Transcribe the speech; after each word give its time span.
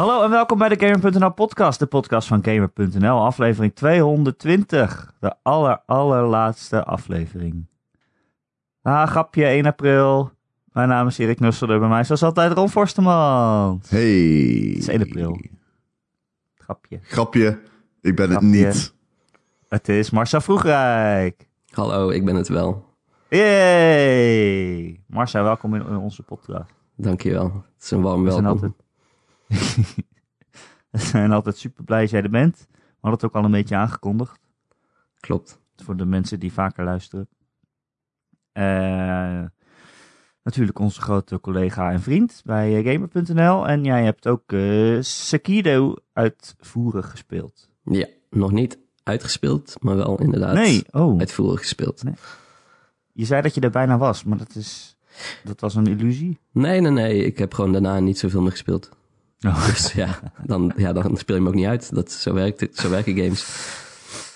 Hallo 0.00 0.22
en 0.22 0.30
welkom 0.30 0.58
bij 0.58 0.68
de 0.68 0.86
Gamer.nl 0.86 1.32
podcast, 1.32 1.78
de 1.78 1.86
podcast 1.86 2.28
van 2.28 2.44
Gamer.nl, 2.44 3.24
aflevering 3.24 3.74
220. 3.74 5.12
De 5.20 5.34
aller, 5.42 5.82
allerlaatste 5.86 6.84
aflevering. 6.84 7.66
Ah, 8.82 9.08
grapje, 9.08 9.44
1 9.44 9.66
april. 9.66 10.30
Mijn 10.72 10.88
naam 10.88 11.06
is 11.06 11.18
Erik 11.18 11.40
Nusselder, 11.40 11.78
bij 11.78 11.88
mij 11.88 12.04
zoals 12.04 12.22
altijd 12.22 12.52
Ron 12.52 12.68
Forstemans. 12.68 13.90
Hey. 13.90 14.68
Het 14.68 14.78
is 14.78 14.88
1 14.88 15.00
april. 15.02 15.40
Grapje. 16.54 16.98
Grapje, 17.02 17.60
ik 18.00 18.16
ben 18.16 18.30
het 18.30 18.40
niet. 18.40 18.94
Het 19.68 19.88
is 19.88 20.10
Marcel 20.10 20.40
Vroegrijk. 20.40 21.48
Hallo, 21.70 22.08
ik 22.08 22.24
ben 22.24 22.34
het 22.34 22.48
wel. 22.48 22.84
Yay! 23.28 25.00
Marcel, 25.06 25.42
welkom 25.42 25.74
in, 25.74 25.86
in 25.86 25.96
onze 25.96 26.22
podcast. 26.22 26.70
Dankjewel. 26.96 27.44
Het 27.74 27.84
is 27.84 27.90
een 27.90 28.02
warm 28.02 28.24
We 28.24 28.30
zijn 28.30 28.44
welkom. 28.44 28.74
we 30.90 30.98
zijn 30.98 31.32
altijd 31.32 31.56
super 31.56 31.84
blij 31.84 32.00
dat 32.00 32.10
jij 32.10 32.22
er 32.22 32.30
bent. 32.30 32.66
We 32.70 32.76
hadden 33.00 33.20
het 33.20 33.24
ook 33.24 33.34
al 33.34 33.44
een 33.44 33.50
beetje 33.50 33.76
aangekondigd. 33.76 34.40
Klopt. 35.20 35.60
Voor 35.76 35.96
de 35.96 36.04
mensen 36.04 36.40
die 36.40 36.52
vaker 36.52 36.84
luisteren. 36.84 37.28
Eh, 38.52 39.44
natuurlijk 40.42 40.78
onze 40.78 41.00
grote 41.00 41.40
collega 41.40 41.90
en 41.90 42.00
vriend 42.00 42.42
bij 42.44 42.76
eh, 42.76 42.92
Gamer.nl. 42.92 43.68
En 43.68 43.84
jij 43.84 44.04
hebt 44.04 44.26
ook 44.26 44.52
eh 44.52 44.96
Sekiro 45.00 45.94
uitvoerig 46.12 47.10
gespeeld. 47.10 47.68
Ja, 47.84 48.06
nog 48.30 48.52
niet 48.52 48.78
uitgespeeld, 49.02 49.76
maar 49.80 49.96
wel 49.96 50.20
inderdaad 50.20 50.54
Nee, 50.54 50.84
oh. 50.90 51.18
uitvoerig 51.18 51.60
gespeeld. 51.60 52.02
Je 53.12 53.24
zei 53.24 53.42
dat 53.42 53.54
je 53.54 53.60
er 53.60 53.70
bijna 53.70 53.98
was, 53.98 54.24
maar 54.24 54.38
dat, 54.38 54.54
is, 54.54 54.96
dat 55.44 55.60
was 55.60 55.74
een 55.74 55.86
illusie. 55.86 56.38
Nee, 56.52 56.80
nee, 56.80 56.90
nee. 56.90 57.24
Ik 57.24 57.38
heb 57.38 57.54
gewoon 57.54 57.72
daarna 57.72 57.98
niet 57.98 58.18
zoveel 58.18 58.40
meer 58.40 58.50
gespeeld. 58.50 58.90
Oh. 59.46 59.66
Dus 59.70 59.92
ja, 59.92 60.18
dan, 60.46 60.72
ja, 60.76 60.92
dan 60.92 61.16
speel 61.16 61.36
je 61.36 61.42
hem 61.42 61.50
ook 61.50 61.56
niet 61.56 61.66
uit. 61.66 61.94
Dat, 61.94 62.12
zo, 62.12 62.32
werkt 62.34 62.60
het, 62.60 62.76
zo 62.76 62.90
werken 62.90 63.16
games. 63.16 63.46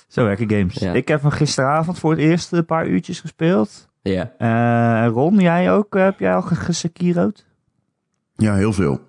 Zo 0.08 0.24
werken 0.24 0.50
games. 0.50 0.74
Ja. 0.74 0.92
Ik 0.92 1.08
heb 1.08 1.22
hem 1.22 1.30
gisteravond 1.30 1.98
voor 1.98 2.10
het 2.10 2.20
eerst 2.20 2.52
een 2.52 2.64
paar 2.64 2.86
uurtjes 2.86 3.20
gespeeld. 3.20 3.88
Ja, 4.02 4.32
Eh, 4.38 5.08
Ron, 5.12 5.38
jij 5.38 5.72
ook? 5.72 5.94
Heb 5.94 6.18
jij 6.18 6.34
al 6.34 6.42
ge- 6.42 6.54
gesekiro'd? 6.54 7.44
Ja, 8.36 8.54
heel 8.54 8.72
veel. 8.72 9.00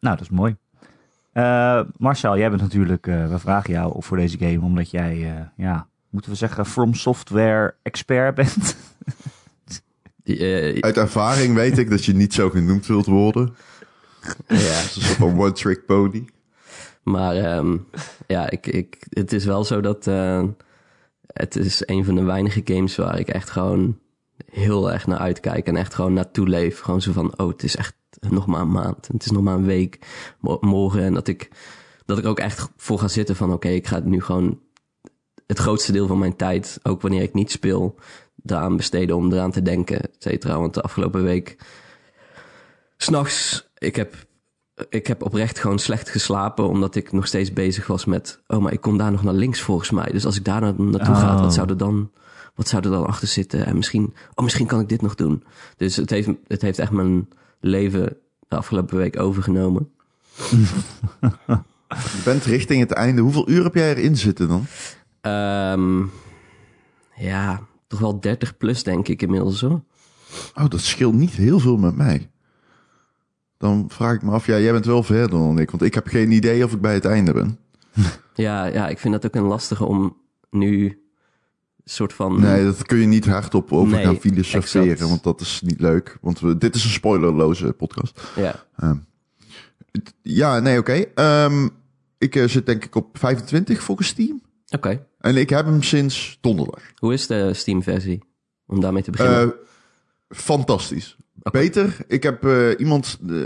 Nou, 0.00 0.16
dat 0.16 0.20
is 0.20 0.30
mooi. 0.30 0.56
Eh, 1.32 1.80
Marcel, 1.96 2.38
jij 2.38 2.48
bent 2.50 2.62
natuurlijk, 2.62 3.06
eh, 3.06 3.28
we 3.28 3.38
vragen 3.38 3.72
jou 3.72 4.02
voor 4.02 4.16
deze 4.16 4.38
game 4.38 4.60
omdat 4.60 4.90
jij, 4.90 5.34
eh, 5.36 5.40
ja, 5.56 5.86
moeten 6.10 6.30
we 6.30 6.36
zeggen, 6.36 6.66
From 6.66 6.94
Software 6.94 7.74
expert 7.82 8.34
bent. 8.34 8.76
Uit 10.80 10.96
ervaring 10.96 11.54
weet 11.54 11.78
ik 11.78 11.90
dat 11.90 12.04
je 12.04 12.14
niet 12.14 12.34
zo 12.34 12.50
genoemd 12.50 12.86
wilt 12.86 13.06
worden. 13.06 13.54
Ja. 14.48 14.80
Een 14.82 14.88
soort 14.88 15.20
one-trick 15.20 15.86
pony. 15.86 16.24
Maar 17.02 17.36
ehm, 17.36 17.76
ja, 18.26 18.50
ik, 18.50 18.66
ik, 18.66 19.06
het 19.10 19.32
is 19.32 19.44
wel 19.44 19.64
zo 19.64 19.80
dat 19.80 20.06
eh, 20.06 20.44
het 21.26 21.56
is 21.56 21.82
een 21.86 22.04
van 22.04 22.14
de 22.14 22.22
weinige 22.22 22.60
games 22.64 22.96
waar 22.96 23.18
ik 23.18 23.28
echt 23.28 23.50
gewoon 23.50 23.98
heel 24.50 24.92
erg 24.92 25.06
naar 25.06 25.18
uitkijk 25.18 25.66
en 25.66 25.76
echt 25.76 25.94
gewoon 25.94 26.12
naartoe 26.12 26.48
leef. 26.48 26.80
Gewoon 26.80 27.00
zo 27.02 27.12
van, 27.12 27.38
oh, 27.38 27.48
het 27.48 27.62
is 27.62 27.76
echt 27.76 27.94
nog 28.28 28.46
maar 28.46 28.60
een 28.60 28.70
maand. 28.70 29.08
Het 29.12 29.24
is 29.24 29.30
nog 29.30 29.42
maar 29.42 29.54
een 29.54 29.64
week 29.64 29.98
mo- 30.40 30.58
morgen. 30.60 31.02
En 31.02 31.14
dat 31.14 31.28
ik, 31.28 31.48
dat 32.04 32.18
ik 32.18 32.26
ook 32.26 32.38
echt 32.38 32.68
voor 32.76 32.98
ga 32.98 33.08
zitten 33.08 33.36
van, 33.36 33.52
oké, 33.52 33.68
ik 33.68 33.86
ga 33.86 33.98
nu 34.04 34.22
gewoon 34.22 34.60
het 35.46 35.58
grootste 35.58 35.92
deel 35.92 36.06
van 36.06 36.18
mijn 36.18 36.36
tijd, 36.36 36.78
ook 36.82 37.00
wanneer 37.02 37.22
ik 37.22 37.34
niet 37.34 37.50
speel, 37.50 37.94
daaraan 38.34 38.76
besteden 38.76 39.16
om 39.16 39.32
eraan 39.32 39.50
te 39.50 39.62
denken, 39.62 40.00
et 40.00 40.16
cetera. 40.18 40.58
Want 40.58 40.74
de 40.74 40.82
afgelopen 40.82 41.22
week, 41.22 41.56
s'nachts, 42.96 43.67
ik 43.78 43.96
heb 43.96 44.26
ik 44.88 45.06
heb 45.06 45.22
oprecht 45.22 45.58
gewoon 45.58 45.78
slecht 45.78 46.08
geslapen, 46.08 46.68
omdat 46.68 46.94
ik 46.94 47.12
nog 47.12 47.26
steeds 47.26 47.52
bezig 47.52 47.86
was 47.86 48.04
met, 48.04 48.40
oh, 48.46 48.58
maar 48.58 48.72
ik 48.72 48.80
kom 48.80 48.98
daar 48.98 49.10
nog 49.10 49.22
naar 49.22 49.34
links 49.34 49.60
volgens 49.60 49.90
mij. 49.90 50.10
Dus 50.12 50.24
als 50.24 50.36
ik 50.36 50.44
daar 50.44 50.60
na- 50.60 50.74
naartoe 50.76 51.14
ga, 51.14 51.34
Oh. 51.34 51.40
wat 51.40 51.54
zou 51.54 51.68
er 51.68 51.76
dan, 51.76 52.10
wat 52.54 52.68
zou 52.68 52.84
er 52.84 52.90
dan 52.90 53.06
achter 53.06 53.28
zitten? 53.28 53.66
En 53.66 53.76
misschien, 53.76 54.14
oh, 54.34 54.44
misschien 54.44 54.66
kan 54.66 54.80
ik 54.80 54.88
dit 54.88 55.02
nog 55.02 55.14
doen. 55.14 55.44
Dus 55.76 55.96
het 55.96 56.10
heeft, 56.10 56.28
het 56.46 56.62
heeft 56.62 56.78
echt 56.78 56.90
mijn 56.90 57.28
leven 57.60 58.16
de 58.48 58.56
afgelopen 58.56 58.96
week 58.96 59.20
overgenomen. 59.20 59.90
Je 61.88 62.20
bent 62.24 62.44
richting 62.44 62.80
het 62.80 62.92
einde. 62.92 63.20
Hoeveel 63.22 63.48
uur 63.48 63.64
heb 63.64 63.74
jij 63.74 63.94
erin 63.94 64.16
zitten 64.16 64.48
dan? 64.48 64.66
Ehm, 65.20 66.02
ja, 67.16 67.60
toch 67.86 67.98
wel 68.00 68.20
30 68.20 68.56
plus 68.56 68.82
denk 68.82 69.08
ik 69.08 69.22
inmiddels 69.22 69.60
hoor. 69.60 69.80
Oh, 70.54 70.68
dat 70.68 70.80
scheelt 70.80 71.14
niet 71.14 71.30
heel 71.30 71.58
veel 71.58 71.76
met 71.76 71.96
mij. 71.96 72.30
Dan 73.58 73.84
vraag 73.88 74.14
ik 74.14 74.22
me 74.22 74.30
af, 74.30 74.46
ja, 74.46 74.58
jij 74.58 74.72
bent 74.72 74.84
wel 74.84 75.02
verder 75.02 75.30
dan 75.30 75.58
ik. 75.58 75.70
Want 75.70 75.82
ik 75.82 75.94
heb 75.94 76.06
geen 76.06 76.30
idee 76.30 76.64
of 76.64 76.72
ik 76.72 76.80
bij 76.80 76.94
het 76.94 77.04
einde 77.04 77.32
ben. 77.32 77.58
Ja, 78.34 78.64
ja, 78.64 78.88
ik 78.88 78.98
vind 78.98 79.12
dat 79.14 79.26
ook 79.26 79.34
een 79.34 79.48
lastige 79.48 79.84
om 79.84 80.16
nu 80.50 81.02
soort 81.84 82.12
van... 82.12 82.40
Nee, 82.40 82.64
dat 82.64 82.82
kun 82.86 82.98
je 82.98 83.06
niet 83.06 83.26
hardop 83.26 83.72
over 83.72 83.94
Nee, 83.96 84.04
gaan 84.04 84.16
filosoferen. 84.16 84.90
exact. 84.90 85.10
Want 85.10 85.22
dat 85.22 85.40
is 85.40 85.60
niet 85.64 85.80
leuk. 85.80 86.18
Want 86.20 86.40
we, 86.40 86.58
dit 86.58 86.74
is 86.74 86.84
een 86.84 86.90
spoilerloze 86.90 87.72
podcast. 87.72 88.20
Ja, 88.36 88.64
Ja, 90.22 90.58
nee, 90.58 90.78
oké. 90.78 91.04
Ehm, 91.14 91.68
ik 92.18 92.36
eh, 92.36 92.48
zit 92.48 92.66
denk 92.66 92.84
ik 92.84 92.94
op 92.94 93.18
25 93.18 93.82
volgens 93.82 94.08
Steam. 94.08 94.42
oké. 94.70 95.06
En 95.18 95.36
ik 95.36 95.50
heb 95.50 95.66
hem 95.66 95.82
sinds 95.82 96.38
donderdag. 96.40 96.80
Hoe 96.96 97.12
is 97.12 97.26
de 97.26 97.54
Steam 97.54 97.82
versie? 97.82 98.22
Om 98.66 98.80
daarmee 98.80 99.02
te 99.02 99.10
beginnen. 99.10 99.42
Eh, 99.42 99.48
fantastisch. 100.28 101.16
Beter. 101.42 101.96
Ik 102.06 102.22
heb 102.22 102.44
eh, 102.44 102.68
iemand 102.78 103.18
eh, 103.28 103.36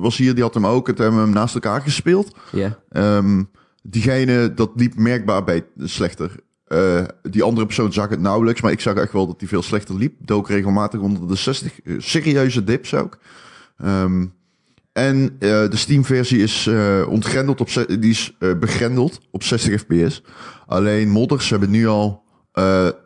was 0.00 0.16
hier, 0.16 0.34
die 0.34 0.42
had 0.42 0.54
hem 0.54 0.66
ook. 0.66 0.86
Het 0.86 0.98
hebben 0.98 1.16
we 1.18 1.24
hem 1.24 1.34
naast 1.34 1.54
elkaar 1.54 1.80
gespeeld. 1.80 2.36
Ja, 2.52 2.78
Ehm, 2.88 3.42
diegene, 3.82 4.54
dat 4.54 4.70
liep 4.74 4.96
merkbaar 4.96 5.44
bij 5.44 5.64
slechter. 5.78 6.34
Eh, 6.64 7.04
die 7.22 7.42
andere 7.42 7.66
persoon 7.66 7.92
zag 7.92 8.08
het 8.08 8.20
nauwelijks, 8.20 8.60
maar 8.60 8.72
ik 8.72 8.80
zag 8.80 8.94
echt 8.94 9.12
wel 9.12 9.26
dat 9.26 9.40
hij 9.40 9.48
veel 9.48 9.62
slechter 9.62 9.94
liep. 9.96 10.14
Dook 10.18 10.48
regelmatig 10.48 11.00
onder 11.00 11.28
de 11.28 11.34
60. 11.34 11.80
eh, 11.80 11.94
serieuze 11.98 12.64
dips 12.64 12.94
ook. 12.94 13.18
Ehm, 13.76 14.26
en 14.92 15.36
de 15.38 15.68
Steam-versie 15.76 16.42
is 16.42 16.70
ontgrendeld 17.08 17.60
op, 17.60 17.68
die 18.00 18.10
is 18.10 18.36
begrendeld 18.60 19.20
op 19.30 19.42
60 19.42 19.80
fps. 19.80 20.22
Alleen 20.66 21.08
modders 21.08 21.50
hebben 21.50 21.70
nu 21.70 21.86
al 21.86 22.22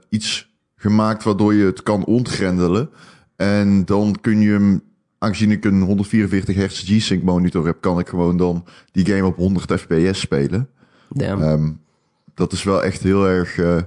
iets 0.09 0.53
gemaakt 0.77 1.25
waardoor 1.25 1.55
je 1.55 1.65
het 1.65 1.83
kan 1.83 2.05
ontgrendelen. 2.05 2.91
En 3.37 3.85
dan 3.85 4.17
kun 4.21 4.41
je 4.41 4.51
hem, 4.51 4.83
aangezien 5.19 5.51
ik 5.51 5.65
een 5.65 5.83
144 5.83 6.57
hertz 6.57 6.83
G-Sync 6.85 7.23
monitor 7.23 7.67
heb, 7.67 7.81
kan 7.81 7.99
ik 7.99 8.09
gewoon 8.09 8.37
dan 8.37 8.65
die 8.93 9.07
game 9.07 9.27
op 9.27 9.37
100 9.37 9.81
fps 9.81 10.21
spelen. 10.21 10.69
damn. 11.09 11.43
Ehm, 11.43 11.71
dat 12.35 12.53
is 12.53 12.63
wel 12.63 12.83
echt 12.85 13.03
heel 13.03 13.29
erg. 13.29 13.59
eh, 13.59 13.81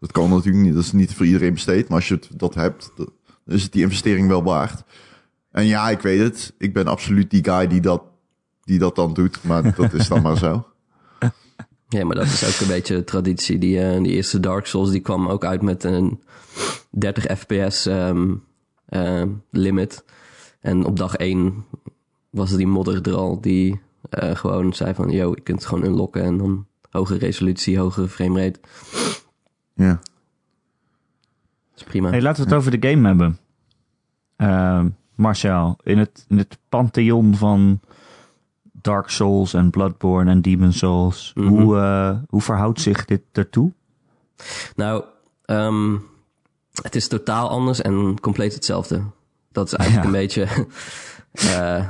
dat 0.00 0.12
kan 0.12 0.30
natuurlijk 0.30 0.64
niet. 0.64 0.74
Dat 0.74 0.82
is 0.82 0.92
niet 0.92 1.14
voor 1.14 1.26
iedereen 1.26 1.52
besteed. 1.52 1.88
Maar 1.88 1.96
als 1.98 2.08
je 2.08 2.14
het, 2.14 2.28
dat 2.36 2.54
hebt, 2.54 2.92
dan 2.96 3.08
is 3.46 3.62
het 3.62 3.72
die 3.72 3.82
investering 3.82 4.28
wel 4.28 4.42
waard. 4.42 4.82
En 5.50 5.66
ja, 5.66 5.90
ik 5.90 6.00
weet 6.00 6.20
het. 6.20 6.54
Ik 6.58 6.72
ben 6.72 6.86
absoluut 6.86 7.30
die 7.30 7.44
guy 7.44 7.66
die 7.66 7.80
dat, 7.80 8.02
die 8.64 8.78
dat 8.78 8.96
dan 8.96 9.14
doet. 9.14 9.38
Maar 9.42 9.74
dat 9.76 9.92
is 9.92 10.08
dan 10.08 10.22
maar 10.22 10.36
zo. 10.38 10.66
Ja, 11.90 12.04
maar 12.04 12.16
dat 12.16 12.26
is 12.26 12.44
ook 12.44 12.60
een 12.60 12.74
beetje 12.74 12.94
de 12.94 13.04
traditie. 13.04 13.58
Die, 13.58 13.80
eh, 13.80 14.02
die 14.02 14.12
eerste 14.12 14.40
Dark 14.40 14.66
Souls 14.66 14.90
die 14.90 15.00
kwam 15.00 15.28
ook 15.28 15.44
uit 15.44 15.62
met 15.62 15.84
een 15.84 16.20
30 16.90 17.38
fps 17.38 17.86
ehm, 17.86 18.34
ehm, 18.88 19.28
limit. 19.50 20.04
En 20.60 20.84
op 20.84 20.96
dag 20.96 21.16
1 21.16 21.64
was 22.30 22.56
die 22.56 22.66
modder 22.66 23.08
er 23.08 23.14
al 23.16 23.40
die 23.40 23.80
eh, 24.10 24.36
gewoon 24.36 24.72
zei 24.72 24.94
van... 24.94 25.10
yo, 25.10 25.30
je 25.34 25.40
kunt 25.40 25.58
het 25.58 25.68
gewoon 25.68 25.84
unlocken 25.84 26.22
en 26.22 26.38
dan 26.38 26.66
hogere 26.90 27.18
resolutie, 27.18 27.78
hogere 27.78 28.08
framerate. 28.08 28.60
Ja. 29.74 29.92
Dat 31.70 31.76
is 31.76 31.82
prima. 31.84 32.08
Hey, 32.10 32.22
laten 32.22 32.42
we 32.42 32.48
het 32.48 32.58
over 32.58 32.80
de 32.80 32.88
game 32.88 33.06
hebben. 33.08 33.38
Ehm, 34.36 34.88
Marcel, 35.14 35.78
in 35.82 35.98
het, 35.98 36.24
in 36.28 36.38
het 36.38 36.58
pantheon 36.68 37.34
van 37.36 37.80
Dark 38.72 39.08
Souls 39.08 39.54
en 39.54 39.70
Bloodborne 39.70 40.30
en 40.30 40.42
Demon 40.42 40.72
Souls, 40.72 41.32
Mhm. 41.34 41.48
hoe, 41.48 41.76
eh, 41.76 42.16
hoe 42.28 42.40
verhoudt 42.40 42.80
zich 42.80 43.04
dit 43.04 43.22
ertoe? 43.32 43.72
Nou, 44.76 45.04
ehm, 45.44 45.96
het 46.82 46.94
is 46.94 47.08
totaal 47.08 47.48
anders 47.48 47.80
en 47.80 48.20
compleet 48.20 48.54
hetzelfde. 48.54 49.02
Dat 49.52 49.66
is 49.66 49.72
eigenlijk 49.72 50.10
Ja. 50.10 50.14
een 50.14 50.26
beetje... 50.26 50.66
eh, 51.56 51.86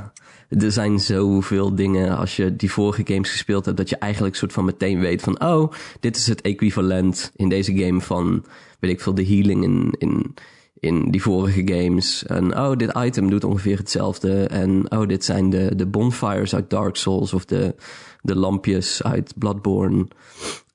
er 0.49 0.71
zijn 0.71 0.99
zoveel 0.99 1.75
dingen 1.75 2.17
als 2.17 2.35
je 2.35 2.55
die 2.55 2.71
vorige 2.71 3.01
games 3.05 3.31
gespeeld 3.31 3.65
hebt... 3.65 3.77
dat 3.77 3.89
je 3.89 3.97
eigenlijk 3.97 4.35
soort 4.35 4.53
van 4.53 4.65
meteen 4.65 4.99
weet 4.99 5.21
van... 5.21 5.41
oh, 5.43 5.71
dit 5.99 6.15
is 6.15 6.27
het 6.27 6.41
equivalent 6.41 7.31
in 7.35 7.49
deze 7.49 7.77
game 7.77 8.01
van... 8.01 8.45
weet 8.79 8.91
ik 8.91 9.01
veel, 9.01 9.13
de 9.13 9.25
healing 9.25 9.63
in, 9.63 9.95
in, 9.97 10.33
in 10.79 11.11
die 11.11 11.21
vorige 11.21 11.61
games. 11.65 12.25
En 12.25 12.57
oh, 12.57 12.75
dit 12.75 12.97
item 12.97 13.29
doet 13.29 13.43
ongeveer 13.43 13.77
hetzelfde. 13.77 14.47
En 14.47 14.91
oh, 14.91 15.07
dit 15.07 15.25
zijn 15.25 15.49
de, 15.49 15.75
de 15.75 15.85
bonfires 15.85 16.55
uit 16.55 16.69
Dark 16.69 16.95
Souls... 16.95 17.33
of 17.33 17.45
de, 17.45 17.75
de 18.21 18.35
lampjes 18.35 19.03
uit 19.03 19.33
Bloodborne... 19.37 20.07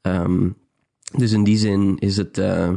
Ehm, 0.01 0.49
dus 1.17 1.33
in 1.33 1.45
die 1.45 1.57
zin 1.57 1.97
is 1.99 2.17
het, 2.17 2.39
eh, 2.39 2.71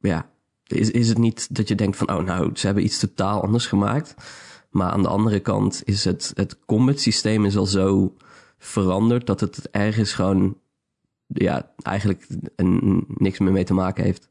ja, 0.00 0.30
is, 0.68 0.90
is 0.90 1.08
het 1.08 1.18
niet 1.18 1.54
dat 1.54 1.68
je 1.68 1.74
denkt 1.74 1.96
van, 1.96 2.10
oh 2.10 2.24
nou, 2.24 2.50
ze 2.54 2.66
hebben 2.66 2.84
iets 2.84 2.98
totaal 2.98 3.42
anders 3.42 3.66
gemaakt. 3.66 4.14
Maar 4.70 4.90
aan 4.90 5.02
de 5.02 5.08
andere 5.08 5.40
kant 5.40 5.82
is 5.84 6.04
het, 6.04 6.32
het 6.34 6.58
combat 6.66 7.00
systeem 7.00 7.44
is 7.44 7.56
al 7.56 7.66
zo 7.66 8.14
veranderd 8.58 9.26
dat 9.26 9.40
het 9.40 9.70
ergens 9.70 10.12
gewoon 10.12 10.56
ja, 11.26 11.72
eigenlijk 11.82 12.26
niks 13.06 13.38
meer 13.38 13.52
mee 13.52 13.64
te 13.64 13.74
maken 13.74 14.04
heeft. 14.04 14.28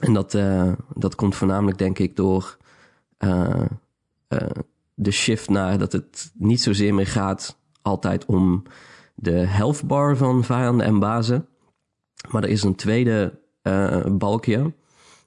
En 0.00 0.12
dat, 0.12 0.34
uh, 0.34 0.72
dat 0.94 1.14
komt 1.14 1.34
voornamelijk, 1.34 1.78
denk 1.78 1.98
ik, 1.98 2.16
door 2.16 2.56
uh, 3.18 3.64
uh, 4.28 4.38
de 4.94 5.10
shift 5.10 5.48
naar 5.48 5.78
dat 5.78 5.92
het 5.92 6.32
niet 6.34 6.60
zozeer 6.60 6.94
meer 6.94 7.06
gaat 7.06 7.58
altijd 7.82 8.24
om 8.24 8.62
de 9.14 9.38
health 9.46 9.86
bar 9.86 10.16
van 10.16 10.44
vijanden 10.44 10.86
en 10.86 10.98
bazen. 10.98 11.46
Maar 12.30 12.42
er 12.42 12.48
is 12.48 12.62
een 12.62 12.74
tweede 12.74 13.40
balkje 14.10 14.72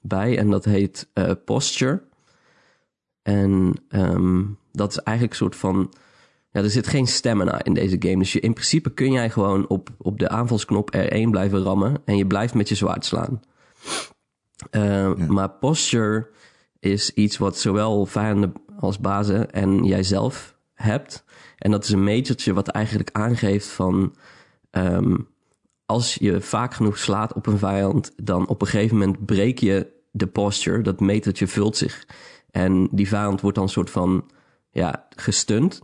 bij 0.08 0.38
en 0.38 0.50
dat 0.50 0.64
heet 0.64 1.08
posture. 1.44 2.02
En 3.22 3.72
um, 3.88 4.58
dat 4.72 4.90
is 4.90 4.98
eigenlijk 4.98 5.38
een 5.38 5.44
soort 5.44 5.56
van 5.56 5.92
ja, 6.56 6.62
er 6.62 6.70
zit 6.70 6.86
geen 6.86 7.06
stamina 7.06 7.64
in 7.64 7.74
deze 7.74 7.96
game. 7.98 8.18
Dus 8.18 8.32
je, 8.32 8.40
in 8.40 8.52
principe 8.52 8.90
kun 8.90 9.12
jij 9.12 9.30
gewoon 9.30 9.68
op, 9.68 9.88
op 9.98 10.18
de 10.18 10.28
aanvalsknop 10.28 10.96
R1 10.96 11.30
blijven 11.30 11.62
rammen. 11.62 12.02
En 12.04 12.16
je 12.16 12.26
blijft 12.26 12.54
met 12.54 12.68
je 12.68 12.74
zwaard 12.74 13.04
slaan. 13.04 13.40
Uh, 14.70 15.14
Maar 15.14 15.50
posture 15.50 16.28
is 16.80 17.10
iets 17.14 17.38
wat 17.38 17.58
zowel 17.58 18.06
vijanden 18.06 18.52
als 18.78 18.98
bazen 18.98 19.52
en 19.52 19.84
jijzelf 19.84 20.56
hebt. 20.74 21.24
En 21.58 21.70
dat 21.70 21.84
is 21.84 21.90
een 21.90 22.04
metertje 22.04 22.52
wat 22.52 22.68
eigenlijk 22.68 23.10
aangeeft 23.12 23.68
van... 23.68 24.14
Um, 24.70 25.28
als 25.86 26.14
je 26.14 26.40
vaak 26.40 26.74
genoeg 26.74 26.98
slaat 26.98 27.32
op 27.32 27.46
een 27.46 27.58
vijand... 27.58 28.12
dan 28.16 28.48
op 28.48 28.60
een 28.60 28.66
gegeven 28.66 28.96
moment 28.96 29.24
breek 29.24 29.58
je 29.58 29.95
de 30.16 30.26
posture. 30.26 30.82
Dat 30.82 31.00
metertje 31.00 31.46
vult 31.46 31.76
zich. 31.76 32.06
En 32.50 32.88
die 32.90 33.08
vijand 33.08 33.40
wordt 33.40 33.56
dan 33.56 33.68
soort 33.68 33.90
van 33.90 34.30
ja, 34.70 35.06
gestund. 35.16 35.82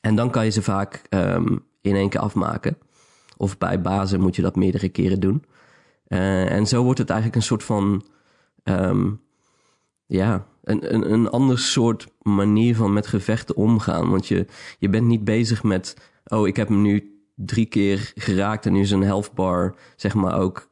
En 0.00 0.14
dan 0.14 0.30
kan 0.30 0.44
je 0.44 0.50
ze 0.50 0.62
vaak 0.62 1.02
um, 1.10 1.64
in 1.80 1.94
één 1.94 2.08
keer 2.08 2.20
afmaken. 2.20 2.78
Of 3.36 3.58
bij 3.58 3.80
bazen 3.80 4.20
moet 4.20 4.36
je 4.36 4.42
dat 4.42 4.56
meerdere 4.56 4.88
keren 4.88 5.20
doen. 5.20 5.44
Uh, 6.08 6.50
en 6.50 6.66
zo 6.66 6.82
wordt 6.82 6.98
het 6.98 7.10
eigenlijk 7.10 7.40
een 7.40 7.46
soort 7.46 7.64
van. 7.64 8.06
Um, 8.64 9.20
ja, 10.06 10.46
een, 10.62 10.94
een, 10.94 11.12
een 11.12 11.28
ander 11.28 11.58
soort 11.58 12.06
manier 12.22 12.76
van 12.76 12.92
met 12.92 13.06
gevechten 13.06 13.56
omgaan. 13.56 14.10
Want 14.10 14.26
je, 14.26 14.46
je 14.78 14.88
bent 14.88 15.06
niet 15.06 15.24
bezig 15.24 15.62
met. 15.62 15.96
Oh, 16.24 16.46
ik 16.46 16.56
heb 16.56 16.68
hem 16.68 16.82
nu 16.82 17.20
drie 17.34 17.66
keer 17.66 18.12
geraakt 18.14 18.66
en 18.66 18.72
nu 18.72 18.80
is 18.80 18.90
een 18.90 19.02
health 19.02 19.32
bar, 19.34 19.74
zeg 19.96 20.14
maar, 20.14 20.38
ook 20.38 20.68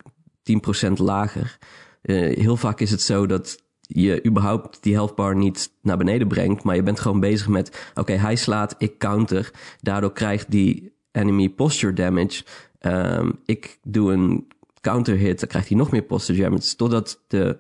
10% 0.89 0.93
lager. 0.93 1.59
Uh, 2.05 2.37
heel 2.37 2.57
vaak 2.57 2.81
is 2.81 2.91
het 2.91 3.03
zo 3.03 3.27
dat 3.27 3.63
je 3.81 4.25
überhaupt 4.27 4.83
die 4.83 4.95
health 4.95 5.15
bar 5.15 5.37
niet 5.37 5.73
naar 5.83 5.97
beneden 5.97 6.29
brengt. 6.29 6.63
Maar 6.63 6.77
je 6.77 6.83
bent 6.83 7.01
gewoon 7.01 7.21
bezig 7.21 7.49
met, 7.49 7.91
oké, 7.95 8.13
hij 8.13 8.37
slaat, 8.37 8.75
ik 8.79 8.99
counter. 8.99 9.51
Daardoor 9.81 10.13
krijgt 10.13 10.51
die 10.51 10.93
enemy 11.13 11.49
posture 11.49 11.93
damage. 11.93 12.45
Um, 12.81 13.39
ik 13.45 13.79
doe 13.83 14.13
een 14.13 14.49
counter 14.81 15.17
hit, 15.17 15.41
dan 15.41 15.49
krijgt 15.49 15.69
hij 15.69 15.77
nog 15.77 15.91
meer 15.91 16.03
posture 16.03 16.43
damage. 16.43 16.77
Totdat 16.77 17.23
de 17.27 17.59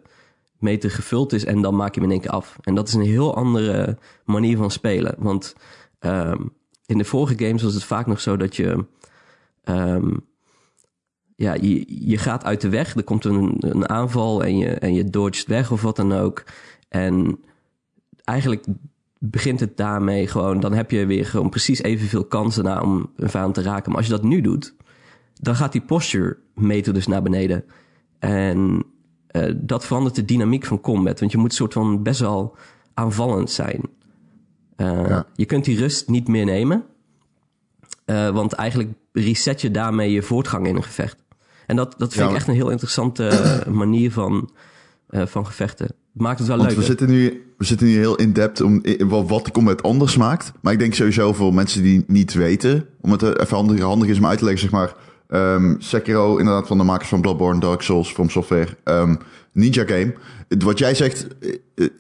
meter 0.58 0.90
gevuld 0.90 1.32
is 1.32 1.44
en 1.44 1.62
dan 1.62 1.76
maak 1.76 1.94
je 1.94 2.00
hem 2.00 2.10
in 2.10 2.14
één 2.14 2.24
keer 2.24 2.34
af. 2.34 2.58
En 2.62 2.74
dat 2.74 2.88
is 2.88 2.94
een 2.94 3.02
heel 3.02 3.36
andere 3.36 3.98
manier 4.24 4.56
van 4.56 4.70
spelen. 4.70 5.14
Want 5.18 5.54
um, 6.00 6.52
in 6.86 6.98
de 6.98 7.04
vorige 7.04 7.44
games 7.44 7.62
was 7.62 7.74
het 7.74 7.84
vaak 7.84 8.06
nog 8.06 8.20
zo 8.20 8.36
dat 8.36 8.56
je... 8.56 8.84
Um, 9.64 10.26
ja, 11.36 11.54
je, 11.54 11.84
je 12.08 12.18
gaat 12.18 12.44
uit 12.44 12.60
de 12.60 12.68
weg. 12.68 12.94
Er 12.94 13.04
komt 13.04 13.24
een, 13.24 13.56
een 13.58 13.88
aanval 13.88 14.44
en 14.44 14.58
je, 14.58 14.68
en 14.68 14.94
je 14.94 15.04
dodgt 15.04 15.46
weg 15.46 15.70
of 15.70 15.82
wat 15.82 15.96
dan 15.96 16.12
ook. 16.12 16.44
En 16.88 17.38
eigenlijk 18.24 18.64
begint 19.18 19.60
het 19.60 19.76
daarmee 19.76 20.26
gewoon... 20.26 20.60
dan 20.60 20.72
heb 20.72 20.90
je 20.90 21.06
weer 21.06 21.26
gewoon 21.26 21.50
precies 21.50 21.82
evenveel 21.82 22.24
kansen 22.24 22.64
na 22.64 22.82
om 22.82 23.10
een 23.16 23.30
vijand 23.30 23.54
te 23.54 23.62
raken. 23.62 23.88
Maar 23.88 23.96
als 23.96 24.06
je 24.06 24.12
dat 24.12 24.22
nu 24.22 24.40
doet, 24.40 24.74
dan 25.34 25.54
gaat 25.54 25.72
die 25.72 25.80
posture 25.80 26.36
meter 26.54 26.94
dus 26.94 27.06
naar 27.06 27.22
beneden. 27.22 27.64
En 28.18 28.84
uh, 29.30 29.52
dat 29.56 29.84
verandert 29.84 30.14
de 30.14 30.24
dynamiek 30.24 30.64
van 30.64 30.80
combat. 30.80 31.20
Want 31.20 31.32
je 31.32 31.38
moet 31.38 31.54
soort 31.54 31.72
van 31.72 32.02
best 32.02 32.20
wel 32.20 32.56
aanvallend 32.94 33.50
zijn. 33.50 33.80
Uh, 34.76 35.08
ja. 35.08 35.26
Je 35.34 35.44
kunt 35.44 35.64
die 35.64 35.78
rust 35.78 36.08
niet 36.08 36.28
meer 36.28 36.44
nemen. 36.44 36.84
Uh, 38.06 38.30
want 38.30 38.52
eigenlijk 38.52 38.90
reset 39.12 39.60
je 39.60 39.70
daarmee 39.70 40.12
je 40.12 40.22
voortgang 40.22 40.66
in 40.66 40.76
een 40.76 40.82
gevecht. 40.82 41.23
En 41.66 41.76
dat, 41.76 41.94
dat 41.98 42.12
vind 42.12 42.24
ja, 42.24 42.30
ik 42.30 42.36
echt 42.36 42.48
een 42.48 42.54
heel 42.54 42.70
interessante 42.70 43.30
uh, 43.66 43.72
manier 43.72 44.12
van, 44.12 44.50
uh, 45.10 45.26
van 45.26 45.46
gevechten. 45.46 45.86
Het 45.86 46.22
maakt 46.22 46.38
het 46.38 46.48
wel 46.48 46.56
Want 46.56 46.68
leuk. 46.68 46.78
We 46.78 46.84
zitten, 46.84 47.08
nu, 47.08 47.54
we 47.58 47.64
zitten 47.64 47.86
nu 47.86 47.92
heel 47.92 48.16
in-depth 48.16 48.60
om 48.60 48.82
wat, 48.98 49.28
wat 49.28 49.44
de 49.44 49.50
combat 49.50 49.82
anders 49.82 50.16
maakt. 50.16 50.52
Maar 50.60 50.72
ik 50.72 50.78
denk 50.78 50.94
sowieso 50.94 51.32
voor 51.32 51.54
mensen 51.54 51.82
die 51.82 52.04
niet 52.06 52.34
weten, 52.34 52.86
om 53.00 53.10
het 53.10 53.22
even 53.22 53.56
handig, 53.56 53.80
handig 53.80 54.08
is 54.08 54.18
om 54.18 54.26
uit 54.26 54.38
te 54.38 54.44
leggen, 54.44 54.62
zeg 54.62 54.70
maar. 54.70 54.94
Um, 55.28 55.76
Sekiro, 55.78 56.36
inderdaad, 56.36 56.66
van 56.66 56.78
de 56.78 56.84
makers 56.84 57.08
van 57.08 57.20
Bloodborne, 57.20 57.60
Dark 57.60 57.82
Souls, 57.82 58.12
From 58.12 58.30
Software. 58.30 58.76
Um, 58.84 59.18
Ninja 59.54 59.84
Game. 59.86 60.14
Wat 60.48 60.78
jij 60.78 60.94
zegt 60.94 61.26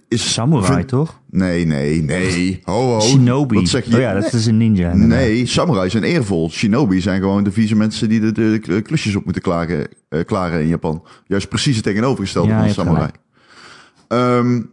is... 0.08 0.32
Samurai, 0.32 0.74
vind... 0.74 0.88
toch? 0.88 1.20
Nee, 1.30 1.66
nee, 1.66 2.02
nee. 2.02 2.60
Ho, 2.64 2.72
ho. 2.72 3.00
Shinobi. 3.00 3.54
Wat 3.54 3.68
zeg 3.68 3.84
je? 3.84 3.94
Oh 3.94 4.00
ja, 4.00 4.14
dat 4.14 4.32
is 4.32 4.46
een 4.46 4.56
ninja. 4.56 4.90
Inderdaad. 4.90 5.18
Nee, 5.18 5.46
samurai 5.46 5.90
zijn 5.90 6.02
eervol. 6.02 6.50
Shinobi 6.50 7.00
zijn 7.00 7.20
gewoon 7.20 7.44
de 7.44 7.52
vieze 7.52 7.76
mensen 7.76 8.08
die 8.08 8.20
de, 8.20 8.32
de, 8.32 8.60
de 8.62 8.82
klusjes 8.82 9.16
op 9.16 9.24
moeten 9.24 9.42
klagen, 9.42 9.86
uh, 10.10 10.24
klaren 10.24 10.60
in 10.60 10.68
Japan. 10.68 11.02
Juist 11.26 11.48
precies 11.48 11.74
het 11.74 11.84
tegenovergestelde 11.84 12.48
ja, 12.48 12.58
van 12.58 12.70
samurai. 12.70 13.10
Um, 14.08 14.72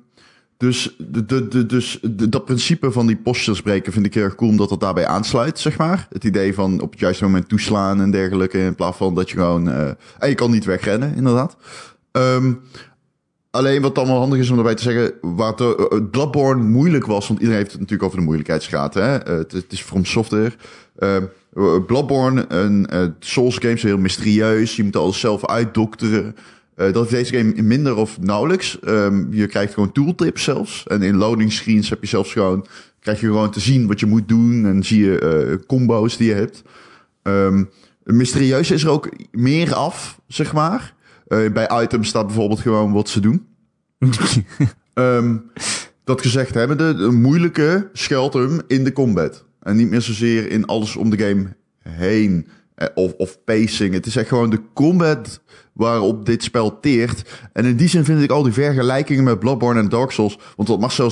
dus, 0.61 0.95
de, 0.97 1.25
de, 1.25 1.47
de, 1.47 1.65
dus 1.65 1.99
dat 2.29 2.45
principe 2.45 2.91
van 2.91 3.07
die 3.07 3.15
postures 3.15 3.61
breken 3.61 3.93
vind 3.93 4.05
ik 4.05 4.13
heel 4.13 4.23
erg 4.23 4.35
cool, 4.35 4.49
omdat 4.49 4.69
dat 4.69 4.79
daarbij 4.79 5.07
aansluit, 5.07 5.59
zeg 5.59 5.77
maar. 5.77 6.07
Het 6.09 6.23
idee 6.23 6.53
van 6.53 6.81
op 6.81 6.91
het 6.91 6.99
juiste 6.99 7.23
moment 7.23 7.49
toeslaan 7.49 8.01
en 8.01 8.11
dergelijke, 8.11 8.57
in 8.57 8.75
plaats 8.75 8.97
van 8.97 9.15
dat 9.15 9.29
je 9.29 9.35
gewoon... 9.35 9.67
Uh, 9.67 9.87
en 10.19 10.29
je 10.29 10.35
kan 10.35 10.51
niet 10.51 10.65
wegrennen, 10.65 11.15
inderdaad. 11.15 11.57
Um, 12.11 12.61
alleen 13.51 13.81
wat 13.81 13.95
dan 13.95 14.07
wel 14.07 14.17
handig 14.17 14.39
is 14.39 14.49
om 14.49 14.57
erbij 14.57 14.75
te 14.75 14.83
zeggen, 14.83 15.13
waar 15.21 15.51
het 15.51 15.59
uh, 15.59 16.09
Bloodborne 16.11 16.63
moeilijk 16.63 17.05
was, 17.05 17.27
want 17.27 17.39
iedereen 17.39 17.61
heeft 17.61 17.71
het 17.71 17.81
natuurlijk 17.81 18.07
over 18.07 18.19
de 18.19 18.25
moeilijkheidsgraad, 18.25 18.93
hè. 18.93 19.29
Uh, 19.29 19.37
het, 19.37 19.65
is 19.69 19.81
From 19.81 20.05
Software. 20.05 20.51
Uh, 20.99 21.17
Bloodborne, 21.85 22.45
een 22.47 23.15
Souls 23.19 23.57
game 23.57 23.73
is 23.73 23.83
heel 23.83 23.97
mysterieus, 23.97 24.75
je 24.75 24.83
moet 24.83 24.95
alles 24.95 25.19
zelf 25.19 25.45
uitdokteren. 25.45 26.35
Dat 26.75 27.05
is 27.05 27.11
deze 27.11 27.37
game 27.37 27.61
minder 27.61 27.95
of 27.95 28.19
nauwelijks. 28.19 28.77
Um, 28.87 29.27
je 29.31 29.47
krijgt 29.47 29.73
gewoon 29.73 29.91
tooltips 29.91 30.43
zelfs. 30.43 30.87
En 30.87 31.01
in 31.01 31.15
loading 31.15 31.51
screens 31.51 31.89
heb 31.89 32.01
je 32.01 32.07
zelfs 32.07 32.31
gewoon, 32.31 32.65
krijg 32.99 33.19
je 33.19 33.25
gewoon 33.25 33.51
te 33.51 33.59
zien 33.59 33.87
wat 33.87 33.99
je 33.99 34.05
moet 34.05 34.27
doen. 34.27 34.65
En 34.65 34.83
zie 34.83 35.05
je 35.05 35.47
uh, 35.49 35.65
combo's 35.67 36.17
die 36.17 36.27
je 36.27 36.33
hebt. 36.33 36.63
Um, 37.23 37.69
mysterieus 38.03 38.71
is 38.71 38.83
er 38.83 38.89
ook 38.89 39.09
meer 39.31 39.73
af, 39.73 40.19
zeg 40.27 40.53
maar. 40.53 40.93
Uh, 41.31 41.51
bij 41.51 41.69
items 41.83 42.07
staat 42.07 42.25
bijvoorbeeld 42.25 42.59
gewoon 42.59 42.91
wat 42.91 43.09
ze 43.09 43.19
doen. 43.19 43.47
um, 44.93 45.51
dat 46.03 46.21
gezegd 46.21 46.53
hebben, 46.53 46.77
de, 46.77 47.11
moeilijke 47.11 47.89
schuilt 47.93 48.33
hem 48.33 48.61
in 48.67 48.83
de 48.83 48.93
combat. 48.93 49.45
En 49.59 49.75
niet 49.75 49.89
meer 49.89 50.01
zozeer 50.01 50.51
in 50.51 50.65
alles 50.65 50.95
om 50.95 51.09
de 51.09 51.17
game 51.17 51.55
heen. 51.79 52.47
Of, 52.95 53.13
of 53.13 53.43
pacing. 53.43 53.93
Het 53.93 54.05
is 54.05 54.15
echt 54.15 54.27
gewoon 54.27 54.49
de 54.49 54.61
combat 54.73 55.41
waarop 55.73 56.25
dit 56.25 56.43
spel 56.43 56.79
teert. 56.79 57.29
En 57.53 57.65
in 57.65 57.75
die 57.75 57.87
zin 57.87 58.03
vind 58.03 58.21
ik 58.21 58.31
al 58.31 58.43
die 58.43 58.53
vergelijkingen 58.53 59.23
met 59.23 59.39
Bloodborne 59.39 59.79
en 59.79 59.89
Dark 59.89 60.11
Souls. 60.11 60.39
Want 60.55 60.69
wat 60.69 60.79
Marcel 60.79 61.11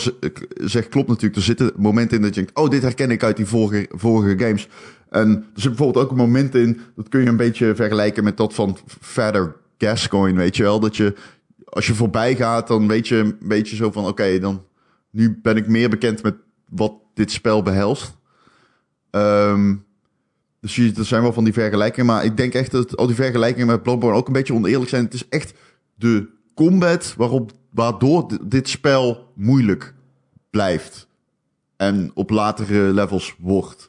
zegt 0.56 0.90
klopt 0.90 1.08
natuurlijk. 1.08 1.36
Er 1.36 1.42
zitten 1.42 1.72
momenten 1.78 2.18
in 2.18 2.24
dat 2.24 2.36
je 2.36 2.42
denkt, 2.42 2.60
oh, 2.60 2.70
dit 2.70 2.82
herken 2.82 3.12
ik 3.12 3.24
uit 3.24 3.38
die 3.38 3.46
vorige, 3.46 3.90
vorige 3.92 4.46
games. 4.46 4.68
En 5.10 5.28
er 5.56 5.62
zit 5.62 5.70
bijvoorbeeld 5.70 6.06
ook 6.06 6.12
een 6.12 6.18
moment 6.18 6.56
in, 6.56 6.80
dat 6.96 7.10
kun 7.10 7.22
je 7.22 7.28
een 7.28 7.38
beetje 7.38 7.76
vergelijken 7.76 8.24
met 8.24 8.38
dat 8.38 8.54
van 8.54 8.78
Father 9.02 9.56
Gascoigne, 9.80 10.38
weet 10.38 10.56
je 10.56 10.64
wel. 10.64 10.80
Dat 10.80 10.98
je, 10.98 11.16
als 11.66 11.88
je 11.88 11.94
voorbij 11.94 12.36
gaat, 12.36 12.68
dan 12.68 12.88
weet 12.88 13.08
je 13.08 13.16
een 13.16 13.38
beetje 13.42 13.76
zo 13.76 13.92
van, 13.92 14.08
oké, 14.08 14.40
dan, 14.40 14.64
nu 15.10 15.40
ben 15.42 15.58
ik 15.58 15.68
meer 15.68 15.90
bekend 15.90 16.24
met 16.24 16.36
wat 16.70 16.94
dit 17.14 17.32
spel 17.32 17.64
behelst. 17.64 18.18
Um, 19.12 19.86
dus 20.62 20.78
er 20.78 21.06
zijn 21.06 21.22
wel 21.22 21.34
van 21.34 21.44
die 21.44 21.54
vergelijkingen. 21.54 22.06
Maar 22.06 22.24
ik 22.24 22.38
denk 22.38 22.54
echt 22.54 22.72
dat 22.72 22.98
al 22.98 23.08
die 23.08 23.16
vergelijkingen 23.16 23.68
met 23.68 23.84
Bloodborne 23.84 24.18
ook 24.18 24.28
een 24.28 24.34
beetje 24.34 24.54
oneerlijk 24.54 24.90
zijn. 24.90 25.04
Het 25.04 25.14
is 25.14 25.28
echt 25.30 25.54
de 25.96 26.28
combat 26.54 27.14
waarop, 27.18 27.52
waardoor 27.70 28.38
dit 28.48 28.70
spel 28.70 29.32
moeilijk 29.36 29.94
blijft. 30.50 31.08
En 31.78 32.12
op 32.14 32.30
latere 32.30 32.94
levels 32.94 33.36
wordt. 33.38 33.89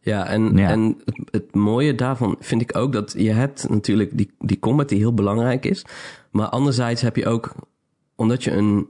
Ja, 0.00 0.26
en, 0.26 0.56
ja. 0.56 0.68
en 0.68 1.00
het, 1.04 1.28
het, 1.30 1.54
mooie 1.54 1.94
daarvan 1.94 2.36
vind 2.40 2.60
ik 2.60 2.76
ook 2.76 2.92
dat 2.92 3.14
je 3.16 3.30
hebt 3.30 3.68
natuurlijk 3.68 4.16
die, 4.16 4.30
die 4.38 4.58
combat 4.58 4.88
die 4.88 4.98
heel 4.98 5.14
belangrijk 5.14 5.64
is. 5.64 5.84
Maar 6.30 6.48
anderzijds 6.48 7.02
heb 7.02 7.16
je 7.16 7.26
ook, 7.26 7.54
omdat 8.14 8.44
je 8.44 8.50
een 8.50 8.88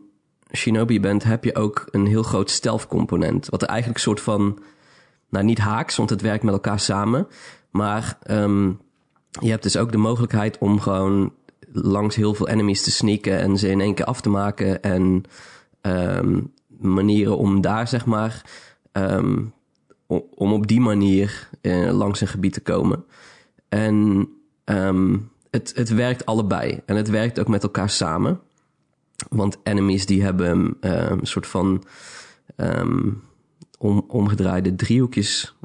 shinobi 0.52 1.00
bent, 1.00 1.24
heb 1.24 1.44
je 1.44 1.54
ook 1.54 1.88
een 1.90 2.06
heel 2.06 2.22
groot 2.22 2.50
stealth 2.50 2.86
component. 2.86 3.48
Wat 3.48 3.62
er 3.62 3.68
eigenlijk 3.68 3.98
een 3.98 4.04
soort 4.04 4.20
van 4.20 4.58
nou 5.28 5.44
niet 5.44 5.58
haaks, 5.58 5.96
want 5.96 6.10
het 6.10 6.20
werkt 6.20 6.42
met 6.42 6.54
elkaar 6.54 6.80
samen. 6.80 7.26
Maar 7.70 8.18
um, 8.30 8.80
je 9.40 9.50
hebt 9.50 9.62
dus 9.62 9.76
ook 9.76 9.92
de 9.92 9.98
mogelijkheid 9.98 10.58
om 10.58 10.80
gewoon 10.80 11.32
langs 11.72 12.16
heel 12.16 12.34
veel 12.34 12.48
enemies 12.48 12.82
te 12.82 12.90
sneaken 12.90 13.38
en 13.38 13.58
ze 13.58 13.68
in 13.68 13.80
één 13.80 13.94
keer 13.94 14.04
af 14.04 14.20
te 14.20 14.28
maken. 14.28 14.82
En 14.82 15.22
ehm, 15.80 16.40
manieren 16.78 17.36
om 17.36 17.60
daar, 17.60 17.88
zeg 17.88 18.06
maar, 18.06 18.44
ehm, 18.92 19.42
om 20.34 20.52
op 20.52 20.66
die 20.66 20.80
manier 20.80 21.48
eh, 21.60 21.90
langs 21.92 22.20
een 22.20 22.26
gebied 22.26 22.52
te 22.52 22.60
komen. 22.60 23.04
En 23.68 24.28
ehm, 24.64 25.16
het, 25.50 25.72
het 25.74 25.88
werkt 25.88 26.26
allebei. 26.26 26.80
En 26.86 26.96
het 26.96 27.08
werkt 27.08 27.40
ook 27.40 27.48
met 27.48 27.62
elkaar 27.62 27.90
samen. 27.90 28.40
Want 29.28 29.58
enemies 29.62 30.06
die 30.06 30.22
hebben 30.22 30.76
ehm, 30.80 31.18
een 31.18 31.26
soort 31.26 31.46
van 31.46 31.84
ehm, 32.56 33.08
om, 33.78 34.04
omgedraaide 34.08 34.74
driehoekjes. 34.74 35.56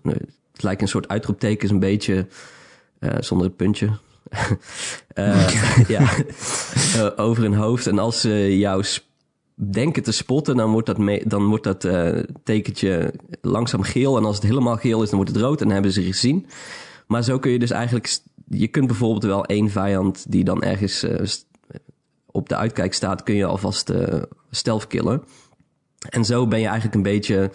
Het 0.52 0.64
lijkt 0.64 0.82
een 0.82 0.88
soort 0.88 1.08
uitroeptekens, 1.08 1.72
een 1.72 1.80
beetje 1.80 2.28
eh, 3.00 3.16
zonder 3.20 3.48
het 3.48 3.56
puntje. 3.56 3.90
Eh, 5.08 5.50
ja, 5.88 6.10
Eh, 6.96 7.10
over 7.16 7.44
hun 7.44 7.54
hoofd. 7.54 7.88
En 7.88 8.00
als 8.00 8.22
ze 8.22 8.58
jou 8.58 8.84
sp- 8.84 9.06
denken 9.56 10.04
te 10.04 10.12
spotten, 10.12 10.56
dan 10.56 10.72
wordt 10.72 10.88
dat, 10.88 10.98
dan 11.24 11.48
wordt 11.48 11.64
dat 11.64 11.84
eh, 11.84 12.20
tekentje 12.44 13.14
langzaam 13.42 13.82
geel. 13.82 14.18
En 14.18 14.26
als 14.26 14.36
het 14.36 14.46
helemaal 14.46 14.78
geel 14.78 15.02
is, 15.02 15.10
dan 15.10 15.18
wordt 15.18 15.34
het 15.34 15.44
rood 15.44 15.60
en 15.60 15.66
dan 15.66 15.74
hebben 15.74 15.92
ze 15.92 16.04
gezien. 16.04 16.46
Maar 17.08 17.24
zo 17.24 17.40
kun 17.40 17.52
je 17.52 17.60
dus 17.60 17.72
eigenlijk... 17.72 18.18
Je 18.50 18.68
kunt 18.68 18.88
bijvoorbeeld 18.88 19.24
wel 19.24 19.46
één 19.46 19.70
vijand 19.70 20.32
die 20.32 20.44
dan 20.44 20.64
ergens 20.64 21.04
eh, 21.04 21.26
op 22.26 22.50
de 22.50 22.56
uitkijk 22.56 22.94
staat... 22.94 23.24
kun 23.24 23.36
je 23.36 23.46
alvast 23.46 23.90
eh 23.90 24.22
stealth 24.50 24.88
killen. 24.88 25.24
En 26.10 26.26
zo 26.26 26.48
ben 26.48 26.60
je 26.60 26.66
eigenlijk 26.66 26.96
een 26.96 27.02
beetje 27.02 27.52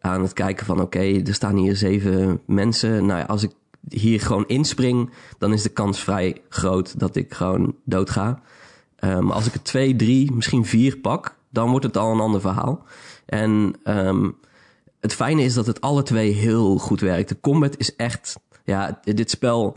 aan 0.00 0.22
het 0.22 0.32
kijken 0.32 0.66
van... 0.66 0.80
oké, 0.80 0.98
er 0.98 1.34
staan 1.34 1.56
hier 1.56 1.76
zeven 1.76 2.40
mensen. 2.46 3.06
Nou 3.06 3.18
ja, 3.20 3.24
als 3.24 3.42
ik 3.42 3.50
hier 3.88 4.20
gewoon 4.20 4.46
inspring... 4.46 5.10
dan 5.38 5.52
is 5.52 5.62
de 5.62 5.68
kans 5.68 6.00
vrij 6.00 6.42
groot 6.48 6.98
dat 6.98 7.16
ik 7.16 7.34
gewoon 7.34 7.74
doodga. 7.84 8.42
Maar 9.00 9.32
als 9.32 9.46
ik 9.46 9.54
er 9.54 9.62
twee, 9.62 9.96
drie, 9.96 10.32
misschien 10.32 10.64
vier 10.64 10.96
pak... 10.96 11.35
dan 11.56 11.70
wordt 11.70 11.84
het 11.86 11.96
al 11.96 12.12
een 12.12 12.20
ander 12.20 12.40
verhaal. 12.40 12.84
En 13.26 13.74
ehm, 13.82 14.30
het 15.00 15.14
fijne 15.14 15.42
is 15.42 15.54
dat 15.54 15.66
het 15.66 15.80
alle 15.80 16.02
twee 16.02 16.32
heel 16.32 16.78
goed 16.78 17.00
werkt. 17.00 17.28
De 17.28 17.40
combat 17.40 17.76
is 17.76 17.96
echt... 17.96 18.36
Ja, 18.64 19.00
dit 19.02 19.30
spel... 19.30 19.76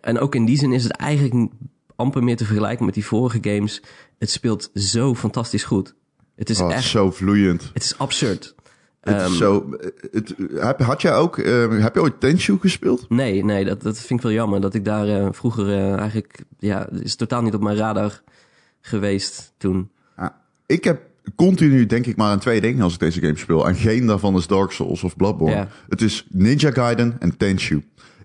En 0.00 0.18
ook 0.18 0.34
in 0.34 0.44
die 0.44 0.58
zin 0.58 0.72
is 0.72 0.82
het 0.82 0.92
eigenlijk 0.92 1.50
amper 1.96 2.24
meer 2.24 2.36
te 2.36 2.44
vergelijken 2.44 2.84
met 2.84 2.94
die 2.94 3.04
vorige 3.04 3.38
games. 3.40 3.82
Het 4.18 4.30
speelt 4.30 4.70
zo 4.74 5.14
fantastisch 5.14 5.64
goed. 5.64 5.94
Het 6.36 6.50
is 6.50 6.60
Oh, 6.60 6.72
echt... 6.72 6.84
zo 6.84 7.10
vloeiend. 7.10 7.70
Het 7.74 7.82
is 7.82 7.98
absurd. 7.98 8.54
Het 9.00 9.16
Ehm, 9.16 9.30
is 9.30 9.38
zo, 9.38 9.70
het, 10.10 10.34
heb, 10.54 10.80
had 10.80 11.02
jij 11.02 11.14
ook, 11.14 11.38
eh, 11.38 11.82
heb 11.82 11.94
je 11.94 12.00
ooit 12.00 12.20
Tenshu 12.20 12.58
gespeeld? 12.60 13.08
Nee, 13.08 13.44
nee, 13.44 13.64
dat, 13.64 13.82
dat 13.82 13.98
vind 13.98 14.18
ik 14.18 14.24
wel 14.26 14.34
jammer. 14.34 14.60
Dat 14.60 14.74
ik 14.74 14.84
daar 14.84 15.08
eh, 15.08 15.28
vroeger 15.30 15.68
eh, 15.68 15.96
eigenlijk... 15.96 16.44
Ja, 16.58 16.88
is 16.88 17.16
totaal 17.16 17.42
niet 17.42 17.54
op 17.54 17.62
mijn 17.62 17.76
radar 17.76 18.22
geweest 18.80 19.52
toen. 19.56 19.90
Ja, 20.16 20.40
ik 20.66 20.84
heb 20.84 21.00
continu 21.36 21.86
denk 21.86 22.06
ik 22.06 22.16
maar 22.16 22.30
aan 22.30 22.38
twee 22.38 22.60
dingen 22.60 22.82
als 22.82 22.92
ik 22.92 22.98
deze 22.98 23.20
game 23.20 23.38
speel. 23.38 23.68
En 23.68 23.74
geen 23.74 24.06
daarvan 24.06 24.36
is 24.36 24.46
Dark 24.46 24.70
Souls 24.70 25.02
of 25.02 25.16
Bloodborne. 25.16 25.54
Ja. 25.54 25.68
Het 25.88 26.02
is 26.02 26.26
Ninja 26.30 26.70
Gaiden 26.70 27.16
en 27.18 27.36
Tenshu. 27.36 27.82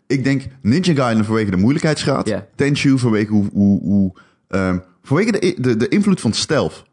Ik 0.07 0.23
denk 0.23 0.43
Ninja 0.61 0.93
Gaiden 0.93 1.25
vanwege 1.25 1.51
de 1.51 1.57
moeilijkheidsgraad. 1.57 2.27
Ja. 2.27 2.47
Tenshu 2.55 2.97
vanwege 2.97 3.31
hoe... 3.31 3.49
hoe, 3.53 3.81
hoe 3.81 4.13
ehm, 4.47 4.77
vanwege 5.03 5.31
de, 5.31 5.55
de, 5.57 5.77
de 5.77 5.87
invloed 5.87 6.21
van 6.21 6.33
stealth. 6.33 6.83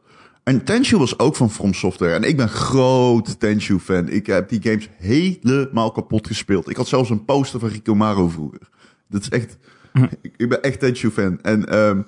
En 0.43 0.65
Tenshu 0.65 0.97
was 0.97 1.19
ook 1.19 1.37
van 1.37 1.51
From 1.51 1.75
Software. 1.75 2.15
En 2.15 2.23
ik 2.23 2.37
ben 2.37 2.49
groot 2.49 3.41
Tenshu-fan. 3.41 4.09
Ik 4.09 4.27
heb 4.27 4.49
die 4.49 4.63
games 4.63 4.89
helemaal 4.97 5.93
kapot 5.93 6.27
gespeeld. 6.27 6.71
Ik 6.71 6.77
had 6.77 6.89
zelfs 6.89 7.11
een 7.11 7.25
poster 7.25 7.61
van 7.61 7.69
Rikomaro 7.69 8.29
vroeger. 8.29 8.61
Dat 9.09 9.21
is 9.21 9.29
echt... 9.29 9.57
Ik, 10.23 10.35
ik 10.37 10.49
ben 10.49 10.63
echt 10.63 10.81
Tenshu-fan. 10.81 11.41
En 11.43 11.69
ehm, 11.69 12.03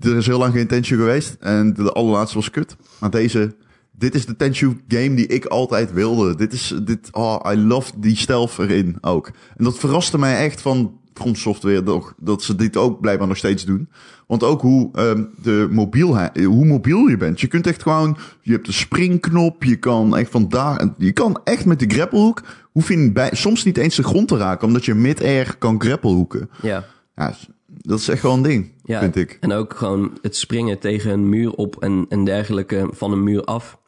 er 0.00 0.16
is 0.16 0.26
heel 0.26 0.38
lang 0.38 0.52
geen 0.52 0.66
Tenshu 0.66 0.96
geweest. 0.96 1.36
En 1.40 1.74
de 1.74 1.92
allerlaatste 1.92 2.36
was 2.36 2.50
kut. 2.50 2.76
Maar 3.00 3.10
deze... 3.10 3.54
Dit 3.96 4.14
is 4.14 4.26
de 4.26 4.36
Tenshu-game 4.36 5.14
die 5.14 5.26
ik 5.26 5.44
altijd 5.44 5.92
wilde. 5.92 6.34
Dit 6.34 6.52
is... 6.52 6.74
Dit, 6.84 7.08
oh, 7.12 7.52
I 7.52 7.56
love 7.56 7.92
die 7.96 8.16
stealth 8.16 8.58
erin 8.58 8.96
ook. 9.00 9.26
En 9.56 9.64
dat 9.64 9.78
verraste 9.78 10.18
mij 10.18 10.36
echt 10.36 10.60
van 10.60 10.98
From 11.14 11.34
Software 11.34 11.82
toch, 11.82 12.14
dat 12.18 12.42
ze 12.42 12.54
dit 12.54 12.76
ook 12.76 13.00
blijkbaar 13.00 13.28
nog 13.28 13.36
steeds 13.36 13.64
doen. 13.64 13.88
Want 14.26 14.42
ook 14.42 14.60
hoe, 14.60 14.90
ehm, 14.92 15.24
de 15.42 15.68
mobielheid, 15.70 16.44
hoe 16.44 16.64
mobiel 16.64 17.06
je 17.06 17.16
bent. 17.16 17.40
Je 17.40 17.46
kunt 17.46 17.66
echt 17.66 17.82
gewoon, 17.82 18.16
je 18.40 18.52
hebt 18.52 18.66
de 18.66 18.72
springknop, 18.72 19.64
je 19.64 19.76
kan 19.76 20.16
echt 20.16 20.30
van 20.30 20.48
daar, 20.48 20.88
je 20.98 21.12
kan 21.12 21.40
echt 21.44 21.64
met 21.64 21.78
de 21.78 21.94
grappelhoek, 21.94 22.42
hoef 22.72 22.88
je 22.88 23.12
bij, 23.12 23.30
soms 23.32 23.64
niet 23.64 23.76
eens 23.76 23.96
de 23.96 24.02
grond 24.02 24.28
te 24.28 24.36
raken, 24.36 24.66
omdat 24.66 24.84
je 24.84 24.94
mid-air 24.94 25.56
kan 25.58 25.80
grappelhoeken. 25.80 26.50
Ja. 26.62 26.84
Ja, 27.16 27.34
dat 27.76 27.98
is 27.98 28.08
echt 28.08 28.22
wel 28.22 28.32
een 28.32 28.42
ding, 28.42 28.72
Ja, 28.82 29.00
vind 29.00 29.16
ik. 29.16 29.38
En 29.40 29.52
ook 29.52 29.74
gewoon 29.76 30.18
het 30.22 30.36
springen 30.36 30.78
tegen 30.78 31.10
een 31.10 31.28
muur 31.28 31.52
op 31.52 31.82
en, 31.82 32.06
en 32.08 32.24
dergelijke 32.24 32.88
van 32.90 33.12
een 33.12 33.22
muur 33.22 33.44
af. 33.44 33.78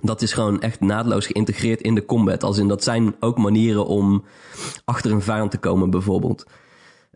Dat 0.00 0.22
is 0.22 0.32
gewoon 0.32 0.60
echt 0.60 0.80
naadloos 0.80 1.26
geïntegreerd 1.26 1.80
in 1.80 1.94
de 1.94 2.04
combat. 2.04 2.42
Als 2.42 2.58
in 2.58 2.68
dat 2.68 2.84
zijn 2.84 3.14
ook 3.20 3.38
manieren 3.38 3.86
om 3.86 4.24
achter 4.84 5.10
een 5.10 5.22
vijand 5.22 5.50
te 5.50 5.58
komen, 5.58 5.90
bijvoorbeeld. 5.90 6.44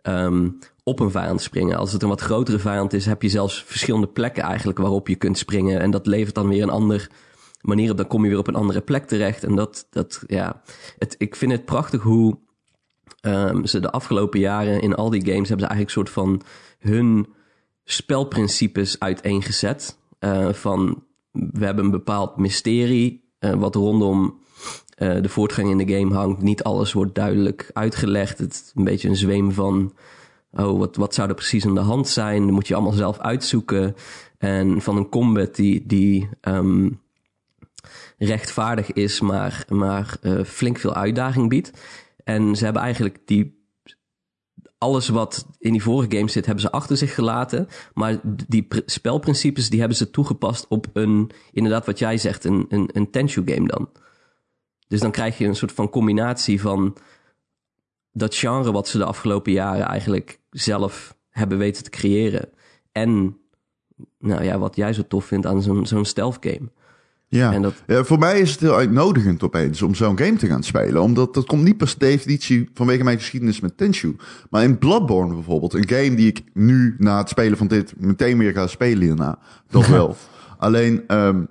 Ehm, 0.03 0.49
op 0.83 1.01
een 1.01 1.11
vijand 1.11 1.43
springen. 1.43 1.79
Als 1.79 1.93
het 1.93 2.03
een 2.03 2.09
wat 2.09 2.21
grotere 2.21 2.59
vijand 2.59 2.93
is, 2.93 3.07
heb 3.07 3.23
je 3.23 3.29
zelfs 3.29 3.65
verschillende 3.67 4.07
plekken 4.07 4.43
eigenlijk 4.43 4.79
waarop 4.79 5.09
je 5.09 5.17
kunt 5.17 5.39
springen. 5.39 5.81
En 5.81 5.91
dat 5.91 6.07
levert 6.07 6.35
dan 6.35 6.49
weer 6.49 6.63
een 6.63 6.71
ander 6.71 7.11
manier 7.61 7.91
op. 7.91 7.97
Dan 7.97 8.07
kom 8.07 8.23
je 8.23 8.29
weer 8.29 8.39
op 8.39 8.47
een 8.47 8.55
andere 8.55 8.81
plek 8.81 9.07
terecht. 9.07 9.45
En 9.45 9.55
dat, 9.55 9.87
dat 9.91 10.23
ja, 10.27 10.63
het, 10.99 11.15
ik 11.19 11.37
vind 11.37 11.53
het 11.53 11.65
prachtig 11.65 12.03
hoe 12.03 12.39
Ehm, 13.25 13.65
ze 13.65 13.81
de 13.81 13.91
afgelopen 13.91 14.41
jaren 14.41 14.81
in 14.81 14.95
al 14.95 15.11
die 15.11 15.21
games 15.21 15.49
hebben 15.49 15.67
ze 15.67 15.73
eigenlijk 15.73 15.97
een 15.97 16.05
soort 16.05 16.11
van 16.11 16.43
hun 16.79 17.27
spelprincipes 17.85 18.99
uiteengezet. 18.99 19.99
Eh, 20.19 20.53
van 20.53 21.05
we 21.31 21.65
hebben 21.65 21.85
een 21.85 21.91
bepaald 21.91 22.37
mysterie 22.37 23.33
eh, 23.39 23.53
wat 23.53 23.75
rondom 23.75 24.39
eh, 24.97 25.23
de 25.23 25.29
voortgang 25.29 25.71
in 25.71 25.87
de 25.87 25.95
game 25.95 26.15
hangt. 26.15 26.43
Niet 26.43 26.63
alles 26.63 26.93
wordt 26.93 27.15
duidelijk 27.15 27.71
uitgelegd. 27.73 28.39
Het 28.39 28.53
is 28.53 28.73
een 28.75 28.85
beetje 28.85 29.09
een 29.09 29.17
zweem 29.17 29.53
van. 29.53 29.95
Oh, 30.51 30.79
wat, 30.79 30.97
wat 30.97 31.15
zou 31.15 31.29
er 31.29 31.35
precies 31.35 31.67
aan 31.67 31.75
de 31.75 31.81
hand 31.81 32.09
zijn? 32.09 32.43
Dat 32.43 32.51
moet 32.51 32.69
je 32.69 32.75
allemaal 32.75 32.93
zelf 32.93 33.19
uitzoeken. 33.19 33.97
En 34.39 34.81
van 34.81 34.97
een 34.97 35.09
combat 35.09 35.55
die, 35.55 35.87
die 35.87 36.29
ehm, 36.41 36.91
rechtvaardig 38.19 38.93
is, 38.93 39.21
maar, 39.21 39.65
maar 39.69 40.17
flink 40.45 40.79
veel 40.79 40.95
uitdaging 40.95 41.49
biedt. 41.49 41.73
En 42.25 42.57
ze 42.57 42.65
hebben 42.65 42.83
eigenlijk 42.83 43.27
die. 43.27 43.63
Alles 44.79 45.09
wat 45.09 45.47
in 45.59 45.73
die 45.73 45.83
vorige 45.83 46.17
games 46.17 46.33
zit, 46.33 46.47
hebben 46.47 46.65
ze 46.65 46.71
achter 46.71 46.97
zich 46.97 47.15
gelaten. 47.15 47.69
Maar 47.95 48.21
die 48.47 48.63
pr- 48.63 48.79
spelprincipes, 48.87 49.71
die 49.71 49.79
hebben 49.79 49.97
ze 49.97 50.11
toegepast 50.11 50.69
op 50.69 50.87
een, 50.93 51.31
inderdaad 51.53 51.87
wat 51.87 51.99
jij 51.99 52.19
zegt, 52.19 52.45
een, 52.45 52.67
een, 52.69 52.91
een 52.93 53.11
Tenshu 53.11 53.43
game 53.45 53.67
dan. 53.69 53.91
Dus 54.89 55.01
dan 55.01 55.11
krijg 55.11 55.39
je 55.39 55.47
een 55.47 55.57
soort 55.57 55.73
van 55.73 55.89
combinatie 55.89 56.61
van 56.61 56.97
dat 58.13 58.35
genre 58.35 58.73
wat 58.73 58.89
ze 58.89 58.99
de 58.99 59.05
afgelopen 59.05 59.53
jaren 59.53 59.87
eigenlijk 59.87 60.41
zelf 60.51 61.17
hebben 61.31 61.59
weten 61.59 61.85
te 61.85 61.91
creëren. 61.91 62.49
En, 62.93 63.39
nou 64.19 64.45
ja, 64.45 64.59
wat 64.59 64.77
jij 64.77 64.93
zo 64.93 65.07
tof 65.09 65.25
vindt 65.25 65.47
aan 65.47 65.63
zo'n 65.63 65.87
zo'n 65.87 66.05
stealth 66.05 66.39
game. 66.41 66.71
Ja. 67.37 67.53
En 67.53 67.63
dat, 67.63 67.75
Ja, 67.87 68.05
voor 68.05 68.19
mij 68.19 68.41
is 68.41 68.51
het 68.51 68.61
heel 68.61 68.77
uitnodigend 68.77 69.43
opeens 69.43 69.83
om 69.83 69.95
zo'n 69.95 70.19
game 70.19 70.37
te 70.37 70.47
gaan 70.47 70.63
spelen. 70.63 71.03
Omdat 71.03 71.35
dat 71.35 71.47
komt 71.47 71.63
niet 71.65 71.77
per 71.77 71.95
definitie 71.99 72.69
vanwege 72.75 73.05
mijn 73.05 73.19
geschiedenis 73.19 73.61
met 73.61 73.77
Tenshu. 73.77 74.17
Maar 74.51 74.63
in 74.63 74.79
Bloodborne 74.79 75.35
bijvoorbeeld, 75.35 75.75
een 75.75 75.89
game 75.89 76.15
die 76.15 76.27
ik 76.27 76.43
nu 76.53 76.95
na 76.99 77.19
het 77.19 77.29
spelen 77.29 77.59
van 77.59 77.67
dit 77.67 77.95
meteen 77.97 78.39
weer 78.39 78.53
ga 78.53 78.67
spelen 78.67 79.03
hierna. 79.03 79.39
Dat 79.71 79.87
wel. 79.99 80.17
Alleen 80.59 81.03
ehm, 81.07 81.43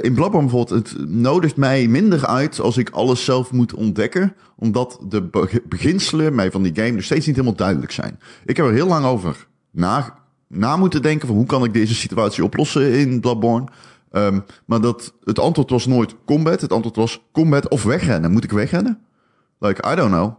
in 0.00 0.14
Bloodborne 0.14 0.48
bijvoorbeeld, 0.48 0.70
het 0.70 1.08
nodigt 1.08 1.56
mij 1.56 1.88
minder 1.88 2.26
uit 2.26 2.60
als 2.60 2.76
ik 2.76 2.90
alles 2.90 3.24
zelf 3.24 3.52
moet 3.52 3.74
ontdekken. 3.74 4.34
Omdat 4.56 4.98
de 5.08 5.22
be- 5.22 5.62
beginselen 5.68 6.34
mij 6.34 6.50
van 6.50 6.62
die 6.62 6.74
game 6.74 6.90
nog 6.90 7.04
steeds 7.04 7.26
niet 7.26 7.36
helemaal 7.36 7.56
duidelijk 7.56 7.92
zijn. 7.92 8.18
Ik 8.44 8.56
heb 8.56 8.66
er 8.66 8.72
heel 8.72 8.86
lang 8.86 9.04
over 9.04 9.46
na, 9.70 10.18
na 10.48 10.76
moeten 10.76 11.02
denken 11.02 11.26
van 11.26 11.36
hoe 11.36 11.46
kan 11.46 11.64
ik 11.64 11.72
deze 11.72 11.94
situatie 11.94 12.44
oplossen 12.44 12.92
in 12.92 13.20
Bloodborne. 13.20 13.66
Ehm, 14.12 14.40
maar 14.66 14.80
dat, 14.80 15.14
het 15.24 15.38
antwoord 15.38 15.70
was 15.70 15.86
nooit 15.86 16.14
combat. 16.24 16.60
Het 16.60 16.72
antwoord 16.72 16.96
was 16.96 17.22
combat 17.32 17.68
of 17.68 17.82
wegrennen. 17.82 18.30
Moet 18.32 18.44
ik 18.44 18.52
wegrennen? 18.52 19.00
Like, 19.58 19.92
I 19.92 19.94
don't 19.94 20.10
know. 20.10 20.34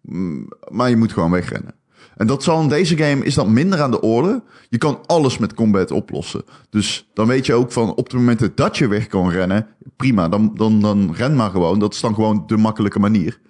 Mm, 0.00 0.48
Maar 0.70 0.90
je 0.90 0.96
moet 0.96 1.12
gewoon 1.12 1.30
wegrennen. 1.30 1.74
En 2.16 2.26
dat 2.26 2.42
zal 2.42 2.60
in 2.62 2.68
deze 2.68 2.96
game 2.96 3.24
is 3.24 3.34
dat 3.34 3.48
minder 3.48 3.82
aan 3.82 3.90
de 3.90 4.00
orde. 4.00 4.42
Je 4.68 4.78
kan 4.78 5.00
alles 5.06 5.38
met 5.38 5.54
combat 5.54 5.90
oplossen. 5.90 6.42
Dus 6.70 7.10
dan 7.14 7.26
weet 7.26 7.46
je 7.46 7.54
ook 7.54 7.72
van 7.72 7.94
op 7.94 8.08
de 8.08 8.16
momenten 8.16 8.52
dat 8.54 8.76
je 8.76 8.88
weg 8.88 9.06
kan 9.06 9.30
rennen, 9.30 9.66
prima, 9.96 10.28
dan, 10.28 10.52
dan, 10.54 10.80
dan 10.80 11.14
ren 11.14 11.36
maar 11.36 11.50
gewoon. 11.50 11.78
Dat 11.78 11.94
is 11.94 12.00
dan 12.00 12.14
gewoon 12.14 12.42
de 12.46 12.56
makkelijke 12.56 12.98
manier. 12.98 13.40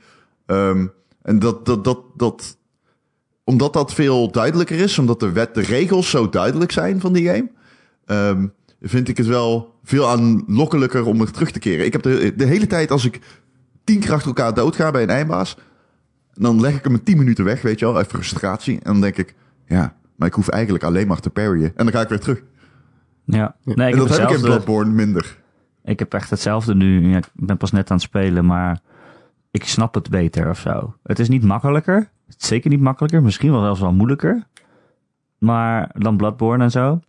Ehm, 0.47 0.87
en 1.23 1.39
dat, 1.39 1.67
dat, 1.67 1.85
dat, 1.85 2.01
dat, 2.15 2.57
omdat 3.45 3.73
dat 3.73 3.93
veel 3.95 4.31
duidelijker 4.31 4.79
is, 4.79 4.99
omdat 4.99 5.21
de 5.21 5.33
wet, 5.33 5.55
de 5.55 5.61
regels 5.61 6.11
zo 6.11 6.29
duidelijk 6.29 6.73
zijn 6.73 7.01
van 7.01 7.13
die 7.13 7.27
game, 7.27 7.51
ehm, 8.05 8.47
vind 8.81 9.09
ik 9.09 9.17
het 9.17 9.27
wel 9.27 9.75
veel 9.83 10.09
aanlokkelijker 10.09 11.07
om 11.07 11.21
er 11.21 11.33
terug 11.33 11.51
te 11.51 11.59
keren. 11.59 11.87
Ik 11.87 11.93
heb 11.93 12.03
de, 12.03 12.33
de 12.37 12.45
hele 12.45 12.67
tijd, 12.67 12.91
als 12.91 13.05
ik 13.05 13.21
tien 13.85 14.01
keer 14.01 14.13
achter 14.13 14.27
elkaar 14.27 14.55
doodga 14.55 14.91
bij 14.91 15.03
een 15.03 15.11
eindbaas, 15.11 15.57
dan 16.33 16.61
leg 16.61 16.75
ik 16.75 16.85
hem 16.85 17.05
10 17.05 17.19
minuten 17.19 17.45
weg, 17.45 17.63
weet 17.63 17.79
je 17.79 17.85
wel, 17.85 17.97
uit 17.97 18.07
frustratie. 18.07 18.75
En 18.75 18.93
dan 18.93 19.01
denk 19.01 19.17
ik, 19.17 19.35
ja, 19.67 19.97
maar 20.17 20.29
ik 20.29 20.35
hoef 20.35 20.49
eigenlijk 20.49 20.85
alleen 20.85 21.07
maar 21.07 21.21
te 21.21 21.31
parryen. 21.31 21.73
En 21.77 21.85
dan 21.85 21.93
ga 21.93 22.01
ik 22.01 22.09
weer 22.09 22.21
terug. 22.21 22.43
Ja. 23.25 23.57
Nee, 23.65 23.75
ik 23.75 23.79
en 23.79 23.99
heb 23.99 24.09
dat 24.09 24.09
heb 24.09 24.19
ik 24.19 24.29
in 24.29 24.35
hetzelfde. 24.35 24.47
Bloodborne 24.47 24.93
minder. 24.93 25.37
ik 25.85 25.99
heb 25.99 26.15
echt 26.15 26.31
hetzelfde 26.31 26.75
nu. 26.75 27.09
Ja, 27.09 27.17
ik 27.17 27.29
ben 27.33 27.57
pas 27.57 27.73
net 27.73 27.91
aan 27.91 27.97
het 27.97 28.05
spelen, 28.05 28.47
maar 28.47 28.81
ik 29.51 29.65
snap 29.65 29.95
het 29.95 30.11
beter 30.11 30.49
of 30.49 30.59
zo. 30.59 30.95
Het 31.03 31.19
is 31.19 31.29
niet 31.29 31.45
makkelijker. 31.45 32.11
Het 32.27 32.37
is 32.39 32.49
zeker 32.49 32.71
niet 32.71 32.81
makkelijker. 32.81 33.23
Misschien 33.23 33.51
wel 33.51 33.61
zelfs 33.61 33.81
wel 33.81 33.93
moeilijker. 33.93 34.47
Maar 35.39 35.91
dan 35.93 36.17
Bloodborne 36.17 36.65
en 36.65 36.71
zo. 36.71 37.01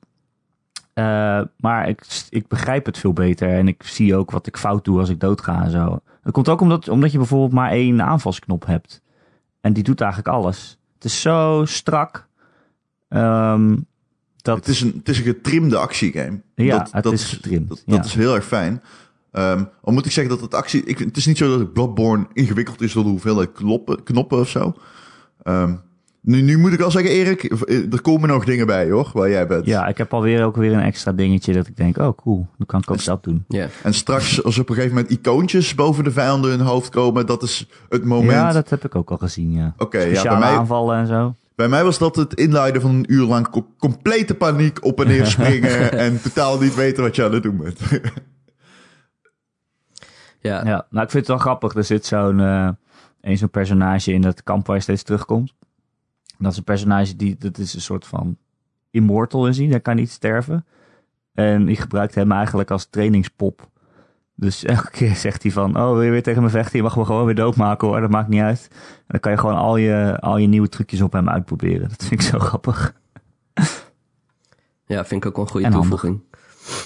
Uh, 0.99 1.41
maar 1.57 1.89
ik, 1.89 2.25
ik 2.29 2.47
begrijp 2.47 2.85
het 2.85 2.97
veel 2.97 3.13
beter. 3.13 3.49
En 3.49 3.67
ik 3.67 3.83
zie 3.83 4.15
ook 4.15 4.31
wat 4.31 4.47
ik 4.47 4.57
fout 4.57 4.85
doe 4.85 4.99
als 4.99 5.09
ik 5.09 5.19
doodga 5.19 5.63
en 5.63 5.71
zo. 5.71 5.99
Het 6.21 6.33
komt 6.33 6.49
ook 6.49 6.61
omdat, 6.61 6.89
omdat 6.89 7.11
je 7.11 7.17
bijvoorbeeld 7.17 7.51
maar 7.51 7.71
één 7.71 8.01
aanvalsknop 8.01 8.65
hebt. 8.65 9.01
En 9.61 9.73
die 9.73 9.83
doet 9.83 10.01
eigenlijk 10.01 10.35
alles. 10.35 10.77
Het 10.93 11.03
is 11.03 11.21
zo 11.21 11.63
strak. 11.65 12.27
Um, 13.09 13.85
dat... 14.37 14.57
Het, 14.57 14.67
is 14.67 14.81
een, 14.81 14.93
het 14.97 15.09
is 15.09 15.17
een 15.17 15.23
getrimde 15.23 15.77
actiegame. 15.77 16.41
Ja, 16.55 16.77
dat, 16.77 16.91
het 16.91 17.03
dat 17.03 17.13
is 17.13 17.33
getrimd. 17.33 17.69
Dat, 17.69 17.83
ja. 17.85 17.95
dat 17.95 18.05
is 18.05 18.13
heel 18.13 18.35
erg 18.35 18.45
fijn. 18.45 18.81
Um, 19.31 19.69
al 19.81 19.93
moet 19.93 20.05
ik 20.05 20.11
zeggen 20.11 20.33
dat 20.33 20.43
het 20.43 20.53
actie... 20.53 20.83
Ik, 20.83 20.97
het 20.97 21.17
is 21.17 21.25
niet 21.25 21.37
zo 21.37 21.57
dat 21.57 21.73
Bloodborne 21.73 22.27
ingewikkeld 22.33 22.81
is 22.81 22.93
door 22.93 23.03
de 23.03 23.09
hoeveelheid 23.09 23.51
knoppen, 23.51 24.03
knoppen 24.03 24.39
of 24.39 24.49
zo. 24.49 24.73
Um, 25.43 25.81
nu, 26.27 26.41
nu 26.41 26.57
moet 26.57 26.73
ik 26.73 26.79
wel 26.79 26.91
zeggen, 26.91 27.11
Erik, 27.11 27.43
er 27.93 28.01
komen 28.01 28.29
nog 28.29 28.45
dingen 28.45 28.65
bij 28.67 28.89
hoor, 28.89 29.09
waar 29.13 29.29
jij 29.29 29.47
bent. 29.47 29.65
Ja, 29.65 29.87
ik 29.87 29.97
heb 29.97 30.13
alweer 30.13 30.43
ook 30.43 30.55
weer 30.55 30.73
een 30.73 30.79
extra 30.79 31.11
dingetje 31.11 31.53
dat 31.53 31.67
ik 31.67 31.75
denk, 31.77 31.97
oh 31.97 32.17
cool, 32.17 32.47
dan 32.57 32.65
kan 32.65 32.79
ik 32.79 32.91
ook 32.91 33.03
dat 33.03 33.23
doen. 33.23 33.45
Ja. 33.47 33.67
En 33.83 33.93
straks, 33.93 34.43
als 34.43 34.57
op 34.59 34.69
een 34.69 34.75
gegeven 34.75 34.95
moment 34.95 35.13
icoontjes 35.13 35.75
boven 35.75 36.03
de 36.03 36.11
vijanden 36.11 36.49
hun 36.49 36.59
hoofd 36.59 36.89
komen, 36.89 37.25
dat 37.25 37.43
is 37.43 37.67
het 37.89 38.03
moment. 38.05 38.31
Ja, 38.31 38.51
dat 38.51 38.69
heb 38.69 38.85
ik 38.85 38.95
ook 38.95 39.09
al 39.11 39.17
gezien, 39.17 39.51
ja. 39.53 39.73
Oké, 39.77 39.99
ja, 39.99 40.23
bij 40.23 40.37
mij, 40.39 40.49
aanvallen 40.49 40.97
en 40.97 41.07
zo. 41.07 41.35
bij 41.55 41.67
mij 41.67 41.83
was 41.83 41.97
dat 41.97 42.15
het 42.15 42.33
inleiden 42.33 42.81
van 42.81 42.91
een 42.95 43.05
uur 43.13 43.25
lang 43.25 43.49
co- 43.49 43.67
complete 43.77 44.35
paniek 44.35 44.85
op 44.85 45.01
en 45.01 45.07
neer 45.07 45.25
springen 45.35 45.91
en 45.91 46.21
totaal 46.21 46.59
niet 46.59 46.75
weten 46.75 47.03
wat 47.03 47.15
je 47.15 47.23
aan 47.23 47.33
het 47.33 47.43
doen 47.43 47.57
bent. 47.57 47.79
Ja. 50.39 50.65
Ja, 50.65 50.85
nou 50.89 51.05
ik 51.05 51.11
vind 51.11 51.13
het 51.13 51.27
wel 51.27 51.37
grappig. 51.37 51.73
Er 51.75 51.83
zit 51.83 52.05
zo'n 52.05 52.39
eh 52.39 52.69
een 53.21 53.37
zo'n 53.37 53.49
personage 53.49 54.13
in 54.13 54.21
dat 54.21 54.43
kamp 54.43 54.67
waar 54.67 54.75
je 54.75 54.81
steeds 54.81 55.03
terugkomt. 55.03 55.53
Dat 56.39 56.51
is 56.51 56.57
een 56.57 56.63
personage 56.63 57.15
die, 57.15 57.35
dat 57.37 57.57
is 57.57 57.73
een 57.73 57.81
soort 57.81 58.05
van 58.05 58.37
immortal 58.91 59.47
is 59.47 59.57
hij, 59.57 59.67
hij 59.67 59.79
kan 59.79 59.95
niet 59.95 60.11
sterven. 60.11 60.65
En 61.33 61.65
die 61.65 61.75
gebruikt 61.75 62.15
hem 62.15 62.31
eigenlijk 62.31 62.71
als 62.71 62.85
trainingspop. 62.89 63.69
Dus 64.35 64.63
elke 64.63 64.89
keer 64.91 65.15
zegt 65.25 65.43
hij 65.43 65.51
van, 65.51 65.77
oh 65.77 65.91
wil 65.91 66.01
je 66.01 66.11
weer 66.11 66.23
tegen 66.23 66.43
me 66.43 66.49
vechten? 66.49 66.77
Je 66.77 66.83
mag 66.83 66.97
me 66.97 67.05
gewoon 67.05 67.25
weer 67.25 67.35
doodmaken 67.35 67.87
hoor, 67.87 68.01
dat 68.01 68.09
maakt 68.09 68.27
niet 68.29 68.41
uit. 68.41 68.67
En 68.71 69.03
dan 69.07 69.19
kan 69.19 69.31
je 69.31 69.37
gewoon 69.37 69.55
al 69.55 69.77
je, 69.77 70.17
al 70.19 70.37
je 70.37 70.47
nieuwe 70.47 70.69
trucjes 70.69 71.01
op 71.01 71.13
hem 71.13 71.29
uitproberen. 71.29 71.89
Dat 71.89 72.05
vind 72.05 72.21
ik 72.21 72.27
zo 72.27 72.39
grappig. 72.49 72.93
ja, 74.85 75.05
vind 75.05 75.23
ik 75.23 75.29
ook 75.29 75.35
wel 75.35 75.45
een 75.45 75.51
goede 75.51 75.65
En 75.65 75.71
handig. 75.73 75.89
toevoeging. 75.89 76.23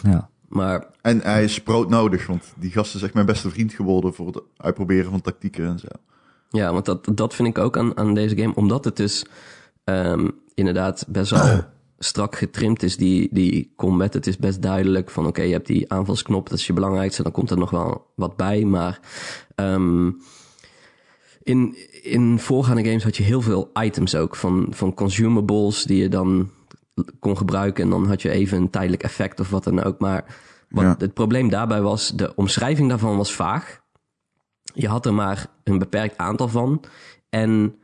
Ja. 0.04 0.30
Maar 0.48 0.86
en 1.02 1.22
hij 1.22 1.44
is 1.44 1.64
broodnodig, 1.64 2.28
want 2.28 2.54
die 2.58 2.72
gast 2.72 2.96
is 2.96 3.02
echt 3.02 3.14
mijn 3.14 3.26
beste 3.26 3.50
vriend 3.50 3.74
geworden 3.74 4.14
voor 4.14 4.28
het 4.28 4.42
uitproberen 4.58 5.12
van 5.12 5.22
tactieken 5.22 5.66
en 5.68 5.80
zo. 5.80 5.88
Ja, 6.52 6.74
want 6.74 6.86
dat, 6.86 7.08
dat 7.16 7.36
vind 7.36 7.48
ik 7.48 7.58
ook 7.58 7.78
aan, 7.78 7.98
aan 7.98 8.14
deze 8.14 8.38
game. 8.38 8.56
Omdat 8.56 8.86
het 8.86 8.96
dus 8.96 9.26
ehm, 9.84 10.28
inderdaad 10.54 11.06
best 11.08 11.32
wel 11.32 11.64
strak 12.00 12.36
getrimd 12.36 12.84
is, 12.84 12.98
die, 12.98 13.30
die 13.32 13.74
combat. 13.76 14.14
Het 14.14 14.28
is 14.28 14.38
best 14.38 14.62
duidelijk 14.62 15.10
van 15.10 15.28
oké, 15.28 15.42
je 15.42 15.52
hebt 15.54 15.68
die 15.68 15.92
aanvalsknop, 15.92 16.50
dat 16.50 16.58
is 16.60 16.68
je 16.68 16.74
belangrijkste. 16.74 17.24
Dan 17.24 17.32
komt 17.32 17.50
er 17.50 17.58
nog 17.58 17.70
wel 17.70 18.06
wat 18.16 18.36
bij. 18.36 18.64
Maar 18.66 19.00
ehm, 19.56 20.12
in, 21.44 21.76
in 22.02 22.40
voorgaande 22.40 22.84
games 22.84 23.04
had 23.04 23.18
je 23.18 23.24
heel 23.24 23.42
veel 23.42 23.72
items 23.74 24.16
ook. 24.16 24.36
Van, 24.36 24.68
van 24.70 24.94
consumables 24.94 25.84
die 25.84 25.98
je 26.02 26.10
dan 26.10 26.50
kon 27.20 27.38
gebruiken. 27.38 27.84
En 27.84 27.90
dan 27.90 28.08
had 28.08 28.22
je 28.22 28.30
even 28.30 28.58
een 28.58 28.70
tijdelijk 28.70 29.04
effect 29.04 29.40
of 29.40 29.50
wat 29.50 29.64
dan 29.64 29.84
ook. 29.84 30.00
Maar 30.00 30.26
wat 30.70 30.84
Ja. 30.84 30.96
het 30.98 31.14
probleem 31.14 31.50
daarbij 31.50 31.82
was, 31.82 32.12
de 32.16 32.36
omschrijving 32.36 32.90
daarvan 32.90 33.18
was 33.18 33.34
vaag. 33.34 33.81
Je 34.74 34.88
had 34.88 35.06
er 35.06 35.14
maar 35.14 35.48
een 35.64 35.78
beperkt 35.78 36.18
aantal 36.18 36.48
van. 36.48 36.84
En 37.30 37.76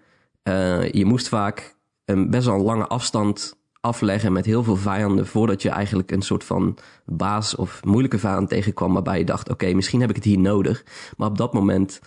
eh, 0.43 0.91
je 0.91 1.05
moest 1.05 1.27
vaak 1.27 1.75
een 2.05 2.29
best 2.29 2.45
wel 2.45 2.55
een 2.55 2.61
lange 2.61 2.87
afstand 2.87 3.57
afleggen 3.81 4.33
met 4.33 4.45
heel 4.45 4.63
veel 4.63 4.75
vijanden... 4.75 5.27
voordat 5.27 5.61
je 5.61 5.69
eigenlijk 5.69 6.11
een 6.11 6.21
soort 6.21 6.43
van 6.43 6.77
baas 7.05 7.55
of 7.55 7.83
moeilijke 7.83 8.19
vijand 8.19 8.49
tegenkwam... 8.49 8.93
waarbij 8.93 9.17
je 9.17 9.25
dacht, 9.25 9.49
oké, 9.49 9.73
misschien 9.73 10.01
heb 10.01 10.09
ik 10.09 10.15
het 10.15 10.25
hier 10.25 10.39
nodig. 10.39 10.85
Maar 11.17 11.27
op 11.27 11.37
dat 11.37 11.53
moment 11.53 11.99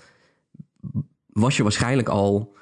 was 1.26 1.56
je 1.56 1.62
waarschijnlijk 1.62 2.08
al 2.08 2.56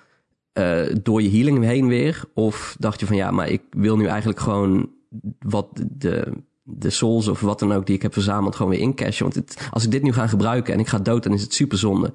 eh, 0.52 0.86
door 1.02 1.22
je 1.22 1.30
healing 1.30 1.64
heen 1.64 1.88
weer... 1.88 2.24
of 2.34 2.76
dacht 2.78 3.00
je 3.00 3.06
van, 3.06 3.16
ja, 3.16 3.30
maar 3.30 3.48
ik 3.48 3.62
wil 3.70 3.96
nu 3.96 4.06
eigenlijk 4.06 4.40
gewoon 4.40 4.90
wat 5.38 5.68
de, 5.90 6.32
de 6.70 6.90
souls 6.90 7.28
of 7.28 7.40
wat 7.40 7.58
dan 7.58 7.72
ook 7.72 7.86
die 7.86 7.94
ik 7.94 8.02
heb 8.02 8.12
verzameld 8.12 8.56
gewoon 8.56 8.70
weer 8.70 8.80
incashen. 8.80 9.30
Want 9.30 9.56
als 9.70 9.84
ik 9.84 9.90
dit 9.90 10.02
nu 10.02 10.12
ga 10.12 10.26
gebruiken 10.26 10.74
en 10.74 10.80
ik 10.80 10.88
ga 10.88 10.98
dood, 10.98 11.22
dan 11.22 11.32
is 11.32 11.42
het 11.42 11.54
super 11.54 11.78
zonde. 11.78 12.12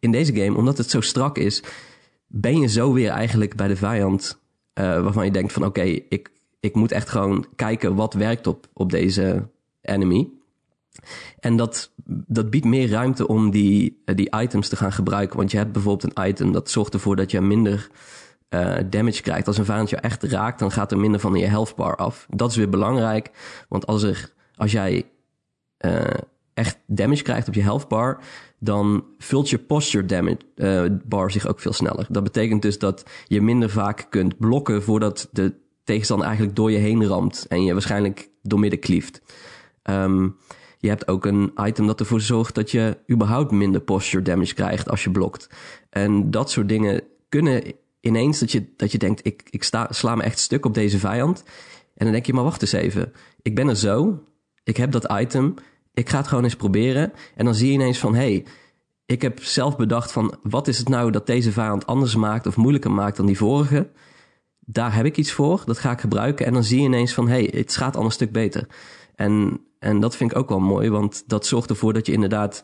In 0.00 0.10
deze 0.10 0.34
game, 0.34 0.56
omdat 0.56 0.78
het 0.78 0.90
zo 0.90 1.00
strak 1.00 1.38
is, 1.38 1.62
ben 2.26 2.60
je 2.60 2.68
zo 2.68 2.92
weer 2.92 3.10
eigenlijk 3.10 3.56
bij 3.56 3.68
de 3.68 3.76
vijand 3.76 4.38
eh, 4.72 4.84
waarvan 5.02 5.24
je 5.24 5.30
denkt 5.30 5.52
van 5.52 5.64
oké, 5.64 5.82
ik, 5.82 6.30
ik 6.60 6.74
moet 6.74 6.92
echt 6.92 7.08
gewoon 7.08 7.46
kijken 7.56 7.94
wat 7.94 8.14
werkt 8.14 8.46
op, 8.46 8.66
op 8.72 8.90
deze 8.90 9.48
enemy. 9.80 10.28
En 11.40 11.56
dat, 11.56 11.92
dat 12.06 12.50
biedt 12.50 12.64
meer 12.64 12.88
ruimte 12.88 13.26
om 13.26 13.50
die, 13.50 14.02
eh, 14.04 14.16
die 14.16 14.36
items 14.40 14.68
te 14.68 14.76
gaan 14.76 14.92
gebruiken. 14.92 15.36
Want 15.36 15.50
je 15.50 15.56
hebt 15.56 15.72
bijvoorbeeld 15.72 16.16
een 16.16 16.28
item 16.28 16.52
dat 16.52 16.70
zorgt 16.70 16.94
ervoor 16.94 17.16
dat 17.16 17.30
je 17.30 17.40
minder 17.40 17.90
eh, 18.48 18.76
damage 18.90 19.22
krijgt. 19.22 19.46
Als 19.46 19.58
een 19.58 19.64
vijand 19.64 19.90
je 19.90 19.96
echt 19.96 20.22
raakt, 20.22 20.58
dan 20.58 20.70
gaat 20.70 20.92
er 20.92 20.98
minder 20.98 21.20
van 21.20 21.34
je 21.34 21.46
health 21.46 21.74
bar 21.76 21.96
af. 21.96 22.26
Dat 22.30 22.50
is 22.50 22.56
weer 22.56 22.68
belangrijk, 22.68 23.30
want 23.68 23.86
als, 23.86 24.02
er, 24.02 24.32
als 24.54 24.72
jij 24.72 25.10
eh, 25.76 26.04
echt 26.54 26.78
damage 26.86 27.22
krijgt 27.22 27.48
op 27.48 27.54
je 27.54 27.62
health 27.62 27.88
bar, 27.88 28.20
dan 28.58 29.04
vult 29.18 29.50
je 29.50 29.58
posture 29.58 30.06
damage 30.06 30.38
eh, 30.54 30.84
bar 31.04 31.30
zich 31.30 31.46
ook 31.46 31.60
veel 31.60 31.72
sneller. 31.72 32.06
Dat 32.08 32.22
betekent 32.22 32.62
dus 32.62 32.78
dat 32.78 33.04
je 33.24 33.42
minder 33.42 33.70
vaak 33.70 34.06
kunt 34.10 34.38
blokken 34.38 34.82
voordat 34.82 35.28
de 35.32 35.54
tegenstander 35.84 36.26
eigenlijk 36.26 36.56
door 36.56 36.70
je 36.70 36.78
heen 36.78 37.06
ramt 37.06 37.46
en 37.48 37.64
je 37.64 37.72
waarschijnlijk 37.72 38.28
doormidden 38.42 38.78
klieft. 38.78 39.22
Ehm, 39.82 40.28
je 40.78 40.88
hebt 40.88 41.08
ook 41.08 41.26
een 41.26 41.52
item 41.56 41.86
dat 41.86 42.00
ervoor 42.00 42.20
zorgt 42.20 42.54
dat 42.54 42.70
je 42.70 42.96
überhaupt 43.10 43.50
minder 43.50 43.80
posture 43.80 44.22
damage 44.22 44.54
krijgt 44.54 44.90
als 44.90 45.04
je 45.04 45.10
blokt. 45.10 45.48
En 45.90 46.30
dat 46.30 46.50
soort 46.50 46.68
dingen 46.68 47.02
kunnen 47.28 47.62
ineens 48.06 48.38
dat 48.38 48.52
je, 48.52 48.72
dat 48.76 48.92
je 48.92 48.98
denkt, 48.98 49.26
ik, 49.26 49.42
ik 49.50 49.62
sta, 49.62 49.88
sla 49.90 50.14
me 50.14 50.22
echt 50.22 50.38
stuk 50.38 50.64
op 50.64 50.74
deze 50.74 50.98
vijand. 50.98 51.42
En 51.94 52.04
dan 52.04 52.12
denk 52.12 52.26
je, 52.26 52.32
maar 52.32 52.44
wacht 52.44 52.62
eens 52.62 52.72
even. 52.72 53.12
Ik 53.42 53.54
ben 53.54 53.68
er 53.68 53.76
zo, 53.76 54.22
ik 54.64 54.76
heb 54.76 54.92
dat 54.92 55.12
item, 55.12 55.54
ik 55.94 56.08
ga 56.08 56.16
het 56.16 56.26
gewoon 56.26 56.44
eens 56.44 56.56
proberen. 56.56 57.12
En 57.34 57.44
dan 57.44 57.54
zie 57.54 57.66
je 57.66 57.72
ineens 57.72 57.98
van, 57.98 58.14
hey, 58.14 58.44
ik 59.06 59.22
heb 59.22 59.42
zelf 59.42 59.76
bedacht 59.76 60.12
van, 60.12 60.38
wat 60.42 60.68
is 60.68 60.78
het 60.78 60.88
nou 60.88 61.10
dat 61.10 61.26
deze 61.26 61.52
vijand 61.52 61.86
anders 61.86 62.16
maakt 62.16 62.46
of 62.46 62.56
moeilijker 62.56 62.90
maakt 62.90 63.16
dan 63.16 63.26
die 63.26 63.36
vorige? 63.36 63.90
Daar 64.60 64.94
heb 64.94 65.04
ik 65.04 65.16
iets 65.16 65.32
voor, 65.32 65.62
dat 65.64 65.78
ga 65.78 65.90
ik 65.90 66.00
gebruiken. 66.00 66.46
En 66.46 66.52
dan 66.52 66.64
zie 66.64 66.80
je 66.80 66.86
ineens 66.86 67.14
van, 67.14 67.28
hey, 67.28 67.50
het 67.54 67.76
gaat 67.76 67.96
al 67.96 68.04
een 68.04 68.10
stuk 68.10 68.32
beter. 68.32 68.66
En, 69.14 69.60
en 69.78 70.00
dat 70.00 70.16
vind 70.16 70.30
ik 70.30 70.38
ook 70.38 70.48
wel 70.48 70.60
mooi, 70.60 70.90
want 70.90 71.24
dat 71.26 71.46
zorgt 71.46 71.70
ervoor 71.70 71.92
dat 71.92 72.06
je 72.06 72.12
inderdaad 72.12 72.62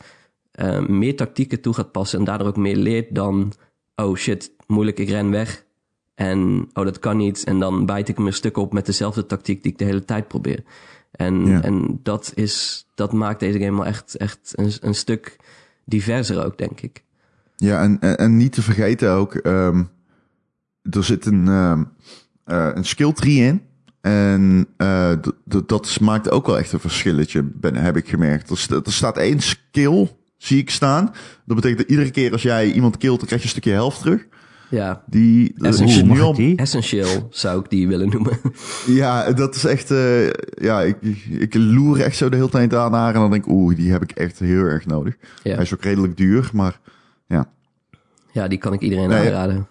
uh, 0.61 0.87
meer 0.87 1.16
tactieken 1.16 1.61
toe 1.61 1.74
gaat 1.74 1.92
passen 1.92 2.18
en 2.18 2.24
daardoor 2.24 2.46
ook 2.46 2.57
meer 2.57 2.76
leert 2.76 3.14
dan, 3.14 3.52
oh 3.94 4.16
shit, 4.16 4.52
moeilijk, 4.72 4.98
ik 4.98 5.08
ren 5.08 5.30
weg. 5.30 5.64
En 6.14 6.68
oh, 6.72 6.85
dat 6.85 6.98
kan 6.98 7.16
niet. 7.16 7.44
En 7.44 7.58
dan 7.58 7.87
bijt 7.87 8.08
ik 8.08 8.18
me 8.18 8.26
een 8.26 8.32
stuk 8.32 8.56
op 8.56 8.72
met 8.72 8.87
dezelfde 8.87 9.26
tactiek 9.26 9.62
die 9.62 9.72
ik 9.72 9.78
de 9.78 9.85
hele 9.85 10.04
tijd 10.04 10.28
probeer. 10.28 10.62
En, 11.11 11.46
Ja. 11.46 11.62
en 11.62 12.00
dat, 12.02 12.32
is, 12.35 12.87
dat 12.94 13.12
maakt 13.12 13.40
deze 13.40 13.58
game 13.58 13.76
wel 13.76 13.87
echt, 13.87 14.16
echt 14.16 14.52
een, 14.56 14.72
een 14.80 14.94
stuk 14.94 15.37
diverser 15.85 16.44
ook, 16.44 16.58
denk 16.58 16.80
ik. 16.80 17.02
Ja, 17.56 17.82
en, 17.82 18.00
en, 18.00 18.16
en 18.18 18.37
niet 18.37 18.52
te 18.52 18.62
vergeten 18.62 19.11
ook, 19.11 19.35
ehm, 19.35 19.82
er 20.90 21.04
zit 21.04 21.26
een, 21.26 21.48
eh, 21.48 21.80
een 22.74 22.85
skill 22.85 23.12
tree 23.12 23.37
in. 23.37 23.62
En 24.00 24.66
d- 25.48 25.68
dat 25.68 26.00
maakt 26.00 26.30
ook 26.30 26.46
wel 26.46 26.58
echt 26.58 26.72
een 26.72 26.80
verschilletje, 26.80 27.42
ben, 27.42 27.74
heb 27.74 27.96
ik 27.96 28.08
gemerkt. 28.08 28.50
Er, 28.50 28.80
er 28.85 28.92
staat 28.92 29.16
één 29.16 29.40
skill, 29.40 30.08
zie 30.37 30.58
ik 30.58 30.70
staan. 30.70 31.04
Dat 31.44 31.56
betekent 31.56 31.78
dat 31.80 31.88
iedere 31.90 32.11
keer 32.11 32.32
als 32.32 32.42
jij 32.42 32.72
iemand 32.72 32.96
killt, 32.96 33.18
dan 33.18 33.26
krijg 33.26 33.40
je 33.42 33.46
een 33.46 33.52
stukje 33.54 33.72
helft 33.72 34.00
terug. 34.00 34.26
Ja, 34.72 35.02
Die, 35.06 35.54
ik 35.58 36.37
die? 36.37 36.56
essentieel 36.56 37.26
zou 37.30 37.61
ik 37.61 37.70
die 37.70 37.88
willen 37.88 38.08
noemen. 38.08 38.38
ja, 38.87 39.32
dat 39.32 39.54
is 39.54 39.64
echt, 39.64 39.90
eh, 39.90 40.26
ja, 40.54 40.82
ik, 40.82 40.96
ik 41.28 41.54
loer 41.54 42.00
echt 42.00 42.16
zo 42.16 42.28
de 42.28 42.37
hele 42.37 42.48
tijd 42.48 42.74
aan 42.74 42.90
naar 42.90 43.14
en 43.14 43.20
dan 43.20 43.30
denk 43.30 43.44
ik, 43.44 43.50
oeh, 43.52 43.76
die 43.76 43.90
heb 43.90 44.02
ik 44.02 44.11
echt 44.11 44.38
heel 44.38 44.62
erg 44.64 44.87
nodig. 44.87 45.16
Ja. 45.42 45.54
Hij 45.54 45.62
is 45.62 45.74
ook 45.74 45.82
redelijk 45.82 46.16
duur, 46.16 46.50
maar 46.52 46.80
ja. 47.26 47.48
ja, 48.32 48.48
die 48.48 48.58
kan 48.58 48.72
ik 48.72 48.80
iedereen 48.80 49.08
Nee, 49.08 49.26
aanraden. 49.26 49.66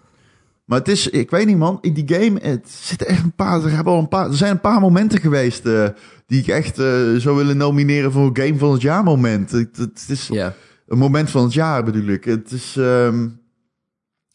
Maar 0.64 0.78
het 0.78 0.88
is, 0.88 1.08
ik 1.08 1.30
weet 1.30 1.46
niet 1.46 1.56
man, 1.58 1.78
in 1.80 1.92
die 1.92 2.08
game, 2.18 2.38
het 2.42 2.70
zitten 2.70 3.06
echt 3.06 3.22
een 3.22 3.34
paar, 3.34 3.64
er, 3.64 3.70
hebben 3.70 3.92
al 3.92 3.98
een 3.98 4.08
paar, 4.08 4.26
er 4.28 4.36
zijn 4.36 4.50
een 4.50 4.60
paar 4.60 4.80
momenten 4.80 5.20
geweest 5.20 5.66
eh, 5.66 5.88
die 6.26 6.40
ik 6.40 6.46
echt 6.48 6.78
eh, 6.78 6.86
zou 7.16 7.36
willen 7.36 7.56
nomineren 7.56 8.12
voor 8.12 8.30
Game 8.32 8.58
van 8.58 8.72
het 8.72 8.82
Jaar 8.82 9.02
moment. 9.04 9.50
Het, 9.50 9.76
het 9.76 10.04
is 10.08 10.28
Ja, 10.28 10.54
een 10.86 10.98
moment 10.98 11.30
van 11.30 11.42
het 11.42 11.52
jaar 11.52 11.84
bedoel 11.84 12.06
ik. 12.08 12.24
Het 12.24 12.50
is, 12.52 12.76
ehm, 12.78 13.28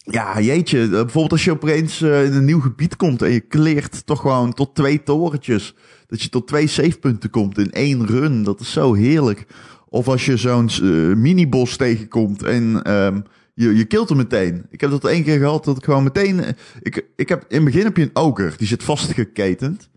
ja 0.07 0.41
jeetje, 0.41 0.83
eh, 0.83 0.89
bijvoorbeeld 0.89 1.31
als 1.31 1.43
je 1.43 1.51
opeens 1.51 2.01
eh, 2.01 2.25
in 2.25 2.33
een 2.33 2.45
nieuw 2.45 2.59
gebied 2.59 2.95
komt 2.95 3.21
en 3.21 3.31
je 3.31 3.39
kleert 3.39 4.05
toch 4.05 4.21
gewoon 4.21 4.53
tot 4.53 4.75
twee 4.75 5.03
torentjes. 5.03 5.75
Dat 6.07 6.21
je 6.21 6.29
tot 6.29 6.47
twee 6.47 6.67
savepunten 6.67 7.29
komt 7.29 7.57
in 7.57 7.71
één 7.71 8.05
run. 8.05 8.43
Dat 8.43 8.59
is 8.59 8.71
zo 8.71 8.93
heerlijk. 8.93 9.45
Of 9.89 10.07
als 10.07 10.25
je 10.25 10.37
zo'n 10.37 10.69
eh, 10.69 10.81
mini-bos 11.15 11.77
tegenkomt 11.77 12.43
en 12.43 12.83
ehm, 12.83 13.21
je, 13.53 13.75
je 13.75 13.85
kilt 13.85 14.09
hem 14.09 14.17
meteen. 14.17 14.65
Ik 14.69 14.81
heb 14.81 14.89
dat 14.89 15.05
één 15.05 15.23
keer 15.23 15.37
gehad 15.37 15.65
dat 15.65 15.77
ik 15.77 15.83
gewoon 15.83 16.03
meteen... 16.03 16.41
Ik, 16.81 17.05
ik 17.15 17.29
heb, 17.29 17.45
in 17.47 17.55
het 17.55 17.65
begin 17.65 17.83
heb 17.83 17.97
je 17.97 18.03
een 18.03 18.09
oger, 18.15 18.53
die 18.57 18.67
zit 18.67 18.83
vastgeketend. 18.83 19.89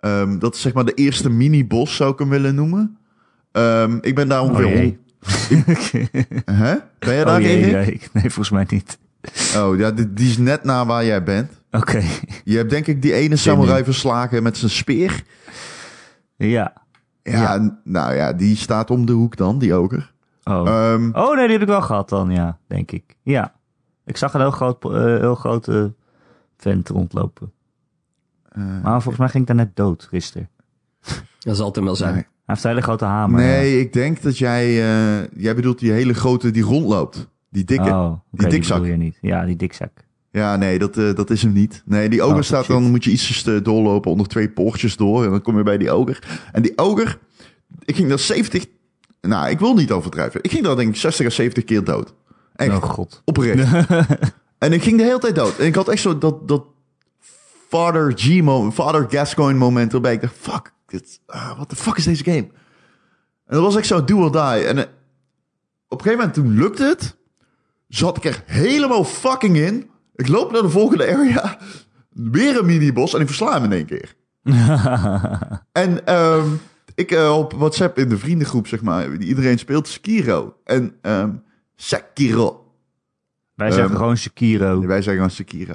Ehm, 0.00 0.38
dat 0.38 0.54
is 0.54 0.60
zeg 0.60 0.72
maar 0.72 0.84
de 0.84 0.94
eerste 0.94 1.30
mini-bos, 1.30 1.96
zou 1.96 2.12
ik 2.12 2.18
hem 2.18 2.28
willen 2.28 2.54
noemen. 2.54 2.98
Ehm, 3.52 3.98
ik 4.00 4.14
ben 4.14 4.28
daar 4.28 4.42
Oh 4.42 4.48
ongeveer... 4.48 4.96
Hè? 6.44 6.74
Ben 6.98 7.20
Oh 7.20 7.24
daar 7.24 7.42
jee, 7.42 7.72
nee, 7.72 8.00
nee, 8.12 8.22
volgens 8.22 8.50
mij 8.50 8.66
niet. 8.68 8.98
Oh 9.56 9.78
ja, 9.78 9.90
die, 9.90 10.12
die 10.12 10.28
is 10.28 10.38
net 10.38 10.64
na 10.64 10.86
waar 10.86 11.04
jij 11.04 11.22
bent. 11.22 11.50
Oké. 11.70 12.02
Je 12.44 12.56
hebt 12.56 12.70
denk 12.70 12.86
ik 12.86 13.02
die 13.02 13.12
ene 13.12 13.36
samurai 13.36 13.84
verslagen 13.84 14.42
met 14.42 14.56
zijn 14.56 14.70
speer. 14.70 15.22
Ja. 16.36 16.72
Ja, 17.22 17.78
nou 17.84 18.14
ja, 18.14 18.32
die 18.32 18.56
staat 18.56 18.90
om 18.90 19.06
de 19.06 19.12
hoek 19.12 19.36
dan, 19.36 19.58
die 19.58 19.74
oger. 19.74 20.12
Oh. 20.44 20.68
Ehm, 20.68 21.10
oh 21.12 21.34
nee, 21.34 21.42
die 21.44 21.52
heb 21.52 21.62
ik 21.62 21.68
wel 21.68 21.82
gehad 21.82 22.08
dan, 22.08 22.30
ja, 22.30 22.58
denk 22.66 22.90
ik. 22.92 23.16
Ja. 23.22 23.54
Ik 24.04 24.16
zag 24.16 24.34
een 24.34 24.40
heel, 24.40 24.50
groot, 24.50 24.84
eh, 24.84 24.90
heel 25.04 25.34
grote 25.34 25.94
vent 26.56 26.88
rondlopen. 26.88 27.52
eh, 28.48 28.62
Maar 28.82 29.02
volgens 29.02 29.16
mij 29.18 29.28
ging 29.28 29.42
ik 29.42 29.56
daar 29.56 29.66
net 29.66 29.76
dood 29.76 30.06
gisteren. 30.10 30.48
Dat 31.38 31.56
zal 31.56 31.66
het 31.66 31.76
hem 31.76 31.84
wel 31.84 31.96
zijn. 31.96 32.14
nee. 32.14 32.22
Hij 32.22 32.58
heeft 32.58 32.64
een 32.64 32.70
hele 32.70 32.82
grote 32.82 33.04
hamer. 33.04 33.40
nee, 33.40 33.80
ik 33.80 33.92
denk 33.92 34.22
dat 34.22 34.38
jij... 34.38 34.64
eh, 34.66 35.26
jij 35.36 35.54
bedoelt 35.54 35.78
die 35.78 35.92
hele 35.92 36.14
grote 36.14 36.50
die 36.50 36.62
rondloopt. 36.62 37.28
Die 37.50 37.64
dikke. 37.64 37.88
Oh, 37.88 38.10
oké, 38.10 38.20
die 38.30 38.48
dikzak. 38.48 38.96
niet. 38.96 39.18
Ja, 39.20 39.44
die 39.44 39.56
dikzak. 39.56 39.90
Ja, 40.30 40.56
nee, 40.56 40.78
dat, 40.78 40.96
eh, 40.96 41.14
dat 41.14 41.30
is 41.30 41.42
hem 41.42 41.52
niet. 41.52 41.82
Nee, 41.84 42.08
die 42.08 42.22
oger 42.22 42.36
Oh, 42.36 42.42
staat 42.42 42.64
shit. 42.64 42.72
dan, 42.72 42.90
moet 42.90 43.04
je 43.04 43.10
ietsjes 43.10 43.42
te 43.42 43.62
doorlopen 43.62 44.10
onder 44.10 44.26
twee 44.26 44.48
poortjes 44.50 44.96
door. 44.96 45.24
En 45.24 45.30
dan 45.30 45.42
kom 45.42 45.56
je 45.56 45.62
bij 45.62 45.78
die 45.78 45.90
oger. 45.90 46.40
En 46.52 46.62
die 46.62 46.72
oger, 46.78 47.18
ik 47.84 47.96
ging 47.96 48.08
daar 48.08 48.18
70... 48.18 48.66
Nou, 49.20 49.50
ik 49.50 49.58
wil 49.58 49.74
niet 49.74 49.90
overdrijven. 49.92 50.42
Ik 50.42 50.50
ging 50.50 50.64
daar 50.64 50.76
denk 50.76 50.88
ik 50.88 50.96
60 50.96 51.26
of 51.26 51.32
70 51.32 51.64
keer 51.64 51.84
dood. 51.84 52.14
Echt, 52.54 52.70
Oh 52.70 52.82
god. 52.82 53.22
oprecht. 53.24 53.86
en 54.58 54.72
ik 54.72 54.82
ging 54.82 54.96
de 54.96 55.02
hele 55.04 55.18
tijd 55.18 55.34
dood. 55.34 55.58
En 55.58 55.66
ik 55.66 55.74
had 55.74 55.88
echt 55.88 56.02
zo 56.02 56.18
dat, 56.18 56.48
dat 56.48 56.64
Father 57.68 58.12
G 58.16 58.40
moment, 58.42 58.74
Father 58.74 59.06
Gascoigne 59.08 59.58
moment 59.58 59.92
waarbij 59.92 60.12
ik 60.12 60.20
dacht, 60.20 60.34
fuck, 60.38 60.72
dit, 60.86 61.20
ah, 61.26 61.52
what 61.54 61.68
the 61.68 61.76
fuck 61.76 61.96
is 61.96 62.04
deze 62.04 62.24
game? 62.24 62.48
En 63.46 63.56
dat 63.56 63.62
was 63.62 63.76
echt 63.76 63.86
zo 63.86 64.04
do 64.04 64.18
or 64.22 64.32
die. 64.32 64.64
En 64.66 64.78
eh, 64.78 64.84
op 65.88 65.98
een 65.98 66.04
gegeven 66.04 66.18
moment 66.18 66.34
toen 66.34 66.54
lukte 66.54 66.84
het, 66.84 67.16
zat 67.90 68.16
ik 68.16 68.24
er 68.24 68.42
helemaal 68.46 69.04
fucking 69.04 69.56
in. 69.56 69.90
Ik 70.14 70.28
loop 70.28 70.52
naar 70.52 70.62
de 70.62 70.70
volgende 70.70 71.12
area, 71.12 71.58
weer 72.10 72.58
een 72.58 72.66
minibos 72.66 73.14
en 73.14 73.20
ik 73.20 73.26
versla 73.26 73.52
hem 73.52 73.64
in 73.64 73.72
één 73.72 73.86
keer. 73.86 74.14
En 75.72 76.06
ehm, 76.06 76.46
ik 76.94 77.10
eh, 77.10 77.38
op 77.38 77.52
WhatsApp 77.52 77.98
in 77.98 78.08
de 78.08 78.18
vriendengroep, 78.18 78.66
zeg 78.66 78.82
maar, 78.82 79.16
iedereen 79.16 79.58
speelt 79.58 79.88
Sekiro. 79.88 80.56
En 80.64 80.94
ehm 81.02 81.30
Sekiro. 81.76 82.64
Wij 83.54 83.70
zeggen 83.70 83.90
Ehm, 83.90 83.98
gewoon 84.00 84.16
Sekiro. 84.16 84.80
Wij 84.80 84.96
zeggen 85.02 85.12
gewoon 85.12 85.30
Sekiro. 85.30 85.74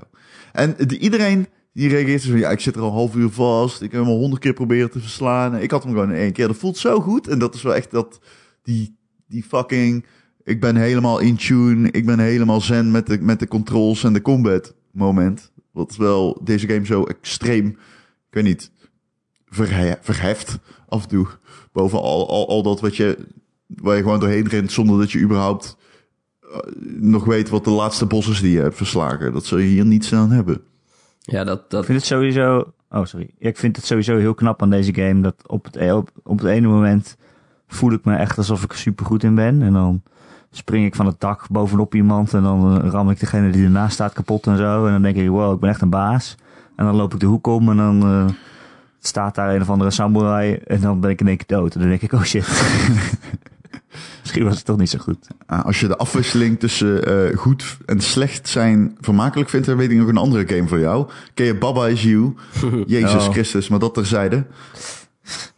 En 0.52 0.76
de, 0.78 0.98
iedereen 0.98 1.48
die 1.74 1.90
reageert 1.90 2.22
zo 2.22 2.30
van, 2.30 2.40
ja, 2.40 2.50
ik 2.50 2.60
zit 2.60 2.76
er 2.76 2.82
al 2.82 2.88
een 2.88 2.94
half 2.94 3.16
uur 3.16 3.30
vast. 3.30 3.82
Ik 3.82 3.92
heb 3.92 4.02
hem 4.02 4.10
al 4.10 4.18
honderd 4.18 4.42
keer 4.42 4.54
proberen 4.54 4.92
te 4.92 5.00
verslaan. 5.00 5.56
Ik 5.56 5.72
had 5.72 5.84
hem 5.84 5.92
gewoon 5.92 6.12
in 6.12 6.18
één 6.18 6.34
keer. 6.34 6.48
Dat 6.48 6.58
voelt 6.58 6.78
zo 6.78 7.02
goed. 7.02 7.28
En 7.28 7.40
dat 7.40 7.56
is 7.56 7.62
wel 7.62 7.76
echt 7.76 7.92
dat, 7.92 8.20
die, 8.64 8.98
die 9.28 9.44
fucking, 9.44 10.06
ik 10.46 10.60
ben 10.62 10.76
helemaal 10.76 11.20
in 11.20 11.36
tune. 11.36 11.92
Ik 11.92 12.06
ben 12.06 12.20
helemaal 12.20 12.62
zen 12.62 12.92
met 12.92 13.08
de, 13.08 13.18
met 13.22 13.40
de 13.40 13.48
controls 13.48 14.04
en 14.04 14.14
de 14.14 14.22
combat 14.22 14.74
moment. 14.92 15.52
Wat 15.72 15.96
wel 15.96 16.40
deze 16.44 16.68
game 16.68 16.86
zo 16.86 17.04
extreem, 17.04 17.68
ik 17.68 17.78
weet 18.30 18.44
niet, 18.44 18.72
verhe- 19.46 19.98
verheft 20.02 20.60
af 20.88 21.04
en 21.04 21.10
toe. 21.10 21.28
Boven 21.72 22.00
al, 22.02 22.30
al, 22.30 22.48
al 22.50 22.64
dat 22.64 22.82
wat 22.82 22.96
je, 22.96 23.18
waar 23.68 23.96
je 23.96 24.02
gewoon 24.02 24.20
doorheen 24.20 24.48
rent 24.48 24.72
zonder 24.72 25.00
dat 25.00 25.12
je 25.12 25.20
überhaupt 25.20 25.78
eh, 26.42 26.58
nog 26.96 27.26
weet 27.26 27.50
wat 27.50 27.64
de 27.64 27.70
laatste 27.70 28.06
bos 28.06 28.28
is 28.30 28.42
die 28.42 28.52
je 28.52 28.60
hebt 28.62 28.76
verslagen. 28.78 29.34
Dat 29.34 29.46
zul 29.46 29.58
je 29.58 29.68
hier 29.68 29.86
niet 29.86 30.12
aan 30.14 30.32
hebben. 30.32 30.62
Ja, 31.20 31.44
dat, 31.44 31.60
Ik 31.60 31.70
dat, 31.70 31.86
vind 31.86 31.98
het 31.98 32.08
sowieso... 32.08 32.74
Oh, 32.90 33.06
sorry. 33.06 33.30
Ja, 33.38 33.50
Ik 33.50 33.58
vind 33.58 33.76
het 33.76 33.86
sowieso 33.86 34.18
heel 34.18 34.34
knap 34.34 34.62
aan 34.62 34.70
deze 34.70 34.94
game. 34.94 35.22
Dat 35.22 35.36
op 35.48 35.64
het, 35.72 35.92
op, 35.92 36.10
op 36.24 36.40
het 36.40 36.48
ene 36.48 36.68
moment 36.68 37.16
voel 37.68 37.92
ik 37.92 38.06
me 38.06 38.16
echt 38.16 38.38
alsof 38.38 38.64
ik 38.64 38.72
er 38.72 38.78
super 38.78 39.06
goed 39.06 39.24
in 39.24 39.36
ben. 39.36 39.62
En 39.62 39.74
dan 39.74 40.02
spring 40.58 40.86
ik 40.86 40.96
van 40.96 41.06
het 41.06 41.20
dak 41.20 41.50
bovenop 41.50 41.96
iemand. 41.96 42.34
En 42.34 42.44
dan 42.44 42.82
eh, 42.82 42.90
ram 42.90 43.10
ik 43.10 43.20
degene 43.20 43.50
die 43.50 43.64
ernaast 43.64 43.94
staat 43.94 44.14
kapot 44.14 44.48
en 44.48 44.58
zo. 44.58 44.86
En 44.86 44.92
dan 44.92 45.02
denk 45.02 45.16
ik, 45.16 45.28
wow, 45.28 45.54
ik 45.54 45.60
ben 45.60 45.70
echt 45.70 45.82
een 45.82 45.90
baas. 45.90 46.36
En 46.76 46.86
dan 46.86 46.96
loop 46.96 47.14
ik 47.14 47.20
de 47.20 47.26
hoek 47.26 47.48
om 47.48 47.70
en 47.70 47.78
dan 47.78 48.02
eh, 48.04 48.26
staat 49.00 49.36
daar 49.36 49.56
een 49.56 49.62
of 49.62 49.70
andere 49.70 49.92
samurai. 49.92 50.54
En 50.54 50.82
dan 50.82 51.00
ben 51.00 51.10
ik 51.10 51.20
in 51.20 51.28
één 51.28 51.38
keer 51.38 51.58
dood. 51.58 51.74
En 51.74 51.80
dan 51.80 51.90
denk 51.90 52.02
ik, 52.02 52.12
oh 52.14 52.24
shit. 52.24 52.48
Misschien 54.22 54.44
was 54.44 54.56
het 54.56 54.66
toch 54.66 54.78
niet 54.78 54.90
zo 54.90 55.00
goed. 55.00 55.28
Ah, 55.46 55.66
als 55.66 55.80
je 55.80 55.88
de 55.88 55.98
afwisseling 55.98 56.60
tussen 56.60 57.06
eh, 57.06 57.38
goed 57.38 57.78
en 57.86 58.02
slecht 58.02 58.48
zijn 58.48 58.98
vermakelijk 59.02 59.50
vindt, 59.50 59.66
dan 59.66 59.78
weet 59.78 59.92
ik 59.92 59.98
nog 59.98 60.08
een 60.08 60.18
andere 60.18 60.48
game 60.48 60.68
voor 60.68 60.80
jou. 60.80 61.10
Ken 61.34 61.46
je 61.46 61.58
Baba 61.58 61.88
Is 61.88 62.04
You? 62.04 62.36
Jezus 62.86 63.28
Oh. 63.28 63.32
Christus, 63.32 63.68
maar 63.68 63.80
dat 63.80 63.94
terzijde. 63.94 64.46
Het 65.24 65.54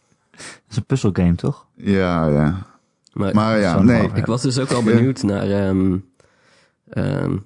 is 0.70 0.78
een 0.78 0.86
puzzelgame, 0.86 1.36
toch? 1.36 1.66
Ja, 1.76 2.28
ja. 2.28 2.66
Maar, 3.18 3.36
Maar 3.36 3.60
ja, 3.60 3.82
nee. 3.82 4.10
ik 4.14 4.26
was 4.26 4.42
dus 4.42 4.60
ook 4.60 4.72
al 4.72 4.84
benieuwd 4.84 5.24
naar... 5.24 5.50
ehm, 5.50 5.98
ehm, 6.90 7.38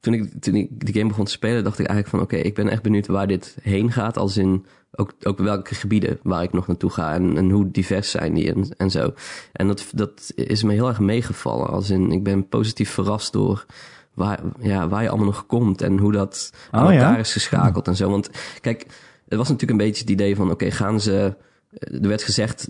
toen, 0.00 0.14
ik, 0.14 0.32
toen 0.40 0.54
ik 0.54 0.84
die 0.84 0.94
game 0.94 1.08
begon 1.08 1.24
te 1.24 1.30
spelen, 1.30 1.64
dacht 1.64 1.78
ik 1.78 1.86
eigenlijk 1.86 2.16
van... 2.16 2.20
Oké, 2.20 2.46
ik 2.46 2.54
ben 2.54 2.68
echt 2.68 2.82
benieuwd 2.82 3.06
waar 3.06 3.26
dit 3.26 3.56
heen 3.62 3.92
gaat. 3.92 4.16
Als 4.16 4.36
in 4.36 4.66
ook, 4.92 5.12
ook 5.22 5.38
welke 5.38 5.74
gebieden 5.74 6.18
waar 6.22 6.42
ik 6.42 6.52
nog 6.52 6.66
naartoe 6.66 6.90
ga. 6.90 7.14
En, 7.14 7.36
en 7.36 7.50
hoe 7.50 7.70
divers 7.70 8.10
zijn 8.10 8.34
die 8.34 8.52
en, 8.54 8.68
en 8.76 8.90
zo. 8.90 9.14
En 9.52 9.66
dat, 9.66 9.86
dat 9.94 10.32
is 10.34 10.62
me 10.62 10.72
heel 10.72 10.88
erg 10.88 11.00
meegevallen. 11.00 11.68
Als 11.68 11.90
in, 11.90 12.12
ik 12.12 12.22
ben 12.22 12.48
positief 12.48 12.90
verrast 12.90 13.32
door... 13.32 13.66
Waar, 14.14 14.40
ja, 14.60 14.88
waar 14.88 15.02
je 15.02 15.08
allemaal 15.08 15.26
nog 15.26 15.46
komt 15.46 15.82
en 15.82 15.98
hoe 15.98 16.12
dat 16.12 16.52
aan 16.70 16.86
Oh, 16.86 16.92
ja? 16.92 16.98
elkaar 16.98 17.18
is 17.18 17.32
geschakeld 17.32 17.88
en 17.88 17.96
zo. 17.96 18.10
Want 18.10 18.30
kijk, 18.60 18.86
het 19.28 19.38
was 19.38 19.48
natuurlijk 19.48 19.80
een 19.80 19.86
beetje 19.86 20.00
het 20.00 20.10
idee 20.10 20.36
van... 20.36 20.50
Oké, 20.50 20.70
gaan 20.70 21.00
ze... 21.00 21.34
Er 21.70 22.08
werd 22.08 22.22
gezegd, 22.22 22.66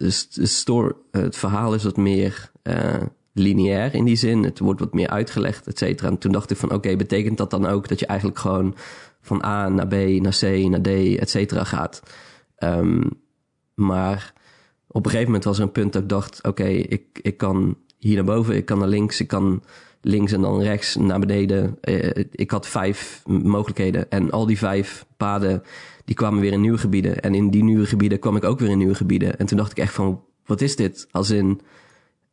het 1.11 1.37
verhaal 1.37 1.75
is 1.75 1.85
wat 1.85 1.97
meer 1.97 2.51
eh, 2.63 3.03
lineair 3.33 3.95
in 3.95 4.05
die 4.05 4.17
zin. 4.17 4.43
Het 4.43 4.59
wordt 4.59 4.81
wat 4.81 4.95
meer 4.95 5.09
uitgelegd, 5.09 5.67
et 5.67 5.79
cetera. 5.79 6.09
En 6.09 6.19
toen 6.19 6.33
dacht 6.33 6.51
ik 6.51 6.57
van, 6.57 6.73
oké, 6.73 6.97
betekent 6.97 7.39
dat 7.39 7.51
dan 7.51 7.67
ook 7.67 7.89
dat 7.89 7.99
je 7.99 8.07
eigenlijk 8.07 8.39
gewoon 8.39 8.77
van 9.21 9.45
A 9.45 9.69
naar 9.69 9.87
B, 9.87 9.95
naar 9.95 10.39
C, 10.41 10.43
naar 10.43 10.83
D, 10.83 10.87
et 11.19 11.31
cetera 11.31 11.65
gaat? 11.65 12.03
Ehm, 12.57 13.03
maar 13.75 14.33
op 14.87 15.05
een 15.05 15.11
gegeven 15.11 15.31
moment 15.31 15.45
was 15.45 15.59
er 15.59 15.63
een 15.63 15.73
punt 15.73 15.93
dat 15.93 16.03
ik 16.03 16.09
dacht, 16.09 16.47
oké, 16.47 16.67
ik, 16.67 17.19
ik 17.23 17.37
kan 17.37 17.77
hier 17.99 18.15
naar 18.15 18.25
boven, 18.25 18.57
ik 18.57 18.65
kan 18.65 18.79
naar 18.79 18.89
links, 18.89 19.21
ik 19.21 19.29
kan 19.29 19.63
links 20.01 20.33
en 20.33 20.41
dan 20.41 20.63
rechts 20.63 20.97
naar 20.97 21.19
beneden. 21.19 21.79
Eh, 21.81 22.25
ik 22.31 22.51
had 22.51 22.67
vijf 22.67 23.23
mogelijkheden 23.27 24.11
en 24.11 24.31
al 24.31 24.47
die 24.47 24.59
vijf 24.59 25.07
paden, 25.17 25.63
die 26.09 26.17
kwamen 26.17 26.41
weer 26.41 26.53
in 26.53 26.61
nieuwe 26.61 26.79
gebieden. 26.79 27.21
En 27.21 27.35
in 27.35 27.51
die 27.51 27.65
nieuwe 27.65 27.87
gebieden 27.87 28.19
kwam 28.19 28.37
ik 28.37 28.45
ook 28.45 28.59
weer 28.59 28.71
in 28.71 28.79
nieuwe 28.79 28.95
gebieden. 28.95 29.39
En 29.39 29.47
toen 29.47 29.57
dacht 29.57 29.71
ik 29.71 29.79
echt 29.79 29.95
van, 29.95 30.25
wat 30.47 30.61
is 30.61 30.77
dit? 30.77 31.09
Als 31.11 31.31
in, 31.31 31.61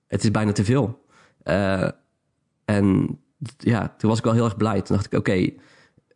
het 0.08 0.24
is 0.24 0.32
bijna 0.32 0.52
te 0.52 0.64
veel. 0.64 1.06
Eh, 1.44 1.90
en 2.66 3.18
ja, 3.58 3.96
toen 3.98 4.10
was 4.10 4.18
ik 4.18 4.24
wel 4.24 4.34
heel 4.34 4.44
erg 4.44 4.58
blij. 4.58 4.82
Toen 4.82 4.96
dacht 4.96 5.14
ik, 5.14 5.20
oké, 5.20 5.50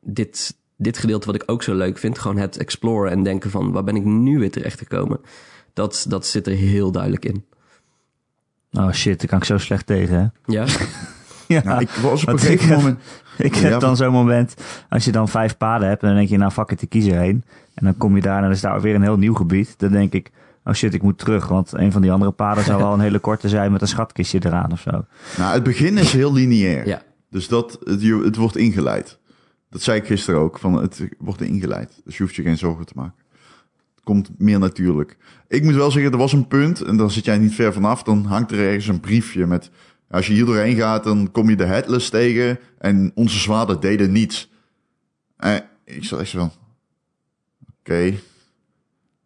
dit, 0.02 0.58
dit 0.76 0.98
gedeelte 0.98 1.26
wat 1.26 1.36
ik 1.36 1.44
ook 1.46 1.64
zo 1.64 1.76
leuk 1.76 1.98
vind, 1.98 2.20
gewoon 2.20 2.38
het 2.38 2.58
exploren 2.58 3.12
en 3.12 3.24
denken 3.24 3.50
van, 3.50 3.72
waar 3.72 3.84
ben 3.84 3.96
ik 3.96 4.06
nu 4.06 4.40
weer 4.40 4.52
terecht 4.52 4.80
gekomen? 4.80 5.20
Dat, 5.74 6.06
dat 6.10 6.26
zit 6.26 6.48
er 6.48 6.54
heel 6.54 6.92
duidelijk 6.92 7.26
in. 7.26 7.46
Oh 8.72 8.92
shit, 8.92 9.20
daar 9.20 9.28
kan 9.28 9.38
ik 9.38 9.44
zo 9.44 9.58
slecht 9.58 9.86
tegen, 9.86 10.20
hè? 10.20 10.54
Ja, 10.54 10.66
Ja, 11.48 11.64
Nou, 11.64 11.82
ik 11.82 11.90
was 11.90 12.22
op 12.22 12.28
een 12.28 12.40
gegeven 12.40 12.76
moment... 12.76 13.00
Ik 13.48 13.56
heb 13.56 13.72
Ja, 13.72 13.80
dan 13.80 13.96
zo'n 13.98 14.12
moment, 14.12 14.54
als 14.90 15.06
je 15.06 15.12
dan 15.12 15.28
vijf 15.30 15.58
paden 15.58 15.88
hebt, 15.88 16.02
en 16.02 16.08
dan 16.08 16.18
denk 16.18 16.30
je, 16.30 16.38
nou 16.38 16.52
fuck 16.52 16.72
it, 16.72 16.82
ik 16.82 16.90
kies 16.90 17.06
er 17.06 17.22
één. 17.22 17.44
En 17.74 17.86
dan 17.86 17.98
kom 17.98 18.16
je 18.16 18.22
daar 18.22 18.36
en 18.36 18.42
dan 18.42 18.52
is 18.52 18.62
daar 18.62 18.82
weer 18.82 18.96
een 18.96 19.02
heel 19.02 19.18
nieuw 19.18 19.34
gebied. 19.34 19.74
Dan 19.78 19.92
denk 19.92 20.14
ik, 20.14 20.32
oh 20.66 20.74
shit, 20.74 20.94
ik 20.94 21.02
moet 21.02 21.18
terug, 21.18 21.48
want 21.48 21.72
een 21.74 21.92
van 21.92 22.02
die 22.02 22.12
andere 22.12 22.32
paden 22.32 22.64
zou 22.64 22.78
wel 22.84 22.94
een 22.94 23.00
hele 23.00 23.20
korte 23.20 23.50
zijn 23.50 23.72
met 23.72 23.82
een 23.82 23.88
schatkistje 23.88 24.40
eraan 24.46 24.72
of 24.72 24.80
zo. 24.80 25.06
Nou, 25.38 25.54
het 25.54 25.64
begin 25.64 25.98
is 25.98 26.14
heel 26.14 26.34
lineair. 26.34 26.88
ja. 26.88 27.02
Dus 27.32 27.48
dat, 27.48 27.80
het, 27.84 28.02
je- 28.02 28.24
het 28.24 28.36
wordt 28.36 28.58
ingeleid. 28.58 29.20
Dat 29.70 29.82
zei 29.82 30.00
ik 30.00 30.06
gisteren 30.06 30.40
ook, 30.40 30.60
van 30.60 30.74
het 30.74 31.08
wordt 31.18 31.42
ingeleid. 31.42 32.02
Dus 32.06 32.18
je 32.18 32.24
hoeft 32.24 32.36
je 32.36 32.42
geen 32.44 32.58
zorgen 32.58 32.86
te 32.86 32.94
maken. 32.96 33.14
Het 33.96 34.04
komt 34.04 34.30
meer 34.38 34.60
natuurlijk. 34.60 35.18
Ik 35.48 35.64
moet 35.64 35.74
wel 35.76 35.92
zeggen, 35.92 36.12
er 36.12 36.18
was 36.18 36.34
een 36.34 36.48
punt, 36.48 36.82
en 36.82 36.98
dan 36.98 37.12
zit 37.12 37.26
jij 37.26 37.38
niet 37.38 37.54
ver 37.56 37.74
vanaf, 37.74 38.04
dan 38.04 38.26
hangt 38.26 38.52
er 38.52 38.60
ergens 38.60 38.88
een 38.88 39.00
briefje 39.00 39.46
met... 39.46 39.70
Als 40.10 40.28
je 40.28 40.34
hier 40.34 40.46
doorheen 40.46 40.76
gaat, 40.76 41.04
dan 41.04 41.32
kom 41.32 41.50
je 41.50 41.56
de 41.56 41.66
headless 41.66 42.10
tegen 42.10 42.60
en 42.78 43.12
onze 43.16 43.40
zwaarden 43.40 43.80
deden 43.80 44.12
niets. 44.12 44.52
En 45.38 45.64
ik 45.86 46.04
zat 46.04 46.20
echt 46.20 46.30
zo 46.30 46.38
van... 46.40 46.52
Oké, 47.80 48.14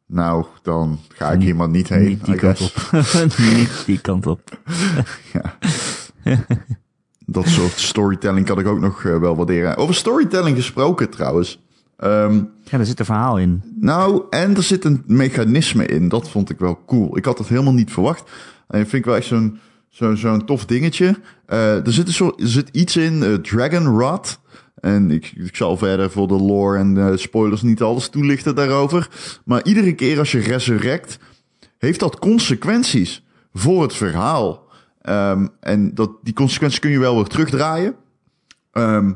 nou, 0.06 0.46
dan 0.62 1.00
ga 1.13 1.32
ik 1.32 1.41
hier 1.41 1.56
maar 1.56 1.69
niet 1.69 1.89
heen. 1.89 2.08
Niet 2.08 2.26
die 2.26 2.36
kant 2.36 2.62
op. 2.62 2.89
niet 3.58 3.84
die 3.86 4.00
kant 4.02 4.28
op. 4.28 4.60
Ja. 5.34 5.58
Dat 7.26 7.48
soort 7.48 7.80
storytelling 7.80 8.46
kan 8.46 8.60
ik 8.60 8.67
ook 8.67 8.80
nog 8.80 9.04
eh, 9.06 9.17
wel 9.19 9.36
waarderen. 9.36 9.78
Over 9.78 9.96
storytelling 9.96 10.56
gesproken 10.58 11.10
trouwens. 11.10 11.62
Ehm, 11.98 12.36
Ja, 12.63 12.80
er 12.80 12.86
zit 12.86 13.00
een 13.00 13.06
verhaal 13.06 13.39
in. 13.39 13.63
nou, 13.80 14.24
en 14.30 14.56
er 14.56 14.63
zit 14.63 14.84
een 14.86 15.04
mechanisme 15.08 15.86
in. 15.86 16.10
Dat 16.10 16.30
vond 16.30 16.50
ik 16.50 16.60
wel 16.60 16.80
cool. 16.86 17.17
Ik 17.17 17.26
had 17.26 17.38
dat 17.38 17.48
helemaal 17.48 17.74
niet 17.74 17.91
verwacht. 17.91 18.30
En 18.67 18.80
dat 18.80 18.88
vind 18.89 18.93
ik 18.93 19.06
wel 19.06 19.15
echt 19.15 19.26
zo'n 19.28 19.60
zo'n 19.93 20.17
zo'n 20.17 20.45
tof 20.45 20.65
dingetje. 20.65 21.15
Eh, 21.45 21.86
er, 21.86 21.93
zit 21.93 22.08
een 22.08 22.13
soort, 22.13 22.41
er 22.41 22.47
zit 22.47 22.69
iets 22.71 22.97
in, 22.97 23.23
eh, 23.23 23.34
Dragon 23.34 23.99
Rod. 23.99 24.39
En 24.75 25.12
ik, 25.12 25.34
ik 25.36 25.56
zal 25.56 25.77
verder 25.77 26.12
voor 26.12 26.27
de 26.27 26.34
lore 26.34 26.77
en 26.77 27.19
spoilers 27.19 27.62
niet 27.62 27.82
alles 27.82 28.10
toelichten 28.10 28.56
daarover. 28.56 29.10
Maar 29.45 29.63
iedere 29.63 29.93
keer 29.93 30.19
als 30.19 30.32
je 30.32 30.39
resurrect, 30.39 31.19
heeft 31.77 31.99
dat 31.99 32.19
consequenties 32.19 33.23
voor 33.53 33.82
het 33.82 33.93
verhaal. 33.93 34.67
Ehm, 35.01 35.47
en 35.60 35.93
dat, 35.93 36.12
die 36.23 36.34
consequenties 36.34 36.79
kun 36.79 36.91
je 36.91 36.99
wel 36.99 37.15
weer 37.15 37.27
terugdraaien. 37.27 37.95
Ehm, 38.71 39.12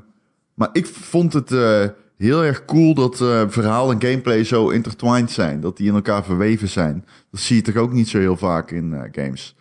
maar 0.54 0.70
ik 0.72 0.86
vond 0.86 1.34
het 1.34 1.52
eh, 1.52 1.86
heel 2.18 2.44
erg 2.44 2.66
cool 2.66 2.94
dat 2.94 3.18
verhaal 3.48 3.92
en 3.92 4.02
gameplay 4.02 4.44
zo 4.44 4.70
intertwined 4.70 5.32
zijn. 5.32 5.62
Dat 5.62 5.78
die 5.78 5.88
in 5.88 5.96
elkaar 5.96 6.24
verweven 6.24 6.70
zijn. 6.70 7.06
Dat 7.32 7.42
zie 7.42 7.56
je 7.56 7.62
toch 7.62 7.76
ook 7.76 7.94
niet 7.94 8.08
zo 8.10 8.18
heel 8.18 8.38
vaak 8.38 8.72
in 8.72 9.10
games. 9.12 9.57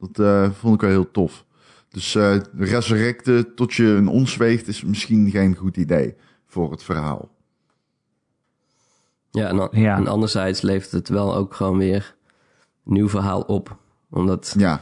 Dat 0.00 0.18
eh, 0.26 0.50
vond 0.50 0.74
ik 0.74 0.80
wel 0.80 0.90
heel 0.90 1.10
tof. 1.10 1.44
Dus 1.88 2.14
eh 2.14 2.36
resurrecten 2.56 3.54
tot 3.54 3.74
je 3.74 3.84
een 3.86 4.08
ons 4.08 4.36
weegt 4.36 4.68
is 4.68 4.82
misschien 4.84 5.30
geen 5.30 5.54
goed 5.56 5.76
idee 5.76 6.14
voor 6.46 6.70
het 6.70 6.82
verhaal. 6.82 7.30
Ja 9.30 9.48
en, 9.48 9.56
dan- 9.56 9.68
Ja. 9.72 9.96
en 9.96 10.06
anderzijds 10.06 10.60
levert 10.60 10.90
het 10.92 11.08
wel 11.08 11.34
ook 11.36 11.54
gewoon 11.54 11.78
weer 11.78 12.14
nieuw 12.84 13.08
verhaal 13.08 13.40
op. 13.40 13.76
Omdat 14.10 14.54
Ja, 14.58 14.80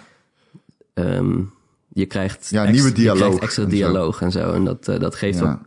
ehm, 0.95 1.41
je 1.89 2.07
krijgt 2.07 2.49
Ja, 2.51 2.63
ex- 2.63 2.73
nieuwe 2.73 2.89
je 2.89 2.95
dialoog 2.95 3.19
krijgt 3.27 3.43
extra 3.43 3.63
en 3.65 3.71
zo. 3.71 3.77
dialoog 3.77 4.21
en 4.21 4.31
zo. 4.33 4.53
En 4.53 4.65
dat, 4.65 4.89
eh, 4.89 5.01
dat 5.01 5.15
geeft 5.15 5.39
ja. 5.39 5.51
ook 5.53 5.59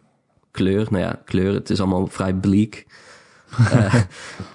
kleur. 0.51 0.87
Nou 0.89 1.03
ja, 1.03 1.21
kleur. 1.25 1.53
Het 1.53 1.69
is 1.69 1.79
allemaal 1.79 2.07
vrij 2.07 2.33
bleak. 2.33 2.83
Eh, 3.71 3.95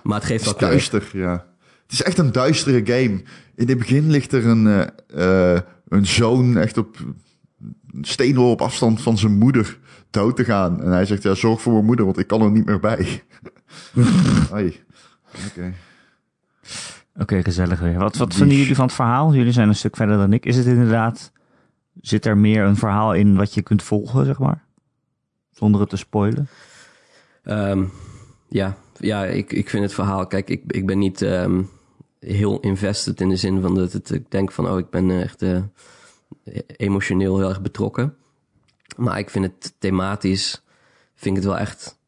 maar 0.03 0.19
het 0.19 0.25
geeft 0.29 0.45
Het 0.45 0.45
wel 0.45 0.55
kleur. 0.55 0.71
duister, 0.71 1.11
ja. 1.13 1.46
Het 1.87 1.93
is 1.93 2.03
echt 2.03 2.19
een 2.19 2.33
duistere 2.33 2.81
game. 2.85 3.23
In 3.55 3.69
het 3.69 3.79
begin 3.79 4.11
ligt 4.11 4.33
er 4.33 4.47
een, 4.47 4.67
eh, 4.67 5.55
eh, 5.55 5.61
een 5.89 6.07
zoon 6.07 6.57
echt 6.57 6.79
op 6.79 6.97
een 7.93 8.05
steenworp 8.05 8.61
op 8.61 8.67
afstand 8.67 9.03
van 9.03 9.19
zijn 9.19 9.39
moeder 9.39 9.79
dood 10.11 10.37
te 10.37 10.45
gaan. 10.45 10.83
En 10.83 10.91
hij 10.91 11.05
zegt, 11.05 11.23
ja, 11.23 11.35
zorg 11.35 11.63
voor 11.63 11.73
mijn 11.73 11.85
moeder, 11.85 12.05
want 12.05 12.19
ik 12.19 12.27
kan 12.27 12.43
er 12.43 12.51
niet 12.51 12.67
meer 12.67 12.81
bij. 12.81 13.23
Oké. 15.51 15.73
Oké, 17.17 17.43
gezellig 17.43 17.81
weer. 17.81 17.99
Wat, 17.99 18.17
wat 18.17 18.35
vinden 18.35 18.57
jullie 18.57 18.75
van 18.75 18.87
het 18.87 18.95
verhaal? 18.95 19.35
Jullie 19.35 19.53
zijn 19.53 19.69
een 19.69 19.75
stuk 19.75 19.97
verder 19.97 20.17
dan 20.17 20.33
ik. 20.33 20.47
Is 20.47 20.57
het 20.57 20.67
inderdaad... 20.67 21.33
Zit 22.01 22.27
er 22.27 22.39
meer 22.39 22.65
een 22.65 22.77
verhaal 22.77 23.15
in 23.15 23.37
wat 23.37 23.55
je 23.55 23.63
kunt 23.63 23.83
volgen, 23.83 24.25
zeg 24.25 24.39
maar? 24.39 24.65
Zonder 25.53 25.81
het 25.81 25.91
te 25.91 25.97
spoilen? 25.97 26.49
Ehm, 27.43 27.85
ja, 28.49 28.77
ja 28.99 29.25
ik, 29.25 29.53
ik 29.53 29.71
vind 29.71 29.83
het 29.83 29.95
verhaal... 29.95 30.27
Kijk, 30.27 30.51
ik, 30.51 30.63
ik 30.67 30.87
ben 30.87 30.99
niet 30.99 31.23
ehm, 31.23 31.63
heel 32.21 32.61
invested 32.61 33.21
in 33.21 33.29
de 33.29 33.37
zin 33.37 33.61
van 33.61 33.75
dat 33.75 33.93
het, 33.93 34.11
ik 34.11 34.31
denk 34.31 34.53
van... 34.53 34.69
Oh, 34.69 34.79
ik 34.79 34.91
ben 34.91 35.23
echt 35.23 35.43
eh, 35.43 35.63
emotioneel 36.77 37.39
heel 37.39 37.49
erg 37.49 37.63
betrokken. 37.63 38.15
Maar 38.97 39.19
ik 39.19 39.31
vind 39.31 39.45
het 39.45 39.75
thematisch... 39.79 40.63
Vind 41.15 41.37
ik 41.37 41.43
het 41.43 41.53
wel 41.53 41.61
echt, 41.61 41.99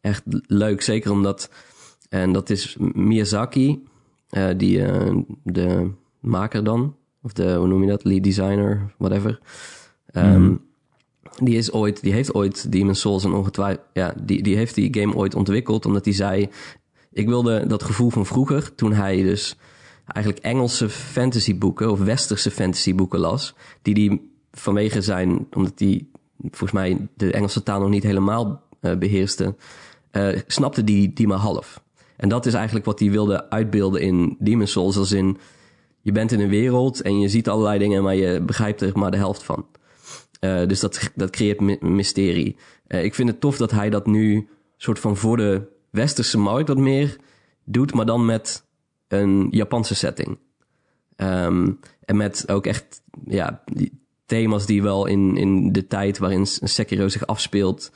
echt 0.00 0.22
leuk. 0.46 0.82
Zeker 0.82 1.10
omdat... 1.10 1.50
En 2.08 2.32
dat 2.32 2.50
is 2.50 2.76
Miyazaki, 2.78 3.84
eh, 4.28 4.48
die, 4.56 4.84
eh, 4.84 5.16
de 5.42 5.90
maker 6.20 6.64
dan. 6.64 6.96
Of 7.22 7.32
de, 7.32 7.54
hoe 7.54 7.66
noem 7.66 7.82
je 7.82 7.88
dat? 7.88 8.04
Lead 8.04 8.22
designer, 8.22 8.94
whatever. 8.98 9.40
Ehm, 10.06 10.54
Die, 11.42 11.56
is 11.56 11.72
ooit, 11.72 12.02
die 12.02 12.12
heeft 12.12 12.34
ooit 12.34 12.72
Demon's 12.72 13.00
Souls 13.00 13.24
en 13.24 13.32
ongetwijfeld... 13.32 13.86
Ja, 13.92 14.14
die, 14.22 14.42
die 14.42 14.56
heeft 14.56 14.74
die 14.74 15.00
game 15.00 15.14
ooit 15.14 15.34
ontwikkeld 15.34 15.86
omdat 15.86 16.04
hij 16.04 16.14
zei... 16.14 16.50
Ik 17.16 17.26
wilde 17.26 17.66
dat 17.66 17.82
gevoel 17.82 18.10
van 18.10 18.26
vroeger, 18.26 18.74
toen 18.74 18.92
hij 18.92 19.22
dus 19.22 19.56
eigenlijk 20.06 20.44
Engelse 20.44 20.88
fantasyboeken... 20.88 21.90
of 21.90 22.00
westerse 22.00 22.50
fantasyboeken 22.50 23.18
las... 23.18 23.54
die 23.82 23.94
die 23.94 24.30
vanwege 24.52 25.00
zijn... 25.02 25.46
omdat 25.52 25.72
hij 25.76 26.06
volgens 26.38 26.72
mij 26.72 27.08
de 27.14 27.32
Engelse 27.32 27.62
taal 27.62 27.80
nog 27.80 27.88
niet 27.88 28.02
helemaal 28.02 28.62
eh, 28.80 28.96
beheerste... 28.96 29.54
eh, 30.10 30.28
snapte 30.46 30.84
die, 30.84 31.12
die 31.12 31.26
maar 31.26 31.38
half. 31.38 31.82
En 32.16 32.28
dat 32.28 32.46
is 32.46 32.54
eigenlijk 32.54 32.86
wat 32.86 32.98
hij 32.98 33.10
wilde 33.10 33.50
uitbeelden 33.50 34.00
in 34.00 34.36
Demon's 34.38 34.72
Souls. 34.72 34.96
Als 34.96 35.12
in, 35.12 35.38
je 36.00 36.12
bent 36.12 36.32
in 36.32 36.40
een 36.40 36.48
wereld 36.48 37.02
en 37.02 37.20
je 37.20 37.28
ziet 37.28 37.48
allerlei 37.48 37.78
dingen... 37.78 38.02
maar 38.02 38.16
je 38.16 38.40
begrijpt 38.40 38.80
er 38.80 38.98
maar 38.98 39.10
de 39.10 39.16
helft 39.16 39.42
van. 39.42 39.66
Eh, 40.40 40.66
dus 40.66 40.80
dat, 40.80 41.10
dat 41.14 41.30
creëert 41.30 41.60
my- 41.60 41.78
mysterie. 41.80 42.56
Ik 42.88 43.14
vind 43.14 43.28
het 43.28 43.40
tof 43.40 43.56
dat 43.56 43.70
hij 43.70 43.90
dat 43.90 44.06
nu 44.06 44.48
soort 44.76 44.98
van 44.98 45.16
voor 45.16 45.36
de 45.36 45.74
westerse 45.96 46.38
markt 46.38 46.68
wat 46.68 46.78
meer 46.78 47.16
doet, 47.64 47.94
maar 47.94 48.06
dan 48.06 48.24
met 48.24 48.64
een 49.08 49.48
Japanse 49.50 49.94
setting. 49.94 50.38
Ehm, 51.16 51.72
en 52.04 52.16
met 52.16 52.48
ook 52.48 52.66
echt 52.66 53.02
ja, 53.24 53.62
thema's 54.26 54.66
die 54.66 54.82
wel 54.82 55.06
in, 55.06 55.36
in 55.36 55.72
de 55.72 55.86
tijd 55.86 56.18
waarin 56.18 56.46
Sekiro 56.46 57.08
zich 57.08 57.26
afspeelt, 57.26 57.92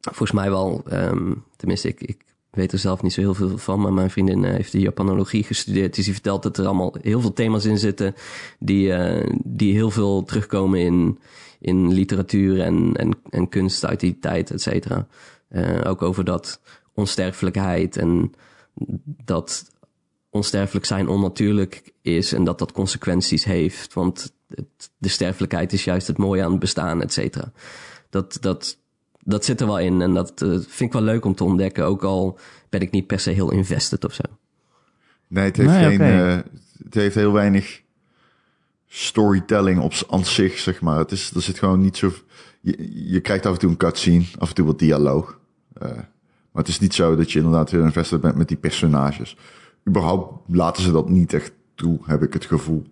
volgens 0.00 0.32
mij 0.32 0.50
wel, 0.50 0.82
ehm, 0.88 1.32
tenminste, 1.56 1.88
ik, 1.88 2.00
ik 2.00 2.24
weet 2.50 2.72
er 2.72 2.78
zelf 2.78 3.02
niet 3.02 3.12
zo 3.12 3.20
heel 3.20 3.34
veel 3.34 3.58
van, 3.58 3.80
maar 3.80 3.92
mijn 3.92 4.10
vriendin 4.10 4.44
eh, 4.44 4.52
heeft 4.52 4.72
de 4.72 4.80
Japanologie 4.80 5.44
gestudeerd. 5.44 5.94
Dus 5.94 6.04
die 6.04 6.14
vertelt 6.14 6.42
dat 6.42 6.58
er 6.58 6.66
allemaal 6.66 6.94
heel 7.00 7.20
veel 7.20 7.32
thema's 7.32 7.64
in 7.64 7.78
zitten 7.78 8.14
die, 8.58 8.92
eh, 8.92 9.34
die 9.44 9.72
heel 9.72 9.90
veel 9.90 10.24
terugkomen 10.24 10.80
in, 10.80 11.18
in 11.60 11.92
literatuur 11.92 12.60
en, 12.60 12.96
en, 12.96 13.18
en 13.30 13.48
kunst 13.48 13.84
uit 13.84 14.00
die 14.00 14.18
tijd, 14.18 14.50
et 14.50 14.62
cetera. 14.62 15.06
Eh, 15.48 15.80
ook 15.84 16.02
over 16.02 16.24
dat 16.24 16.60
onsterfelijkheid 16.98 17.96
en 17.96 18.32
dat 19.24 19.70
onsterfelijk 20.30 20.86
zijn 20.86 21.08
onnatuurlijk 21.08 21.92
is 22.02 22.32
en 22.32 22.44
dat 22.44 22.58
dat 22.58 22.72
consequenties 22.72 23.44
heeft. 23.44 23.94
Want 23.94 24.32
het, 24.48 24.90
de 24.98 25.08
sterfelijkheid 25.08 25.72
is 25.72 25.84
juist 25.84 26.06
het 26.06 26.18
mooie 26.18 26.44
aan 26.44 26.50
het 26.50 26.60
bestaan, 26.60 27.02
et 27.02 27.12
cetera. 27.12 27.52
Dat, 28.10 28.38
dat, 28.40 28.78
dat 29.22 29.44
zit 29.44 29.60
er 29.60 29.66
wel 29.66 29.78
in 29.78 30.02
en 30.02 30.14
dat 30.14 30.42
eh, 30.42 30.48
vind 30.48 30.80
ik 30.80 30.92
wel 30.92 31.02
leuk 31.02 31.24
om 31.24 31.34
te 31.34 31.44
ontdekken. 31.44 31.84
Ook 31.84 32.02
al 32.02 32.38
ben 32.68 32.80
ik 32.80 32.90
niet 32.90 33.06
per 33.06 33.20
se 33.20 33.30
heel 33.30 33.52
invested 33.52 34.04
of 34.04 34.12
zo. 34.12 34.22
Nee, 35.26 35.44
het 35.44 35.56
heeft, 35.56 35.70
Nee, 35.70 35.96
geen, 35.96 36.00
eh, 36.00 36.38
het 36.84 36.94
heeft 36.94 37.14
heel 37.14 37.32
weinig 37.32 37.82
storytelling 38.86 39.80
op 39.80 39.92
aan 40.10 40.24
zich, 40.24 40.58
zeg 40.58 40.80
maar. 40.80 40.98
Het 40.98 41.12
is, 41.12 41.30
er 41.34 41.42
zit 41.42 41.58
gewoon 41.58 41.80
niet 41.80 41.96
zo... 41.96 42.12
Je, 42.60 43.10
je 43.10 43.20
krijgt 43.20 43.46
af 43.46 43.52
en 43.52 43.58
toe 43.58 43.70
een 43.70 43.76
cutscene, 43.76 44.24
af 44.38 44.48
en 44.48 44.54
toe 44.54 44.66
wat 44.66 44.78
dialoog. 44.78 45.38
Eh, 45.72 45.98
maar 46.52 46.62
het 46.62 46.68
is 46.68 46.80
niet 46.80 46.94
zo 46.94 47.16
dat 47.16 47.32
je 47.32 47.38
inderdaad 47.38 47.70
heel 47.70 47.84
invested 47.84 48.20
bent 48.20 48.36
met 48.36 48.48
die 48.48 48.56
personages. 48.56 49.36
Überhaupt 49.88 50.48
laten 50.48 50.82
ze 50.82 50.92
dat 50.92 51.08
niet 51.08 51.32
echt 51.32 51.52
toe, 51.74 51.98
heb 52.04 52.22
ik 52.22 52.32
het 52.32 52.44
gevoel. 52.44 52.86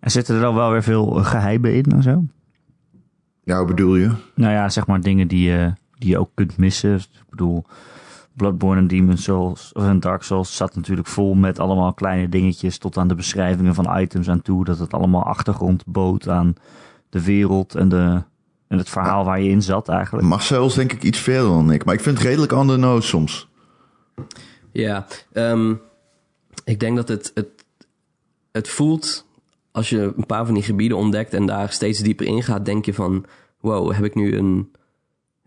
En 0.00 0.10
zitten 0.10 0.34
er 0.34 0.40
dan 0.40 0.54
wel 0.54 0.70
weer 0.70 0.82
veel 0.82 1.18
eh, 1.18 1.24
geheimen 1.24 1.74
in 1.74 1.84
en 1.92 2.02
zo? 2.02 2.24
Ja, 3.42 3.56
hoe 3.58 3.66
bedoel 3.66 3.96
je? 3.96 4.10
Nou 4.34 4.52
ja, 4.52 4.68
zeg 4.68 4.86
maar 4.86 5.00
dingen 5.00 5.28
die 5.28 5.50
je, 5.50 5.72
die 5.98 6.10
je 6.10 6.18
ook 6.18 6.30
kunt 6.34 6.56
missen. 6.56 6.94
Ik 6.94 7.30
bedoel, 7.30 7.64
Bloodborne 8.32 8.80
en 8.80 8.86
Demon's 8.86 9.22
Souls 9.22 9.72
of 9.72 9.84
en 9.84 10.00
Dark 10.00 10.22
Souls 10.22 10.56
zat 10.56 10.76
natuurlijk 10.76 11.08
vol 11.08 11.34
met 11.34 11.58
allemaal 11.58 11.92
kleine 11.92 12.28
dingetjes 12.28 12.78
tot 12.78 12.96
aan 12.96 13.08
de 13.08 13.14
beschrijvingen 13.14 13.74
van 13.74 13.98
items 13.98 14.28
aan 14.28 14.42
toe. 14.42 14.64
Dat 14.64 14.78
het 14.78 14.94
allemaal 14.94 15.22
achtergrond 15.22 15.86
bood 15.86 16.28
aan 16.28 16.54
de 17.08 17.24
wereld 17.24 17.74
en, 17.74 17.88
de, 17.88 18.22
en 18.70 18.78
het 18.78 18.88
verhaal 18.88 19.24
waar 19.24 19.40
je 19.40 19.50
in 19.50 19.62
zat 19.62 19.88
eigenlijk. 19.88 20.26
Marcel 20.26 20.66
is 20.66 20.74
denk 20.74 20.92
ik 20.92 21.02
iets 21.02 21.18
verder 21.18 21.48
dan 21.48 21.70
ik. 21.70 21.84
Maar 21.84 21.94
ik 21.94 22.00
vind 22.00 22.18
het 22.18 22.26
redelijk 22.26 22.52
on 22.52 22.66
the 22.66 22.76
nose 22.76 23.08
soms. 23.08 23.48
Ja, 24.72 25.06
ehm, 25.32 25.74
ik 26.64 26.80
denk 26.80 26.96
dat 26.96 27.08
het, 27.08 27.30
het, 27.34 27.64
het 28.52 28.68
voelt 28.68 29.26
als 29.70 29.90
je 29.90 30.12
een 30.16 30.26
paar 30.26 30.44
van 30.44 30.54
die 30.54 30.62
gebieden 30.62 30.96
ontdekt 30.96 31.34
en 31.34 31.46
daar 31.46 31.72
steeds 31.72 31.98
dieper 31.98 32.26
in 32.26 32.42
gaat, 32.42 32.64
denk 32.64 32.84
je 32.84 32.94
van, 32.94 33.24
wow, 33.60 33.92
heb 33.92 34.04
ik 34.04 34.14
nu 34.14 34.36
een, 34.36 34.72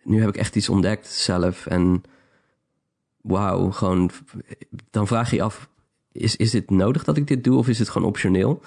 nu 0.04 0.20
heb 0.20 0.30
ik 0.30 0.38
echt 0.38 0.56
iets 0.56 0.70
ontdekt 0.70 1.08
zelf 1.08 1.66
en 1.66 2.04
wauw, 3.22 3.72
gewoon, 3.72 4.12
dan 4.90 5.08
vraag 5.08 5.30
je 5.30 5.36
je 5.36 5.42
af, 5.42 5.70
is, 6.12 6.36
is 6.36 6.52
dit 6.52 6.70
nodig 6.70 7.04
dat 7.04 7.18
ik 7.18 7.28
dit 7.28 7.44
doe 7.44 7.58
of 7.58 7.68
is 7.68 7.80
het 7.80 7.90
gewoon 7.90 8.08
optioneel? 8.08 8.62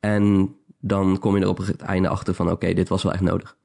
En 0.00 0.54
dan 0.78 1.18
kom 1.18 1.36
je 1.36 1.42
er 1.42 1.48
op 1.48 1.58
het 1.58 1.80
einde 1.80 2.08
achter 2.08 2.34
van, 2.34 2.50
oké, 2.50 2.72
dit 2.72 2.88
was 2.88 3.02
wel 3.02 3.12
echt 3.12 3.22
nodig. 3.22 3.56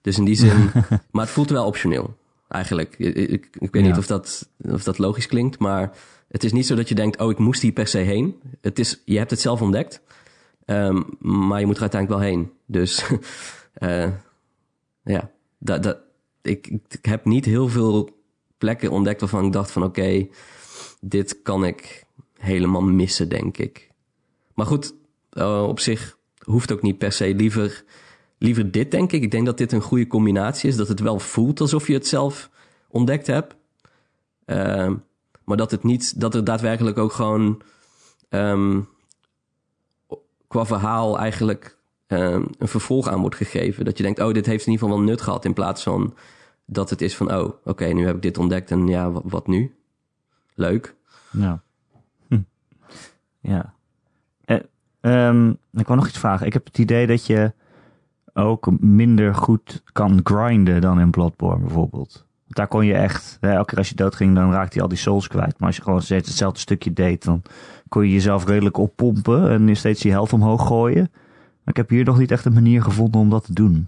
Dus 0.00 0.18
in 0.18 0.24
die 0.24 0.34
zin, 0.34 0.70
maar 1.12 1.24
het 1.24 1.30
voelt 1.30 1.50
wel 1.50 1.66
optioneel, 1.66 2.16
eigenlijk. 2.48 2.94
Ik, 2.98 3.14
ik, 3.16 3.48
ik 3.58 3.72
weet 3.72 3.82
Ja. 3.82 3.88
niet 3.88 3.98
of 3.98 4.06
dat, 4.06 4.48
of 4.58 4.82
dat 4.84 4.98
logisch 4.98 5.26
klinkt, 5.26 5.58
maar 5.58 5.96
het 6.28 6.44
is 6.44 6.52
niet 6.52 6.66
zo 6.66 6.74
dat 6.74 6.88
je 6.88 6.94
denkt, 6.94 7.20
oh, 7.20 7.30
ik 7.30 7.38
moest 7.38 7.62
hier 7.62 7.72
per 7.72 7.86
se 7.86 7.98
heen. 7.98 8.40
Het 8.60 8.78
is, 8.78 9.02
je 9.04 9.18
hebt 9.18 9.30
het 9.30 9.40
zelf 9.40 9.62
ontdekt, 9.62 10.00
ehm, 10.64 11.02
maar 11.18 11.60
je 11.60 11.66
moet 11.66 11.76
er 11.76 11.80
uiteindelijk 11.82 12.20
wel 12.20 12.30
heen. 12.30 12.50
Dus 12.66 13.04
eh, 13.74 14.10
ja, 15.04 15.30
dat, 15.58 15.82
dat, 15.82 15.98
ik, 16.42 16.66
ik 16.88 17.04
heb 17.04 17.24
niet 17.24 17.44
heel 17.44 17.68
veel 17.68 18.10
plekken 18.58 18.90
ontdekt 18.90 19.20
waarvan 19.20 19.44
ik 19.46 19.52
dacht 19.52 19.70
van, 19.70 19.82
oké, 19.84 20.26
dit 21.00 21.42
kan 21.42 21.64
ik 21.64 22.04
helemaal 22.38 22.82
missen, 22.82 23.28
denk 23.28 23.58
ik. 23.58 23.90
Maar 24.54 24.66
goed, 24.66 24.94
eh, 25.30 25.64
op 25.68 25.80
zich 25.80 26.18
hoeft 26.44 26.72
ook 26.72 26.82
niet 26.82 26.98
per 26.98 27.12
se 27.12 27.34
liever 27.34 27.84
liever 28.38 28.70
dit, 28.70 28.90
denk 28.90 29.12
ik. 29.12 29.22
Ik 29.22 29.30
denk 29.30 29.46
dat 29.46 29.58
dit 29.58 29.72
een 29.72 29.80
goede 29.80 30.06
combinatie 30.06 30.68
is. 30.68 30.76
Dat 30.76 30.88
het 30.88 31.00
wel 31.00 31.18
voelt 31.18 31.60
alsof 31.60 31.86
je 31.86 31.92
het 31.92 32.06
zelf 32.06 32.50
ontdekt 32.88 33.26
hebt. 33.26 33.56
Ehm, 34.44 34.94
maar 35.44 35.56
dat 35.56 35.70
het 35.70 35.82
niet, 35.82 36.20
dat 36.20 36.34
er 36.34 36.44
daadwerkelijk 36.44 36.98
ook 36.98 37.12
gewoon 37.12 37.62
ehm, 38.28 38.80
qua 40.48 40.66
verhaal 40.66 41.18
eigenlijk 41.18 41.76
ehm, 42.06 42.44
een 42.58 42.68
vervolg 42.68 43.08
aan 43.08 43.20
wordt 43.20 43.36
gegeven. 43.36 43.84
Dat 43.84 43.96
je 43.96 44.02
denkt, 44.02 44.20
oh, 44.20 44.32
dit 44.32 44.46
heeft 44.46 44.66
in 44.66 44.72
ieder 44.72 44.86
geval 44.86 45.02
wel 45.02 45.08
nut 45.08 45.20
gehad. 45.20 45.44
In 45.44 45.52
plaats 45.52 45.82
van 45.82 46.14
dat 46.64 46.90
het 46.90 47.02
is 47.02 47.16
van, 47.16 47.34
oh, 47.34 47.52
oké, 47.64 47.84
nu 47.84 48.06
heb 48.06 48.16
ik 48.16 48.22
dit 48.22 48.38
ontdekt 48.38 48.70
en 48.70 48.86
ja, 48.86 49.10
wat, 49.12 49.46
nu? 49.46 49.74
Leuk. 50.54 50.94
Ja. 51.30 51.62
Hm. 52.28 52.40
Ja. 53.40 53.74
Eh, 54.44 55.50
ik 55.72 55.86
wil 55.86 55.96
nog 55.96 56.08
iets 56.08 56.18
vragen. 56.18 56.46
Ik 56.46 56.52
heb 56.52 56.64
het 56.64 56.78
idee 56.78 57.06
dat 57.06 57.26
je 57.26 57.52
ook 58.36 58.80
minder 58.80 59.34
goed 59.34 59.82
kan 59.92 60.20
grinden 60.24 60.80
dan 60.80 61.00
in 61.00 61.10
Bloodborne 61.10 61.60
bijvoorbeeld. 61.60 62.26
Daar 62.46 62.68
kon 62.68 62.86
je 62.86 62.94
echt, 62.94 63.36
hè, 63.40 63.50
elke 63.52 63.64
keer 63.66 63.78
als 63.78 63.88
je 63.88 63.94
doodging, 63.94 64.34
dan 64.34 64.52
raakte 64.52 64.76
je 64.76 64.82
al 64.82 64.88
die 64.88 64.98
souls 64.98 65.28
kwijt. 65.28 65.58
Maar 65.58 65.68
als 65.68 65.76
je 65.76 65.82
gewoon 65.82 66.02
steeds 66.02 66.28
hetzelfde 66.28 66.60
stukje 66.60 66.92
deed, 66.92 67.24
dan 67.24 67.42
kon 67.88 68.02
je 68.02 68.12
jezelf 68.12 68.46
redelijk 68.46 68.76
oppompen 68.76 69.50
en 69.50 69.76
steeds 69.76 70.02
je 70.02 70.10
helft 70.10 70.32
omhoog 70.32 70.66
gooien. 70.66 71.08
Maar 71.12 71.74
ik 71.74 71.76
heb 71.76 71.88
hier 71.88 72.04
nog 72.04 72.18
niet 72.18 72.30
echt 72.30 72.44
een 72.44 72.52
manier 72.52 72.82
gevonden 72.82 73.20
om 73.20 73.30
dat 73.30 73.44
te 73.44 73.52
doen. 73.52 73.86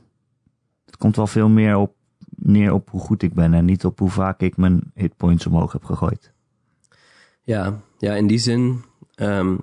Het 0.87 0.97
komt 0.97 1.17
wel 1.17 1.27
veel 1.27 1.49
meer 1.49 1.77
op, 1.77 1.95
neer 2.37 2.73
op 2.73 2.91
hoe 2.91 3.01
goed 3.01 3.23
ik 3.23 3.35
ben 3.35 3.55
en 3.55 3.65
niet 3.65 3.85
op 3.85 3.99
hoe 3.99 4.11
vaak 4.11 4.41
ik 4.41 4.57
mijn 4.57 4.81
hitpoints 4.95 5.47
omhoog 5.47 5.73
heb 5.73 5.85
gegooid. 5.85 6.33
Ja, 7.43 7.81
ja 7.99 8.15
in 8.15 8.27
die 8.27 8.39
zin. 8.39 8.85
ehm, 9.15 9.57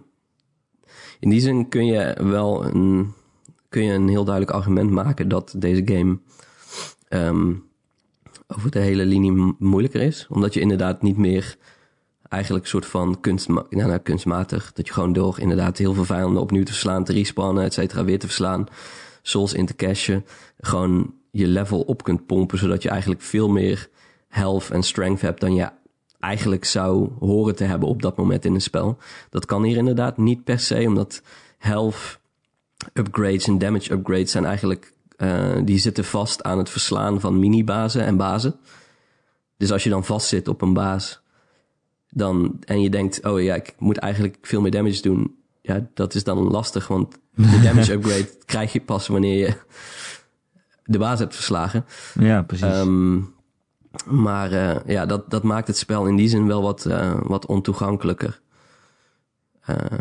in 1.19 1.29
die 1.29 1.39
zin 1.39 1.69
kun 1.69 1.85
je 1.85 2.17
wel 2.23 2.65
een, 2.65 3.13
kun 3.75 3.83
je 3.83 3.93
een 3.93 4.07
heel 4.07 4.23
duidelijk 4.23 4.55
argument 4.55 4.89
maken 4.89 5.27
dat 5.27 5.53
deze 5.57 5.81
game 5.85 6.17
ehm, 7.07 7.53
over 8.47 8.71
de 8.71 8.79
hele 8.79 9.05
linie 9.05 9.31
mo- 9.31 9.55
moeilijker 9.59 10.01
is. 10.01 10.27
Omdat 10.29 10.53
je 10.53 10.59
inderdaad 10.59 11.01
niet 11.01 11.17
meer 11.17 11.55
eigenlijk 12.29 12.63
een 12.63 12.69
soort 12.69 12.85
van 12.85 13.17
nou, 13.47 13.65
nou, 13.69 13.97
kunstmatig. 13.97 14.73
Dat 14.73 14.87
je 14.87 14.93
gewoon 14.93 15.13
door 15.13 15.39
inderdaad 15.39 15.77
heel 15.77 15.93
veel 15.93 16.05
vijanden 16.05 16.41
opnieuw 16.41 16.63
te 16.63 16.71
verslaan, 16.71 17.03
te 17.03 17.13
respannen, 17.13 17.63
et 17.63 17.73
cetera, 17.73 18.03
weer 18.03 18.19
te 18.19 18.25
verslaan. 18.25 18.65
Souls 19.21 19.53
in 19.53 19.65
te 19.65 19.75
cashen. 19.75 20.25
Gewoon 20.59 21.13
je 21.31 21.47
level 21.47 21.81
op 21.81 22.03
kunt 22.03 22.25
pompen, 22.25 22.57
zodat 22.57 22.83
je 22.83 22.89
eigenlijk 22.89 23.21
veel 23.21 23.49
meer 23.49 23.89
health 24.27 24.69
en 24.69 24.83
strength 24.83 25.21
hebt 25.21 25.39
dan 25.39 25.55
je 25.55 25.69
eigenlijk 26.19 26.65
zou 26.65 27.09
horen 27.19 27.55
te 27.55 27.63
hebben 27.63 27.89
op 27.89 28.01
dat 28.01 28.17
moment 28.17 28.45
in 28.45 28.53
een 28.53 28.61
spel. 28.61 28.97
Dat 29.29 29.45
kan 29.45 29.63
hier 29.63 29.77
inderdaad 29.77 30.17
niet 30.17 30.43
per 30.43 30.59
se, 30.59 30.83
omdat 30.87 31.21
health 31.57 32.19
upgrades 32.93 33.47
en 33.47 33.57
damage 33.57 33.91
upgrades 33.91 34.31
zijn 34.31 34.45
eigenlijk, 34.45 34.93
eh, 35.17 35.55
die 35.63 35.77
zitten 35.77 36.05
vast 36.05 36.43
aan 36.43 36.57
het 36.57 36.69
verslaan 36.69 37.19
van 37.19 37.39
mini-bazen 37.39 38.03
en 38.05 38.17
bazen. 38.17 38.55
Dus 39.57 39.71
als 39.71 39.83
je 39.83 39.89
dan 39.89 40.05
vastzit 40.05 40.47
op 40.47 40.61
een 40.61 40.73
baas, 40.73 41.21
dan, 42.09 42.57
en 42.65 42.81
je 42.81 42.89
denkt, 42.89 43.23
oh 43.23 43.41
ja, 43.41 43.55
ik 43.55 43.75
moet 43.77 43.97
eigenlijk 43.97 44.37
veel 44.41 44.61
meer 44.61 44.71
damage 44.71 45.01
doen. 45.01 45.35
Ja, 45.61 45.87
dat 45.93 46.15
is 46.15 46.23
dan 46.23 46.37
lastig, 46.37 46.87
want 46.87 47.19
de 47.31 47.61
damage 47.63 47.93
upgrade 47.93 48.29
krijg 48.45 48.73
je 48.73 48.81
pas 48.81 49.07
wanneer 49.07 49.37
je 49.37 49.53
de 50.83 50.97
baas 50.97 51.19
hebt 51.19 51.35
verslagen. 51.35 51.85
Ja, 52.19 52.41
precies. 52.41 52.65
Ehm, 52.65 53.19
maar 54.05 54.51
eh, 54.51 54.75
ja, 54.85 55.05
dat, 55.05 55.29
dat 55.29 55.43
maakt 55.43 55.67
het 55.67 55.77
spel 55.77 56.05
in 56.05 56.15
die 56.15 56.29
zin 56.29 56.47
wel 56.47 56.61
wat, 56.61 56.85
eh, 56.85 57.19
wat 57.23 57.45
ontoegankelijker. 57.45 58.43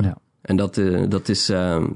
Ja. 0.00 0.18
En 0.40 0.56
dat, 0.56 0.80
dat 1.08 1.28
is, 1.28 1.48
ehm, 1.48 1.86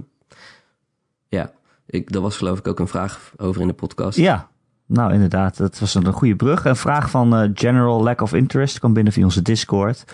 ik, 1.91 2.13
daar 2.13 2.23
was 2.23 2.37
geloof 2.37 2.59
ik 2.59 2.69
ook 2.69 2.79
een 2.79 2.89
vraag 2.89 3.33
over 3.37 3.61
in 3.61 3.67
de 3.67 3.75
podcast. 3.75 4.19
Ja, 4.19 4.49
nou 4.87 5.13
inderdaad, 5.13 5.57
dat 5.57 5.79
was 5.79 5.95
een 5.95 6.13
goede 6.13 6.37
brug. 6.37 6.65
Een 6.65 6.77
vraag 6.77 7.11
van 7.11 7.37
eh, 7.37 7.51
General 7.55 8.03
Lack 8.03 8.21
of 8.21 8.35
Interest 8.35 8.79
kwam 8.79 8.93
binnen 8.93 9.13
via 9.13 9.25
onze 9.25 9.43
Discord. 9.43 10.05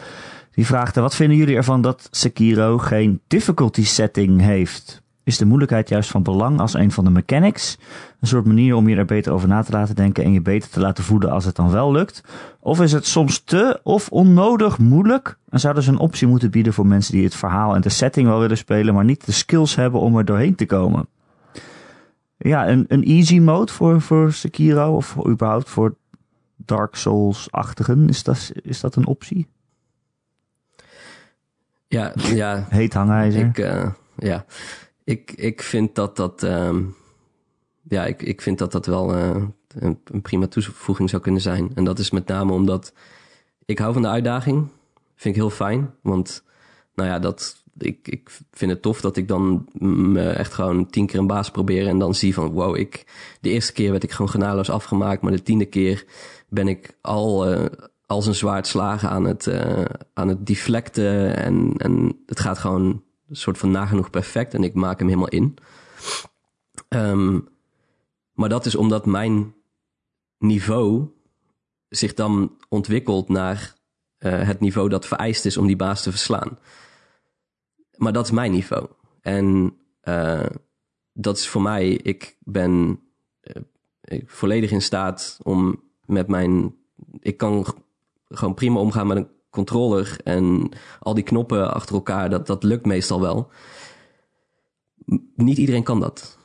Die 0.50 0.66
vraagde, 0.66 1.00
wat 1.00 1.14
vinden 1.14 1.37
jullie 1.37 1.56
ervan 1.56 1.82
dat 1.82 2.08
Sekiro 2.10 2.78
geen 2.78 3.20
difficulty 3.26 3.84
setting 3.84 4.40
heeft? 4.40 5.02
Is 5.24 5.38
de 5.38 5.44
moeilijkheid 5.44 5.88
juist 5.88 6.10
van 6.10 6.22
belang 6.22 6.60
als 6.60 6.74
een 6.74 6.90
van 6.90 7.04
de 7.04 7.10
mechanics? 7.10 7.78
Een 8.20 8.28
soort 8.28 8.44
manier 8.44 8.74
om 8.74 8.88
je 8.88 8.96
er 8.96 9.04
beter 9.04 9.32
over 9.32 9.48
na 9.48 9.62
te 9.62 9.72
laten 9.72 9.94
denken 9.94 10.24
en 10.24 10.32
je 10.32 10.40
beter 10.40 10.70
te 10.70 10.80
laten 10.80 11.04
voelen 11.04 11.30
als 11.30 11.44
het 11.44 11.56
dan 11.56 11.70
wel 11.70 11.92
lukt? 11.92 12.22
Of 12.60 12.80
is 12.80 12.92
het 12.92 13.06
soms 13.06 13.40
te 13.40 13.80
of 13.82 14.08
onnodig 14.08 14.78
moeilijk? 14.78 15.38
En 15.48 15.60
zouden 15.60 15.82
ze 15.82 15.90
een 15.90 15.98
optie 15.98 16.26
moeten 16.26 16.50
bieden 16.50 16.72
voor 16.72 16.87
mensen 16.87 17.12
die 17.12 17.24
het 17.24 17.34
verhaal 17.34 17.74
en 17.74 17.80
de 17.80 17.88
setting 17.88 18.26
wel 18.26 18.40
willen 18.40 18.56
spelen, 18.56 18.94
maar 18.94 19.04
niet 19.04 19.26
de 19.26 19.32
skills 19.32 19.74
hebben 19.74 20.00
om 20.00 20.16
er 20.16 20.24
doorheen 20.24 20.54
te 20.54 20.66
komen? 20.66 21.06
Ja, 22.48 22.68
een, 22.68 22.85
een 22.88 23.04
easy 23.04 23.38
mode 23.38 23.72
voor, 23.72 24.00
voor 24.00 24.33
Sekiro 24.33 24.96
of 24.96 25.07
voor, 25.07 25.28
überhaupt 25.28 25.68
voor 25.68 25.96
Dark 26.57 26.94
Souls-achtigen, 26.94 28.09
is 28.09 28.22
dat, 28.22 28.52
is 28.62 28.80
dat 28.80 28.96
een 28.96 29.07
optie? 29.07 29.46
Ja, 31.88 32.12
ja 32.14 32.66
Heet 32.68 32.94
hangijzer. 32.94 33.46
ik, 33.46 33.59
eh, 33.59 33.90
ja. 34.16 34.44
ik, 35.04 35.33
ik 35.33 35.62
vind 35.62 35.94
dat 35.94 36.16
dat, 36.16 36.42
ehm, 36.42 36.83
ja, 37.83 38.04
ik, 38.07 38.22
ik 38.22 38.40
vind 38.40 38.59
dat 38.59 38.72
dat 38.72 38.87
wel 38.87 39.14
eh, 39.14 39.42
een, 39.68 40.00
een 40.04 40.22
prima 40.22 40.46
toevoeging 40.46 41.11
zou 41.11 41.22
kunnen 41.22 41.40
zijn. 41.40 41.70
En 41.74 41.85
dat 41.85 41.98
is 41.98 42.11
met 42.11 42.26
name 42.26 42.52
omdat 42.52 42.92
ik 43.64 43.78
hou 43.78 43.92
van 43.92 44.02
de 44.02 44.09
uitdaging. 44.09 44.68
Vind 45.14 45.35
ik 45.35 45.40
heel 45.40 45.50
fijn, 45.50 45.94
want 46.00 46.44
nou 46.94 47.09
ja, 47.09 47.18
dat, 47.18 47.63
ik, 47.78 48.08
ik 48.08 48.40
vind 48.52 48.70
het 48.70 48.82
tof 48.82 49.00
dat 49.00 49.16
ik 49.16 49.28
dan 49.28 49.68
me 49.78 50.28
echt 50.28 50.54
gewoon 50.54 50.87
tien 50.87 51.06
keer 51.06 51.18
een 51.18 51.26
baas 51.26 51.50
probeer 51.50 51.87
en 51.87 51.98
dan 51.98 52.14
zie 52.14 52.34
van 52.34 52.52
wow, 52.52 52.76
ik, 52.76 53.04
de 53.40 53.50
eerste 53.50 53.72
keer 53.72 53.90
werd 53.90 54.02
ik 54.02 54.10
gewoon 54.10 54.30
genadeloos 54.30 54.70
afgemaakt, 54.70 55.22
maar 55.22 55.32
de 55.32 55.42
tiende 55.42 55.64
keer 55.64 56.04
ben 56.48 56.68
ik 56.68 56.96
al 57.00 57.46
eh, 57.46 57.64
als 58.06 58.26
een 58.26 58.34
zwaard 58.34 58.66
slagen 58.66 59.08
aan 59.08 59.24
het, 59.24 59.46
eh, 59.46 59.84
aan 60.14 60.28
het 60.28 60.46
deflecten 60.46 61.37
en, 61.37 61.74
en 61.76 62.22
het 62.26 62.40
gaat 62.40 62.58
gewoon 62.58 63.02
een 63.28 63.37
soort 63.37 63.58
van 63.58 63.70
nagenoeg 63.70 64.10
perfect 64.10 64.54
en 64.54 64.64
ik 64.64 64.74
maak 64.74 64.98
hem 64.98 65.08
helemaal 65.08 65.28
in. 65.28 65.56
Ehm, 66.88 67.40
maar 68.32 68.48
dat 68.48 68.66
is 68.66 68.74
omdat 68.74 69.06
mijn 69.06 69.54
niveau 70.38 71.08
zich 71.88 72.14
dan 72.14 72.56
ontwikkelt 72.68 73.28
naar 73.28 73.74
eh, 74.18 74.46
het 74.46 74.60
niveau 74.60 74.88
dat 74.88 75.06
vereist 75.06 75.44
is 75.44 75.56
om 75.56 75.66
die 75.66 75.76
baas 75.76 76.02
te 76.02 76.10
verslaan. 76.10 76.58
Maar 77.96 78.12
dat 78.12 78.24
is 78.24 78.30
mijn 78.30 78.50
niveau. 78.50 78.87
En 79.20 79.76
eh, 80.00 80.46
dat 81.12 81.37
is 81.37 81.48
voor 81.48 81.62
mij, 81.62 81.88
ik 81.88 82.37
ben 82.40 83.00
eh, 83.40 84.22
volledig 84.26 84.70
in 84.70 84.83
staat 84.83 85.38
om 85.42 85.83
met 86.04 86.28
mijn. 86.28 86.74
Ik 87.20 87.37
kan 87.37 87.66
gewoon 88.28 88.54
prima 88.54 88.78
omgaan 88.78 89.07
met 89.07 89.16
een 89.16 89.28
controller 89.50 90.16
en 90.24 90.68
al 91.00 91.14
die 91.14 91.24
knoppen 91.24 91.74
achter 91.74 91.94
elkaar, 91.94 92.30
dat, 92.30 92.46
dat 92.46 92.62
lukt 92.62 92.87
meestal 92.87 93.20
wel. 93.20 93.50
Niet 95.37 95.59
iedereen 95.59 95.83
kan 95.83 96.00
dat. 96.00 96.38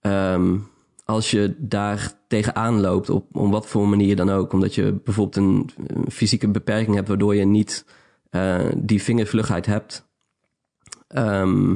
Ehm, 0.00 0.58
als 1.04 1.30
je 1.30 1.54
daar 1.58 2.12
tegenaan 2.28 2.80
loopt, 2.80 3.10
op 3.10 3.36
om 3.36 3.50
wat 3.50 3.66
voor 3.66 3.88
manier 3.88 4.16
dan 4.16 4.30
ook, 4.30 4.52
omdat 4.52 4.74
je 4.74 4.92
bijvoorbeeld 5.04 5.36
een, 5.36 5.70
een 5.86 6.10
fysieke 6.10 6.48
beperking 6.48 6.94
hebt 6.96 7.08
waardoor 7.08 7.34
je 7.34 7.44
niet 7.44 7.84
eh, 8.30 8.66
die 8.76 9.02
vingervlugheid 9.02 9.66
hebt, 9.66 10.10
Ehm, 11.12 11.74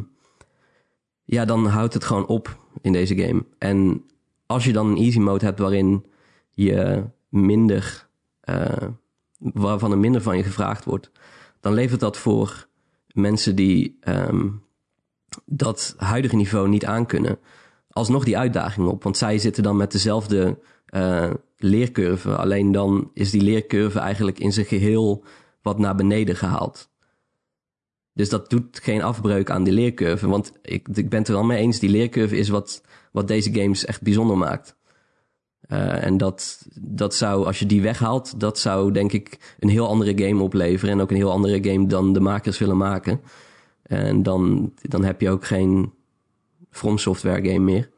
ja, 1.25 1.45
dan 1.45 1.67
houdt 1.67 1.95
het 1.95 2.05
gewoon 2.05 2.27
op 2.27 2.59
in 2.81 2.93
deze 2.93 3.17
game. 3.17 3.45
En 3.59 4.05
als 4.47 4.65
je 4.65 4.73
dan 4.73 4.87
een 4.87 4.97
easy 4.97 5.19
mode 5.19 5.45
hebt 5.45 5.59
waarin 5.59 6.05
je 6.51 7.05
minder, 7.29 8.09
eh, 8.41 8.89
waarvan 9.39 9.91
er 9.91 9.99
minder 9.99 10.23
van 10.23 10.37
je 10.37 10.43
gevraagd 10.43 10.85
wordt, 10.85 11.11
dan 11.61 11.73
levert 11.73 12.01
dat 12.01 12.17
voor 12.17 12.67
mensen 13.13 13.57
die 13.57 13.97
ehm, 14.01 14.49
dat 15.45 15.95
huidige 15.97 16.37
niveau 16.37 16.69
niet 16.69 16.85
aankunnen, 16.85 17.39
alsnog 17.91 18.25
die 18.25 18.39
uitdaging 18.39 18.89
op. 18.89 19.03
Want 19.03 19.17
zij 19.17 19.39
zitten 19.39 19.63
dan 19.63 19.77
met 19.77 19.93
dezelfde 19.93 20.59
eh, 20.87 21.31
leercurve, 21.57 22.37
alleen 22.37 22.73
dan 22.73 23.11
is 23.13 23.31
die 23.31 23.43
leercurve 23.43 23.99
eigenlijk 23.99 24.39
in 24.39 24.53
zijn 24.53 24.67
geheel 24.67 25.25
wat 25.63 25.79
naar 25.79 25.95
beneden 25.95 26.37
gehaald. 26.37 26.89
Dus 28.17 28.29
dat 28.29 28.51
doet 28.51 28.81
geen 28.83 29.03
afbreuk 29.03 29.51
aan 29.51 29.65
die 29.65 29.73
leercurve. 29.73 30.29
Want 30.29 30.53
ik, 30.63 30.89
ik 30.95 31.09
ben 31.09 31.19
het 31.19 31.29
er 31.29 31.35
wel 31.35 31.45
mee 31.45 31.59
eens, 31.59 31.79
die 31.79 31.91
leercurve 31.91 32.37
is 32.37 32.49
wat, 32.49 32.83
wat 33.13 33.29
deze 33.29 33.53
games 33.53 33.85
echt 33.85 34.03
bijzonder 34.03 34.39
maakt. 34.39 34.77
Eh, 35.61 36.05
en 36.05 36.17
dat, 36.17 36.67
dat 36.81 37.15
zou, 37.15 37.47
als 37.47 37.59
je 37.59 37.67
die 37.67 37.83
weghaalt, 37.83 38.41
dat 38.41 38.59
zou 38.59 38.93
denk 38.93 39.13
ik 39.13 39.57
een 39.59 39.69
heel 39.69 39.89
andere 39.89 40.25
game 40.25 40.43
opleveren. 40.43 40.95
En 40.95 41.01
ook 41.01 41.11
een 41.11 41.17
heel 41.17 41.31
andere 41.31 41.71
game 41.71 41.87
dan 41.87 42.13
de 42.13 42.21
makers 42.21 42.59
willen 42.59 42.77
maken. 42.77 43.21
En 43.83 44.23
dan, 44.23 44.73
dan 44.83 45.05
heb 45.05 45.21
je 45.21 45.31
ook 45.31 45.45
geen 45.45 45.93
From 46.71 46.99
Software 46.99 47.49
game 47.49 47.65
meer. 47.65 47.91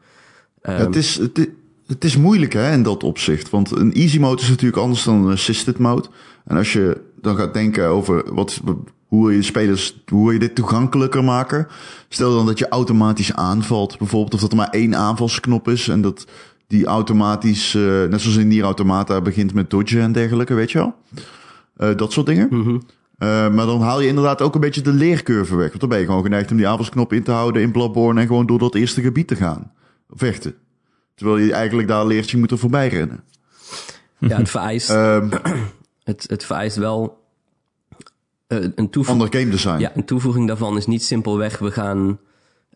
Ja, 0.63 0.75
Ehm, 0.75 0.87
het, 0.87 0.97
is, 0.97 1.17
het, 1.17 1.49
het 1.87 2.05
is 2.05 2.17
moeilijk 2.17 2.53
hè, 2.53 2.73
in 2.73 2.83
dat 2.83 3.03
opzicht. 3.03 3.51
Want 3.51 3.71
een 3.71 3.93
easy 3.93 4.19
mode 4.19 4.43
is 4.43 4.49
natuurlijk 4.49 4.83
anders 4.83 5.05
dan 5.05 5.27
een 5.27 5.33
assisted 5.33 5.79
mode. 5.79 6.09
En 6.45 6.57
als 6.57 6.73
je 6.73 7.01
dan 7.21 7.37
gaat 7.37 7.55
denken 7.55 7.89
over 7.89 8.35
wat, 8.35 8.61
Hoe 9.09 9.27
wil 9.27 9.35
je 9.37 9.43
spelers, 9.43 10.03
hoe 10.07 10.23
wil 10.23 10.33
je 10.33 10.39
dit 10.39 10.55
toegankelijker 10.55 11.25
maken? 11.25 11.67
Stel 12.09 12.35
dan 12.35 12.47
dat 12.47 12.59
je 12.59 12.69
automatisch 12.69 13.33
aanvalt, 13.33 13.99
bijvoorbeeld, 13.99 14.35
of 14.35 14.41
dat 14.41 14.51
er 14.51 14.57
maar 14.57 14.71
één 14.71 14.97
aanvalsknop 14.97 15.69
is 15.69 15.89
en 15.89 16.01
dat 16.01 16.27
die 16.67 16.87
automatisch, 16.87 17.75
eh, 17.75 17.83
net 17.83 18.21
zoals 18.21 18.37
in 18.37 18.49
Nier 18.49 18.65
Automata, 18.65 19.21
begint 19.21 19.55
met 19.55 19.71
dodgen 19.71 20.01
en 20.01 20.13
dergelijke, 20.13 20.55
weet 20.55 20.71
je 20.71 20.79
wel? 20.79 20.95
Eh, 21.77 21.97
dat 21.97 22.13
soort 22.13 22.27
dingen. 22.27 22.49
Mhm. 22.51 22.79
Eh, 23.19 23.29
maar 23.29 23.67
dan 23.67 23.81
haal 23.81 24.01
je 24.01 24.09
inderdaad 24.09 24.43
ook 24.43 24.55
een 24.55 24.61
beetje 24.61 24.81
de 24.81 24.93
leercurve 24.93 25.57
weg. 25.57 25.69
Want 25.69 25.81
dan 25.81 25.89
ben 25.89 25.99
je 25.99 26.05
gewoon 26.05 26.23
geneigd 26.23 26.51
om 26.51 26.57
die 26.57 26.69
aanvalsknop 26.69 27.13
in 27.13 27.23
te 27.23 27.31
houden 27.31 27.63
in 27.63 27.73
Bloodborne 27.73 28.21
en 28.21 28.27
gewoon 28.27 28.47
door 28.47 28.59
dat 28.59 28.75
eerste 28.75 29.01
gebied 29.01 29.29
te 29.29 29.37
gaan. 29.37 29.73
Vechten. 30.11 30.55
Terwijl 31.15 31.39
je 31.39 31.53
eigenlijk 31.53 31.89
daar 31.89 32.07
leert, 32.07 32.31
je 32.31 32.37
moet 32.37 32.51
er 32.51 32.59
voorbij 32.59 32.89
rennen. 32.89 33.25
Ja, 34.19 34.37
het 34.37 34.51
vereist, 34.51 34.91
Ehm 34.91 35.29
het, 36.09 36.25
het 36.27 36.45
vereist 36.45 36.77
wel 36.77 37.27
eh, 38.49 38.59
een 38.75 38.91
ander 39.07 39.33
game 39.33 39.49
design. 39.51 39.79
Ja, 39.79 39.97
een 39.97 40.05
toevoeging 40.05 40.47
daarvan 40.47 40.77
is 40.77 40.87
niet 40.87 41.03
simpelweg, 41.03 41.59
we 41.59 41.71
gaan, 41.71 42.19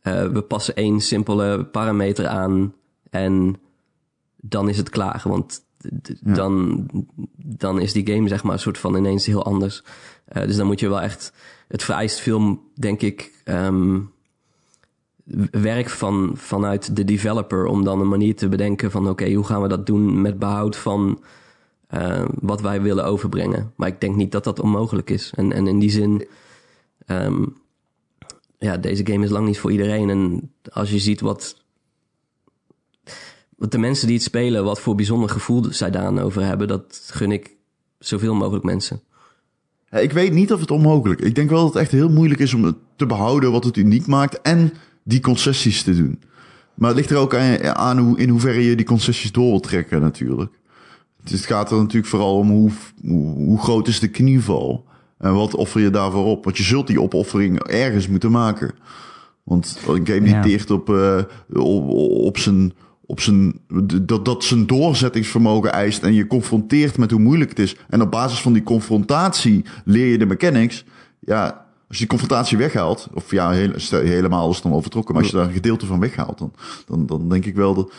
eh, 0.03 0.27
we 0.27 0.43
passen 0.43 0.77
één 0.77 1.01
simpele 1.01 1.65
parameter 1.65 2.27
aan 2.27 2.75
en 3.11 3.57
dan 4.37 4.69
is 4.69 4.77
het 4.77 4.89
klaar. 4.89 5.23
Want 5.25 5.65
dan, 6.21 6.87
dan 7.37 7.81
is 7.81 7.93
die 7.93 8.07
game 8.07 8.29
zeg 8.29 8.43
maar 8.43 8.53
een 8.53 8.59
soort 8.59 8.79
van 8.79 8.97
ineens 8.97 9.27
heel 9.27 9.45
anders. 9.45 9.83
Eh, 10.25 10.47
dus 10.47 10.57
dan 10.57 10.67
moet 10.67 10.81
je 10.81 10.89
wel 10.89 11.01
echt, 11.01 11.33
het 11.69 11.83
vereist 11.83 12.21
veel, 12.21 12.71
denk 12.75 13.01
ik, 13.01 13.33
ehm, 13.45 14.01
werk 15.51 15.89
van, 15.91 16.33
vanuit 16.35 16.97
de 16.97 17.05
developer 17.05 17.67
om 17.67 17.85
dan 17.85 18.01
een 18.01 18.09
manier 18.09 18.37
te 18.37 18.49
bedenken 18.49 18.91
van 18.91 19.09
oké, 19.09 19.33
hoe 19.33 19.45
gaan 19.45 19.63
we 19.63 19.69
dat 19.69 19.87
doen 19.87 20.21
met 20.21 20.39
behoud 20.39 20.77
van 20.77 21.23
eh, 21.93 22.25
wat 22.41 22.61
wij 22.61 22.83
willen 22.83 23.05
overbrengen. 23.05 23.73
Maar 23.77 23.89
ik 23.89 24.01
denk 24.01 24.17
niet 24.17 24.33
dat 24.33 24.45
dat 24.45 24.61
onmogelijk 24.61 25.11
is. 25.11 25.33
En, 25.37 25.53
en 25.53 25.67
in 25.67 25.79
die 25.79 25.91
zin, 25.91 26.27
ehm, 27.07 27.45
ja, 28.59 28.77
deze 28.77 29.07
game 29.07 29.25
is 29.25 29.31
lang 29.31 29.47
niet 29.47 29.59
voor 29.59 29.71
iedereen. 29.71 30.11
En 30.11 30.51
als 30.73 30.91
je 30.91 30.99
ziet 30.99 31.21
wat, 31.21 31.57
wat 33.57 33.71
de 33.71 33.79
mensen 33.79 34.07
die 34.07 34.17
het 34.17 34.25
spelen, 34.25 34.65
wat 34.65 34.81
voor 34.81 34.95
bijzonder 34.95 35.29
gevoel 35.29 35.65
zij 35.71 35.91
daaraan 35.91 36.19
over 36.19 36.43
hebben, 36.45 36.69
dat 36.69 37.03
gun 37.13 37.33
ik 37.33 37.57
zoveel 37.99 38.35
mogelijk 38.35 38.65
mensen. 38.65 39.03
Ik 39.91 40.13
weet 40.13 40.33
niet 40.33 40.53
of 40.53 40.61
het 40.61 40.71
onmogelijk 40.71 41.21
is. 41.21 41.27
Ik 41.27 41.35
denk 41.35 41.51
wel 41.51 41.65
dat 41.65 41.73
het 41.73 41.83
echt 41.83 41.93
heel 41.93 42.11
moeilijk 42.11 42.41
is 42.41 42.55
om 42.55 42.79
te 42.97 43.07
behouden 43.07 43.53
wat 43.53 43.65
het 43.65 43.77
uniek 43.77 44.07
maakt 44.07 44.41
en 44.41 44.73
die 45.03 45.21
concessies 45.21 45.83
te 45.83 45.97
doen. 45.97 46.23
Maar 46.75 46.89
het 46.89 46.99
ligt 46.99 47.11
er 47.11 47.17
ook 47.17 47.35
aan, 47.35 47.65
aan 47.65 47.99
hoe, 47.99 48.19
in 48.19 48.29
hoeverre 48.29 48.65
je 48.65 48.77
die 48.77 48.87
concessies 48.87 49.33
door 49.33 49.51
wil 49.51 49.61
trekken 49.61 50.01
natuurlijk. 50.01 50.61
Dus 51.25 51.33
het 51.33 51.47
gaat 51.47 51.71
er 51.71 51.77
natuurlijk 51.77 52.07
vooral 52.07 52.37
om 52.37 52.51
hoe, 52.51 52.71
hoe, 53.07 53.35
hoe 53.35 53.59
groot 53.59 53.89
is 53.89 54.01
de 54.01 54.09
knieval 54.09 54.85
en 55.19 55.35
wat 55.35 55.55
offer 55.55 55.81
je 55.81 55.91
daarvoor 55.91 56.25
op. 56.25 56.45
Want 56.45 56.57
je 56.57 56.63
zult 56.63 56.87
die 56.87 57.01
opoffering 57.01 57.59
ergens 57.63 58.09
moeten 58.09 58.31
maken. 58.31 58.71
Want 59.43 59.79
een 59.87 60.07
game 60.07 60.21
die 60.21 60.35
Ja. 60.35 60.43
teert 60.43 60.71
op, 60.71 60.91
eh, 60.91 61.19
op, 61.53 61.89
op 62.25 62.39
zijn... 62.39 62.73
Op 63.07 63.21
zijn, 63.21 63.61
dat, 64.03 64.25
dat 64.25 64.45
zijn 64.45 64.67
doorzettingsvermogen 64.67 65.73
eist 65.73 66.03
en 66.03 66.15
je 66.15 66.27
confronteert 66.27 66.99
met 66.99 67.11
hoe 67.11 67.21
moeilijk 67.21 67.51
het 67.51 67.59
is. 67.59 67.77
En 67.89 68.03
op 68.03 68.11
basis 68.11 68.41
van 68.41 68.53
die 68.53 68.63
confrontatie 68.63 69.65
leer 69.85 70.07
je 70.07 70.19
de 70.19 70.27
mechanics. 70.27 70.85
Ja, 71.21 71.45
als 71.89 71.99
je 71.99 71.99
die 71.99 72.07
confrontatie 72.07 72.59
weghaalt, 72.59 73.09
of 73.15 73.31
ja, 73.31 73.51
heel, 73.51 73.71
helemaal 73.91 74.51
is 74.51 74.61
dan 74.63 74.73
overtrokken, 74.73 75.15
maar 75.15 75.23
als 75.23 75.33
je 75.33 75.39
daar 75.39 75.47
een 75.47 75.53
gedeelte 75.53 75.87
van 75.87 76.01
weghaalt, 76.01 76.39
dan, 76.39 76.53
dan, 76.87 77.07
dan 77.07 77.29
denk 77.29 77.45
ik 77.45 77.55
wel 77.55 77.75
dat 77.75 77.93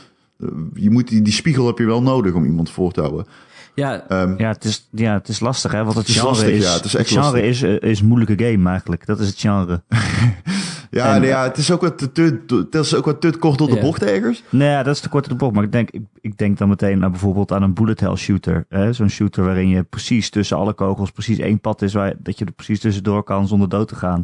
je 0.74 0.90
moet 0.90 1.08
die, 1.08 1.22
die 1.22 1.34
spiegel 1.34 1.68
heb 1.68 1.78
je 1.78 1.86
wel 1.86 2.02
nodig 2.02 2.34
om 2.34 2.46
iemand 2.46 2.70
voor 2.70 2.92
te 2.92 3.02
houden. 3.02 3.26
Ja, 3.76 4.08
Ehm, 4.08 4.34
Ja, 4.38 4.48
het 4.48 4.64
is, 4.64 4.88
ja, 4.92 5.14
het 5.14 5.28
is 5.28 5.40
lastig, 5.40 5.72
hè? 5.72 5.84
Want 5.84 5.96
het, 5.98 6.08
Het 6.08 6.16
is 6.16 6.22
genre 6.22 6.30
lastig, 6.36 6.50
is, 6.56 6.64
ja, 6.64 6.74
het 6.74 6.86
is 6.86 6.96
echt 6.96 7.08
genre 7.10 7.24
lastig. 7.24 7.44
is, 7.44 7.62
eh, 7.62 7.90
is 7.90 8.00
een 8.00 8.08
moeilijke 8.08 8.46
game 8.46 8.70
eigenlijk. 8.70 9.06
Dat 9.06 9.20
is 9.20 9.28
het 9.28 9.40
genre. 9.40 9.82
ja, 10.92 11.14
en- 11.16 11.22
nee, 11.22 11.30
ja, 11.30 11.44
het 11.44 11.58
is 11.58 11.72
ook 11.72 11.82
wat 11.82 11.98
te, 11.98 12.12
te, 12.12 12.40
het 12.72 12.76
is 12.76 12.96
ook 12.96 13.06
wat 13.06 13.22
te 13.22 13.30
kort 13.40 13.58
door 13.58 13.68
de 13.70 13.76
Ja. 13.76 13.82
bocht 13.82 14.04
ergens. 14.04 14.44
Nee, 14.50 14.70
ja, 14.70 14.84
dat 14.84 14.96
is 14.96 15.02
te 15.02 15.10
kort 15.10 15.24
op 15.24 15.30
de 15.30 15.36
bocht. 15.36 15.54
Maar 15.54 15.64
ik 15.64 15.72
denk, 15.72 15.90
ik, 15.92 16.02
ik 16.22 16.38
denk 16.38 16.58
dan 16.58 16.68
meteen 16.70 17.00
naar 17.00 17.10
bijvoorbeeld 17.12 17.52
aan 17.52 17.64
een 17.64 17.74
bullet 17.74 18.00
hell 18.00 18.16
shooter. 18.16 18.66
hè, 18.70 18.94
Zo'n 18.94 19.10
shooter 19.10 19.44
waarin 19.44 19.68
je 19.70 19.84
precies 19.84 20.30
tussen 20.30 20.58
alle 20.58 20.74
kogels 20.74 21.12
precies 21.12 21.38
één 21.38 21.60
pad 21.60 21.82
is. 21.82 21.94
Waar, 21.94 22.14
dat 22.20 22.38
je 22.38 22.46
er 22.46 22.52
precies 22.52 22.80
tussendoor 22.80 23.24
kan 23.24 23.48
zonder 23.48 23.70
dood 23.70 23.88
te 23.88 23.96
gaan. 23.96 24.24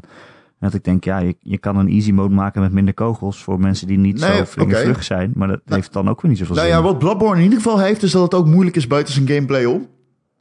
Dat 0.60 0.74
ik 0.74 0.84
denk, 0.84 1.04
ja, 1.04 1.18
je, 1.18 1.36
je 1.40 1.58
kan 1.58 1.78
een 1.78 1.88
easy 1.88 2.12
mode 2.12 2.34
maken 2.34 2.62
met 2.62 2.72
minder 2.72 2.94
kogels. 2.94 3.44
Voor 3.44 3.60
mensen 3.60 3.88
die 3.88 3.98
niet 3.98 4.20
Nee, 4.20 4.38
zo 4.38 4.46
flink 4.46 4.76
vlug 4.76 5.04
zijn. 5.04 5.32
Maar 5.36 5.48
dat 5.48 5.62
heeft 5.66 5.94
dan 5.94 6.10
ook 6.10 6.22
weer 6.22 6.32
niet 6.32 6.40
zoveel 6.40 6.56
Nou 6.56 6.68
zin. 6.68 6.76
ja, 6.78 6.84
wat 6.84 7.00
Bloodborne 7.00 7.38
in 7.38 7.44
ieder 7.44 7.58
geval 7.62 7.80
heeft, 7.80 8.04
is 8.04 8.12
dat 8.12 8.22
het 8.22 8.34
ook 8.34 8.46
moeilijk 8.46 8.76
is 8.76 8.88
buiten 8.88 9.14
zijn 9.14 9.28
gameplay 9.28 9.66
om. 9.66 9.88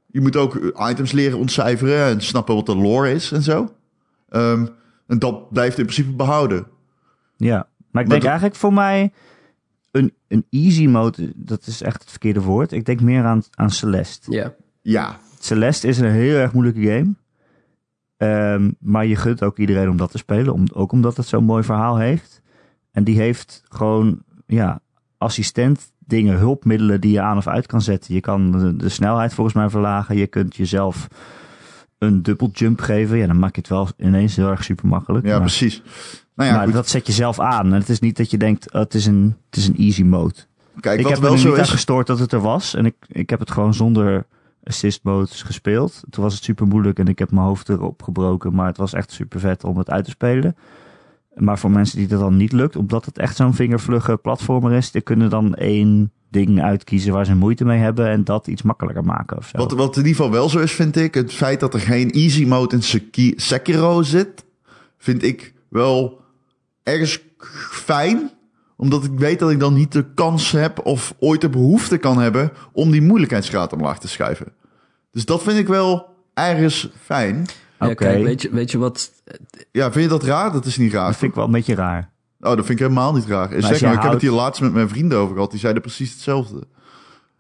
Je 0.06 0.20
moet 0.20 0.36
ook 0.36 0.56
eh, 0.56 0.90
items 0.90 1.12
leren 1.12 1.38
ontcijferen 1.38 2.04
en 2.06 2.20
snappen 2.20 2.54
wat 2.54 2.66
de 2.66 2.76
lore 2.76 3.12
is 3.12 3.32
en 3.32 3.42
zo. 3.42 3.72
Ehm, 4.28 4.66
en 5.06 5.18
dat 5.18 5.50
blijft 5.52 5.78
in 5.78 5.84
principe 5.84 6.12
behouden. 6.12 6.66
Ja, 7.36 7.68
maar 7.90 8.02
ik 8.02 8.08
denk 8.10 8.24
eigenlijk 8.24 8.54
voor 8.56 8.72
mij 8.72 9.12
een, 9.90 10.12
een 10.28 10.44
easy 10.50 10.86
mode, 10.86 11.32
dat 11.36 11.66
is 11.66 11.82
echt 11.82 12.00
het 12.00 12.10
verkeerde 12.10 12.40
woord. 12.42 12.72
Ik 12.72 12.84
denk 12.84 13.00
meer 13.00 13.24
aan, 13.24 13.42
aan 13.54 13.70
Celeste. 13.70 14.32
ja. 14.32 14.54
Ja, 14.82 15.18
Celeste 15.38 15.88
is 15.88 15.98
een 15.98 16.10
heel 16.10 16.36
erg 16.36 16.52
moeilijke 16.52 16.80
game. 16.82 17.14
Ehm, 18.18 18.70
maar 18.80 19.06
je 19.06 19.16
gunt 19.16 19.42
ook 19.42 19.58
iedereen 19.58 19.88
om 19.88 19.96
dat 19.96 20.10
te 20.10 20.18
spelen. 20.18 20.52
Om, 20.52 20.64
ook 20.72 20.92
omdat 20.92 21.16
het 21.16 21.26
zo'n 21.26 21.44
mooi 21.44 21.62
verhaal 21.62 21.96
heeft. 21.96 22.42
En 22.90 23.04
die 23.04 23.18
heeft 23.18 23.62
gewoon 23.68 24.22
ja, 24.46 24.80
assistent 25.18 25.92
dingen, 25.98 26.36
hulpmiddelen 26.36 27.00
die 27.00 27.12
je 27.12 27.20
aan 27.20 27.36
of 27.36 27.46
uit 27.46 27.66
kan 27.66 27.82
zetten. 27.82 28.14
Je 28.14 28.20
kan 28.20 28.52
de, 28.52 28.76
de 28.76 28.88
snelheid 28.88 29.34
volgens 29.34 29.56
mij 29.56 29.70
verlagen. 29.70 30.16
Je 30.16 30.26
kunt 30.26 30.56
jezelf 30.56 31.08
een 31.98 32.22
dubbel 32.22 32.50
jump 32.52 32.80
geven. 32.80 33.18
Ja, 33.18 33.26
dan 33.26 33.38
maak 33.38 33.54
je 33.54 33.60
het 33.60 33.70
wel 33.70 33.88
ineens 33.96 34.36
heel 34.36 34.50
erg 34.50 34.64
super 34.64 34.86
makkelijk. 34.86 35.24
ja 35.26 35.32
maar, 35.32 35.40
precies. 35.40 35.82
Nou 36.34 36.50
ja, 36.50 36.56
maar 36.56 36.64
goed. 36.64 36.74
dat 36.74 36.88
zet 36.88 37.06
je 37.06 37.12
zelf 37.12 37.40
aan. 37.40 37.66
En 37.66 37.78
het 37.78 37.88
is 37.88 38.00
niet 38.00 38.16
dat 38.16 38.30
je 38.30 38.36
denkt, 38.38 38.72
oh, 38.72 38.80
het, 38.80 38.94
is 38.94 39.06
een, 39.06 39.36
het 39.50 39.58
is 39.58 39.68
een 39.68 39.76
easy 39.76 40.02
mode. 40.02 40.34
Kijk, 40.80 40.98
ik 40.98 41.02
wat 41.02 41.12
heb 41.12 41.20
me 41.20 41.26
wel 41.26 41.34
er 41.34 41.42
zo 41.42 41.48
niet 41.48 41.56
aan 41.56 41.64
is. 41.64 41.70
gestoord 41.70 42.06
dat 42.06 42.18
het 42.18 42.32
er 42.32 42.40
was. 42.40 42.74
En 42.74 42.86
ik, 42.86 42.94
ik 43.08 43.30
heb 43.30 43.40
het 43.40 43.50
gewoon 43.50 43.74
zonder 43.74 44.26
assist 44.68 45.00
modes 45.02 45.42
gespeeld. 45.42 46.02
Toen 46.10 46.24
was 46.24 46.34
het 46.34 46.44
super 46.44 46.66
moeilijk 46.66 46.98
en 46.98 47.08
ik 47.08 47.18
heb 47.18 47.30
mijn 47.30 47.46
hoofd 47.46 47.68
erop 47.68 48.02
gebroken. 48.02 48.54
Maar 48.54 48.66
het 48.66 48.76
was 48.76 48.92
echt 48.92 49.12
super 49.12 49.40
vet 49.40 49.64
om 49.64 49.78
het 49.78 49.90
uit 49.90 50.04
te 50.04 50.10
spelen. 50.10 50.56
Maar 51.34 51.58
voor 51.58 51.70
mensen 51.70 51.98
die 51.98 52.06
dat 52.06 52.20
dan 52.20 52.36
niet 52.36 52.52
lukt, 52.52 52.76
omdat 52.76 53.04
het 53.04 53.18
echt 53.18 53.36
zo'n 53.36 53.54
vingervlugge 53.54 54.16
platformer 54.16 54.72
is, 54.72 54.90
die 54.90 55.00
kunnen 55.02 55.30
dan 55.30 55.54
één 55.54 56.12
ding 56.30 56.62
uitkiezen 56.62 57.12
waar 57.12 57.26
ze 57.26 57.34
moeite 57.34 57.64
mee 57.64 57.78
hebben 57.78 58.08
en 58.08 58.24
dat 58.24 58.46
iets 58.46 58.62
makkelijker 58.62 59.04
maken. 59.04 59.38
Wat, 59.52 59.72
in 59.72 59.78
ieder 59.78 60.02
geval 60.02 60.30
wel 60.30 60.48
zo 60.48 60.58
is, 60.58 60.72
vind 60.72 60.96
ik, 60.96 61.14
het 61.14 61.32
feit 61.32 61.60
dat 61.60 61.74
er 61.74 61.80
geen 61.80 62.10
easy 62.10 62.44
mode 62.44 62.74
in 62.74 62.82
Seki- 62.82 63.34
Sekiro 63.36 64.02
zit, 64.02 64.44
vind 64.98 65.22
ik 65.22 65.54
wel 65.68 66.20
ergens 66.82 67.20
fijn. 67.70 68.30
Omdat 68.76 69.04
ik 69.04 69.18
weet 69.18 69.38
dat 69.38 69.50
ik 69.50 69.60
dan 69.60 69.74
niet 69.74 69.92
de 69.92 70.04
kans 70.14 70.50
heb 70.50 70.86
of 70.86 71.14
ooit 71.18 71.40
de 71.40 71.48
behoefte 71.48 71.98
kan 71.98 72.18
hebben 72.20 72.52
om 72.72 72.90
die 72.90 73.02
moeilijkheidsgraad 73.02 73.72
omlaag 73.72 73.98
te 73.98 74.08
schuiven. 74.08 74.52
Dus 75.18 75.26
dat 75.26 75.42
vind 75.42 75.58
ik 75.58 75.66
wel 75.68 76.06
ergens 76.34 76.90
fijn. 77.02 77.46
Ja, 77.80 77.86
Oké. 77.86 77.94
kijk, 77.94 78.24
weet 78.24 78.42
je, 78.42 78.50
weet 78.50 78.70
je 78.70 78.78
wat? 78.78 79.12
Ja, 79.72 79.92
vind 79.92 80.04
je 80.04 80.10
dat 80.10 80.22
raar? 80.22 80.52
Dat 80.52 80.64
is 80.64 80.76
niet 80.76 80.92
raar. 80.92 81.06
Dat 81.06 81.16
vind 81.16 81.30
ik 81.30 81.36
wel 81.36 81.44
een 81.46 81.50
beetje 81.52 81.74
raar. 81.74 82.10
Oh, 82.40 82.48
dat 82.48 82.54
vind 82.56 82.68
ik 82.70 82.78
helemaal 82.78 83.14
niet 83.14 83.26
raar. 83.26 83.48
Zeg 83.62 83.80
maar, 83.80 83.92
ik 83.94 84.02
heb 84.02 84.12
het 84.12 84.20
hier 84.20 84.30
laatst 84.30 84.60
met 84.60 84.72
mijn 84.72 84.88
vrienden 84.88 85.18
over 85.18 85.34
gehad. 85.34 85.50
Die 85.50 85.60
zeiden 85.60 85.82
precies 85.82 86.10
hetzelfde. 86.12 86.62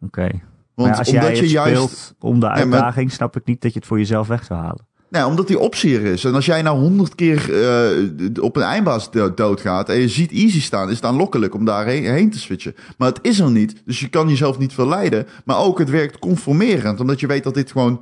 Oké. 0.00 0.20
Maar 0.22 0.40
Want 0.74 0.90
ja, 0.90 0.98
als 0.98 1.08
omdat 1.08 1.22
jij 1.24 1.34
je 1.34 1.40
het 1.42 1.50
juist 1.50 1.72
speelt 1.96 2.14
om 2.18 2.40
de 2.40 2.46
maar- 2.46 2.56
uitdaging, 2.56 3.12
snap 3.12 3.36
ik 3.36 3.44
niet 3.44 3.60
dat 3.62 3.72
je 3.72 3.78
het 3.78 3.88
voor 3.88 3.98
jezelf 3.98 4.26
weg 4.28 4.44
zou 4.44 4.60
halen. 4.60 4.86
Nou, 5.10 5.30
omdat 5.30 5.46
die 5.46 5.58
optie 5.58 5.98
er 5.98 6.04
is. 6.04 6.24
En 6.24 6.34
als 6.34 6.46
jij 6.46 6.62
nou 6.62 6.78
honderd 6.78 7.14
keer 7.14 7.62
eh, 7.64 8.42
op 8.42 8.56
een 8.56 8.62
eindbaas 8.62 9.10
do- 9.10 9.34
doodgaat 9.34 9.88
en 9.88 10.00
je 10.00 10.08
ziet 10.08 10.30
easy 10.32 10.60
staan, 10.60 10.88
is 10.88 10.96
het 10.96 11.04
aanlokkelijk 11.04 11.54
om 11.54 11.64
daarheen 11.64 12.04
heen 12.04 12.30
te 12.30 12.38
switchen. 12.38 12.74
Maar 12.98 13.08
het 13.08 13.18
is 13.22 13.38
er 13.38 13.50
niet, 13.50 13.82
dus 13.84 14.00
je 14.00 14.08
kan 14.08 14.28
jezelf 14.28 14.58
niet 14.58 14.72
verleiden. 14.72 15.26
Maar 15.44 15.58
ook 15.58 15.78
het 15.78 15.90
werkt 15.90 16.18
conformerend, 16.18 17.00
omdat 17.00 17.20
je 17.20 17.26
weet 17.26 17.44
dat 17.44 17.54
dit 17.54 17.70
gewoon 17.72 18.00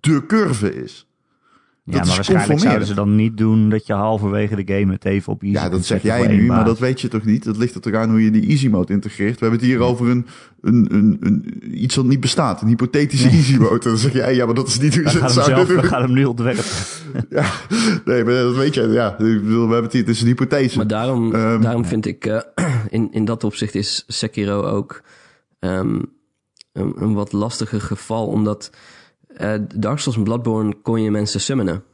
de 0.00 0.26
curve 0.26 0.82
is. 0.82 1.06
Ja, 1.90 1.98
Dat 1.98 2.06
maar 2.06 2.14
waarschijnlijk 2.14 2.60
zouden 2.60 2.86
ze 2.86 2.94
dan 2.94 3.16
niet 3.16 3.36
doen 3.36 3.68
dat 3.70 3.86
je 3.86 3.92
halverwege 3.92 4.64
de 4.64 4.74
game 4.78 4.92
het 4.92 5.04
even 5.04 5.32
op 5.32 5.42
easy 5.42 5.54
Ja, 5.54 5.68
dat 5.68 5.84
zeg 5.84 6.02
jij 6.02 6.26
nu, 6.26 6.46
maar 6.46 6.64
dat 6.64 6.78
weet 6.78 7.00
je 7.00 7.08
toch 7.08 7.24
niet? 7.24 7.44
Dat 7.44 7.56
ligt 7.56 7.74
er 7.74 7.80
toch 7.80 7.94
aan 7.94 8.10
hoe 8.10 8.24
je 8.24 8.30
die 8.30 8.46
easy 8.48 8.68
mode 8.68 8.92
integreert. 8.92 9.32
We 9.40 9.46
hebben 9.46 9.58
het 9.60 9.68
hier 9.68 9.80
over 9.80 10.08
een, 10.08 10.26
een, 10.60 10.86
een, 10.90 11.16
een, 11.20 11.82
iets 11.82 11.96
wat 11.96 12.04
niet 12.04 12.20
bestaat. 12.20 12.62
Een 12.62 12.68
hypothetische 12.68 13.28
easy 13.28 13.56
mode. 13.56 13.74
En 13.74 13.80
dan 13.90 13.98
zeg 13.98 14.12
jij, 14.12 14.34
ja, 14.34 14.46
maar 14.46 14.54
dat 14.54 14.68
is 14.68 14.78
niet 14.80 14.94
hoe 14.94 15.04
gaan, 15.04 15.12
het 15.12 15.22
hem 15.22 15.30
zou 15.30 15.46
zelf, 15.46 15.66
we 15.68 15.74
doen. 15.74 15.84
gaan 15.84 16.02
hem 16.02 16.12
nu 16.12 16.24
ontwerpen. 16.24 16.64
Ja, 17.30 17.44
nee, 18.04 18.24
maar 18.24 18.34
dat 18.34 18.56
weet 18.56 18.74
je. 18.74 18.88
Ja, 18.88 19.12
ik 19.12 19.18
bedoel, 19.18 19.66
we 19.66 19.72
hebben 19.72 19.82
het 19.82 19.92
hier, 19.92 20.02
het 20.02 20.10
is 20.10 20.20
een 20.20 20.26
hypothese. 20.26 20.76
Maar 20.76 20.86
daarom, 20.86 21.34
Ehm, 21.34 21.60
daarom 21.60 21.84
vind 21.84 22.06
ik, 22.06 22.26
eh, 22.26 22.40
in, 22.88 23.08
in 23.12 23.24
dat 23.24 23.44
opzicht 23.44 23.74
is 23.74 24.04
Sekiro 24.06 24.62
ook 24.62 25.02
ehm, 25.58 25.98
een, 26.72 26.92
een 26.96 27.14
wat 27.14 27.32
lastiger 27.32 27.80
geval. 27.80 28.26
Omdat 28.26 28.70
eh 29.36 29.54
Dark 29.74 29.98
Souls 29.98 30.18
en 30.18 30.24
Bloodborne 30.24 30.74
kon 30.82 31.02
je 31.02 31.10
mensen 31.10 31.40
summonen. 31.40 31.84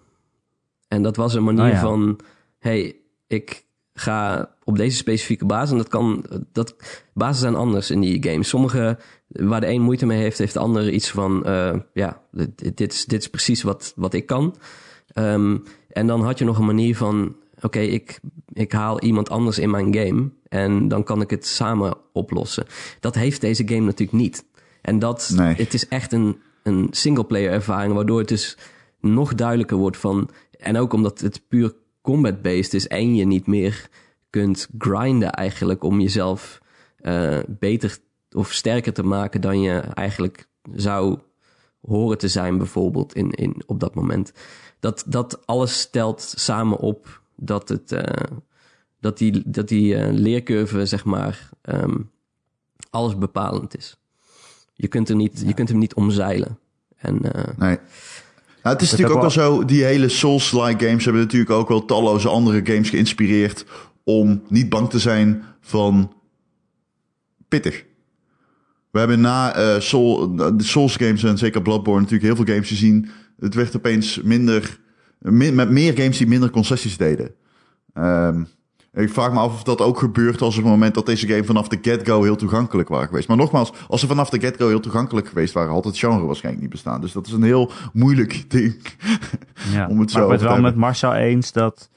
En 0.88 1.02
dat 1.02 1.16
was 1.16 1.34
een 1.34 1.44
manier 1.44 1.64
Oh 1.64 1.70
ja. 1.70 1.80
van, 1.80 2.18
hey, 2.58 2.96
ik 3.26 3.64
ga 3.94 4.50
op 4.64 4.76
deze 4.76 4.96
specifieke 4.96 5.44
basis. 5.46 5.70
En 5.70 5.76
dat 5.76 5.88
kan, 5.88 6.24
dat, 6.52 6.74
basis 7.14 7.40
zijn 7.40 7.54
anders 7.54 7.90
in 7.90 8.00
die 8.00 8.22
games. 8.30 8.48
Sommige, 8.48 8.98
waar 9.28 9.60
de 9.60 9.66
een 9.68 9.82
moeite 9.82 10.06
mee 10.06 10.20
heeft, 10.20 10.38
heeft 10.38 10.52
de 10.52 10.58
ander 10.58 10.90
iets 10.90 11.10
van, 11.10 11.44
eh, 11.44 11.74
ja, 11.92 12.20
dit, 12.30 12.76
dit, 12.76 12.92
is, 12.92 13.04
dit 13.04 13.20
is 13.20 13.30
precies 13.30 13.62
wat, 13.62 13.92
wat 13.96 14.14
ik 14.14 14.26
kan. 14.26 14.56
Ehm, 15.12 15.56
en 15.88 16.06
dan 16.06 16.22
had 16.24 16.38
je 16.38 16.44
nog 16.44 16.58
een 16.58 16.64
manier 16.66 16.96
van: 16.96 17.36
oké, 17.60 17.78
ik, 17.78 18.20
ik 18.52 18.72
haal 18.72 19.00
iemand 19.00 19.30
anders 19.30 19.58
in 19.58 19.70
mijn 19.70 19.94
game. 19.94 20.30
En 20.48 20.88
dan 20.88 21.04
kan 21.04 21.20
ik 21.20 21.30
het 21.30 21.46
samen 21.46 21.96
oplossen. 22.12 22.66
Dat 23.00 23.14
heeft 23.14 23.40
deze 23.40 23.68
game 23.68 23.80
natuurlijk 23.80 24.18
niet. 24.18 24.44
En 24.82 24.98
dat, 24.98 25.32
Nee. 25.36 25.54
het 25.54 25.74
is 25.74 25.88
echt 25.88 26.12
een, 26.12 26.36
een 26.66 26.88
singleplayer 26.90 27.52
ervaring, 27.52 27.94
waardoor 27.94 28.18
het 28.18 28.28
dus 28.28 28.56
nog 29.00 29.34
duidelijker 29.34 29.76
wordt 29.76 29.96
van. 29.96 30.30
En 30.58 30.76
ook 30.76 30.92
omdat 30.92 31.20
het 31.20 31.42
puur 31.48 31.74
combat-based 32.00 32.74
is 32.74 32.86
en 32.86 33.14
je 33.14 33.24
niet 33.24 33.46
meer 33.46 33.88
kunt 34.30 34.68
grinden 34.78 35.32
eigenlijk 35.32 35.84
om 35.84 36.00
jezelf 36.00 36.60
eh, 36.96 37.38
beter 37.48 37.98
of 38.30 38.52
sterker 38.52 38.92
te 38.92 39.02
maken 39.02 39.40
dan 39.40 39.60
je 39.60 39.78
eigenlijk 39.78 40.48
zou 40.74 41.18
horen 41.80 42.18
te 42.18 42.28
zijn, 42.28 42.58
bijvoorbeeld 42.58 43.14
in, 43.14 43.30
in, 43.30 43.62
op 43.66 43.80
dat 43.80 43.94
moment. 43.94 44.32
Dat, 44.80 45.04
dat 45.06 45.46
alles 45.46 45.80
stelt 45.80 46.32
samen 46.36 46.78
op 46.78 47.22
dat, 47.36 47.68
het, 47.68 47.92
eh, 47.92 48.36
dat 49.00 49.18
die, 49.18 49.42
dat 49.46 49.68
die 49.68 49.96
eh, 49.96 50.12
leercurve, 50.12 50.86
zeg 50.86 51.04
maar, 51.04 51.50
ehm, 51.62 51.98
alles 52.90 53.18
bepalend 53.18 53.76
is. 53.76 53.96
Je 54.78 54.88
kunt, 54.88 55.08
er 55.08 55.16
niet, 55.16 55.42
je 55.46 55.54
kunt 55.54 55.68
hem 55.68 55.78
niet 55.78 55.94
omzeilen. 55.94 56.58
En 56.96 57.32
eh, 57.32 57.44
Nee. 57.56 57.78
Nou, 58.62 58.78
het 58.78 58.82
is 58.84 58.90
Dat 58.90 58.98
natuurlijk 58.98 59.14
ook 59.26 59.34
wel 59.34 59.44
zo, 59.44 59.64
die 59.64 59.84
hele 59.84 60.08
Souls-like 60.08 60.86
games 60.86 61.04
hebben 61.04 61.22
natuurlijk 61.22 61.50
ook 61.50 61.68
wel 61.68 61.84
talloze 61.84 62.28
andere 62.28 62.60
games 62.64 62.90
geïnspireerd 62.90 63.64
om 64.04 64.42
niet 64.48 64.68
bang 64.68 64.90
te 64.90 64.98
zijn 64.98 65.42
van 65.60 66.12
pittig. 67.48 67.84
We 68.90 68.98
hebben 68.98 69.20
na 69.20 69.54
eh, 69.54 69.80
Soul, 69.80 70.36
de 70.36 70.62
Souls 70.62 70.96
games 70.96 71.22
en 71.24 71.38
zeker 71.38 71.62
Bloodborne 71.62 72.00
natuurlijk 72.00 72.26
heel 72.34 72.44
veel 72.44 72.54
games 72.54 72.68
gezien. 72.68 73.08
Het 73.40 73.54
werd 73.54 73.76
opeens 73.76 74.20
minder, 74.22 74.80
min- 75.18 75.54
met 75.54 75.70
meer 75.70 75.96
games 75.98 76.18
die 76.18 76.26
minder 76.26 76.50
concessies 76.50 76.96
deden. 76.96 77.34
Ehm, 77.92 78.44
ik 79.02 79.12
vraag 79.12 79.32
me 79.32 79.38
af 79.38 79.52
of 79.52 79.62
dat 79.62 79.80
ook 79.80 79.98
gebeurt 79.98 80.40
als 80.40 80.56
op 80.56 80.62
het 80.62 80.72
moment 80.72 80.94
dat 80.94 81.06
deze 81.06 81.26
game 81.26 81.44
vanaf 81.44 81.68
de 81.68 81.78
get-go 81.82 82.22
heel 82.22 82.36
toegankelijk 82.36 82.88
waren 82.88 83.06
geweest. 83.08 83.28
Maar 83.28 83.36
nogmaals, 83.36 83.72
als 83.88 84.00
ze 84.00 84.06
vanaf 84.06 84.30
de 84.30 84.40
get-go 84.40 84.68
heel 84.68 84.80
toegankelijk 84.80 85.28
geweest 85.28 85.54
waren, 85.54 85.72
had 85.72 85.84
het 85.84 85.98
genre 85.98 86.26
waarschijnlijk 86.26 86.62
niet 86.62 86.72
bestaan. 86.72 87.00
Dus 87.00 87.12
dat 87.12 87.26
is 87.26 87.32
een 87.32 87.42
heel 87.42 87.70
moeilijk 87.92 88.44
ding. 88.50 88.86
Ja. 89.72 89.86
Om 89.88 90.00
het 90.00 90.10
zo 90.10 90.18
maar 90.18 90.34
ik 90.34 90.38
ben 90.38 90.48
het 90.48 90.56
wel 90.56 90.64
met 90.64 90.76
Marcel 90.76 91.14
eens 91.14 91.52
dat... 91.52 91.90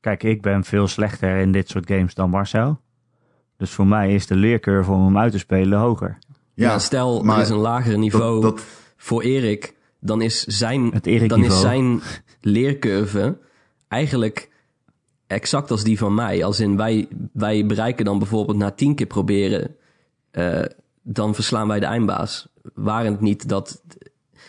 Kijk, 0.00 0.22
ik 0.22 0.42
ben 0.42 0.64
veel 0.64 0.86
slechter 0.86 1.36
in 1.36 1.52
dit 1.52 1.68
soort 1.68 1.86
games 1.86 2.14
dan 2.14 2.30
Marcel. 2.30 2.80
Dus 3.56 3.70
voor 3.70 3.86
mij 3.86 4.14
is 4.14 4.26
de 4.26 4.34
leercurve 4.34 4.90
om 4.90 5.04
hem 5.04 5.18
uit 5.18 5.32
te 5.32 5.38
spelen 5.38 5.78
hoger. 5.78 6.18
ja, 6.54 6.78
stel, 6.78 7.22
maar 7.22 7.36
er 7.36 7.42
is 7.42 7.48
een 7.48 7.56
lager 7.56 7.98
niveau 7.98 8.40
dat, 8.40 8.56
dat, 8.56 8.66
voor 8.96 9.22
Erik, 9.22 9.74
dan 10.00 10.22
is 10.22 10.44
zijn, 10.44 10.90
Het 10.92 11.06
Erik 11.06 11.28
dan 11.28 11.44
is 11.44 11.60
zijn 11.60 12.00
leercurve 12.40 13.38
eigenlijk 13.88 14.52
exact 15.34 15.70
als 15.70 15.84
die 15.84 15.98
van 15.98 16.14
mij. 16.14 16.44
Als 16.44 16.60
in 16.60 16.76
wij, 16.76 17.08
wij 17.32 17.66
bereiken 17.66 18.04
dan 18.04 18.18
bijvoorbeeld 18.18 18.56
na 18.56 18.70
tien 18.70 18.94
keer 18.94 19.06
proberen, 19.06 19.76
eh, 20.30 20.62
dan 21.02 21.34
verslaan 21.34 21.68
wij 21.68 21.80
de 21.80 21.86
eindbaas. 21.86 22.48
Waren 22.74 23.12
het 23.12 23.20
niet 23.20 23.48
dat 23.48 23.82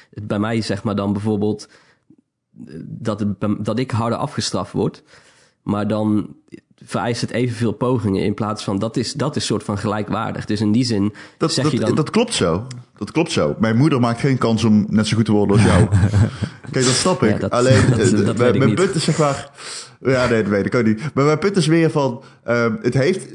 het 0.10 0.28
bij 0.28 0.40
mij 0.40 0.62
zeg 0.62 0.84
maar 0.84 0.96
dan 0.96 1.14
bijvoorbeeld 1.14 1.70
eh, 2.68 2.74
dat, 2.84 3.20
het, 3.20 3.66
dat 3.66 3.80
ik 3.80 3.92
harder 3.92 4.20
afgestraft 4.20 4.72
word, 4.72 5.04
maar 5.64 5.88
dan 5.88 6.36
vereist 6.76 7.22
het 7.22 7.32
evenveel 7.32 7.72
pogingen 7.72 8.24
in 8.24 8.34
plaats 8.34 8.64
van 8.64 8.80
dat 8.80 8.98
is 8.98 9.14
dat 9.14 9.36
is 9.36 9.46
soort 9.46 9.64
van 9.64 9.78
gelijkwaardig. 9.78 10.46
Dus 10.46 10.62
in 10.62 10.72
die 10.72 10.84
zin 10.84 11.14
dat, 11.38 11.54
zeg 11.54 11.64
dat, 11.64 11.74
je 11.74 11.80
dan 11.80 11.96
dat 11.96 12.10
klopt 12.10 12.34
zo. 12.34 12.68
Dat 12.98 13.12
klopt 13.12 13.32
zo. 13.32 13.56
Mijn 13.60 13.76
moeder 13.78 14.00
maakt 14.00 14.20
geen 14.20 14.38
kans 14.38 14.64
om 14.64 14.86
net 14.90 15.08
zo 15.08 15.16
goed 15.16 15.26
te 15.26 15.32
worden 15.32 15.56
als 15.56 15.66
jou. 15.66 15.88
Kijk, 16.72 16.86
dat 16.86 16.94
snap 16.94 17.24
ik. 17.24 17.30
Ja, 17.32 17.38
dat- 17.38 17.52
Alleen, 17.52 17.82
dat- 17.90 18.00
eh, 18.00 18.26
dat 18.26 18.38
mijn- 18.38 18.58
mijn 18.58 18.76
punt 18.76 18.96
is 18.96 19.04
zeg 19.04 19.18
maar... 19.18 19.52
Ja, 20.02 20.28
nee, 20.30 20.42
dat 20.42 20.52
weet 20.52 20.66
ik 20.66 20.76
ook 20.76 20.86
niet. 20.86 21.02
Maar 21.14 21.26
mijn 21.26 21.40
punt 21.40 21.58
is 21.58 21.68
weer 21.68 21.92
van... 21.92 22.24
ehm, 22.44 22.76
het 22.82 22.94
heeft... 22.94 23.28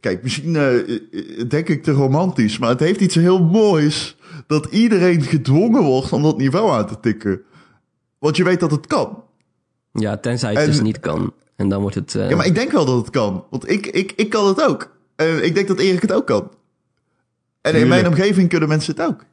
Kijk, 0.00 0.22
misschien 0.22 0.56
eh, 0.56 0.78
eh, 0.78 1.48
denk 1.48 1.68
ik 1.68 1.82
te 1.82 1.90
romantisch... 1.92 2.58
maar 2.58 2.68
het 2.68 2.80
heeft 2.80 3.00
iets 3.00 3.14
heel 3.14 3.44
moois... 3.44 4.16
dat 4.46 4.66
iedereen 4.70 5.22
gedwongen 5.22 5.82
wordt 5.82 6.12
om 6.12 6.22
dat 6.22 6.38
niveau 6.38 6.70
aan 6.72 6.86
te 6.86 7.00
tikken. 7.00 7.40
Want 8.18 8.36
je 8.36 8.44
weet 8.44 8.60
dat 8.60 8.70
het 8.70 8.86
kan. 8.86 9.22
ja, 9.92 10.16
tenzij 10.16 10.50
het 10.50 10.58
En- 10.58 10.66
dus 10.66 10.80
niet 10.80 11.00
kan. 11.00 11.32
En 11.56 11.68
dan 11.68 11.80
wordt 11.80 11.94
het. 11.96 12.12
Ja, 12.12 12.36
maar 12.36 12.46
ik 12.46 12.54
denk 12.54 12.72
wel 12.72 12.84
dat 12.84 12.96
het 12.96 13.10
kan. 13.10 13.44
Want 13.50 13.70
ik, 13.70 13.86
ik, 13.86 14.12
ik 14.16 14.30
kan 14.30 14.46
het 14.46 14.62
ook. 14.68 14.96
En 15.16 15.44
ik 15.44 15.54
denk 15.54 15.68
dat 15.68 15.78
Erik 15.78 16.02
het 16.02 16.12
ook 16.12 16.26
kan. 16.26 16.50
En 17.60 17.74
in 17.74 17.88
mijn 17.88 18.06
omgeving 18.06 18.48
kunnen 18.48 18.68
mensen 18.68 18.94
het 18.96 19.06
ook. 19.06 19.24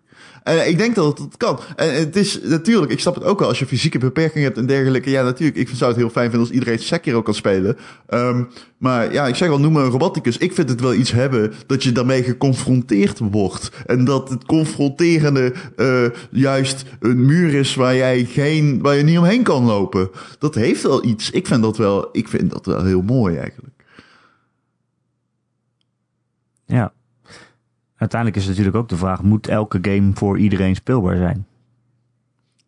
En 0.46 0.68
ik 0.68 0.78
denk 0.78 0.96
dat 0.96 1.18
het 1.18 1.38
kan. 1.38 1.60
En 1.76 1.94
het 1.94 2.16
is 2.16 2.40
natuurlijk, 2.44 2.92
ik 2.92 3.00
snap 3.00 3.16
het 3.16 3.24
ook 3.24 3.40
wel, 3.40 3.48
als 3.48 3.60
je 3.60 3.66
fysieke 3.66 3.98
beperkingen 3.98 4.44
hebt 4.44 4.58
en 4.58 4.66
dergelijke. 4.66 5.10
Ja, 5.10 5.24
natuurlijk, 5.24 5.58
ik 5.58 5.70
zou 5.70 5.92
het 5.92 6.00
heel 6.00 6.10
fijn 6.10 6.30
vinden 6.30 6.48
als 6.48 6.58
iedereen 6.58 6.80
Sekiro 6.80 7.22
kan 7.22 7.34
spelen. 7.34 7.78
Ehm, 8.08 8.44
maar 8.78 9.14
ja, 9.14 9.28
ik 9.28 9.36
zeg 9.36 9.50
al, 9.50 9.60
noem 9.60 9.74
me 9.74 9.82
een 9.82 9.90
roboticus. 9.90 10.38
Ik 10.38 10.54
vind 10.54 10.70
het 10.70 10.82
wel 10.82 10.94
iets 10.94 11.12
hebben 11.12 11.54
dat 11.68 11.84
je 11.84 11.92
daarmee 11.92 12.24
geconfronteerd 12.24 13.20
wordt. 13.20 13.72
En 13.86 14.06
dat 14.06 14.30
het 14.30 14.46
confronterende 14.46 15.54
eh, 15.76 16.06
juist 16.32 16.84
een 17.00 17.26
muur 17.26 17.54
is 17.54 17.76
waar, 17.76 17.96
jij 17.96 18.26
geen, 18.26 18.82
waar 18.82 18.96
je 18.96 19.04
niet 19.04 19.18
omheen 19.18 19.44
kan 19.44 19.64
lopen. 19.64 20.10
Dat 20.40 20.56
heeft 20.56 20.82
wel 20.82 21.06
iets. 21.06 21.32
Ik 21.32 21.48
vind 21.48 21.62
dat 21.62 21.78
wel, 21.78 22.10
ik 22.12 22.28
vind 22.28 22.52
dat 22.52 22.66
wel 22.66 22.84
heel 22.84 23.02
mooi 23.02 23.38
eigenlijk. 23.38 23.84
Ja. 26.66 26.94
Uiteindelijk 27.98 28.42
is 28.42 28.48
natuurlijk 28.48 28.76
ook 28.76 28.90
de 28.90 28.98
vraag... 28.98 29.24
moet 29.24 29.48
elke 29.48 29.80
game 29.82 30.12
voor 30.14 30.38
iedereen 30.38 30.76
speelbaar 30.76 31.18
zijn? 31.18 31.46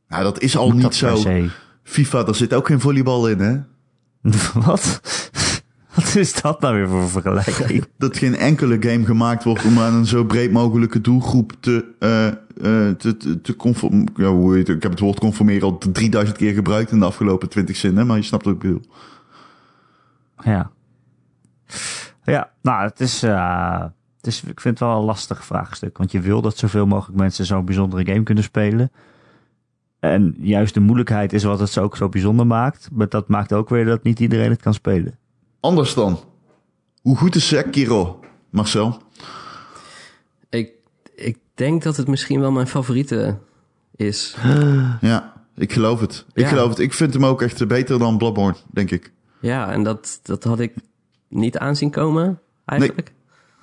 Nou, 0.07 0.23
dat 0.23 0.41
is 0.41 0.57
al 0.57 0.69
Moet 0.69 0.84
niet 0.84 0.95
zo. 0.95 1.23
FIFA, 1.84 2.23
daar 2.23 2.36
zit 2.36 2.53
ook 2.53 2.67
geen 2.67 2.80
volleybal 2.80 3.30
in, 3.30 3.39
hè? 3.39 3.59
Wat? 4.65 5.01
Wat 5.93 6.15
is 6.15 6.41
dat 6.41 6.61
nou 6.61 6.75
weer 6.75 6.88
voor 6.88 7.09
vergelijking? 7.09 7.86
dat 7.97 8.17
geen 8.17 8.36
enkele 8.36 8.78
game 8.80 9.05
gemaakt 9.05 9.43
wordt 9.43 9.65
om 9.65 9.80
aan 9.80 9.93
een 9.93 10.05
zo 10.05 10.23
breed 10.23 10.51
mogelijke 10.51 11.01
doelgroep 11.01 11.53
te, 11.59 11.86
eh 11.99 12.28
eh 12.28 12.95
te, 12.95 13.17
te, 13.17 13.41
te 13.41 13.55
conform, 13.55 14.05
ja, 14.15 14.28
hoe 14.30 14.55
heet 14.55 14.67
het? 14.67 14.75
Ik 14.75 14.84
heb 14.84 14.91
het 14.91 14.99
woord 14.99 15.19
conformeren 15.19 15.61
al 15.61 15.78
3000 15.78 16.38
keer 16.38 16.53
gebruikt 16.53 16.91
in 16.91 16.99
de 16.99 17.05
afgelopen 17.05 17.49
20 17.49 17.75
zinnen, 17.75 18.07
maar 18.07 18.17
je 18.17 18.23
snapt 18.23 18.45
wat 18.45 18.53
ik 18.53 18.59
bedoel. 18.59 18.82
Ja. 20.43 20.71
Ja, 22.23 22.51
nou, 22.61 22.84
het 22.84 22.99
is, 22.99 23.23
eh, 23.23 23.80
het 23.80 23.91
is, 24.28 24.43
ik 24.43 24.59
vind 24.61 24.80
het 24.80 24.88
wel 24.89 24.97
een 24.97 25.03
lastig 25.05 25.45
vraagstuk. 25.45 25.97
Want 25.97 26.11
je 26.11 26.19
wil 26.19 26.41
dat 26.41 26.57
zoveel 26.57 26.86
mogelijk 26.86 27.19
mensen 27.19 27.45
zo'n 27.45 27.65
bijzondere 27.65 28.05
game 28.05 28.23
kunnen 28.23 28.43
spelen. 28.43 28.91
En 29.99 30.36
juist 30.39 30.73
de 30.73 30.80
moeilijkheid 30.80 31.34
is 31.34 31.43
wat 31.43 31.59
het 31.59 31.69
zo 31.69 31.84
ook 31.84 31.97
zo 31.97 32.09
bijzonder 32.09 32.47
maakt. 32.47 32.89
Maar 32.91 33.09
dat 33.09 33.28
maakt 33.28 33.53
ook 33.53 33.69
weer 33.69 33.86
dat 33.86 34.03
niet 34.03 34.19
iedereen 34.19 34.49
het 34.49 34.61
kan 34.61 34.73
spelen. 34.73 35.17
Anders 35.59 35.93
dan. 35.93 36.19
Hoe 37.01 37.17
goed 37.17 37.36
is 37.36 37.47
Sekiro, 37.47 38.19
Marcel? 38.49 39.01
ik, 40.49 40.71
ik 41.15 41.38
denk 41.53 41.84
dat 41.84 41.97
het 41.97 42.07
misschien 42.07 42.39
wel 42.39 42.51
mijn 42.51 42.67
favoriete 42.67 43.38
is. 43.95 44.36
Ja, 45.01 45.34
ik 45.55 45.73
geloof 45.73 45.99
het. 45.99 46.25
Ik 46.34 46.43
Ja. 46.43 46.49
geloof 46.49 46.69
het. 46.69 46.80
Ik 46.80 46.93
vind 46.93 47.13
hem 47.13 47.25
ook 47.25 47.41
echt 47.41 47.67
beter 47.67 47.99
dan 47.99 48.17
Bloodborne, 48.17 48.55
denk 48.71 48.91
ik. 48.91 49.11
Ja, 49.39 49.71
en 49.71 49.84
dat, 49.84 50.19
dat 50.23 50.43
had 50.43 50.59
ik 50.59 50.73
niet 51.28 51.57
aanzien 51.57 51.91
komen, 51.91 52.39
eigenlijk. 52.65 53.11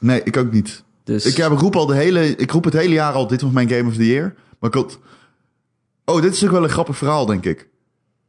Nee, 0.00 0.22
ik 0.22 0.36
ook 0.36 0.52
niet. 0.52 0.84
Dus 1.04 1.26
Ik, 1.26 1.36
ja, 1.36 1.50
ik 1.50 1.58
roep 1.58 1.76
al 1.76 1.86
de 1.86 1.94
hele, 1.94 2.36
ik 2.36 2.50
roep 2.50 2.64
het 2.64 2.72
hele 2.72 2.94
jaar 2.94 3.12
al, 3.12 3.26
dit 3.26 3.40
was 3.40 3.50
mijn 3.50 3.68
Game 3.68 3.88
of 3.88 3.94
the 3.94 4.06
Year. 4.06 4.34
Maar 4.58 4.70
ik 4.70 4.76
had... 4.76 4.98
Oh, 6.04 6.22
dit 6.22 6.32
is 6.32 6.44
ook 6.44 6.50
wel 6.50 6.62
een 6.62 6.68
grappig 6.68 6.96
verhaal, 6.96 7.26
denk 7.26 7.44
ik. 7.44 7.68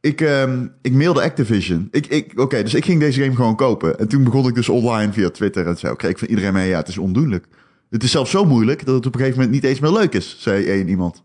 Ik, 0.00 0.20
ehm, 0.20 0.66
ik 0.82 0.92
mailde 0.92 1.22
Activision. 1.22 1.88
Ik, 1.90 2.06
ik, 2.06 2.40
Oké, 2.40 2.62
dus 2.62 2.74
ik 2.74 2.84
ging 2.84 3.00
deze 3.00 3.22
game 3.22 3.34
gewoon 3.34 3.56
kopen. 3.56 3.98
En 3.98 4.08
toen 4.08 4.24
begon 4.24 4.48
ik 4.48 4.54
dus 4.54 4.68
online 4.68 5.12
via 5.12 5.30
Twitter 5.30 5.66
en 5.66 5.78
zo. 5.78 5.94
Kreeg 5.94 6.10
ik 6.10 6.18
van 6.18 6.28
iedereen 6.28 6.52
mee, 6.52 6.68
ja, 6.68 6.78
het 6.78 6.88
is 6.88 6.98
ondoenlijk. 6.98 7.46
Het 7.90 8.02
is 8.02 8.10
zelfs 8.10 8.30
zo 8.30 8.44
moeilijk 8.44 8.86
dat 8.86 8.94
het 8.94 9.06
op 9.06 9.14
een 9.14 9.20
gegeven 9.20 9.40
moment 9.40 9.62
niet 9.62 9.70
eens 9.70 9.80
meer 9.80 9.90
leuk 9.92 10.12
is, 10.12 10.36
zei 10.38 10.64
één 10.64 10.88
iemand. 10.88 11.22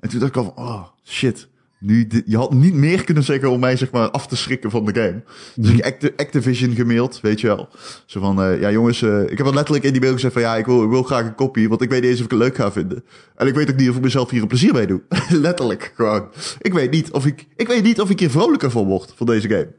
En 0.00 0.08
toen 0.08 0.18
dacht 0.18 0.36
ik 0.36 0.38
al 0.38 0.52
van, 0.54 0.64
oh, 0.64 0.84
shit. 1.04 1.48
Nu, 1.80 2.08
je 2.26 2.36
had 2.36 2.52
niet 2.52 2.74
meer 2.74 3.04
kunnen 3.04 3.22
zeggen 3.22 3.50
om 3.50 3.60
mij 3.60 3.76
zeg 3.76 3.90
maar 3.90 4.10
af 4.10 4.26
te 4.26 4.36
schrikken 4.36 4.70
van 4.70 4.84
de 4.84 4.94
game. 5.00 5.22
Dus 5.54 5.70
ik 5.70 5.84
Acti- 5.84 6.12
Activision 6.16 6.74
gemaild, 6.74 7.20
weet 7.20 7.40
je 7.40 7.46
wel. 7.46 7.68
Zo 8.06 8.20
van, 8.20 8.42
eh, 8.42 8.60
ja 8.60 8.70
jongens, 8.70 9.02
eh, 9.02 9.22
ik 9.22 9.28
heb 9.36 9.46
wel 9.46 9.54
letterlijk 9.54 9.84
in 9.84 9.92
die 9.92 10.00
mail 10.00 10.12
gezegd 10.12 10.32
van, 10.32 10.42
ja, 10.42 10.56
ik 10.56 10.66
wil, 10.66 10.82
ik 10.84 10.90
wil 10.90 11.02
graag 11.02 11.24
een 11.26 11.34
kopie, 11.34 11.68
want 11.68 11.82
ik 11.82 11.90
weet 11.90 12.00
niet 12.00 12.10
eens 12.10 12.18
of 12.18 12.24
ik 12.24 12.30
het 12.30 12.40
leuk 12.40 12.56
ga 12.56 12.72
vinden. 12.72 13.04
En 13.36 13.46
ik 13.46 13.54
weet 13.54 13.70
ook 13.70 13.76
niet 13.76 13.90
of 13.90 13.96
ik 13.96 14.02
mezelf 14.02 14.30
hier 14.30 14.42
een 14.42 14.48
plezier 14.48 14.72
mee 14.72 14.86
doe. 14.86 15.00
letterlijk, 15.30 15.92
gewoon. 15.94 16.28
Ik 16.60 16.72
weet 16.72 16.90
niet 16.90 17.10
of 17.10 17.26
ik, 17.26 17.46
ik 17.56 17.66
weet 17.68 17.82
niet 17.82 18.00
of 18.00 18.10
ik 18.10 18.20
hier 18.20 18.30
vrolijker 18.30 18.70
van 18.70 18.84
word, 18.84 19.12
van 19.16 19.26
deze 19.26 19.48
game. 19.48 19.74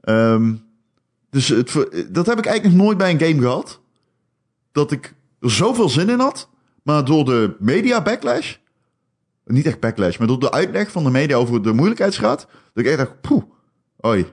Ehm, 0.00 0.54
dus 1.30 1.48
het, 1.48 1.72
dat 2.10 2.26
heb 2.26 2.38
ik 2.38 2.46
eigenlijk 2.46 2.76
nog 2.76 2.84
nooit 2.84 2.98
bij 2.98 3.10
een 3.10 3.20
game 3.20 3.40
gehad. 3.40 3.80
Dat 4.72 4.92
ik 4.92 5.14
er 5.40 5.50
zoveel 5.50 5.88
zin 5.88 6.08
in 6.08 6.18
had, 6.18 6.48
maar 6.82 7.04
door 7.04 7.24
de 7.24 7.56
media 7.58 8.02
backlash 8.02 8.54
niet 9.54 9.66
echt 9.66 9.80
backlash, 9.80 10.18
maar 10.18 10.26
door 10.26 10.40
de 10.40 10.52
uitleg 10.52 10.90
van 10.90 11.04
de 11.04 11.10
media 11.10 11.36
over 11.36 11.62
de 11.62 11.72
moeilijkheidsgraad, 11.72 12.46
dat 12.72 12.84
ik 12.84 12.86
echt 12.86 12.98
dacht, 12.98 13.20
poeh, 13.20 13.42
oi, 13.96 14.26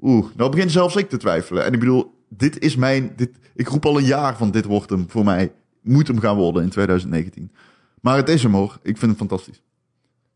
oeh, 0.00 0.26
nou 0.36 0.50
begin 0.50 0.70
zelfs 0.70 0.96
ik 0.96 1.08
te 1.08 1.16
twijfelen. 1.16 1.64
En 1.64 1.72
ik 1.72 1.78
bedoel, 1.78 2.14
dit 2.28 2.58
is 2.58 2.76
mijn, 2.76 3.12
dit, 3.16 3.30
ik 3.54 3.68
roep 3.68 3.86
al 3.86 3.98
een 3.98 4.04
jaar 4.04 4.36
van 4.36 4.50
dit 4.50 4.64
wordt 4.64 4.90
hem 4.90 5.04
voor 5.08 5.24
mij, 5.24 5.52
moet 5.82 6.06
hem 6.06 6.20
gaan 6.20 6.36
worden 6.36 6.62
in 6.62 6.68
2019. 6.68 7.52
Maar 8.00 8.16
het 8.16 8.28
is 8.28 8.42
hem 8.42 8.54
hoor, 8.54 8.78
ik 8.82 8.96
vind 8.96 9.10
het 9.10 9.20
fantastisch. 9.20 9.62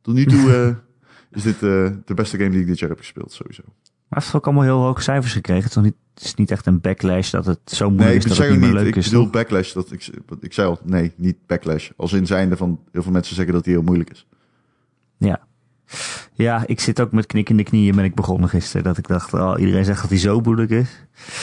Tot 0.00 0.14
nu 0.14 0.26
toe, 0.26 0.52
eh, 0.54 0.76
is 1.30 1.42
dit 1.42 1.54
eh, 1.54 1.90
de 2.04 2.14
beste 2.14 2.36
game 2.36 2.50
die 2.50 2.60
ik 2.60 2.66
dit 2.66 2.78
jaar 2.78 2.88
heb 2.88 2.98
gespeeld, 2.98 3.32
sowieso. 3.32 3.62
Maar 4.10 4.18
het 4.18 4.22
heeft 4.22 4.34
ook 4.34 4.44
allemaal 4.46 4.64
heel 4.64 4.82
hoge 4.86 5.02
cijfers 5.02 5.32
gekregen. 5.32 5.62
Het 5.64 5.76
is, 5.76 5.82
niet, 5.82 5.94
het 6.14 6.24
is 6.24 6.34
niet 6.34 6.50
echt 6.50 6.66
een 6.66 6.80
backlash 6.80 7.30
dat 7.30 7.46
het 7.46 7.58
zo 7.64 7.90
moeilijk 7.90 8.08
Nee, 8.08 8.16
is 8.18 8.22
ik 8.24 8.28
dat 8.28 8.38
het 8.38 8.46
ook 8.46 8.52
niet 8.52 8.60
meer 8.60 8.72
leuk 8.72 8.86
ik 8.86 8.96
is. 8.96 9.04
bedoel 9.04 9.22
toch? 9.22 9.32
backlash. 9.32 9.72
Dat 9.72 9.92
ik, 9.92 10.10
ik 10.40 10.52
zei 10.52 10.68
al, 10.68 10.78
nee, 10.84 11.12
niet 11.16 11.36
backlash. 11.46 11.90
Als 11.96 12.12
in 12.12 12.26
zijnde 12.26 12.56
van, 12.56 12.80
heel 12.92 13.02
veel 13.02 13.12
mensen 13.12 13.34
zeggen 13.34 13.54
dat 13.54 13.64
hij 13.64 13.74
heel 13.74 13.82
moeilijk 13.82 14.10
is. 14.10 14.26
Ja. 15.18 15.40
ja, 16.32 16.62
ik 16.66 16.80
zit 16.80 17.00
ook 17.00 17.12
met 17.12 17.26
knikkende 17.26 17.62
knieën 17.62 17.94
ben 17.96 18.04
ik 18.04 18.14
begonnen 18.14 18.48
gisteren. 18.48 18.84
Dat 18.84 18.98
ik 18.98 19.08
dacht, 19.08 19.34
oh, 19.34 19.54
iedereen 19.58 19.84
zegt 19.84 20.00
dat 20.00 20.10
hij 20.10 20.18
zo 20.18 20.40
moeilijk 20.40 20.70
is. 20.70 20.88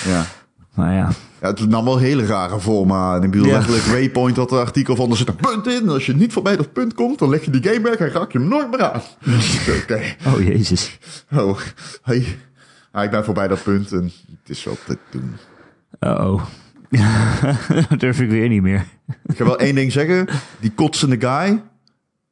Ja. 0.05 0.25
Maar 0.73 0.93
ja, 0.93 1.09
Ja, 1.41 1.47
het 1.47 1.69
nam 1.69 1.85
wel 1.85 1.97
hele 1.97 2.25
rare 2.25 2.59
vormen 2.59 2.97
aan. 2.97 3.23
Ik 3.23 3.31
bedoel, 3.31 3.47
Ja. 3.47 3.53
letterlijk 3.53 3.83
Waypoint 3.83 4.37
had 4.37 4.51
een 4.51 4.57
artikel 4.57 4.95
van, 4.95 5.11
er 5.11 5.17
zit 5.17 5.27
een 5.27 5.35
punt 5.35 5.67
in. 5.67 5.81
En 5.81 5.89
als 5.89 6.05
je 6.05 6.13
niet 6.15 6.33
voorbij 6.33 6.55
dat 6.55 6.73
punt 6.73 6.93
komt, 6.93 7.19
dan 7.19 7.29
leg 7.29 7.45
je 7.45 7.51
die 7.51 7.63
game 7.63 7.81
weg 7.81 7.95
en 7.95 8.09
raak 8.09 8.31
je 8.31 8.39
hem 8.39 8.47
nooit 8.47 8.69
meer 8.71 8.83
aan. 8.91 9.01
Oké. 9.83 10.01
oh 10.27 10.41
jezus. 10.41 10.97
Oh, 11.33 11.59
hey. 12.01 12.37
Ah, 12.97 13.03
ik 13.03 13.11
ben 13.11 13.25
voorbij 13.25 13.47
dat 13.47 13.63
punt 13.63 13.91
en 13.91 14.03
het 14.03 14.49
is 14.49 14.63
wel 14.63 14.77
te 14.85 14.97
doen. 15.09 15.35
Uh-oh. 15.99 16.45
dat 17.89 17.99
durf 17.99 18.19
ik 18.19 18.29
weer 18.29 18.49
niet 18.49 18.61
meer. 18.61 18.85
Ik 19.25 19.37
ga 19.37 19.43
wel 19.43 19.59
één 19.59 19.75
ding 19.75 19.91
zeggen. 19.91 20.27
Die 20.59 20.71
kotsende 20.71 21.19
guy. 21.19 21.63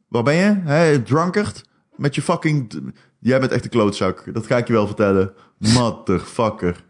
Waar 0.07 0.23
ben 0.23 0.35
je? 0.35 0.61
Hè, 0.63 1.01
drunkard? 1.01 1.63
Met 1.95 2.15
je 2.15 2.21
fucking... 2.21 2.93
Jij 3.19 3.39
bent 3.39 3.51
echt 3.51 3.63
een 3.63 3.69
klootzak. 3.69 4.33
Dat 4.33 4.45
ga 4.45 4.57
ik 4.57 4.67
je 4.67 4.73
wel 4.73 4.87
vertellen. 4.87 5.33
Motherfucker. 5.57 6.83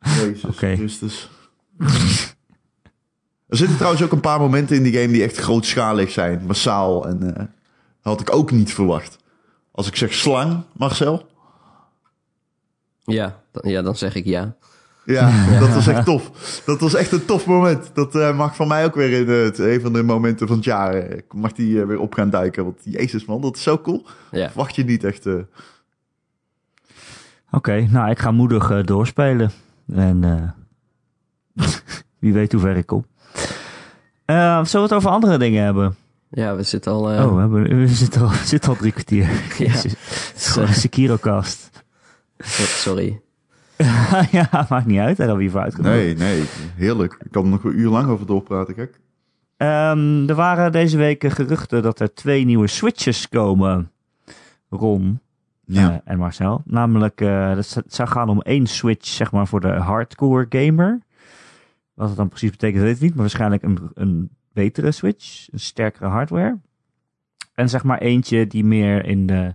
Jezus 0.00 0.44
Oké. 0.44 0.74
Christus. 0.76 1.30
Er 3.48 3.56
zitten 3.56 3.76
trouwens 3.76 4.02
ook 4.02 4.12
een 4.12 4.20
paar 4.20 4.40
momenten 4.40 4.76
in 4.76 4.82
die 4.82 4.92
game 4.92 5.12
die 5.12 5.22
echt 5.22 5.36
grootschalig 5.36 6.10
zijn. 6.10 6.42
Massaal. 6.46 7.06
En 7.08 7.36
eh, 7.36 7.44
had 8.00 8.20
ik 8.20 8.34
ook 8.34 8.50
niet 8.50 8.74
verwacht. 8.74 9.18
Als 9.70 9.86
ik 9.86 9.96
zeg 9.96 10.12
slang, 10.12 10.62
Marcel. 10.72 11.28
Ja, 13.10 13.40
dan, 13.52 13.70
ja, 13.72 13.82
dan 13.82 13.96
zeg 13.96 14.14
ik 14.14 14.24
ja. 14.24 14.54
Ja, 15.04 15.30
dat 15.60 15.74
was 15.74 15.86
echt 15.86 16.04
tof. 16.04 16.30
Dat 16.66 16.80
was 16.80 16.94
echt 16.94 17.12
een 17.12 17.24
tof 17.24 17.46
moment. 17.46 17.90
Dat 17.94 18.14
eh, 18.14 18.36
mag 18.36 18.56
van 18.56 18.68
mij 18.68 18.84
ook 18.84 18.94
weer 18.94 19.10
in 19.20 19.28
het, 19.28 19.58
een 19.58 19.80
van 19.80 19.92
de 19.92 20.02
momenten 20.02 20.46
van 20.46 20.56
het 20.56 20.64
jaar. 20.64 20.94
eh, 20.94 21.18
mag 21.34 21.52
die 21.52 21.80
eh, 21.80 21.86
weer 21.86 21.98
op 22.00 22.14
gaan 22.14 22.30
duiken. 22.30 22.64
Want 22.64 22.78
jezus 22.84 23.24
man, 23.24 23.40
dat 23.40 23.56
is 23.56 23.62
zo 23.62 23.78
cool. 23.78 24.06
Ja, 24.30 24.46
Verwacht 24.48 24.76
je 24.76 24.84
niet 24.84 25.04
echt. 25.04 25.26
eh. 25.26 25.34
Oké, 27.50 27.86
nou 27.90 28.10
ik 28.10 28.18
ga 28.18 28.30
moedig 28.30 28.70
eh, 28.70 28.84
doorspelen. 28.84 29.50
En 29.94 30.24
eh, 30.24 31.66
wie 32.20 32.32
weet 32.32 32.52
hoe 32.52 32.60
ver 32.60 32.76
ik 32.76 32.86
kom. 32.86 33.04
Zullen 34.26 34.62
we 34.72 34.78
het 34.80 34.92
over 34.92 35.10
andere 35.10 35.38
dingen 35.38 35.64
hebben? 35.64 35.96
ja 36.30 36.56
we 36.56 36.62
zitten 36.62 36.92
al... 36.92 37.10
eh, 37.12 37.26
oh, 37.26 37.34
we, 37.34 37.40
hebben, 37.40 37.78
we, 37.78 37.88
zitten 37.88 38.20
al, 38.22 38.28
we 38.40 38.44
zitten 38.44 38.70
al 38.70 38.76
drie 38.76 38.92
kwartier. 38.92 39.28
Jezus. 39.58 39.82
Het 39.92 40.32
is 40.36 40.46
gewoon 40.46 40.68
een 40.68 40.74
Sekiro-cast. 40.74 41.69
So- 42.42 42.62
sorry. 42.90 43.20
ja, 44.30 44.66
maakt 44.68 44.86
niet 44.86 44.98
uit. 44.98 45.16
Daar 45.16 45.26
hebben 45.26 45.36
we 45.36 45.42
hiervoor 45.42 45.60
uitgenodigd. 45.60 45.96
Nee, 46.04 46.14
nee. 46.16 46.44
Heerlijk. 46.76 47.16
Ik 47.24 47.30
kan 47.30 47.44
er 47.44 47.50
nog 47.50 47.64
een 47.64 47.78
uur 47.78 47.88
lang 47.90 48.08
over 48.08 48.26
doorpraten, 48.26 48.74
kijk. 48.74 49.00
Ehm, 49.56 50.28
er 50.28 50.34
waren 50.34 50.72
deze 50.72 50.96
week 50.96 51.24
geruchten 51.32 51.82
dat 51.82 52.00
er 52.00 52.14
twee 52.14 52.44
nieuwe 52.44 52.66
Switches 52.66 53.28
komen. 53.28 53.90
Ron 54.70 55.20
Ja. 55.64 55.90
eh, 55.90 55.96
en 56.04 56.18
Marcel. 56.18 56.62
Namelijk, 56.64 57.20
eh, 57.20 57.54
dat 57.54 57.74
het 57.74 57.94
zou 57.94 58.08
gaan 58.08 58.28
om 58.28 58.40
één 58.40 58.66
Switch, 58.66 59.06
zeg 59.06 59.32
maar, 59.32 59.46
voor 59.46 59.60
de 59.60 59.68
hardcore 59.72 60.46
gamer. 60.48 60.98
Wat 61.94 62.08
het 62.08 62.16
dan 62.16 62.28
precies 62.28 62.50
betekent, 62.50 62.82
weet 62.82 62.94
ik 62.96 63.00
niet. 63.00 63.10
Maar 63.10 63.20
waarschijnlijk 63.20 63.62
een, 63.62 63.78
een 63.94 64.30
betere 64.52 64.90
Switch. 64.92 65.48
Een 65.52 65.60
sterkere 65.60 66.06
hardware. 66.08 66.58
En 67.54 67.68
zeg 67.68 67.84
maar 67.84 67.98
eentje 67.98 68.46
die 68.46 68.64
meer 68.64 69.04
in 69.04 69.26
de 69.26 69.54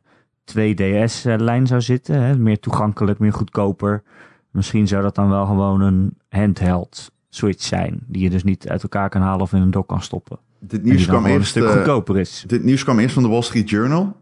2DS-lijn 0.51 1.63
zou 1.67 1.81
zitten. 1.81 2.21
Hè? 2.21 2.37
Meer 2.37 2.59
toegankelijk, 2.59 3.19
meer 3.19 3.33
goedkoper. 3.33 4.03
Misschien 4.51 4.87
zou 4.87 5.01
dat 5.03 5.15
dan 5.15 5.29
wel 5.29 5.45
gewoon 5.45 5.81
een 5.81 6.17
handheld 6.29 7.11
Switch 7.29 7.63
zijn. 7.63 7.99
Die 8.07 8.21
je 8.23 8.29
dus 8.29 8.43
niet 8.43 8.69
uit 8.69 8.83
elkaar 8.83 9.09
kan 9.09 9.21
halen 9.21 9.41
of 9.41 9.53
in 9.53 9.61
een 9.61 9.71
dock 9.71 9.87
kan 9.87 10.01
stoppen. 10.01 10.39
Dit 10.59 10.83
nieuws 10.83 11.03
kwam 11.03 11.15
gewoon 11.15 11.31
een 11.31 11.37
eerst... 11.37 11.49
stuk 11.49 11.63
eh, 11.63 11.71
goedkoper 11.71 12.17
is. 12.17 12.43
dit 12.47 12.63
nieuws 12.63 12.83
kwam 12.83 12.99
eerst 12.99 13.13
van 13.13 13.23
de 13.23 13.29
Wall 13.29 13.41
Street 13.41 13.69
Journal. 13.69 14.15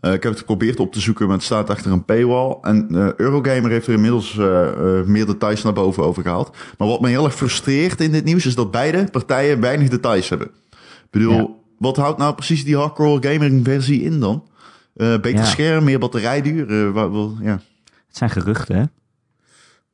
Eh, 0.00 0.12
ik 0.12 0.22
heb 0.22 0.30
het 0.32 0.40
geprobeerd 0.40 0.80
op 0.80 0.92
te 0.92 1.00
zoeken, 1.00 1.26
maar 1.26 1.36
het 1.36 1.44
staat 1.44 1.70
achter 1.70 1.92
een 1.92 2.04
paywall. 2.04 2.56
En 2.62 2.88
eh, 2.90 3.14
Eurogamer 3.16 3.70
heeft 3.70 3.86
er 3.86 3.92
inmiddels 3.92 4.34
meer 5.06 5.26
details 5.26 5.62
naar 5.62 5.72
boven 5.72 6.04
over 6.04 6.22
gehaald. 6.22 6.56
Maar 6.78 6.88
wat 6.88 7.00
me 7.00 7.08
heel 7.08 7.24
erg 7.24 7.34
frustreert 7.34 8.00
in 8.00 8.12
dit 8.12 8.24
nieuws 8.24 8.46
is 8.46 8.54
dat 8.54 8.70
beide 8.70 9.08
partijen 9.10 9.60
weinig 9.60 9.88
details 9.88 10.28
hebben. 10.28 10.48
Ik 10.70 11.10
bedoel, 11.10 11.32
Ja. 11.34 11.48
wat 11.78 11.96
houdt 11.96 12.18
nou 12.18 12.34
precies 12.34 12.64
die 12.64 12.76
hardcore 12.76 13.28
gaming 13.32 13.64
versie 13.64 14.02
in 14.02 14.20
dan? 14.20 14.42
Eh, 14.98 15.20
beter 15.20 15.30
Ja. 15.40 15.44
scherm, 15.44 15.84
meer 15.84 15.98
batterijduur? 15.98 16.86
eh, 16.86 16.92
wa- 16.92 17.08
wa- 17.08 17.30
ja. 17.40 17.60
Het 18.06 18.16
zijn 18.16 18.30
geruchten, 18.30 18.76
hè? 18.76 18.84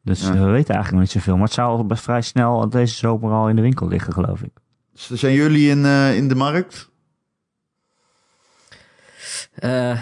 Dus 0.02 0.20
Ja. 0.20 0.32
we 0.32 0.38
weten 0.38 0.74
eigenlijk 0.74 0.90
nog 0.90 1.00
niet 1.00 1.10
zoveel. 1.10 1.34
Maar 1.36 1.44
het 1.44 1.52
zou 1.52 1.76
al 1.78 1.86
best 1.86 2.02
vrij 2.02 2.20
snel 2.22 2.68
deze 2.68 2.94
zomer 2.94 3.32
al 3.32 3.48
in 3.48 3.56
de 3.56 3.62
winkel 3.62 3.88
liggen, 3.88 4.12
geloof 4.12 4.42
ik. 4.42 4.50
Z- 4.94 5.10
Zijn 5.10 5.34
jullie 5.34 5.70
in, 5.70 5.84
eh, 5.84 6.16
in 6.16 6.28
de 6.28 6.34
markt? 6.34 6.90
Eh, 9.54 10.00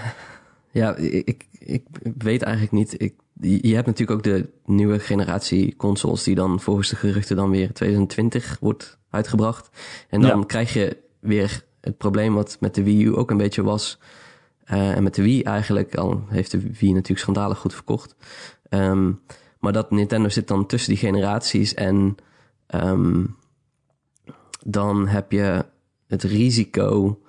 ja, 0.71 0.95
ik, 0.97 1.47
ik, 1.59 1.85
ik 2.03 2.13
weet 2.23 2.43
eigenlijk 2.43 2.73
niet. 2.73 3.01
Ik, 3.03 3.15
je 3.41 3.75
hebt 3.75 3.87
natuurlijk 3.87 4.19
ook 4.19 4.23
de 4.25 4.49
nieuwe 4.65 4.99
generatie 4.99 5.77
consoles 5.77 6.23
die 6.23 6.35
dan 6.35 6.61
volgens 6.61 6.89
de 6.89 6.97
geruchten 6.97 7.37
dan 7.37 7.51
weer 7.51 7.73
2020 7.73 8.57
wordt 8.61 8.99
uitgebracht. 9.11 9.69
En 10.09 10.21
dan 10.21 10.39
Ja. 10.39 10.45
krijg 10.47 10.73
je 10.73 10.97
weer 11.21 11.65
het 11.81 11.97
probleem 11.99 12.35
wat 12.35 12.57
met 12.61 12.75
de 12.75 12.83
Wii 12.83 13.05
U 13.05 13.17
ook 13.17 13.31
een 13.31 13.37
beetje 13.37 13.63
was. 13.63 13.99
Eh, 14.73 14.97
en 14.97 15.03
met 15.03 15.15
de 15.15 15.23
Wii 15.23 15.43
eigenlijk, 15.43 15.95
al 15.95 16.25
heeft 16.29 16.51
de 16.51 16.61
Wii 16.61 16.93
natuurlijk 16.93 17.21
schandalig 17.21 17.59
goed 17.59 17.75
verkocht. 17.75 18.15
Ehm, 18.69 19.13
maar 19.59 19.73
dat 19.73 19.91
Nintendo 19.91 20.29
zit 20.29 20.49
dan 20.49 20.67
tussen 20.67 20.91
die 20.91 20.99
generaties 20.99 21.75
en 21.75 22.17
ehm, 22.67 23.25
dan 24.65 25.09
heb 25.09 25.33
je 25.33 25.65
het 26.07 26.23
risico 26.23 27.21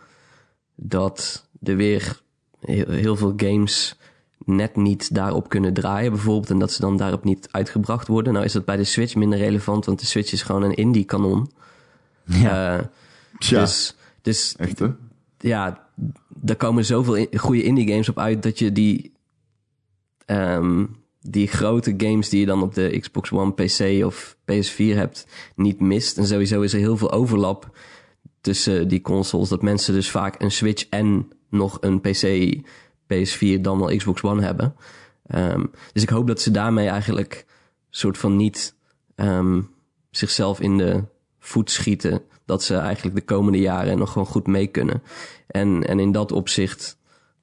dat 0.75 1.47
er 1.63 1.75
weer 1.75 2.21
heel, 2.59 2.89
heel 2.89 3.15
veel 3.15 3.33
games 3.37 3.97
net 4.45 4.75
niet 4.75 5.15
daarop 5.15 5.49
kunnen 5.49 5.73
draaien, 5.73 6.11
bijvoorbeeld, 6.11 6.49
en 6.49 6.59
dat 6.59 6.71
ze 6.71 6.81
dan 6.81 6.97
daarop 6.97 7.23
niet 7.23 7.47
uitgebracht 7.51 8.07
worden. 8.07 8.33
Nou 8.33 8.45
is 8.45 8.53
dat 8.53 8.65
bij 8.65 8.77
de 8.77 8.83
Switch 8.83 9.15
minder 9.15 9.39
relevant, 9.39 9.85
want 9.85 9.99
de 9.99 10.05
Switch 10.05 10.31
is 10.31 10.43
gewoon 10.43 10.63
een 10.63 10.75
indie-kanon. 10.75 11.51
Ja. 12.25 12.77
Eh, 12.77 12.85
Tja, 13.37 13.59
Dus, 13.59 13.95
dus 14.21 14.55
echt 14.55 14.79
hè? 14.79 14.87
ja, 15.37 15.82
er 16.45 16.55
komen 16.55 16.85
zoveel 16.85 17.27
goede 17.31 17.63
indie 17.63 17.87
games 17.87 18.09
op 18.09 18.19
uit 18.19 18.43
dat 18.43 18.59
je 18.59 18.71
die, 18.71 19.11
ehm, 20.25 20.85
die 21.21 21.47
grote 21.47 21.93
games 21.97 22.29
die 22.29 22.39
je 22.39 22.45
dan 22.45 22.61
op 22.61 22.73
de 22.73 22.99
Xbox 22.99 23.31
One, 23.31 23.51
PC 23.51 24.05
of 24.05 24.37
PS4 24.45 24.95
hebt, 24.95 25.27
niet 25.55 25.79
mist. 25.79 26.17
En 26.17 26.25
sowieso 26.25 26.61
is 26.61 26.73
er 26.73 26.79
heel 26.79 26.97
veel 26.97 27.11
overlap 27.11 27.77
tussen 28.41 28.87
die 28.87 29.01
consoles. 29.01 29.49
Dat 29.49 29.61
mensen 29.61 29.93
dus 29.93 30.11
vaak 30.11 30.41
een 30.41 30.51
Switch 30.51 30.85
en 30.89 31.29
nog 31.49 31.77
een 31.81 32.01
PC, 32.01 32.55
PS4 33.07 33.61
dan 33.61 33.79
wel 33.79 33.97
Xbox 33.97 34.23
One 34.23 34.41
hebben. 34.41 34.75
Ehm, 35.27 35.65
dus 35.93 36.03
ik 36.03 36.09
hoop 36.09 36.27
dat 36.27 36.41
ze 36.41 36.51
daarmee 36.51 36.87
eigenlijk 36.87 37.45
soort 37.89 38.17
van 38.17 38.35
niet 38.35 38.75
ehm, 39.15 39.61
zichzelf 40.09 40.59
in 40.59 40.77
de 40.77 41.03
voet 41.39 41.71
schieten. 41.71 42.21
Dat 42.45 42.63
ze 42.63 42.75
eigenlijk 42.75 43.15
de 43.15 43.25
komende 43.25 43.59
jaren 43.59 43.97
nog 43.97 44.11
gewoon 44.11 44.27
goed 44.27 44.47
mee 44.47 44.67
kunnen. 44.67 45.03
En, 45.47 45.87
en 45.87 45.99
in 45.99 46.11
dat 46.11 46.31
opzicht, 46.31 46.97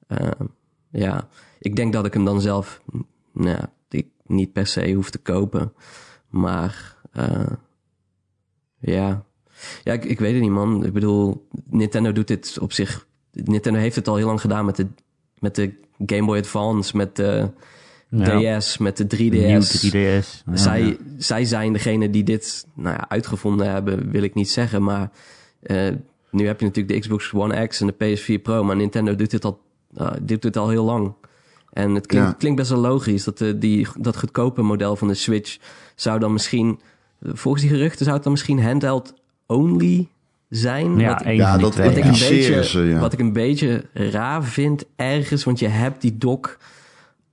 ehm, 0.07 0.45
ja, 0.91 1.27
ik 1.59 1.75
denk 1.75 1.93
dat 1.93 2.05
ik 2.05 2.13
hem 2.13 2.25
dan 2.25 2.41
zelf 2.41 2.81
nou, 3.33 3.65
ik 3.89 4.07
niet 4.25 4.53
per 4.53 4.67
se 4.67 4.93
hoef 4.93 5.09
te 5.09 5.17
kopen. 5.17 5.73
Maar 6.29 6.95
eh, 7.11 7.51
ja, 8.79 9.25
ja 9.83 9.93
ik, 9.93 10.05
ik 10.05 10.19
weet 10.19 10.33
het 10.33 10.41
niet, 10.41 10.51
man. 10.51 10.85
Ik 10.85 10.93
bedoel, 10.93 11.47
Nintendo 11.65 12.11
doet 12.11 12.27
dit 12.27 12.57
op 12.59 12.71
zich. 12.71 13.07
Nintendo 13.31 13.79
heeft 13.79 13.95
het 13.95 14.07
al 14.07 14.15
heel 14.15 14.27
lang 14.27 14.41
gedaan 14.41 14.65
met 14.65 14.75
de, 14.75 14.87
met 15.39 15.55
de 15.55 15.79
Game 16.05 16.25
Boy 16.25 16.37
Advance, 16.37 16.97
met 16.97 17.19
Ja. 18.11 18.59
DS, 18.59 18.77
met 18.77 18.97
de 18.97 19.05
3DS. 19.05 19.19
Nieuw 19.19 19.61
3DS. 19.61 20.25
Ja. 20.45 20.55
zij, 20.55 20.97
zij 21.17 21.45
zijn 21.45 21.73
degene 21.73 22.09
die 22.09 22.23
dit 22.23 22.65
nou 22.75 22.95
ja, 22.95 23.05
uitgevonden 23.09 23.71
hebben, 23.71 24.11
wil 24.11 24.23
ik 24.23 24.33
niet 24.33 24.49
zeggen. 24.49 24.83
Maar 24.83 25.09
eh, 25.61 25.87
nu 26.31 26.47
heb 26.47 26.59
je 26.59 26.65
natuurlijk 26.65 26.93
de 26.93 26.99
Xbox 26.99 27.33
One 27.33 27.67
X 27.67 27.81
en 27.81 27.93
de 27.97 28.17
PS4 28.17 28.41
Pro. 28.41 28.63
Maar 28.63 28.75
Nintendo 28.75 29.15
doet 29.15 29.31
dit 29.31 29.45
al, 29.45 29.59
uh, 29.97 30.11
doet 30.21 30.41
dit 30.41 30.57
al 30.57 30.69
heel 30.69 30.83
lang. 30.85 31.13
En 31.73 31.95
het 31.95 32.05
klinkt, 32.05 32.27
Ja. 32.27 32.35
klinkt 32.37 32.57
best 32.57 32.71
wel 32.71 32.79
logisch 32.79 33.23
dat 33.23 33.37
de, 33.37 33.57
die, 33.57 33.87
dat 33.99 34.17
goedkope 34.17 34.61
model 34.61 34.95
van 34.95 35.07
de 35.07 35.13
Switch 35.13 35.57
zou 35.95 36.19
dan 36.19 36.33
misschien, 36.33 36.79
volgens 37.21 37.63
die 37.63 37.71
geruchten, 37.71 38.03
zou 38.03 38.13
het 38.15 38.23
dan 38.23 38.31
misschien 38.31 38.61
handheld 38.63 39.13
only 39.45 40.07
zijn. 40.49 40.99
Ja, 40.99 41.13
Wat- 41.13 41.59
dat 41.61 41.75
wat 41.75 41.95
ik, 41.97 42.03
een 42.03 42.11
beetje, 42.11 42.63
ze, 42.63 42.79
ja. 42.81 42.99
wat 42.99 43.13
ik 43.13 43.19
een 43.19 43.33
beetje 43.33 43.85
raar 43.93 44.43
vind 44.43 44.85
ergens, 44.95 45.43
want 45.43 45.59
je 45.59 45.67
hebt 45.67 46.01
die 46.01 46.17
dock 46.17 46.57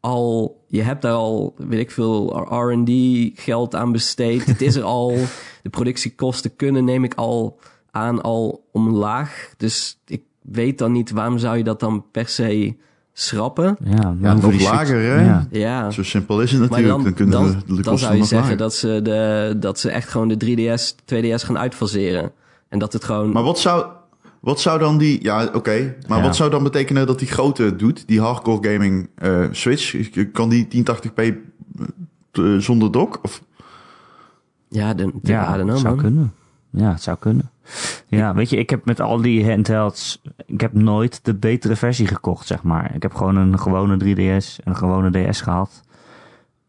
al, 0.09 0.61
je 0.66 0.82
hebt 0.82 1.02
daar 1.02 1.12
al, 1.12 1.54
weet 1.56 1.80
ik 1.80 1.90
veel, 1.90 2.36
R&D 2.50 2.90
geld 3.34 3.74
aan 3.74 3.92
besteed. 3.92 4.44
Het 4.46 4.62
is 4.62 4.76
er 4.76 4.82
al, 4.98 5.14
de 5.62 5.68
productiekosten 5.70 6.56
kunnen, 6.56 6.84
neem 6.84 7.04
ik 7.04 7.14
al 7.14 7.59
aan, 7.90 8.22
al 8.22 8.64
omlaag. 8.72 9.52
Dus 9.56 9.98
ik 10.06 10.22
weet 10.42 10.78
dan 10.78 10.92
niet, 10.92 11.11
waarom 11.11 11.38
zou 11.38 11.56
je 11.56 11.64
dat 11.64 11.80
dan 11.80 12.04
per 12.11 12.28
se 12.28 12.76
schrappen. 13.12 13.76
Ja, 13.84 14.16
Ja, 14.20 14.34
nog 14.34 14.61
lager, 14.61 15.00
hè? 15.00 15.24
Ja. 15.24 15.46
Ja, 15.50 15.90
Zo 15.90 16.02
simpel 16.02 16.42
is 16.42 16.52
het 16.52 16.70
maar 16.70 16.82
natuurlijk. 16.82 16.88
dan, 16.88 17.04
Dan, 17.04 17.14
kunnen 17.14 17.34
dan, 17.34 17.46
we 17.46 17.56
de 17.56 17.82
dan 17.82 17.82
kosten 17.82 17.98
zou 17.98 18.16
je 18.16 18.24
zeggen 18.24 18.38
lager. 18.38 18.56
dat 18.56 18.74
ze, 18.74 19.00
de, 19.02 19.54
dat 19.59 19.78
ze 19.78 19.90
echt 19.90 20.09
gewoon 20.09 20.28
de 20.28 20.36
3DS, 20.78 20.94
2DS 21.14 21.44
gaan 21.44 21.59
uitfaseren. 21.59 22.32
En 22.68 22.78
dat 22.78 22.92
het 22.92 23.04
gewoon... 23.04 23.30
Maar 23.32 23.42
wat 23.42 23.59
zou, 23.59 23.86
wat 24.41 24.61
zou 24.61 24.78
dan 24.78 24.99
die... 24.99 25.22
Ja, 25.22 25.49
oké. 25.53 25.95
maar 26.09 26.18
Ja. 26.18 26.24
wat 26.24 26.36
zou 26.36 26.51
dan 26.51 26.62
betekenen 26.62 27.07
dat 27.07 27.18
die 27.18 27.28
grote 27.28 27.76
doet? 27.76 28.07
Die 28.09 28.20
hardcore 28.20 28.72
gaming 28.72 29.09
eh, 29.14 29.45
Switch? 29.51 30.11
Kan 30.32 30.49
die 30.49 30.68
1080p 30.74 31.22
eh, 32.32 32.43
zonder 32.59 32.93
dock? 32.93 33.18
Of, 33.22 33.43
ja, 34.68 34.95
de, 34.95 35.05
de, 35.22 35.32
Ja, 35.32 35.53
know, 35.55 35.68
het 35.68 35.78
zou 35.78 35.95
man. 35.95 36.03
kunnen. 36.05 36.32
Ja, 36.70 36.91
het 36.93 37.03
zou 37.03 37.16
kunnen. 37.20 37.51
Ja, 38.07 38.34
weet 38.34 38.51
je, 38.51 38.57
ik 38.57 38.70
heb 38.70 38.84
met 38.84 39.01
al 39.01 39.20
die 39.20 39.51
handhelds, 39.51 40.22
ik 40.47 40.61
heb 40.61 40.72
nooit 40.72 41.20
de 41.24 41.34
betere 41.34 41.76
versie 41.76 42.07
gekocht, 42.07 42.47
zeg 42.47 42.62
maar. 42.62 42.95
Ik 42.95 43.03
heb 43.03 43.14
gewoon 43.14 43.36
een 43.36 43.59
gewone 43.59 43.97
3DS 44.05 44.64
en 44.64 44.70
een 44.70 44.76
gewone 44.76 45.30
DS 45.30 45.41
gehad. 45.41 45.82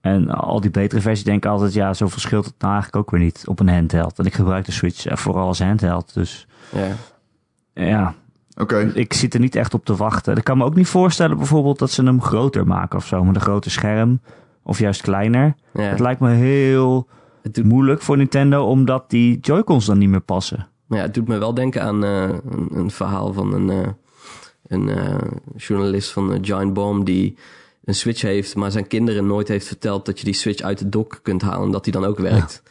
En 0.02 0.30
al 0.30 0.62
die 0.62 0.72
betere 0.72 1.02
versies 1.02 1.24
denk 1.24 1.44
ik 1.46 1.52
altijd, 1.52 1.74
ja, 1.74 1.94
zo 1.94 2.08
verschilt 2.08 2.46
het 2.46 2.54
nou 2.60 2.74
eigenlijk 2.74 3.04
ook 3.04 3.12
weer 3.12 3.22
niet 3.26 3.44
op 3.48 3.60
een 3.60 3.70
handheld. 3.70 4.20
En 4.20 4.26
ik 4.26 4.34
gebruik 4.34 4.66
de 4.66 4.72
Switch 4.72 5.06
eh, 5.06 5.18
vooral 5.18 5.48
als 5.48 5.60
handheld, 5.60 6.14
dus 6.14 6.48
Ja. 6.72 6.88
Ja, 7.88 8.14
Oké. 8.58 8.92
ik 8.94 9.14
zit 9.14 9.34
er 9.34 9.40
niet 9.40 9.56
echt 9.56 9.74
op 9.74 9.86
te 9.86 9.96
wachten. 9.96 10.38
Ik 10.38 10.44
kan 10.44 10.58
me 10.58 10.64
ook 10.64 10.76
niet 10.76 10.88
voorstellen 10.88 11.38
bijvoorbeeld 11.38 11.80
dat 11.80 11.92
ze 11.92 12.04
hem 12.04 12.22
groter 12.22 12.68
maken 12.68 12.98
of 12.98 13.06
zo, 13.06 13.24
met 13.24 13.36
een 13.36 13.42
groter 13.42 13.72
scherm. 13.72 14.20
Of 14.64 14.80
juist 14.80 15.02
kleiner. 15.02 15.56
Ja. 15.74 15.82
Het 15.82 16.00
lijkt 16.00 16.20
me 16.20 16.30
heel 16.30 17.08
Het 17.42 17.54
doet, 17.54 17.66
moeilijk 17.66 18.02
voor 18.02 18.18
Nintendo, 18.18 18.66
omdat 18.66 19.10
die 19.10 19.40
Joy-Cons 19.40 19.86
dan 19.86 19.98
niet 19.98 20.10
meer 20.10 20.22
passen. 20.22 20.68
ja, 20.88 20.98
het 20.98 21.14
doet 21.14 21.28
me 21.28 21.38
wel 21.38 21.54
denken 21.54 21.84
aan 21.84 22.04
eh, 22.04 22.22
een, 22.50 22.70
een 22.74 22.92
verhaal 22.92 23.34
van 23.34 23.54
een, 23.54 23.70
eh, 23.70 23.88
een 24.68 24.90
eh, 24.90 25.16
journalist 25.56 26.12
van 26.12 26.38
Giant 26.42 26.74
Bomb 26.74 27.06
die 27.06 27.38
een 27.84 27.96
Switch 27.96 28.22
heeft, 28.22 28.56
maar 28.56 28.72
zijn 28.72 28.88
kinderen 28.88 29.28
nooit 29.28 29.48
heeft 29.48 29.68
verteld 29.68 30.06
dat 30.06 30.20
je 30.20 30.26
die 30.26 30.34
Switch 30.34 30.62
uit 30.62 30.80
de 30.80 30.90
dock 30.90 31.20
kunt 31.24 31.42
halen 31.42 31.66
en 31.66 31.72
dat 31.72 31.84
die 31.84 31.94
dan 31.94 32.06
ook 32.06 32.20
werkt. 32.20 32.62
Ja. 32.64 32.70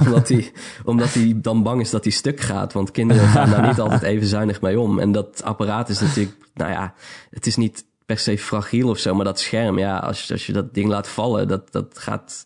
Omdat, 0.00 0.28
hij, 0.28 0.52
omdat 0.84 1.12
hij 1.14 1.32
dan 1.36 1.62
bang 1.62 1.80
is 1.80 1.90
dat 1.90 2.04
hij 2.04 2.12
stuk 2.12 2.40
gaat. 2.40 2.72
Want 2.72 2.90
kinderen 2.90 3.28
gaan 3.28 3.50
daar 3.50 3.66
niet 3.66 3.80
altijd 3.90 4.02
even 4.02 4.26
zuinig 4.26 4.60
mee 4.60 4.80
om. 4.80 4.98
En 4.98 5.12
dat 5.12 5.42
apparaat 5.42 5.88
is 5.88 6.00
natuurlijk, 6.00 6.36
nou 6.54 6.70
ja, 6.70 6.94
het 7.30 7.46
is 7.46 7.56
niet 7.56 7.84
per 8.06 8.18
se 8.18 8.38
fragiel 8.38 8.88
of 8.88 8.98
zo, 8.98 9.14
maar 9.14 9.24
dat 9.24 9.40
scherm, 9.40 9.78
ja, 9.78 9.96
als, 9.98 10.22
je- 10.26 10.32
als 10.32 10.46
je 10.46 10.52
dat 10.52 10.74
ding 10.74 10.88
laat 10.88 11.08
vallen, 11.08 11.48
dat, 11.48 11.72
dat 11.72 11.98
gaat. 11.98 12.44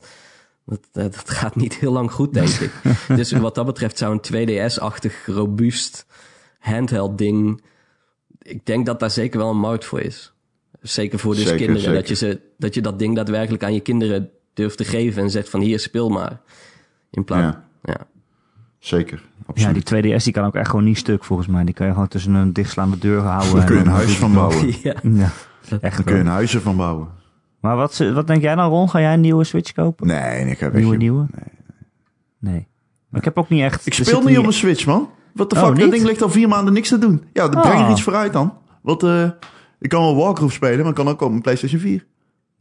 Dat, 0.66 0.80
dat 0.92 1.14
dat 1.14 1.30
gaat 1.30 1.56
niet 1.56 1.74
heel 1.76 1.92
lang 1.92 2.12
goed, 2.12 2.34
denk 2.34 2.48
ik. 2.48 2.70
dus 3.16 3.32
wat 3.32 3.54
dat 3.54 3.66
betreft 3.66 3.98
zou 3.98 4.18
een 4.30 4.48
2DS-achtig, 4.70 5.26
robuust 5.26 6.06
handheld 6.58 7.18
ding. 7.18 7.62
Ik 8.42 8.66
denk 8.66 8.86
dat 8.86 9.00
daar 9.00 9.10
zeker 9.10 9.38
wel 9.38 9.50
een 9.50 9.58
markt 9.58 9.84
voor 9.84 10.00
is. 10.00 10.32
Zeker 10.80 11.18
voor 11.18 11.34
dus 11.34 11.42
Zeker, 11.42 11.56
kinderen. 11.56 11.80
zeker. 11.82 11.98
Dat, 11.98 12.08
je 12.08 12.14
ze, 12.14 12.40
dat 12.58 12.74
je 12.74 12.80
dat 12.80 12.98
ding 12.98 13.16
daadwerkelijk 13.16 13.62
aan 13.62 13.74
je 13.74 13.80
kinderen 13.80 14.30
durft 14.54 14.76
te 14.76 14.84
geven 14.84 15.22
en 15.22 15.30
zegt 15.30 15.48
van 15.48 15.60
hier, 15.60 15.80
speel 15.80 16.08
maar. 16.08 16.40
In 17.10 17.24
plaats. 17.24 17.56
Ja, 17.82 17.92
Ja. 17.92 18.06
zeker. 18.78 19.22
Ja, 19.36 19.44
Absoluut. 19.46 19.74
die 19.88 20.16
2DS 20.18 20.24
die 20.24 20.32
kan 20.32 20.44
ook 20.44 20.54
echt 20.54 20.68
gewoon 20.70 20.84
niet 20.84 20.98
stuk 20.98 21.24
volgens 21.24 21.48
mij. 21.48 21.64
Die 21.64 21.74
kan 21.74 21.86
je 21.86 21.92
gewoon 21.92 22.08
tussen 22.08 22.34
een 22.34 22.52
dichtslaande 22.52 22.98
deur 22.98 23.20
houden. 23.20 23.54
Daar 23.56 23.64
kun 23.64 23.74
je 23.74 23.80
en 23.80 23.86
een 23.86 23.92
huis 23.92 24.16
van 24.16 24.32
bouwen. 24.34 24.66
ja. 24.82 24.94
Ja, 25.70 25.76
echt 25.80 25.96
Daar 25.96 26.04
kun 26.04 26.14
je 26.14 26.20
een 26.20 26.26
huis 26.26 26.56
van 26.56 26.76
bouwen. 26.76 27.08
Maar 27.60 27.76
wat, 27.76 27.96
wat 27.98 28.26
denk 28.26 28.42
jij 28.42 28.54
dan, 28.54 28.68
Ron? 28.70 28.90
Ga 28.90 29.00
jij 29.00 29.14
een 29.14 29.20
nieuwe 29.20 29.44
Switch 29.44 29.72
kopen? 29.72 30.06
Nee, 30.06 30.46
ik 30.50 30.58
heb 30.60 30.72
nieuwe 30.72 30.90
echt... 30.90 31.00
nieuwe? 31.00 31.26
Nee. 31.30 31.52
Nee. 32.52 32.66
Maar 33.08 33.20
ik 33.20 33.24
heb 33.24 33.38
ook 33.38 33.48
niet 33.48 33.62
echt... 33.62 33.86
Ik 33.86 33.94
speel 33.94 34.22
niet 34.22 34.38
op 34.38 34.46
een 34.46 34.52
Switch, 34.52 34.86
man. 34.86 35.08
Wat 35.34 35.50
de 35.50 35.56
Oh, 35.56 35.66
fuck? 35.66 35.78
dat 35.78 35.90
ding 35.90 36.04
ligt 36.04 36.22
al 36.22 36.28
vier 36.28 36.48
maanden 36.48 36.72
niks 36.74 36.88
te 36.88 36.98
doen. 36.98 37.24
Ja, 37.32 37.48
dan 37.48 37.60
breng 37.60 37.78
er 37.78 37.84
Ah. 37.84 37.90
iets 37.90 38.02
vooruit 38.02 38.32
dan. 38.32 38.54
Wat, 38.82 39.02
eh, 39.02 39.30
ik 39.78 39.88
kan 39.88 40.02
wel 40.02 40.16
Warcraft 40.16 40.54
spelen, 40.54 40.78
maar 40.78 40.88
ik 40.88 40.94
kan 40.94 41.08
ook 41.08 41.20
op 41.20 41.30
een 41.32 41.40
PlayStation 41.40 41.80
4. 41.80 42.06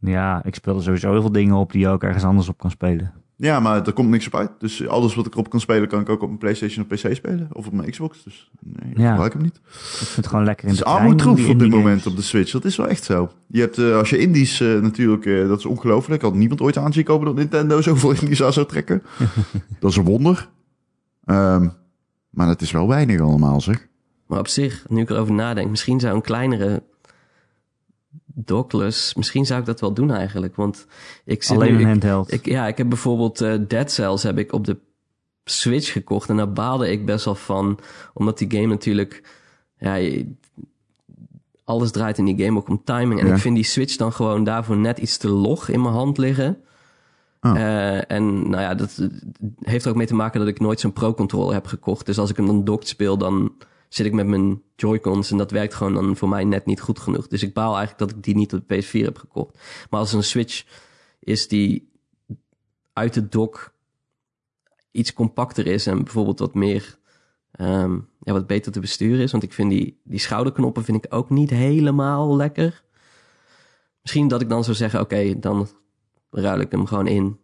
Ja, 0.00 0.44
ik 0.44 0.54
speel 0.54 0.76
er 0.76 0.82
sowieso 0.82 1.10
heel 1.10 1.20
veel 1.20 1.32
dingen 1.32 1.54
op 1.54 1.72
die 1.72 1.80
je 1.80 1.88
ook 1.88 2.02
ergens 2.02 2.24
anders 2.24 2.48
op 2.48 2.58
kan 2.58 2.70
spelen. 2.70 3.12
Ja, 3.40 3.60
maar 3.60 3.86
er 3.86 3.92
komt 3.92 4.08
niks 4.08 4.26
op 4.26 4.34
uit. 4.34 4.50
Dus 4.58 4.88
alles 4.88 5.14
wat 5.14 5.26
ik 5.26 5.32
erop 5.32 5.50
kan 5.50 5.60
spelen, 5.60 5.88
kan 5.88 6.00
ik 6.00 6.08
ook 6.08 6.22
op 6.22 6.30
een 6.30 6.38
PlayStation 6.38 6.86
of 6.90 6.96
PC 6.98 7.14
spelen. 7.14 7.48
Of 7.52 7.66
op 7.66 7.72
mijn 7.72 7.90
Xbox. 7.90 8.22
Dus 8.24 8.50
nee, 8.60 8.90
ik 8.90 8.98
Ja. 8.98 9.10
gebruik 9.10 9.32
hem 9.32 9.42
niet. 9.42 9.56
Ik 9.56 9.62
vind 9.72 10.16
het 10.16 10.26
gewoon 10.26 10.44
lekker 10.44 10.64
in 10.64 10.70
Het 10.70 10.78
de 10.78 10.84
is 10.84 10.90
trein, 10.90 11.08
armoedroef 11.08 11.36
die 11.36 11.48
op 11.52 11.58
dit 11.58 11.70
moment 11.70 12.06
op 12.06 12.16
de 12.16 12.22
Switch. 12.22 12.50
Dat 12.52 12.64
is 12.64 12.76
wel 12.76 12.88
echt 12.88 13.04
zo. 13.04 13.30
Je 13.46 13.60
hebt, 13.60 13.78
eh, 13.78 13.96
als 13.96 14.10
je 14.10 14.18
indies 14.18 14.60
eh, 14.60 14.80
natuurlijk, 14.80 15.26
eh, 15.26 15.48
dat 15.48 15.58
is 15.58 15.64
ongelooflijk. 15.66 16.22
Had 16.22 16.34
niemand 16.34 16.60
ooit 16.60 16.76
aan 16.76 16.92
zien 16.92 17.04
komen 17.04 17.26
dat 17.26 17.34
Nintendo 17.34 17.80
zoveel 17.90 18.10
indies 18.10 18.42
aan 18.42 18.52
zou 18.52 18.66
trekken. 18.66 19.02
dat 19.80 19.90
is 19.90 19.96
een 19.96 20.04
wonder. 20.04 20.48
Ehm, 21.24 21.68
maar 22.30 22.48
het 22.48 22.60
is 22.62 22.70
wel 22.70 22.88
weinig 22.88 23.20
allemaal, 23.20 23.60
zeg. 23.60 23.86
Maar 24.26 24.38
op 24.38 24.48
zich, 24.48 24.84
nu 24.88 25.00
ik 25.00 25.10
erover 25.10 25.34
nadenk, 25.34 25.70
misschien 25.70 26.00
zou 26.00 26.14
een 26.14 26.22
kleinere 26.22 26.82
dockless, 28.44 29.14
misschien 29.14 29.46
zou 29.46 29.60
ik 29.60 29.66
dat 29.66 29.80
wel 29.80 29.92
doen 29.92 30.10
eigenlijk. 30.10 30.56
Want 30.56 30.86
ik 31.24 31.42
zit 31.42 31.56
Alleen 31.56 31.68
nu, 31.68 31.74
een 31.74 31.80
ik, 31.80 31.86
handheld. 31.86 32.32
ik, 32.32 32.46
ja, 32.46 32.66
ik 32.66 32.76
heb 32.78 32.88
bijvoorbeeld 32.88 33.40
eh, 33.40 33.54
Dead 33.68 33.90
Cells 33.90 34.22
heb 34.22 34.38
ik 34.38 34.52
op 34.52 34.64
de 34.64 34.76
Switch 35.44 35.92
gekocht 35.92 36.28
en 36.28 36.36
daar 36.36 36.52
baalde 36.52 36.90
ik 36.90 37.06
best 37.06 37.24
wel 37.24 37.34
van, 37.34 37.78
omdat 38.14 38.38
die 38.38 38.50
game 38.50 38.66
natuurlijk, 38.66 39.22
ja, 39.78 39.94
je- 39.94 40.32
alles 41.64 41.90
draait 41.90 42.18
in 42.18 42.24
die 42.24 42.44
game 42.44 42.58
ook 42.58 42.68
om 42.68 42.80
timing. 42.84 43.20
En 43.20 43.26
Ja. 43.26 43.34
ik 43.34 43.40
vind 43.40 43.54
die 43.54 43.64
Switch 43.64 43.96
dan 43.96 44.12
gewoon 44.12 44.44
daarvoor 44.44 44.76
net 44.76 44.98
iets 44.98 45.16
te 45.16 45.28
log 45.28 45.68
in 45.68 45.82
mijn 45.82 45.94
hand 45.94 46.18
liggen. 46.18 46.56
Ah. 47.40 47.56
Eh, 47.60 48.10
en 48.10 48.50
nou 48.50 48.62
ja, 48.62 48.74
dat 48.74 49.08
heeft 49.62 49.84
er 49.84 49.90
ook 49.90 49.96
mee 49.96 50.06
te 50.06 50.14
maken 50.14 50.40
dat 50.40 50.48
ik 50.48 50.60
nooit 50.60 50.80
zo'n 50.80 50.92
Pro-controller 50.92 51.54
heb 51.54 51.66
gekocht. 51.66 52.06
Dus 52.06 52.18
als 52.18 52.30
ik 52.30 52.36
hem 52.36 52.46
dan 52.46 52.64
docked 52.64 52.88
speel, 52.88 53.18
dan 53.18 53.52
zit 53.88 54.06
ik 54.06 54.12
met 54.12 54.26
mijn 54.26 54.62
Joy-Cons 54.76 55.30
en 55.30 55.36
dat 55.36 55.50
werkt 55.50 55.74
gewoon 55.74 55.94
dan 55.94 56.16
voor 56.16 56.28
mij 56.28 56.44
net 56.44 56.66
niet 56.66 56.80
goed 56.80 56.98
genoeg. 56.98 57.26
Dus 57.26 57.42
ik 57.42 57.54
baal 57.54 57.76
eigenlijk 57.76 57.98
dat 57.98 58.10
ik 58.10 58.24
die 58.24 58.36
niet 58.36 58.54
op 58.54 58.68
de 58.68 58.82
PS4 58.82 59.04
heb 59.04 59.18
gekocht. 59.18 59.58
Maar 59.90 60.00
als 60.00 60.12
een 60.12 60.22
Switch 60.22 60.64
is 61.20 61.48
die 61.48 61.92
uit 62.92 63.14
de 63.14 63.28
dock 63.28 63.74
iets 64.90 65.12
compacter 65.12 65.66
is 65.66 65.86
en 65.86 66.04
bijvoorbeeld 66.04 66.38
wat 66.38 66.54
meer, 66.54 66.98
ehm, 67.50 67.98
ja, 68.20 68.32
wat 68.32 68.46
beter 68.46 68.72
te 68.72 68.80
besturen 68.80 69.20
is. 69.20 69.30
Want 69.30 69.42
ik 69.42 69.52
vind 69.52 69.70
die, 69.70 70.00
die 70.04 70.18
schouderknoppen 70.18 70.84
vind 70.84 71.04
ik 71.04 71.14
ook 71.14 71.30
niet 71.30 71.50
helemaal 71.50 72.36
lekker. 72.36 72.84
Misschien 74.02 74.28
dat 74.28 74.40
ik 74.40 74.48
dan 74.48 74.64
zou 74.64 74.76
zeggen, 74.76 75.00
oké, 75.00 75.38
dan 75.38 75.68
ruil 76.30 76.60
ik 76.60 76.70
hem 76.70 76.86
gewoon 76.86 77.06
in. 77.06 77.38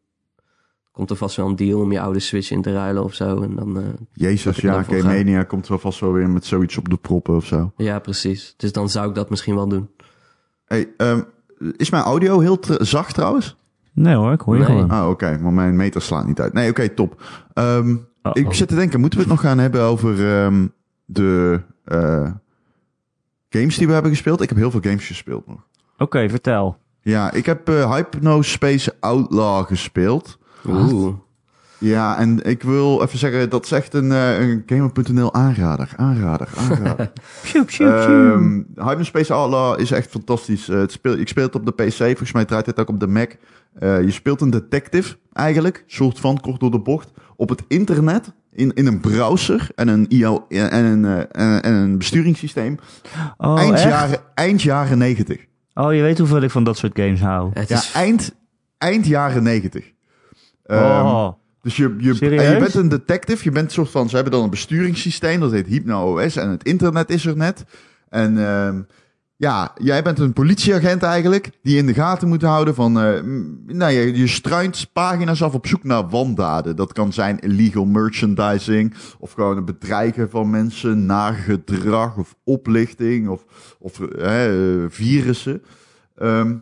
Komt 0.94 1.10
er 1.10 1.16
vast 1.16 1.36
wel 1.36 1.46
een 1.48 1.56
deal 1.56 1.80
om 1.80 1.92
je 1.92 2.00
oude 2.00 2.18
Switch 2.20 2.50
in 2.50 2.62
te 2.62 2.72
ruilen 2.72 3.04
of 3.04 3.14
zo. 3.14 3.42
En 3.42 3.54
dan, 3.56 3.78
eh, 3.78 3.84
Jezus, 4.12 4.56
ja, 4.56 4.82
Game. 4.82 5.02
Mania 5.02 5.42
komt 5.42 5.68
wel 5.68 5.78
vast 5.78 6.00
wel 6.00 6.12
weer 6.12 6.30
met 6.30 6.44
zoiets 6.44 6.76
op 6.76 6.88
de 6.88 6.96
proppen 6.96 7.34
of 7.36 7.46
zo. 7.46 7.72
ja, 7.76 7.98
precies. 7.98 8.54
Dus 8.56 8.72
dan 8.72 8.88
zou 8.88 9.08
ik 9.08 9.14
dat 9.14 9.30
misschien 9.30 9.54
wel 9.54 9.68
doen. 9.68 9.88
Hey, 10.64 10.88
ehm, 10.96 11.20
is 11.76 11.90
mijn 11.90 12.02
audio 12.02 12.40
heel 12.40 12.58
zacht 12.78 13.14
trouwens? 13.14 13.56
Nee 13.92 14.14
hoor, 14.14 14.32
ik 14.32 14.40
hoor 14.40 14.54
je 14.56 14.60
Nee. 14.62 14.70
gewoon. 14.70 14.90
Ah, 14.90 15.08
oké, 15.08 15.38
maar 15.42 15.52
mijn 15.52 15.76
meter 15.76 16.02
slaat 16.02 16.26
niet 16.26 16.40
uit. 16.40 16.52
Nee, 16.52 16.70
oké, 16.70 16.88
top. 16.88 17.22
Ehm, 17.54 17.96
ik 18.32 18.52
zit 18.52 18.68
te 18.68 18.74
denken, 18.74 19.00
moeten 19.00 19.18
we 19.18 19.24
het 19.24 19.34
nog 19.34 19.42
gaan 19.42 19.58
hebben 19.58 19.82
over 19.82 20.36
ehm, 20.36 20.66
de 21.04 21.60
eh, 21.84 22.30
games 23.48 23.76
die 23.78 23.86
we 23.86 23.92
hebben 23.92 24.10
gespeeld? 24.10 24.40
Ik 24.40 24.48
heb 24.48 24.58
heel 24.58 24.70
veel 24.70 24.80
games 24.82 25.06
gespeeld 25.06 25.46
nog. 25.46 25.66
Oké, 25.98 26.28
vertel. 26.28 26.76
Ja, 27.00 27.32
ik 27.32 27.46
heb 27.46 27.68
eh 27.68 27.92
Hypnospace 27.94 28.94
Outlaw 29.00 29.66
gespeeld. 29.66 30.38
Oeh. 30.68 31.14
Ja, 31.78 32.18
en 32.18 32.42
ik 32.44 32.62
wil 32.62 33.02
even 33.02 33.18
zeggen, 33.18 33.50
dat 33.50 33.64
is 33.64 33.72
echt 33.72 33.94
een, 33.94 34.12
eh, 34.12 34.40
een 34.48 34.62
Gamer.nl 34.66 35.34
aanrader. 35.34 35.92
Aanrader, 35.96 36.48
aanrader. 36.56 37.12
Pjoep, 37.42 37.66
pjoep, 37.66 37.88
Ehm 37.88 38.62
Hypnospace 38.74 39.32
Outlaw 39.32 39.80
is 39.80 39.90
echt 39.90 40.10
fantastisch. 40.10 40.68
Eh, 40.68 40.78
het 40.78 40.92
speel, 40.92 41.16
ik 41.18 41.28
speel 41.28 41.44
het 41.44 41.54
op 41.54 41.66
de 41.66 41.72
PC, 41.72 41.96
volgens 41.96 42.32
mij 42.32 42.44
draait 42.44 42.66
het 42.66 42.80
ook 42.80 42.88
op 42.88 43.00
de 43.00 43.06
Mac. 43.06 43.36
Eh, 43.78 44.02
je 44.02 44.10
speelt 44.10 44.40
een 44.40 44.50
detective 44.50 45.16
eigenlijk, 45.32 45.84
soort 45.86 46.20
van 46.20 46.40
kort 46.40 46.60
door 46.60 46.70
de 46.70 46.78
bocht, 46.80 47.10
op 47.36 47.48
het 47.48 47.62
internet. 47.68 48.32
In, 48.52 48.74
in 48.74 48.86
een 48.86 49.00
browser 49.00 49.68
en 49.74 49.88
een, 49.88 50.06
IO, 50.08 50.44
en 50.48 50.84
een, 50.84 51.04
eh, 51.04 51.18
en, 51.18 51.62
en 51.62 51.74
een 51.74 51.98
besturingssysteem. 51.98 52.78
Oh, 53.36 53.58
eind, 53.58 53.72
echt? 53.72 53.82
jaren, 53.82 54.18
eind 54.34 54.62
jaren 54.62 54.98
90. 54.98 55.44
Oh, 55.74 55.94
je 55.94 56.02
weet 56.02 56.18
hoeveel 56.18 56.40
ik 56.42 56.50
van 56.50 56.64
dat 56.64 56.76
soort 56.76 56.98
games 56.98 57.20
hou. 57.20 57.50
Het 57.54 57.68
Ja, 57.68 57.76
is 57.76 57.92
eind, 57.92 58.34
eind 58.78 59.06
jaren 59.06 59.42
90. 59.42 59.92
Ehm, 60.64 61.06
oh, 61.06 61.32
dus 61.62 61.76
je, 61.76 61.94
je, 61.98 62.14
Serieus? 62.14 62.52
je 62.52 62.58
bent 62.58 62.74
een 62.74 62.88
detective. 62.88 63.44
Je 63.44 63.50
bent 63.50 63.66
een 63.66 63.72
soort 63.72 63.90
van. 63.90 64.08
Ze 64.08 64.14
hebben 64.14 64.32
dan 64.32 64.42
een 64.42 64.50
besturingssysteem. 64.50 65.40
Dat 65.40 65.52
heet 65.52 65.66
Hypno 65.66 66.20
OS. 66.20 66.36
En 66.36 66.50
het 66.50 66.64
internet 66.64 67.10
is 67.10 67.26
er 67.26 67.36
net. 67.36 67.64
En 68.08 68.46
ehm, 68.46 68.82
ja, 69.36 69.72
jij 69.74 70.02
bent 70.02 70.18
een 70.18 70.32
politieagent 70.32 71.02
eigenlijk. 71.02 71.50
Die 71.62 71.76
in 71.76 71.86
de 71.86 71.94
gaten 71.94 72.28
moet 72.28 72.42
houden 72.42 72.74
van. 72.74 72.92
mm, 72.92 73.62
nou, 73.66 73.92
je, 73.92 74.16
je 74.16 74.26
struint 74.26 74.88
pagina's 74.92 75.42
af 75.42 75.54
op 75.54 75.66
zoek 75.66 75.84
naar 75.84 76.08
wandaden. 76.08 76.76
Dat 76.76 76.92
kan 76.92 77.12
zijn 77.12 77.38
illegal 77.38 77.84
merchandising. 77.84 78.94
Of 79.18 79.32
gewoon 79.32 79.56
het 79.56 79.64
bedreigen 79.64 80.30
van 80.30 80.50
mensen. 80.50 81.06
Naar 81.06 81.34
gedrag 81.34 82.16
of 82.16 82.34
oplichting. 82.44 83.28
Of, 83.28 83.44
of 83.78 84.00
eh, 84.00 84.84
virussen. 84.88 85.62
Ehm, 86.16 86.56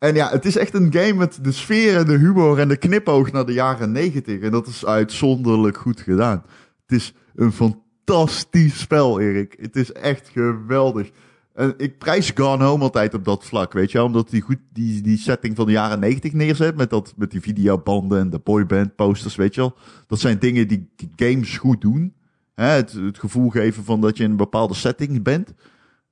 en 0.00 0.14
ja, 0.14 0.30
het 0.30 0.44
is 0.44 0.56
echt 0.56 0.74
een 0.74 0.92
game 0.92 1.14
met 1.14 1.38
de 1.42 1.52
sfeer 1.52 1.96
en 1.96 2.06
de 2.06 2.16
humor 2.16 2.58
en 2.58 2.68
de 2.68 2.76
knipoog 2.76 3.32
naar 3.32 3.46
de 3.46 3.52
jaren 3.52 3.92
negentig. 3.92 4.40
En 4.40 4.50
dat 4.50 4.66
is 4.66 4.86
uitzonderlijk 4.86 5.76
goed 5.76 6.00
gedaan. 6.00 6.42
Het 6.86 6.98
is 6.98 7.14
een 7.34 7.52
fantastisch 7.52 8.78
spel, 8.78 9.20
Erik. 9.20 9.56
Het 9.60 9.76
is 9.76 9.92
echt 9.92 10.28
geweldig. 10.28 11.10
En 11.54 11.74
ik 11.76 11.98
prijs 11.98 12.32
Gone 12.34 12.64
Home 12.64 12.82
altijd 12.82 13.14
op 13.14 13.24
dat 13.24 13.44
vlak, 13.44 13.72
weet 13.72 13.90
je. 13.90 14.02
Omdat 14.02 14.30
die 14.30 14.40
goed 14.40 14.58
die, 14.72 15.02
die 15.02 15.18
setting 15.18 15.56
van 15.56 15.66
de 15.66 15.72
jaren 15.72 16.00
90 16.00 16.32
neerzet. 16.32 16.76
Met, 16.76 16.90
dat, 16.90 17.14
met 17.16 17.30
die 17.30 17.40
videobanden 17.40 18.20
en 18.20 18.30
de 18.30 18.38
boyband 18.38 18.94
posters, 18.94 19.36
weet 19.36 19.54
je 19.54 19.60
wel. 19.60 19.76
Dat 20.06 20.20
zijn 20.20 20.38
dingen 20.38 20.68
die, 20.68 20.90
games 21.16 21.58
goed 21.58 21.80
doen. 21.80 22.14
Hè, 22.54 22.66
het, 22.66 22.92
het 22.92 23.18
gevoel 23.18 23.50
geven 23.50 23.84
van 23.84 24.00
dat 24.00 24.16
je 24.16 24.24
in 24.24 24.30
een 24.30 24.36
bepaalde 24.36 24.74
setting 24.74 25.22
bent. 25.22 25.52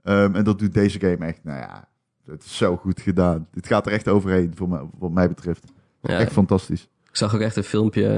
Ehm, 0.03 0.35
en 0.35 0.45
dat 0.45 0.59
doet 0.59 0.75
deze 0.75 1.01
game 1.01 1.27
echt, 1.27 1.45
nou 1.45 1.59
ja, 1.59 1.89
het 2.31 2.45
is 2.45 2.57
zo 2.57 2.77
goed 2.77 3.01
gedaan. 3.01 3.49
Dit 3.53 3.67
gaat 3.67 3.87
er 3.87 3.93
echt 3.93 4.09
overheen, 4.09 4.53
voor 4.55 4.69
mij, 4.69 4.81
wat 4.99 5.11
mij 5.11 5.29
betreft. 5.29 5.65
Ja, 6.03 6.19
Echt 6.19 6.33
fantastisch. 6.33 6.89
Ik 7.09 7.17
zag 7.17 7.35
ook 7.35 7.41
echt 7.41 7.57
een 7.57 7.65
filmpje, 7.65 8.09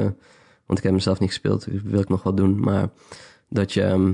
want 0.66 0.78
ik 0.78 0.84
heb 0.84 0.92
hem 0.92 0.98
zelf 1.00 1.18
niet 1.20 1.28
gespeeld, 1.28 1.70
dus 1.70 1.82
wil 1.82 2.00
ik 2.00 2.08
nog 2.08 2.22
wel 2.22 2.34
doen. 2.34 2.60
Maar 2.60 2.88
dat 3.48 3.72
je, 3.72 3.82
ehm, 3.82 4.12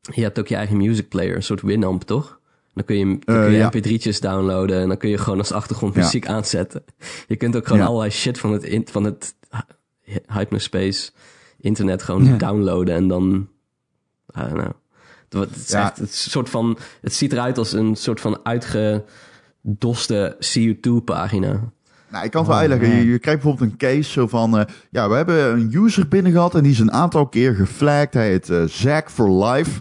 je 0.00 0.22
hebt 0.22 0.38
ook 0.38 0.46
je 0.48 0.54
eigen 0.56 0.76
music 0.76 1.08
player, 1.08 1.36
een 1.36 1.42
soort 1.42 1.62
Winamp, 1.62 2.02
toch? 2.02 2.38
Dan 2.74 2.84
kun 2.84 2.96
je, 2.96 3.04
dan 3.04 3.36
Eh, 3.36 3.42
kun 3.42 3.52
je 3.52 3.58
ja. 3.58 3.70
mp3'tjes 3.70 4.20
downloaden 4.20 4.80
en 4.80 4.88
dan 4.88 4.96
kun 4.96 5.08
je 5.10 5.18
gewoon 5.18 5.38
als 5.38 5.52
achtergrondmuziek 5.52 6.26
aanzetten. 6.26 6.84
Je 7.26 7.36
kunt 7.36 7.56
ook 7.56 7.66
gewoon 7.66 7.80
Ja. 7.82 7.86
allerlei 7.86 8.10
shit 8.10 8.38
van 8.38 8.52
het, 8.52 8.62
in- 8.62 8.88
van 8.90 9.04
het 9.04 9.34
hy- 10.02 10.18
Hypnospace 10.26 11.10
internet 11.60 12.02
gewoon 12.02 12.24
Ja. 12.24 12.36
downloaden 12.36 12.94
en 12.94 13.08
dan, 13.08 13.48
I 14.36 14.40
don't 14.40 14.52
know. 14.52 14.70
Het 15.30 15.56
is 15.56 15.68
Ja. 15.68 15.82
echt 15.88 15.98
het 15.98 16.14
soort 16.14 16.48
van, 16.50 16.78
het 17.00 17.14
ziet 17.14 17.32
eruit 17.32 17.58
als 17.58 17.72
een 17.72 17.96
soort 17.96 18.20
van 18.20 18.38
uitgedoste 18.42 20.36
CU2-pagina. 20.38 21.60
Nou, 22.10 22.24
ik 22.24 22.30
kan 22.30 22.40
het 22.40 22.50
wel 22.50 22.60
Oh, 22.60 22.70
uitleggen. 22.70 23.06
Je, 23.06 23.18
krijgt 23.18 23.42
bijvoorbeeld 23.42 23.70
een 23.70 23.76
case 23.78 24.10
zo 24.10 24.26
van... 24.26 24.58
eh, 24.58 24.64
ja, 24.90 25.08
we 25.08 25.14
hebben 25.14 25.50
een 25.52 25.72
user 25.74 26.08
binnen 26.08 26.32
gehad 26.32 26.54
en 26.54 26.62
die 26.62 26.72
is 26.72 26.78
een 26.78 26.92
aantal 26.92 27.26
keer 27.26 27.54
geflagd. 27.54 28.14
Hij 28.14 28.28
heet 28.28 28.50
eh 28.50 28.62
Zack 28.64 29.10
for 29.10 29.44
Life. 29.44 29.80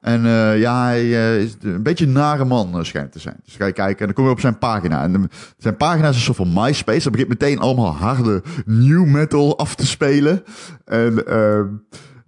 En 0.00 0.26
eh, 0.26 0.58
ja, 0.60 0.84
hij 0.84 1.10
is 1.42 1.56
een 1.60 1.82
beetje 1.82 2.04
een 2.06 2.12
nare 2.12 2.44
man 2.44 2.84
schijnt 2.84 3.12
te 3.12 3.18
zijn. 3.18 3.36
Dus 3.44 3.54
ga 3.56 3.66
je 3.66 3.72
kijken 3.72 3.98
en 3.98 4.04
dan 4.06 4.14
kom 4.14 4.24
je 4.24 4.30
op 4.30 4.40
zijn 4.40 4.58
pagina. 4.58 5.02
En 5.02 5.12
de- 5.12 5.28
zijn 5.58 5.76
pagina 5.76 6.08
is 6.08 6.14
een 6.16 6.20
soort 6.22 6.36
van 6.36 6.52
MySpace. 6.52 7.02
Dat 7.02 7.12
begint 7.12 7.28
meteen 7.28 7.58
allemaal 7.58 7.92
harde 7.94 8.42
new 8.66 9.04
metal 9.06 9.58
af 9.58 9.74
te 9.74 9.86
spelen. 9.86 10.42
En 10.84 11.26
ehm, 11.26 11.66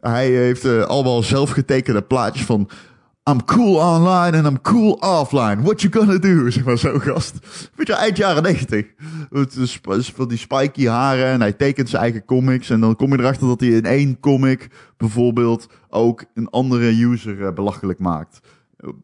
hij 0.00 0.30
heeft 0.30 0.64
eh, 0.64 0.82
allemaal 0.82 1.22
zelfgetekende 1.22 2.02
plaatjes 2.02 2.44
van... 2.44 2.68
I'm 3.30 3.44
cool 3.44 3.76
online 3.76 4.36
and 4.36 4.46
I'm 4.46 4.60
cool 4.60 4.92
offline. 4.92 5.62
What 5.62 5.82
you 5.82 5.92
gonna 5.92 6.18
do? 6.18 6.50
Zeg 6.50 6.64
maar 6.64 6.78
zo 6.78 6.98
gast. 6.98 7.38
Weet 7.74 7.86
je, 7.86 7.92
eind 7.92 8.16
jaren 8.16 8.42
90. 8.42 8.86
Het 9.30 9.56
is 9.56 9.72
sp- 9.72 9.92
is 9.92 10.12
van 10.12 10.28
die 10.28 10.38
spiky 10.38 10.86
haren 10.86 11.26
en 11.26 11.40
hij 11.40 11.52
tekent 11.52 11.88
zijn 11.88 12.02
eigen 12.02 12.24
comics. 12.24 12.70
En 12.70 12.80
dan 12.80 12.96
kom 12.96 13.12
je 13.12 13.18
erachter 13.18 13.46
dat 13.46 13.60
hij 13.60 13.68
in 13.68 13.84
één 13.84 14.20
comic 14.20 14.70
bijvoorbeeld 14.96 15.68
ook 15.88 16.24
een 16.34 16.48
andere 16.48 17.04
user 17.04 17.46
eh, 17.46 17.52
belachelijk 17.52 17.98
maakt. 17.98 18.40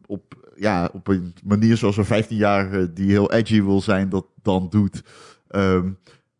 Op, 0.05 0.51
ja, 0.55 0.89
op 0.93 1.07
een 1.07 1.33
manier 1.43 1.77
zoals 1.77 1.97
een 1.97 2.23
15-jarige 2.23 2.93
die 2.93 3.09
heel 3.09 3.31
edgy 3.31 3.63
wil 3.63 3.81
zijn, 3.81 4.09
dat 4.09 4.25
dan 4.41 4.67
doet. 4.69 5.03
Ehm, 5.47 5.89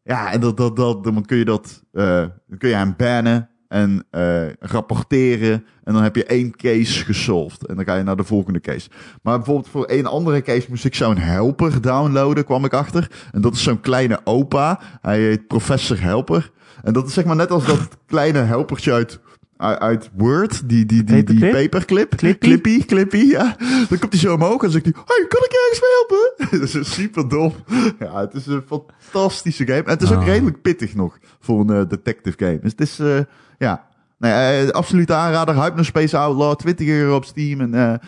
ja, 0.04 0.32
en 0.32 0.40
dat, 0.40 0.58
dat, 0.58 0.76
dat, 0.76 1.04
dan 1.04 1.26
kun 1.26 1.38
je 1.38 1.46
dat, 1.46 1.84
eh, 1.92 2.26
dan 2.48 2.58
kun 2.58 2.70
je 2.70 2.76
hem 2.76 2.94
bannen 2.98 3.50
en 3.76 4.06
eh, 4.10 4.54
rapporteren. 4.60 5.66
En 5.84 5.94
dan 5.94 6.04
heb 6.04 6.16
je 6.16 6.26
één 6.26 6.56
case 6.56 7.06
gesolved. 7.06 7.66
En 7.66 7.76
dan 7.76 7.86
ga 7.86 7.96
je 7.96 8.04
naar 8.04 8.16
de 8.16 8.24
volgende 8.24 8.60
case. 8.60 8.90
Maar 9.22 9.38
bijvoorbeeld 9.38 9.70
voor 9.70 9.90
een 9.90 10.06
andere 10.06 10.42
case 10.42 10.66
moest 10.70 10.86
ik 10.86 10.96
zo'n 10.96 11.18
helper 11.18 11.82
downloaden, 11.82 12.46
kwam 12.46 12.66
ik 12.66 12.74
achter. 12.74 13.12
En 13.32 13.42
dat 13.42 13.54
is 13.54 13.64
zo'n 13.64 13.82
kleine 13.82 14.20
opa. 14.24 14.80
Hij 15.02 15.20
heet 15.20 15.48
Professor 15.48 16.02
Helper. 16.02 16.52
En 16.84 16.94
dat 16.94 17.08
is 17.08 17.14
zeg 17.14 17.26
maar 17.26 17.36
net 17.36 17.52
als 17.52 17.66
dat 17.66 17.98
kleine 18.06 18.40
helpertje 18.40 18.94
uit, 18.94 19.20
uit, 19.58 20.10
Word. 20.18 20.70
Die, 20.70 20.86
die, 20.86 21.04
die, 21.04 21.24
die 21.24 21.50
Paperclip? 21.52 22.16
Clippy? 22.16 22.48
Clippy, 22.48 22.86
Clippy, 22.86 23.18
ja. 23.18 23.56
Dan 23.90 24.00
komt 24.00 24.12
hij 24.12 24.22
zo 24.22 24.34
omhoog 24.34 24.64
en 24.64 24.72
zegt 24.72 24.86
hij... 24.86 24.94
Hey, 25.06 25.26
kan 25.28 25.44
ik 25.44 25.52
je 25.52 25.64
ergens 25.64 25.82
mee 25.82 25.92
helpen? 25.98 26.60
dat 26.60 26.86
is 26.86 26.94
super 26.94 27.30
dom. 27.30 27.54
Ja, 28.00 28.20
het 28.20 28.34
is 28.34 28.46
een 28.46 28.64
fantastische 28.68 29.66
game. 29.66 29.84
En 29.84 29.90
het 29.90 30.02
is 30.02 30.12
ook 30.12 30.20
Ah. 30.20 30.26
redelijk 30.26 30.62
pittig 30.62 30.96
nog 30.96 31.18
voor 31.40 31.60
een 31.60 31.70
eh, 31.70 31.90
detective 31.90 32.38
game. 32.38 32.60
Dus 32.60 32.72
het 32.72 32.82
is, 32.82 33.00
eh, 33.00 33.20
ja... 33.58 33.88
Nee, 34.18 34.32
eh, 34.32 34.70
absoluut 34.70 35.12
aanrader. 35.12 35.62
Hypnospace 35.64 36.18
Outlaw, 36.18 36.56
20 36.56 36.88
euro 36.88 37.16
op 37.16 37.26
Steam. 37.26 37.62
En 37.74 38.00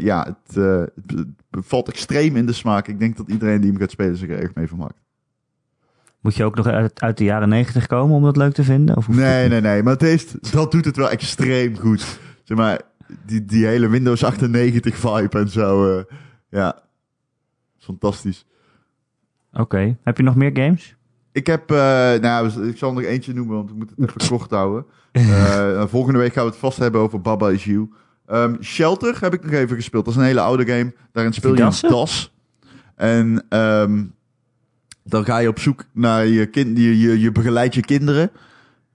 ja, 0.00 0.36
het, 0.46 0.54
het 1.10 1.26
valt 1.66 1.88
extreem 1.88 2.36
in 2.36 2.46
de 2.46 2.52
smaak. 2.52 2.88
Ik 2.88 2.98
denk 2.98 3.16
dat 3.16 3.28
iedereen 3.28 3.60
die 3.60 3.70
hem 3.70 3.80
gaat 3.80 3.90
spelen 3.90 4.16
zich 4.16 4.28
er 4.28 4.38
erg 4.38 4.54
mee 4.54 4.66
vermaakt. 4.68 5.05
Moet 6.26 6.36
je 6.36 6.44
ook 6.44 6.56
nog 6.56 6.66
uit, 6.66 7.00
uit 7.00 7.18
de 7.18 7.24
jaren 7.24 7.48
negentig 7.48 7.86
komen 7.86 8.16
om 8.16 8.22
dat 8.22 8.36
leuk 8.36 8.52
te 8.52 8.64
vinden? 8.64 8.96
Of 8.96 9.08
Nee, 9.08 9.48
nee, 9.48 9.60
nee. 9.60 9.82
Maar 9.82 9.92
het 9.92 10.02
heeft, 10.02 10.52
dat 10.52 10.72
doet 10.72 10.84
het 10.84 10.96
wel 10.96 11.10
extreem 11.10 11.78
goed. 11.78 12.18
Zeg 12.44 12.56
maar, 12.56 12.80
die, 13.26 13.44
die 13.44 13.66
hele 13.66 13.88
Windows 13.88 14.24
98 14.24 14.96
vibe 14.96 15.38
en 15.38 15.48
zo. 15.48 15.96
eh, 15.98 16.04
ja, 16.50 16.78
fantastisch. 17.78 18.46
Oké. 19.52 19.96
Heb 20.02 20.16
je 20.16 20.22
nog 20.22 20.34
meer 20.34 20.50
games? 20.54 20.96
Ik 21.32 21.46
heb, 21.46 21.70
eh, 21.70 21.76
nou, 22.20 22.68
ik 22.68 22.76
zal 22.76 22.88
er 22.88 22.94
nog 22.94 23.04
eentje 23.04 23.34
noemen, 23.34 23.56
want 23.56 23.70
ik 23.70 23.76
moet 23.76 23.90
het 23.96 24.08
even 24.08 24.28
kort 24.38 24.50
houden. 24.50 24.86
Eh, 25.12 25.86
volgende 25.86 26.18
week 26.18 26.32
gaan 26.32 26.44
we 26.44 26.50
het 26.50 26.58
vast 26.58 26.78
hebben 26.78 27.00
over 27.00 27.20
Baba 27.20 27.48
Is 27.50 27.64
You. 27.64 27.92
Ehm, 28.26 28.62
Shelter 28.62 29.16
heb 29.20 29.34
ik 29.34 29.42
nog 29.42 29.52
even 29.52 29.76
gespeeld. 29.76 30.04
Dat 30.04 30.14
is 30.14 30.20
een 30.20 30.26
hele 30.26 30.40
oude 30.40 30.66
game. 30.66 30.94
Daarin 31.12 31.32
speel 31.32 31.54
je 31.54 31.62
een 31.62 31.88
das. 31.90 32.34
En 32.94 33.44
ehm, 33.48 34.04
dan 35.08 35.24
ga 35.24 35.38
je 35.38 35.48
op 35.48 35.58
zoek 35.58 35.84
naar 35.92 36.26
je 36.26 36.46
kind. 36.46 36.78
Je, 36.78 36.98
je, 36.98 37.20
je 37.20 37.32
begeleidt 37.32 37.74
je 37.74 37.80
kinderen. 37.80 38.30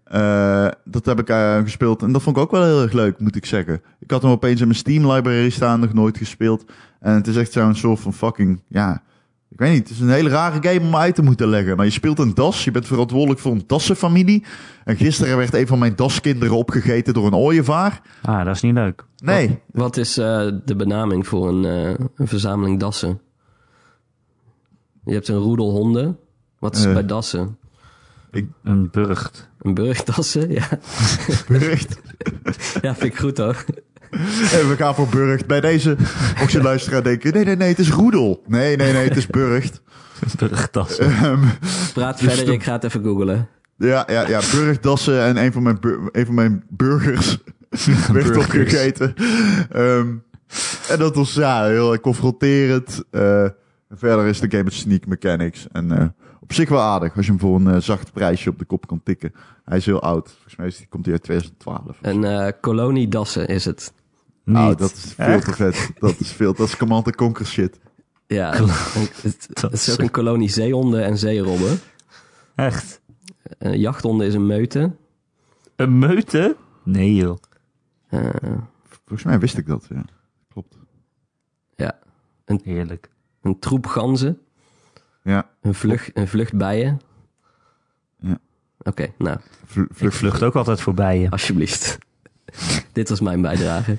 Eh, 0.03 0.67
dat 0.83 1.05
heb 1.05 1.19
ik 1.19 1.29
eh, 1.29 1.57
gespeeld. 1.57 2.01
En 2.01 2.11
dat 2.11 2.21
vond 2.21 2.35
ik 2.35 2.41
ook 2.41 2.51
wel 2.51 2.63
heel 2.63 2.81
erg 2.81 2.93
leuk, 2.93 3.19
moet 3.19 3.35
ik 3.35 3.45
zeggen. 3.45 3.81
Ik 3.99 4.11
had 4.11 4.21
hem 4.21 4.31
opeens 4.31 4.59
in 4.59 4.67
mijn 4.67 4.79
Steam 4.79 5.11
library 5.11 5.49
staan, 5.49 5.79
nog 5.79 5.93
nooit 5.93 6.17
gespeeld. 6.17 6.65
En 6.99 7.13
het 7.13 7.27
is 7.27 7.35
echt 7.37 7.51
zo'n 7.51 7.75
soort 7.75 7.99
van 7.99 8.13
fucking, 8.13 8.61
ja... 8.67 9.01
Ik 9.49 9.59
weet 9.59 9.71
niet, 9.71 9.89
het 9.89 9.89
is 9.89 9.99
een 9.99 10.09
hele 10.09 10.29
rare 10.29 10.69
game 10.69 10.87
om 10.87 10.95
uit 10.95 11.15
te 11.15 11.21
moeten 11.21 11.47
leggen. 11.47 11.75
Maar 11.75 11.85
je 11.85 11.91
speelt 11.91 12.19
een 12.19 12.33
das, 12.33 12.63
je 12.63 12.71
bent 12.71 12.87
verantwoordelijk 12.87 13.39
voor 13.39 13.51
een 13.51 13.63
dassenfamilie. 13.67 14.43
En 14.83 14.95
gisteren 14.95 15.37
werd 15.37 15.53
een 15.53 15.67
van 15.67 15.79
mijn 15.79 15.95
daskinderen 15.95 16.57
opgegeten 16.57 17.13
door 17.13 17.25
een 17.25 17.35
ooievaar. 17.35 18.01
Ah, 18.21 18.45
dat 18.45 18.55
is 18.55 18.61
niet 18.61 18.73
leuk. 18.73 19.05
Nee, 19.23 19.59
Wat 19.71 19.97
is 19.97 20.17
eh, 20.17 20.47
de 20.65 20.75
benaming 20.75 21.27
voor 21.27 21.47
een, 21.47 21.65
eh, 21.65 22.05
een 22.15 22.27
verzameling 22.27 22.79
dassen? 22.79 23.21
Je 25.05 25.13
hebt 25.13 25.27
een 25.27 25.35
roedel 25.35 25.69
honden. 25.71 26.17
Wat 26.59 26.75
is 26.75 26.85
Eh. 26.85 26.93
bij 26.93 27.05
dassen? 27.05 27.57
Een 28.63 28.89
burcht. 28.91 29.49
Een 29.61 29.73
burgdassen? 29.73 30.51
Ja. 30.51 30.67
Burgt. 31.47 31.99
ja, 32.81 32.95
vind 32.95 33.13
ik 33.13 33.19
goed 33.19 33.37
hoor. 33.37 33.63
En 34.53 34.69
we 34.69 34.73
gaan 34.77 34.95
voor 34.95 35.07
Burgt. 35.07 35.45
Bij 35.47 35.61
deze, 35.61 35.95
mocht 36.39 36.51
je 36.51 36.61
luisteraar 36.61 37.03
denken, 37.03 37.33
nee, 37.33 37.43
nee, 37.45 37.55
nee, 37.55 37.67
het 37.69 37.79
is 37.79 37.89
Roedel. 37.91 38.43
Nee, 38.47 38.75
nee, 38.75 38.93
nee, 38.93 39.07
het 39.07 39.17
is 39.17 39.27
Burgt. 39.27 39.81
Burgtas. 40.37 40.97
Ehm, 40.97 41.39
Praat 41.93 42.19
Dus 42.19 42.27
verder, 42.27 42.45
de- 42.45 42.51
ik 42.53 42.63
ga 42.63 42.71
het 42.73 42.83
even 42.83 43.03
googlen. 43.03 43.47
ja, 43.77 44.03
ja, 44.07 44.27
ja, 44.27 44.39
Burgdassen 44.51 45.21
en 45.21 45.37
een 45.37 45.51
van 45.51 45.63
mijn, 45.63 45.79
bur- 45.79 46.09
een 46.11 46.25
van 46.25 46.35
mijn 46.35 46.63
burgers 46.69 47.37
werd 48.11 48.37
opgegeten. 48.37 49.13
Ehm, 49.71 50.07
en 50.89 50.99
dat 50.99 51.15
was 51.15 51.33
ja, 51.33 51.65
heel 51.65 51.99
confronterend. 51.99 53.03
Eh, 53.91 53.97
verder 53.97 54.25
is 54.25 54.39
de 54.39 54.49
game 54.51 54.63
met 54.63 54.73
sneak 54.73 55.05
mechanics. 55.05 55.67
En 55.71 55.91
eh, 55.91 56.07
op 56.39 56.53
zich 56.53 56.69
wel 56.69 56.79
aardig 56.81 57.15
als 57.15 57.25
je 57.25 57.31
hem 57.31 57.39
voor 57.39 57.55
een 57.55 57.67
eh, 57.67 57.79
zacht 57.81 58.11
prijsje 58.13 58.49
op 58.49 58.59
de 58.59 58.65
kop 58.65 58.87
kan 58.87 59.03
tikken. 59.03 59.33
Hij 59.65 59.77
is 59.77 59.85
heel 59.85 60.01
oud. 60.01 60.29
Volgens 60.31 60.55
mij 60.55 60.67
is 60.67 60.77
die, 60.77 60.87
komt 60.87 61.05
hij 61.05 61.13
uit 61.13 61.23
2012. 61.23 61.97
Een 62.01 62.23
eh, 62.23 62.51
kolonie 62.61 63.07
dassen 63.07 63.47
is 63.47 63.65
het. 63.65 63.93
Niet. 64.43 64.55
Nou, 64.55 64.75
dat 64.75 64.91
is 64.91 65.13
veel 65.13 65.25
Echt? 65.25 65.45
te 65.45 65.53
vet. 65.53 65.91
Dat 65.99 66.19
is 66.19 66.31
veel. 66.31 66.53
Dat 66.53 66.67
is 66.67 66.77
Command 66.77 67.15
Conquer 67.15 67.45
shit. 67.45 67.79
Ja, 68.27 68.55
een- 68.59 68.67
het, 69.21 69.47
het 69.61 69.73
is 69.73 69.91
ook 69.91 69.99
een 69.99 70.11
kolonie 70.11 70.49
zeehonden 70.49 71.03
en 71.03 71.17
zeerobben. 71.17 71.79
Echt? 72.55 73.01
Eh, 73.57 73.73
jachthonden 73.75 74.27
is 74.27 74.33
een 74.33 74.45
meute. 74.45 74.91
Een 75.75 75.99
meute? 75.99 76.55
Nee 76.83 77.15
joh. 77.15 77.37
Eh, 78.09 78.29
Volgens 79.05 79.23
mij 79.23 79.39
wist 79.39 79.57
ik 79.57 79.67
dat, 79.67 79.85
ja. 79.89 80.05
Klopt. 80.53 80.77
ja, 81.75 81.99
Heerlijk. 82.63 83.09
Een 83.41 83.59
troep 83.59 83.85
ganzen. 83.87 84.39
Ja. 85.23 85.49
Een 85.61 85.73
vlucht, 85.73 86.09
een 86.13 86.27
vlucht 86.27 86.57
bijen. 86.57 87.01
Ja. 88.19 88.37
Oké, 88.83 89.07
nou, 89.17 89.37
Vl- 89.65 89.81
vlucht. 89.91 90.15
vlucht 90.17 90.43
ook 90.43 90.55
altijd 90.55 90.81
voorbij 90.81 91.19
je. 91.19 91.29
alsjeblieft. 91.29 91.97
Dit 92.93 93.09
was 93.09 93.19
mijn 93.19 93.41
bijdrage. 93.41 93.97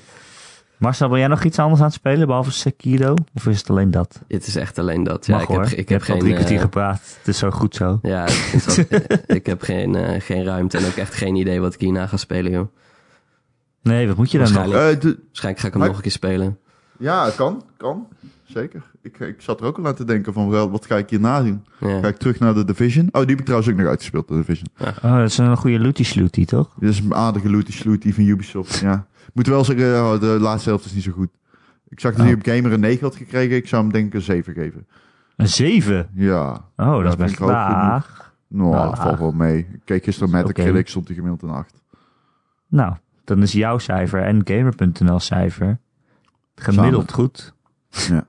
Marcel, 0.77 1.09
ben 1.09 1.19
jij 1.19 1.27
nog 1.27 1.43
iets 1.43 1.59
anders 1.59 1.79
aan 1.79 1.85
het 1.85 1.95
spelen 1.95 2.27
behalve 2.27 2.51
Sekiro? 2.51 3.13
Of 3.33 3.45
is 3.47 3.57
het 3.59 3.69
alleen 3.69 3.91
dat? 3.91 4.21
Het 4.27 4.47
is 4.47 4.55
echt 4.55 4.79
alleen 4.79 5.03
dat. 5.03 5.25
Ja, 5.25 5.33
Mag 5.33 5.41
ik 5.41 5.47
hoor. 5.47 5.63
heb, 5.63 5.71
ik 5.71 5.87
Je 5.89 5.93
heb 5.97 6.09
al 6.09 6.17
drie 6.17 6.33
kwartier 6.33 6.55
eh, 6.55 6.61
gepraat. 6.61 7.15
Het 7.17 7.27
is 7.27 7.37
zo 7.37 7.49
goed 7.51 7.75
zo. 7.75 7.99
ja, 8.01 8.25
ik, 8.27 8.63
dat- 8.65 8.77
ik 9.37 9.45
heb 9.45 9.61
geen, 9.61 9.95
eh, 9.95 10.21
geen 10.21 10.43
ruimte 10.43 10.77
en 10.77 10.85
ook 10.85 10.95
echt 10.95 11.13
geen 11.13 11.35
idee 11.35 11.59
wat 11.61 11.73
ik 11.73 11.79
hierna 11.79 12.07
ga 12.07 12.17
spelen, 12.17 12.51
joh. 12.51 12.67
Nee, 13.81 14.07
wat 14.07 14.17
moet 14.17 14.31
je 14.31 14.37
dan 14.37 14.47
nog? 14.53 14.55
Waarschijnlijk. 14.65 14.95
Eh, 14.95 15.01
de- 15.09 15.19
Waarschijnlijk 15.25 15.61
ga 15.61 15.67
ik 15.67 15.73
hem 15.73 15.79
Maar- 15.81 15.87
nog 15.87 15.97
een 15.97 16.03
keer 16.03 16.11
spelen. 16.11 16.59
ja, 16.99 17.29
kan. 17.35 17.63
Kan. 17.77 18.07
Zeker. 18.53 18.83
Ik, 19.01 19.19
ik 19.19 19.41
zat 19.41 19.59
er 19.61 19.65
ook 19.65 19.77
al 19.77 19.87
aan 19.87 19.95
te 19.95 20.03
denken 20.05 20.33
van, 20.33 20.49
wel, 20.49 20.71
wat 20.71 20.85
ga 20.85 20.95
ik 20.97 21.09
hierna 21.09 21.41
doen? 21.43 21.65
Ja. 21.79 21.99
Ga 21.99 22.07
ik 22.07 22.17
terug 22.17 22.39
naar 22.39 22.53
de 22.53 22.65
Division? 22.65 23.05
Oh, 23.11 23.21
die 23.21 23.29
heb 23.29 23.39
ik 23.39 23.45
trouwens 23.45 23.71
ook 23.71 23.77
nog 23.77 23.87
uitgespeeld, 23.87 24.27
de 24.27 24.35
Division. 24.35 24.67
Oh, 24.79 25.01
dat 25.17 25.29
is 25.29 25.37
een 25.37 25.57
goede 25.57 25.79
looty 25.79 26.03
slooty, 26.03 26.45
toch? 26.45 26.73
Dit 26.79 26.89
is 26.89 26.99
een 26.99 27.13
aardige 27.13 27.49
looty 27.49 27.71
slooty 27.71 28.13
van 28.13 28.23
Ubisoft, 28.23 28.79
ja. 28.79 29.05
Moet 29.33 29.47
wel 29.47 29.63
zeggen, 29.65 29.85
oh, 30.03 30.19
de 30.19 30.25
laatste 30.25 30.69
helft 30.69 30.85
is 30.85 30.93
niet 30.93 31.03
zo 31.03 31.11
goed. 31.11 31.29
Ik 31.89 31.99
zag 31.99 32.11
dat 32.11 32.19
Oh. 32.19 32.25
hij 32.27 32.35
op 32.35 32.45
Gamer 32.45 32.73
een 32.73 32.79
9 32.79 33.01
had 33.03 33.15
gekregen. 33.15 33.55
Ik 33.55 33.67
zou 33.67 33.83
hem 33.83 33.91
denk 33.91 34.07
ik 34.07 34.13
een 34.13 34.21
7 34.21 34.53
geven. 34.53 34.87
Een 35.35 35.47
7. 35.47 36.09
Ja, 36.13 36.65
Oh, 36.77 37.03
dat 37.03 37.05
is 37.07 37.15
best 37.15 37.39
laag. 37.39 38.33
nou, 38.47 38.71
dat 38.89 38.99
valt 38.99 39.19
wel 39.19 39.31
mee. 39.31 39.57
Ik 39.57 39.79
keek 39.85 40.03
gisteren 40.03 40.31
met 40.31 40.41
de 40.45 40.49
Oké. 40.49 40.63
Critic, 40.63 40.87
stond 40.89 41.07
hij 41.07 41.15
gemiddeld 41.15 41.41
een 41.41 41.49
8. 41.57 41.81
Nou, 42.67 42.93
dan 43.23 43.41
is 43.41 43.51
jouw 43.51 43.77
cijfer 43.77 44.21
en 44.21 44.41
Gamer.nl 44.43 45.19
cijfer 45.19 45.77
gemiddeld 46.55 47.11
goed. 47.11 47.53
Ja, 47.89 48.25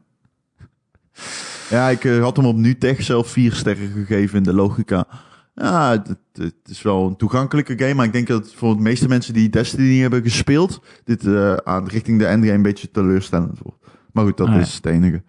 ik 1.90 2.04
eh, 2.04 2.22
had 2.22 2.36
hem 2.36 2.46
op 2.46 2.56
NuTech 2.56 3.02
zelf 3.02 3.28
4 3.28 3.52
sterren 3.52 3.90
gegeven 3.92 4.36
in 4.36 4.42
de 4.42 4.54
logica. 4.54 5.06
Ja, 5.54 6.02
het, 6.32 6.54
is 6.64 6.82
wel 6.82 7.06
een 7.06 7.16
toegankelijke 7.16 7.78
game. 7.78 7.94
Maar 7.94 8.06
ik 8.06 8.12
denk 8.12 8.26
dat 8.26 8.52
voor 8.54 8.76
de 8.76 8.82
meeste 8.82 9.08
mensen 9.08 9.34
die 9.34 9.48
Destiny 9.48 9.98
hebben 10.00 10.22
gespeeld... 10.22 10.82
dit 11.04 11.26
eh, 11.26 11.54
aan 11.54 11.88
richting 11.88 12.18
de 12.18 12.26
endgame 12.26 12.54
een 12.54 12.62
beetje 12.62 12.90
teleurstellend 12.90 13.58
wordt. 13.62 13.78
Maar 14.12 14.24
goed, 14.24 14.36
dat 14.36 14.46
Ah, 14.48 14.54
ja. 14.54 14.60
is 14.60 14.74
het 14.74 14.86
enige. 14.86 15.22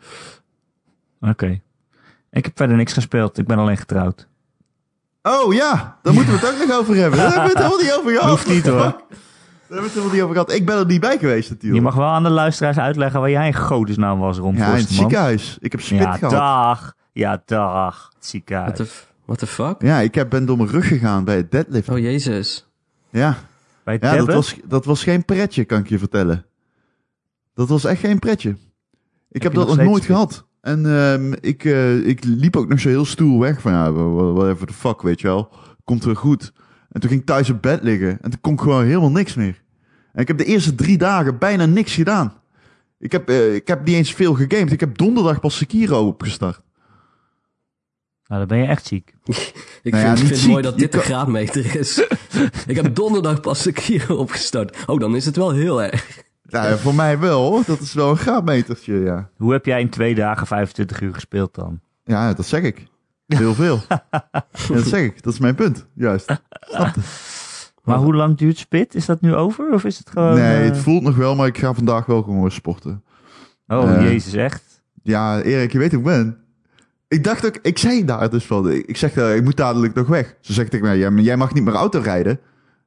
Oké. 1.22 1.62
Ik 2.32 2.46
heb 2.46 2.58
verder 2.58 2.76
niks 2.78 2.94
gespeeld. 2.94 3.38
Ik 3.38 3.48
ben 3.48 3.58
alleen 3.58 3.78
getrouwd. 3.78 4.28
Oh 5.22 5.54
ja, 5.54 6.00
daar 6.02 6.14
moeten 6.14 6.34
we 6.34 6.40
het 6.40 6.54
ook 6.62 6.68
nog 6.68 6.78
over 6.78 6.96
hebben. 6.96 7.20
Daar 7.20 7.32
hebben 7.34 7.44
we 7.44 7.58
het 7.58 7.58
helemaal 7.58 7.84
niet 7.84 7.94
over 8.00 8.12
gehad. 8.12 8.30
Hoeft 8.30 8.48
niet, 8.48 8.66
hoor. 8.66 9.02
Daar 9.68 9.78
hebben 9.78 9.78
we 9.78 9.84
het 9.84 9.94
helemaal 9.94 10.14
niet 10.14 10.22
over 10.22 10.36
gehad. 10.36 10.52
Ik 10.60 10.66
ben 10.66 10.78
er 10.78 10.86
niet 10.86 11.00
bij 11.02 11.18
geweest 11.18 11.50
natuurlijk. 11.50 11.76
Je 11.76 11.82
mag 11.82 11.96
wel 11.96 12.08
aan 12.08 12.24
de 12.24 12.30
luisteraars 12.30 12.78
uitleggen 12.78 13.20
waar 13.20 13.30
jij 13.30 13.48
in 13.48 13.54
godesnaam 13.54 14.20
was 14.20 14.38
rond 14.38 14.58
ja, 14.58 14.66
in 14.72 14.76
het 14.80 14.90
ziekenhuis. 14.90 15.58
Ik 15.62 15.72
heb 15.72 15.82
spit 15.82 15.98
Ja, 16.00 16.12
gehad. 16.18 16.32
dag. 16.34 16.94
Ja, 17.12 17.42
dag. 17.46 17.94
Het 18.04 18.14
What 18.14 18.26
ziekenhuis. 18.26 18.78
the, 18.78 18.88
what 19.26 19.38
the 19.40 19.48
fuck? 19.48 19.76
Ja, 19.82 20.00
ik 20.00 20.16
heb, 20.16 20.30
ben 20.30 20.46
door 20.46 20.58
mijn 20.58 20.70
rug 20.70 20.88
gegaan 20.88 21.24
bij 21.24 21.36
het 21.36 21.52
deadlift. 21.52 21.90
Oh, 21.90 21.98
jezus. 21.98 22.68
Ja, 23.10 23.38
Bij 23.84 23.94
het 23.94 24.04
ja 24.04 24.16
dat, 24.16 24.28
was, 24.36 24.56
dat 24.66 24.86
was 24.86 25.04
geen 25.04 25.26
pretje, 25.26 25.64
kan 25.66 25.80
ik 25.80 25.90
je 25.90 26.00
vertellen. 26.00 26.46
Dat 27.54 27.68
was 27.70 27.84
echt 27.86 28.00
geen 28.00 28.20
pretje. 28.20 28.56
Ik 29.32 29.44
heb, 29.44 29.54
dat 29.54 29.68
nog 29.68 29.78
nooit 29.78 30.04
spit? 30.04 30.06
gehad. 30.06 30.46
En 30.62 30.86
ehm, 30.86 31.34
ik, 31.42 31.64
eh, 31.66 32.08
ik 32.08 32.24
liep 32.24 32.56
ook 32.56 32.68
nog 32.68 32.80
zo 32.80 32.90
heel 32.90 33.06
stoer 33.06 33.40
weg 33.40 33.62
van 33.62 33.72
ja, 33.72 33.92
wha- 33.92 34.32
whatever 34.32 34.68
the 34.68 34.74
fuck, 34.74 35.02
weet 35.02 35.22
je 35.22 35.28
wel. 35.28 35.50
Komt 35.84 36.04
weer 36.04 36.16
goed. 36.16 36.54
En 36.96 37.02
toen 37.02 37.10
ging 37.10 37.22
ik 37.22 37.28
thuis 37.28 37.50
op 37.50 37.62
bed 37.62 37.84
liggen 37.84 38.18
en 38.22 38.30
toen 38.30 38.42
kon 38.42 38.54
ik 38.54 38.60
gewoon 38.60 38.86
helemaal 38.86 39.12
niks 39.12 39.34
meer. 39.34 39.62
En 40.14 40.22
ik 40.22 40.28
heb 40.28 40.38
de 40.38 40.46
eerste 40.46 40.76
drie 40.76 40.98
dagen 40.98 41.38
bijna 41.38 41.66
niks 41.66 41.94
gedaan. 41.94 42.34
Ik 43.00 43.12
heb, 43.12 43.30
eh, 43.30 43.56
ik 43.56 43.68
heb 43.68 43.86
niet 43.86 43.96
eens 43.96 44.14
veel 44.14 44.34
gegamed. 44.34 44.72
Ik 44.72 44.80
heb 44.80 44.98
donderdag 44.98 45.40
pas 45.40 45.58
Sekiro 45.58 46.08
opgestart. 46.08 46.62
Nou, 48.28 48.40
dan 48.40 48.48
ben 48.48 48.58
je 48.58 48.66
echt 48.66 48.86
ziek. 48.86 49.14
Ik 49.84 49.94
Nou 49.94 50.06
ja, 50.06 50.18
vind, 50.18 50.38
ziek. 50.38 50.50
mooi 50.50 50.64
dat 50.64 50.78
dit 50.78 50.92
de 50.92 51.00
graadmeter 51.00 51.76
is. 51.76 52.08
ik 52.68 52.76
heb 52.76 52.96
donderdag 52.96 53.40
pas 53.40 53.64
de 53.64 53.72
kier 53.72 54.18
opgestart. 54.18 54.84
Oh, 54.86 55.00
dan 55.00 55.16
is 55.16 55.26
het 55.26 55.36
wel 55.36 55.52
heel 55.52 55.84
erg. 55.84 56.24
Nou, 56.44 56.78
voor 56.78 56.96
mij 56.96 57.20
wel. 57.20 57.50
hoor. 57.50 57.64
Dat 57.66 57.80
is 57.80 57.94
wel 57.94 58.10
een 58.10 58.18
graadmetertje, 58.18 59.00
ja. 59.00 59.30
Hoe 59.38 59.52
heb 59.52 59.66
jij 59.66 59.82
in 59.82 59.90
twee 59.90 60.16
dagen 60.16 60.48
25 60.48 61.02
uur 61.02 61.14
gespeeld 61.14 61.56
dan? 61.56 61.80
Ja, 62.04 62.34
dat 62.34 62.46
zeg 62.46 62.62
ik. 62.62 62.86
Heel 63.28 63.54
veel. 63.54 63.82
dat 64.74 64.86
zeg 64.86 65.02
ik. 65.02 65.24
Dat 65.24 65.34
is 65.34 65.40
mijn 65.40 65.56
punt. 65.56 65.86
Juist. 65.94 66.42
Maar 67.84 67.98
hoe 67.98 68.16
lang 68.16 68.38
duurt 68.38 68.58
spit? 68.58 68.96
Is 68.96 69.06
dat 69.06 69.22
nu 69.22 69.36
over? 69.36 69.72
Of 69.72 69.84
is 69.84 69.98
het 69.98 70.10
gewoon... 70.10 70.34
nee, 70.34 70.58
eh, 70.58 70.66
het 70.66 70.78
voelt 70.78 71.04
nog 71.04 71.16
wel, 71.16 71.36
maar 71.36 71.48
ik 71.48 71.58
ga 71.58 71.74
vandaag 71.74 72.06
wel 72.06 72.22
gewoon 72.22 72.52
sporten. 72.52 73.04
Oh, 73.68 73.96
eh, 73.96 74.02
jezus, 74.02 74.34
echt? 74.34 74.84
Ja, 75.04 75.42
Erik, 75.42 75.72
je 75.72 75.78
weet 75.78 75.92
hoe 75.92 76.00
ik 76.00 76.06
ben. 76.06 76.38
Ik 77.08 77.24
dacht 77.24 77.46
ook, 77.46 77.58
ik 77.62 77.78
zei 77.78 78.06
daar 78.06 78.30
dus 78.30 78.46
van, 78.46 78.72
ik 78.72 78.98
zeg, 78.98 79.16
eh, 79.16 79.36
ik 79.36 79.44
moet 79.44 79.58
dadelijk 79.58 79.94
nog 79.94 80.08
weg. 80.08 80.36
Ze 80.42 80.54
zegt 80.54 80.72
tegen 80.72 80.86
mij, 80.86 80.98
ja, 80.98 81.10
maar 81.10 81.24
jij 81.24 81.38
mag 81.38 81.54
niet 81.54 81.64
meer 81.64 81.74
auto 81.74 82.00
rijden. 82.00 82.40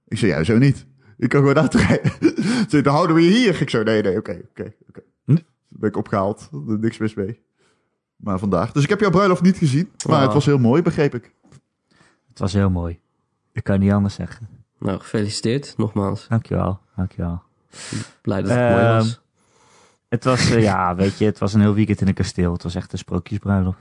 Ik 0.08 0.18
zei, 0.18 0.32
ja, 0.32 0.44
zo 0.44 0.58
niet. 0.58 0.86
Ik 1.16 1.28
kan 1.28 1.40
gewoon 1.40 1.56
auto 1.56 1.78
rijden. 1.78 2.12
Ze 2.20 2.64
zei, 2.68 2.82
dan 2.82 2.94
houden 2.94 3.16
we 3.16 3.22
je 3.22 3.30
hier. 3.30 3.60
Ik 3.60 3.70
zo, 3.70 3.82
nee, 3.82 4.02
nee, 4.02 4.16
oké, 4.16 4.40
oké, 4.50 4.72
oké. 4.88 5.00
Hm? 5.24 5.36
Ben 5.68 5.88
ik 5.88 5.96
opgehaald. 5.96 6.48
Niks 6.66 6.98
mis 6.98 7.14
mee. 7.14 7.40
Maar 8.18 8.38
vandaag. 8.38 8.72
Dus 8.72 8.82
ik 8.82 8.88
heb 8.88 9.00
jouw 9.00 9.10
bruiloft 9.10 9.42
niet 9.42 9.56
gezien. 9.56 9.90
Maar 10.06 10.16
Oh. 10.16 10.22
het 10.22 10.32
was 10.32 10.44
heel 10.46 10.58
mooi, 10.58 10.82
begreep 10.82 11.14
ik. 11.14 11.32
Het 12.28 12.38
was 12.38 12.52
heel 12.52 12.70
mooi. 12.70 12.98
Ik 13.52 13.64
kan 13.64 13.78
niet 13.80 13.92
anders 13.92 14.14
zeggen. 14.14 14.48
Nou, 14.78 14.98
gefeliciteerd, 15.00 15.74
nogmaals. 15.76 16.26
Dankjewel, 16.28 16.80
dankjewel. 16.96 17.42
Blij 18.22 18.42
dat 18.42 18.50
het 18.50 18.58
mooi 18.58 18.72
Ehm, 18.82 18.94
was. 18.96 19.20
Het 20.08 20.24
was, 20.24 20.50
eh, 20.50 20.62
ja, 20.62 20.94
weet 20.94 21.18
je, 21.18 21.24
het 21.24 21.38
was 21.38 21.54
een 21.54 21.60
heel 21.60 21.74
weekend 21.74 22.00
in 22.00 22.08
een 22.08 22.14
kasteel. 22.14 22.52
Het 22.52 22.62
was 22.62 22.74
echt 22.74 22.92
een 22.92 22.98
sprookjesbruiloft. 22.98 23.78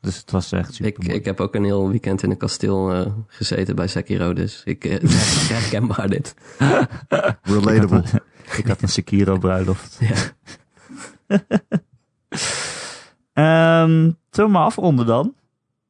Dus 0.00 0.16
het 0.16 0.30
was 0.30 0.52
echt 0.52 0.74
super 0.74 1.04
Ik, 1.04 1.12
ik 1.12 1.24
heb 1.24 1.40
ook 1.40 1.54
een 1.54 1.64
heel 1.64 1.88
weekend 1.88 2.22
in 2.22 2.30
een 2.30 2.36
kasteel 2.36 2.92
eh, 2.92 3.12
gezeten 3.26 3.76
bij 3.76 3.86
Sekiro, 3.88 4.32
dus 4.32 4.62
ik 4.64 4.84
eh, 4.84 5.00
herkenbaar 5.56 6.08
dit. 6.08 6.34
Relatable. 7.42 8.02
ik 8.56 8.66
had 8.66 8.82
een 8.82 8.88
Sekiro 8.88 9.38
bruiloft. 9.38 9.98
Ja. 10.00 10.16
Ehm 13.46 14.10
zullen 14.30 14.50
we 14.50 14.56
maar 14.56 14.64
afronden 14.66 15.06
dan? 15.06 15.26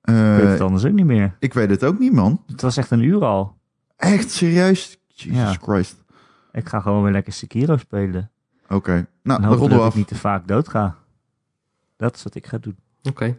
Ik 0.05 0.15
weet 0.15 0.41
Eh, 0.43 0.51
het 0.51 0.61
anders 0.61 0.85
ook 0.85 0.93
niet 0.93 1.07
meer. 1.07 1.37
ik 1.39 1.55
weet 1.55 1.71
het 1.71 1.85
ook 1.85 1.99
niet, 1.99 2.13
man. 2.13 2.43
Het 2.47 2.63
was 2.63 2.77
echt 2.77 2.91
een 2.91 3.03
uur 3.03 3.25
al. 3.25 3.57
Echt 3.97 4.31
serieus? 4.31 4.99
Jesus 5.09 5.39
Ja. 5.39 5.53
Christ. 5.53 6.03
Ik 6.53 6.69
ga 6.69 6.81
gewoon 6.81 7.03
weer 7.03 7.13
lekker 7.13 7.33
Sekiro 7.33 7.77
spelen. 7.77 8.31
Oké. 8.69 9.07
Nou, 9.23 9.41
dan 9.43 9.53
ronden 9.55 9.79
we 9.79 9.85
af. 9.85 9.91
ik 9.91 9.95
niet 9.95 10.07
te 10.09 10.15
vaak 10.15 10.49
dood 10.49 10.69
ga. 10.69 10.97
Dat 11.97 12.17
is 12.17 12.23
wat 12.23 12.35
ik 12.35 12.47
ga 12.47 12.59
doen. 12.59 12.77
Oké. 13.03 13.37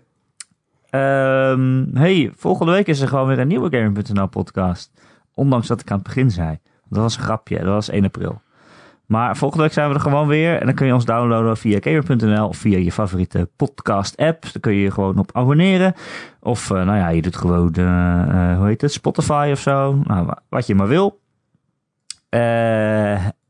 Ehm, 0.90 1.86
hey, 1.94 2.32
volgende 2.36 2.72
week 2.72 2.88
is 2.88 3.00
er 3.00 3.08
gewoon 3.08 3.28
weer 3.28 3.40
een 3.40 3.48
nieuwe 3.48 3.78
Gamer.nl 3.78 4.28
podcast. 4.28 4.92
Ondanks 5.34 5.68
dat 5.68 5.82
ik 5.82 5.92
aan 5.92 5.98
het 5.98 6.06
begin 6.08 6.32
zei. 6.32 6.60
Dat 6.90 7.02
was 7.02 7.18
een 7.18 7.24
grapje, 7.24 7.58
dat 7.58 7.66
was 7.66 7.90
1 7.90 8.04
april. 8.06 8.42
Maar 9.08 9.38
volgende 9.38 9.64
week 9.64 9.74
zijn 9.74 9.90
we 9.90 9.96
er 9.96 10.02
gewoon 10.02 10.28
weer. 10.28 10.60
En 10.60 10.66
dan 10.66 10.76
kun 10.76 10.86
je 10.88 10.94
ons 10.94 11.06
downloaden 11.06 11.58
via 11.58 11.78
gamer.nl 11.82 12.48
of 12.48 12.58
via 12.58 12.78
je 12.78 12.92
favoriete 12.92 13.50
podcast 13.56 14.18
app. 14.18 14.42
Daar 14.42 14.60
kun 14.62 14.74
je 14.74 14.82
je 14.82 14.92
gewoon 14.92 15.18
op 15.18 15.30
abonneren. 15.34 15.94
Of 16.40 16.72
eh, 16.72 16.86
nou 16.86 16.98
ja, 16.98 17.08
je 17.10 17.22
doet 17.22 17.36
gewoon, 17.36 17.74
eh, 17.74 18.52
eh, 18.52 18.58
hoe 18.58 18.68
heet 18.68 18.82
het, 18.82 18.92
Spotify 18.92 19.50
of 19.52 19.60
zo. 19.60 19.94
Nou, 20.04 20.26
wa- 20.26 20.42
wat 20.50 20.68
je 20.68 20.76
maar 20.76 20.88
wil. 20.88 21.22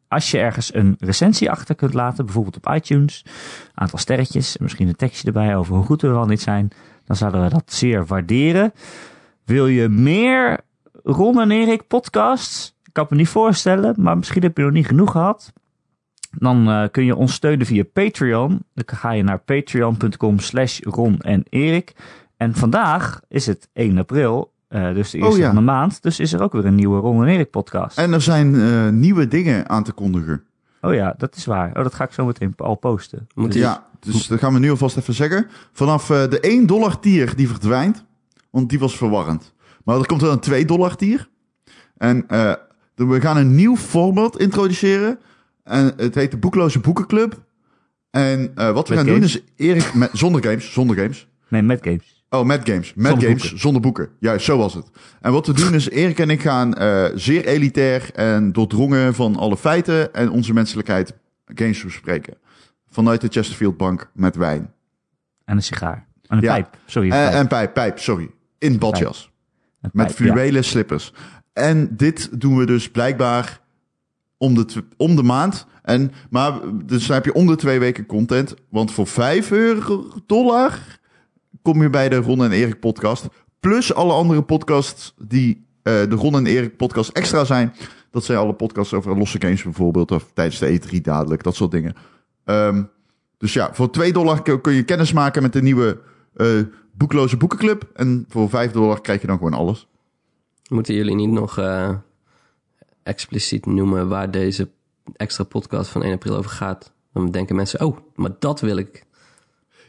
Als 0.07 0.31
je 0.31 0.39
ergens 0.39 0.73
een 0.73 0.95
recensie 0.99 1.51
achter 1.51 1.75
kunt 1.75 1.93
laten, 1.93 2.25
bijvoorbeeld 2.25 2.55
op 2.57 2.73
iTunes. 2.73 3.25
Aantal 3.73 3.99
sterretjes, 3.99 4.57
en 4.57 4.63
misschien 4.63 4.87
een 4.87 4.95
tekstje 4.95 5.27
erbij 5.27 5.55
over 5.55 5.75
hoe 5.75 5.85
goed 5.85 6.01
we 6.01 6.07
wel 6.07 6.25
niet 6.25 6.41
zijn. 6.41 6.69
Dan 7.05 7.15
zouden 7.15 7.43
we 7.43 7.49
dat 7.49 7.73
zeer 7.73 8.05
waarderen. 8.05 8.73
Wil 9.45 9.67
je 9.67 9.89
meer 9.89 10.59
Ron 11.03 11.41
en 11.41 11.51
Erik 11.51 11.87
podcasts? 11.87 12.72
Ik 12.93 12.99
kan 12.99 13.07
me 13.09 13.15
niet 13.17 13.27
voorstellen, 13.29 13.93
maar 13.97 14.17
misschien 14.17 14.41
heb 14.41 14.57
je 14.57 14.63
nog 14.63 14.71
niet 14.71 14.87
genoeg 14.87 15.11
gehad. 15.11 15.53
Dan 16.37 16.69
eh, 16.69 16.83
kun 16.91 17.05
je 17.05 17.15
ons 17.15 17.33
steunen 17.33 17.65
via 17.65 17.83
Patreon. 17.93 18.63
Dan 18.73 18.97
ga 18.97 19.11
je 19.11 19.23
naar 19.23 19.39
patreon.com 19.39 20.39
slash 20.39 20.79
Ron 20.81 21.19
en 21.19 21.43
Erik. 21.49 21.93
En 22.37 22.55
vandaag 22.55 23.21
is 23.27 23.45
het 23.45 23.69
1 23.73 23.97
april, 23.97 24.53
eh, 24.67 24.93
dus 24.93 25.09
de 25.11 25.17
eerste 25.17 25.33
Oh 25.33 25.37
ja. 25.37 25.45
van 25.45 25.55
de 25.55 25.61
maand. 25.61 26.01
Dus 26.01 26.19
is 26.19 26.33
er 26.33 26.41
ook 26.41 26.53
weer 26.53 26.65
een 26.65 26.75
nieuwe 26.75 26.99
Ron 26.99 27.21
en 27.23 27.27
Erik 27.27 27.49
podcast. 27.49 27.97
En 27.97 28.13
er 28.13 28.21
zijn 28.21 28.55
eh, 28.55 28.89
nieuwe 28.89 29.27
dingen 29.27 29.69
aan 29.69 29.83
te 29.83 29.91
kondigen. 29.91 30.43
Oh 30.81 30.93
ja, 30.93 31.13
dat 31.17 31.35
is 31.35 31.45
waar. 31.45 31.67
Oh, 31.77 31.83
dat 31.83 31.93
ga 31.95 32.03
ik 32.03 32.11
zo 32.11 32.25
meteen 32.25 32.53
al 32.57 32.75
posten. 32.75 33.27
Dus- 33.35 33.55
Ja, 33.55 33.83
dus 33.99 34.27
dat 34.27 34.39
gaan 34.39 34.53
we 34.53 34.59
nu 34.59 34.69
alvast 34.69 34.97
even 34.97 35.13
zeggen. 35.13 35.47
Vanaf 35.71 36.09
eh, 36.09 36.29
de 36.29 36.39
1 36.39 36.65
dollar 36.65 36.99
tier 36.99 37.35
die 37.35 37.47
verdwijnt, 37.47 38.05
want 38.49 38.69
die 38.69 38.79
was 38.79 38.97
verwarrend. 38.97 39.53
Maar 39.83 39.99
er 39.99 40.05
komt 40.05 40.21
wel 40.21 40.31
een 40.31 40.39
2 40.39 40.65
dollar 40.65 40.95
tier. 40.95 41.29
En 41.97 42.27
eh, 42.27 42.53
we 42.95 43.21
gaan 43.21 43.37
een 43.37 43.55
nieuw 43.55 43.77
format 43.77 44.39
introduceren. 44.39 45.19
En 45.63 45.93
het 45.97 46.15
heet 46.15 46.31
de 46.31 46.37
Boekloze 46.37 46.79
Boekenclub. 46.79 47.43
En 48.11 48.51
eh, 48.55 48.71
wat 48.71 48.87
we 48.87 48.95
Met 48.95 49.03
gaan 49.03 49.13
doen 49.13 49.23
is 49.23 49.39
Erik 49.55 49.93
met, 49.93 50.09
zonder 50.23 50.43
games, 50.43 50.73
zonder 50.73 50.95
games. 50.97 51.27
Nee, 51.47 51.61
met 51.61 51.79
games. 51.83 52.25
Oh, 52.29 52.45
met 52.45 52.61
games. 52.69 52.93
Met 52.93 53.05
Zonder 53.11 53.27
games, 53.27 53.41
boeken. 53.41 53.59
zonder 53.59 53.81
boeken. 53.81 54.09
Juist, 54.19 54.45
zo 54.45 54.57
was 54.57 54.73
het. 54.73 54.89
En 55.21 55.31
wat 55.31 55.47
we 55.47 55.53
doen 55.53 55.73
is, 55.73 55.89
Erik 56.01 56.19
en 56.19 56.29
ik 56.29 56.41
gaan 56.41 56.73
eh, 56.73 57.05
zeer 57.15 57.45
elitair 57.45 58.09
en 58.13 58.51
doordrongen 58.51 59.13
van 59.13 59.35
alle 59.35 59.57
feiten 59.57 60.13
en 60.13 60.29
onze 60.31 60.53
menselijkheid 60.53 61.13
games 61.45 61.83
bespreken. 61.83 62.33
Vanuit 62.89 63.21
de 63.21 63.27
Chesterfield 63.29 63.77
Bank 63.77 64.09
met 64.13 64.35
wijn. 64.35 64.73
En 65.45 65.55
een 65.55 65.63
sigaar. 65.63 66.07
En 66.27 66.37
een 66.37 66.43
Ja. 66.43 66.51
pijp. 66.53 66.77
Sorry, 66.85 67.07
een 67.09 67.13
Eh, 67.15 67.23
pijp. 67.23 67.33
en 67.33 67.47
pijp, 67.47 67.73
pijp, 67.73 67.99
sorry. 67.99 68.29
In 68.57 68.79
badjas. 68.79 69.31
Met 69.91 70.07
ja. 70.09 70.15
fluwelen 70.15 70.63
slippers. 70.63 71.13
En 71.53 71.95
dit 71.95 72.41
doen 72.41 72.57
we 72.57 72.65
dus 72.65 72.91
blijkbaar 72.91 73.61
om 74.37 74.55
de, 74.55 74.83
om 74.97 75.15
de 75.15 75.23
maand. 75.23 75.65
En, 75.81 76.11
maar 76.29 76.59
dus 76.85 77.07
dan 77.07 77.15
heb 77.15 77.25
je 77.25 77.33
om 77.33 77.47
de 77.47 77.55
twee 77.55 77.79
weken 77.79 78.05
content. 78.05 78.55
Want 78.69 78.91
voor 78.91 79.07
5 79.07 79.51
euro 79.51 80.07
dollar 80.25 80.99
kom 81.61 81.81
je 81.81 81.89
bij 81.89 82.09
de 82.09 82.15
Ron 82.15 82.43
en 82.43 82.51
Erik 82.51 82.79
podcast. 82.79 83.27
Plus 83.59 83.93
alle 83.93 84.13
andere 84.13 84.43
podcasts 84.43 85.13
die 85.17 85.65
eh, 85.83 85.93
de 85.93 86.15
Ron 86.15 86.35
en 86.35 86.45
Erik 86.45 86.77
podcast 86.77 87.09
extra 87.09 87.45
zijn. 87.45 87.73
Dat 88.11 88.23
zijn 88.23 88.37
alle 88.37 88.53
podcasts 88.53 88.93
over 88.93 89.17
losse 89.17 89.41
games 89.41 89.63
bijvoorbeeld. 89.63 90.11
Of 90.11 90.31
tijdens 90.33 90.59
de 90.59 90.81
E3 90.81 91.01
dadelijk, 91.01 91.43
dat 91.43 91.55
soort 91.55 91.71
dingen. 91.71 91.95
Ehm, 92.45 92.83
dus 93.37 93.53
ja, 93.53 93.73
voor 93.73 93.91
2 93.91 94.13
dollar 94.13 94.41
kun 94.41 94.61
kun 94.61 94.73
je 94.73 94.83
kennis 94.83 95.13
maken 95.13 95.41
met 95.41 95.53
de 95.53 95.61
nieuwe 95.61 95.99
eh, 96.35 96.47
boekloze 96.91 97.37
boekenclub. 97.37 97.89
En 97.93 98.25
voor 98.29 98.49
5 98.49 98.71
dollar 98.71 99.01
krijg 99.01 99.21
je 99.21 99.27
dan 99.27 99.37
gewoon 99.37 99.53
alles. 99.53 99.87
Moeten 100.69 100.93
jullie 100.93 101.15
niet 101.15 101.31
nog 101.31 101.57
eh, 101.57 101.89
expliciet 103.03 103.65
noemen 103.65 104.07
waar 104.07 104.31
deze 104.31 104.69
extra 105.15 105.43
podcast 105.43 105.89
van 105.89 106.03
1 106.03 106.13
april 106.13 106.35
over 106.35 106.51
gaat? 106.51 106.91
Dan 107.13 107.31
denken 107.31 107.55
mensen, 107.55 107.81
oh, 107.81 107.97
maar 108.15 108.31
dat 108.39 108.59
wil 108.61 108.77
ik. 108.77 109.03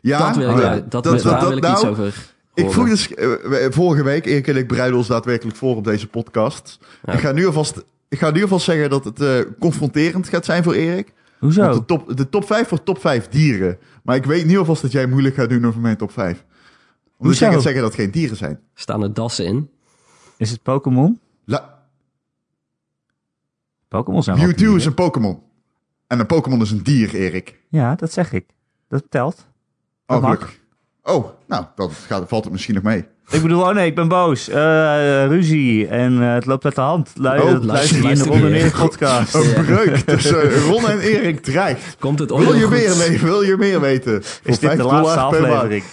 Ja, 0.00 0.26
dat 0.26 0.36
wil 0.36 0.50
ik, 0.50 0.56
oh 0.56 0.62
ja. 0.62 0.80
dat, 0.88 1.04
wil- 1.04 1.22
daar 1.22 1.48
wil 1.48 1.56
ik 1.56 1.64
iets 1.68 1.82
nou, 1.82 1.88
over 1.88 2.32
Ik 2.54 2.70
vroeg 2.70 2.88
dus 2.88 3.14
eh, 3.14 3.30
vorige 3.70 4.02
week, 4.02 4.26
Erik 4.26 4.48
en 4.48 4.56
ik 4.56 4.68
bereiden 4.68 4.98
ons 4.98 5.06
daadwerkelijk 5.06 5.56
voor 5.56 5.76
op 5.76 5.84
deze 5.84 6.06
podcast. 6.06 6.78
Ja. 7.04 7.12
Ik, 7.12 7.18
ga 7.20 7.32
nu 7.32 7.46
alvast, 7.46 7.84
ik 8.08 8.18
ga 8.18 8.30
nu 8.30 8.42
alvast 8.42 8.64
zeggen 8.64 8.90
dat 8.90 9.04
het 9.04 9.20
eh, 9.20 9.40
confronterend 9.60 10.28
gaat 10.28 10.44
zijn 10.44 10.62
voor 10.62 10.74
Erik. 10.74 11.12
Want 11.38 11.54
Hoezo? 11.54 11.72
de 11.72 11.84
top, 11.84 12.16
de 12.16 12.28
top 12.28 12.46
5 12.46 12.68
wordt 12.68 12.84
top 12.84 13.00
5 13.00 13.28
dieren. 13.28 13.78
Maar 14.02 14.16
ik 14.16 14.24
weet 14.24 14.46
nu 14.46 14.58
alvast 14.58 14.82
dat 14.82 14.92
jij 14.92 15.06
moeilijk 15.06 15.34
gaat 15.34 15.48
doen 15.48 15.66
over 15.66 15.80
mijn 15.80 15.96
top 15.96 16.12
5. 16.12 16.30
Omdat 16.30 16.44
Hoezo? 17.16 17.44
jij 17.44 17.52
gaat 17.52 17.62
zeggen 17.62 17.82
dat 17.82 17.92
het 17.92 18.00
geen 18.00 18.10
dieren 18.10 18.36
zijn. 18.36 18.60
Staan 18.74 19.02
er 19.02 19.14
dassen 19.14 19.44
in? 19.44 19.68
Is 20.36 20.50
het 20.50 20.62
Pokémon? 20.62 21.20
La, 21.44 21.82
Pokémon 23.88 24.22
zijn 24.22 24.36
wel 24.36 24.46
Mewtwo 24.46 24.74
is 24.74 24.84
een 24.86 24.94
Pokémon. 24.94 25.42
En 26.06 26.18
een 26.20 26.26
Pokémon 26.26 26.60
is 26.60 26.70
een 26.70 26.82
dier, 26.82 27.14
Erik. 27.14 27.60
Ja, 27.68 27.94
dat 27.94 28.12
zeg 28.12 28.32
ik. 28.32 28.44
Dat 28.88 29.04
telt. 29.08 29.36
Dat 30.06 30.16
Oh, 30.18 30.22
gelukkig. 30.24 30.58
Oh, 31.02 31.26
nou, 31.46 31.64
dan 31.74 31.90
gaat, 31.90 32.28
valt 32.28 32.44
het 32.44 32.52
misschien 32.52 32.74
nog 32.74 32.82
mee. 32.82 33.04
Ik 33.30 33.42
bedoel, 33.42 33.62
oh 33.62 33.74
nee, 33.74 33.86
ik 33.86 33.94
ben 33.94 34.08
boos. 34.08 34.48
Eh, 34.48 35.26
ruzie. 35.26 35.86
En 35.88 36.22
eh, 36.22 36.34
het 36.34 36.46
loopt 36.46 36.64
uit 36.64 36.74
de 36.74 36.80
hand. 36.80 37.10
Lu 37.14 37.28
Oh, 37.28 37.34
luister, 37.34 37.64
luister- 37.66 37.96
je 38.02 38.02
in 38.02 38.02
de 38.02 38.06
luister 38.06 38.26
Ron 38.26 38.46
en. 38.46 38.52
Erik 38.54 38.72
podcast. 38.72 39.34
Een 39.34 39.64
breuk 39.64 39.96
tussen 39.96 40.54
Ron 40.62 40.88
en 40.88 40.98
Erik 40.98 41.40
dreigt. 41.42 41.96
Komt 41.98 42.18
het 42.18 42.28
Wil 42.28 42.38
ooit 42.38 42.48
je 42.54 42.60
nog 42.60 42.70
meer 42.70 42.96
weten? 42.96 43.24
Wil 43.24 43.42
je 43.42 43.56
meer 43.56 43.80
weten? 43.80 44.24
Voor 44.24 44.50
Is 44.50 44.58
dit 44.58 44.70
de 44.70 44.76
5 44.76 44.82
laatste 44.90 45.20
aflevering? 45.20 45.84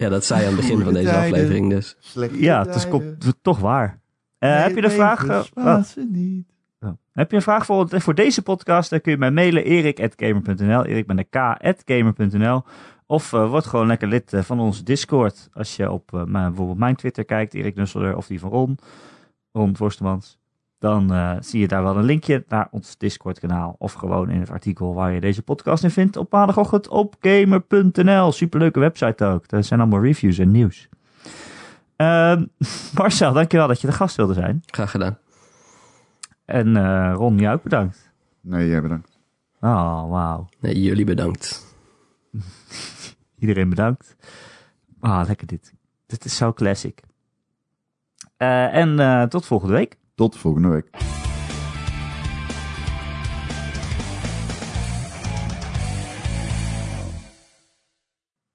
Ja, 0.00 0.08
dat 0.08 0.24
zei 0.24 0.40
je 0.40 0.46
aan 0.46 0.52
het 0.52 0.60
begin 0.60 0.82
van 0.84 0.92
deze 0.92 1.08
tijden. 1.08 1.32
aflevering 1.32 1.70
dus. 1.70 1.96
Ja, 2.32 2.66
het 2.66 2.74
is 2.74 2.86
toch 3.42 3.58
waar. 3.58 4.00
Eh, 4.38 4.62
heb 4.62 4.76
je 4.76 4.84
een 4.84 4.90
vraag? 4.90 5.26
eh, 5.26 5.42
oh. 5.54 5.82
Ze 5.82 6.08
niet. 6.10 6.48
Oh. 6.80 6.90
Heb 7.12 7.30
je 7.30 7.36
een 7.36 7.42
vraag 7.42 7.64
voor, 7.64 8.00
voor 8.00 8.14
deze 8.14 8.42
podcast? 8.42 8.90
Dan 8.90 9.00
kun 9.00 9.12
je 9.12 9.18
mij 9.18 9.30
mailen 9.30 9.64
erik.gamer.nl, 9.64 10.84
erik 10.84 11.06
met 11.06 11.26
een 11.30 11.54
k.gamer.nl. 11.84 12.62
Of 13.06 13.32
eh, 13.32 13.50
word 13.50 13.66
gewoon 13.66 13.86
lekker 13.86 14.08
lid 14.08 14.32
van 14.34 14.60
onze 14.60 14.82
Discord. 14.82 15.48
Als 15.52 15.76
je 15.76 15.90
op 15.90 16.14
eh, 16.14 16.24
mijn, 16.24 16.46
bijvoorbeeld 16.46 16.78
mijn 16.78 16.96
Twitter 16.96 17.24
kijkt, 17.24 17.54
Erik 17.54 17.74
Nusselder, 17.74 18.16
of 18.16 18.26
die 18.26 18.40
van 18.40 18.50
Ron, 18.50 18.78
Ron 19.52 19.76
Forstemans. 19.76 20.38
Dan 20.80 21.12
eh, 21.12 21.36
zie 21.40 21.60
je 21.60 21.68
daar 21.68 21.82
wel 21.82 21.96
een 21.96 22.04
linkje 22.04 22.44
naar 22.48 22.68
ons 22.70 22.98
Discord 22.98 23.38
kanaal. 23.38 23.76
Of 23.78 23.92
gewoon 23.92 24.30
in 24.30 24.40
het 24.40 24.50
artikel 24.50 24.94
waar 24.94 25.12
je 25.12 25.20
deze 25.20 25.42
podcast 25.42 25.84
in 25.84 25.90
vindt 25.90 26.16
op 26.16 26.32
maandagochtend 26.32 26.88
op 26.88 27.16
gamer.nl. 27.20 28.32
Superleuke 28.32 28.80
website 28.80 29.24
ook. 29.24 29.44
Er 29.46 29.64
zijn 29.64 29.80
allemaal 29.80 30.02
reviews 30.02 30.38
en 30.38 30.50
nieuws. 30.50 30.88
Ehm, 31.96 32.44
Marcel, 32.96 33.32
dankjewel 33.32 33.68
dat 33.68 33.80
je 33.80 33.86
de 33.86 33.92
gast 33.92 34.16
wilde 34.16 34.34
zijn. 34.34 34.62
Graag 34.66 34.90
gedaan. 34.90 35.18
En 36.44 36.76
eh, 36.76 37.12
Ron, 37.14 37.38
jou 37.38 37.56
ook 37.56 37.62
bedankt. 37.62 38.10
Nee, 38.40 38.68
jij 38.68 38.82
bedankt. 38.82 39.18
Oh, 39.60 40.10
wauw. 40.10 40.48
Nee, 40.60 40.82
jullie 40.82 41.04
bedankt. 41.04 41.76
Iedereen 43.38 43.68
bedankt. 43.68 44.16
Ah, 45.00 45.26
lekker 45.26 45.46
dit. 45.46 45.74
Dit 46.06 46.24
is 46.24 46.36
zo 46.36 46.52
classic. 46.52 47.02
Eh, 48.36 48.74
en 48.74 48.98
eh, 48.98 49.22
tot 49.22 49.46
volgende 49.46 49.74
week. 49.74 49.98
Tot 50.20 50.36
volgende 50.36 50.68
week. 50.68 50.90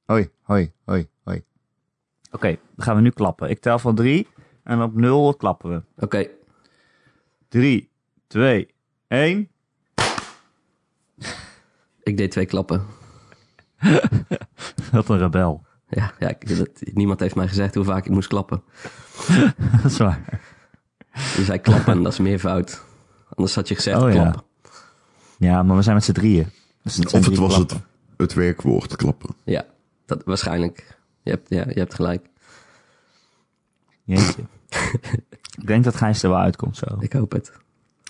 Hoi, 0.05 0.29
hoi, 0.41 0.71
hoi, 0.85 1.07
hoi. 1.23 1.43
Oké, 2.31 2.47
dan 2.75 2.85
gaan 2.85 2.95
we 2.95 3.01
nu 3.01 3.09
klappen. 3.09 3.49
Ik 3.49 3.59
tel 3.59 3.79
van 3.79 3.95
drie 3.95 4.27
en 4.63 4.81
op 4.81 4.95
nul 4.95 5.35
klappen 5.35 5.69
we. 5.69 6.03
Oké, 6.03 6.27
Drie, 7.49 7.89
twee, 8.27 8.73
één. 9.07 9.49
ik 12.03 12.17
deed 12.17 12.31
twee 12.31 12.45
klappen. 12.45 12.85
Wat 14.91 15.09
een 15.09 15.17
rebel. 15.17 15.65
Ja, 15.89 16.13
ja 16.19 16.29
ik- 16.29 16.57
dat, 16.57 16.69
niemand 16.93 17.19
heeft 17.19 17.35
mij 17.35 17.47
gezegd 17.47 17.75
hoe 17.75 17.83
vaak 17.83 18.05
ik 18.05 18.11
moest 18.11 18.27
klappen. 18.27 18.63
Dat 19.81 19.91
is 19.91 19.97
waar. 19.97 20.41
Je 21.35 21.43
zei 21.43 21.59
klappen, 21.59 22.03
dat 22.03 22.11
is 22.11 22.19
meer 22.19 22.39
fout. 22.39 22.81
Anders 23.35 23.55
had 23.55 23.67
je 23.67 23.75
gezegd 23.75 24.01
Oh, 24.01 24.13
ja. 24.13 24.21
klappen. 24.21 24.43
Ja, 25.37 25.63
maar 25.63 25.75
we 25.75 25.81
zijn 25.81 25.95
met 25.95 26.03
z'n 26.03 26.11
drieën. 26.11 26.47
Dus 26.83 26.95
het 26.95 27.13
Of 27.13 27.25
het 27.25 27.37
was 27.37 27.55
het, 27.57 27.67
klappen. 27.67 27.87
het 28.17 28.33
werkwoord 28.33 28.95
klappen. 28.95 29.35
Ja, 29.43 29.65
dat, 30.05 30.21
waarschijnlijk. 30.25 30.97
Je 31.23 31.29
hebt, 31.29 31.49
ja, 31.49 31.65
je 31.67 31.79
hebt 31.79 31.93
gelijk. 31.93 32.25
Jeetje. 34.03 34.43
Ik 35.57 35.67
denk 35.67 35.83
dat 35.83 35.95
Gijs 35.95 36.23
er 36.23 36.29
wel 36.29 36.39
uitkomt 36.39 36.77
zo. 36.77 36.85
Ik 36.99 37.13
hoop 37.13 37.31
het. 37.31 37.51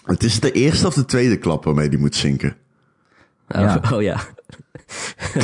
Het 0.04 0.24
is 0.24 0.40
de 0.40 0.52
eerste 0.52 0.88
of 0.88 0.94
de 0.94 1.06
tweede 1.06 1.38
klap 1.38 1.64
waarmee 1.64 1.90
die 1.90 2.00
moet 2.00 2.16
zinken. 2.16 2.56
Oh 3.48 3.62
Ja. 3.62 3.82
oh, 3.94 4.02
ja. 4.02 4.20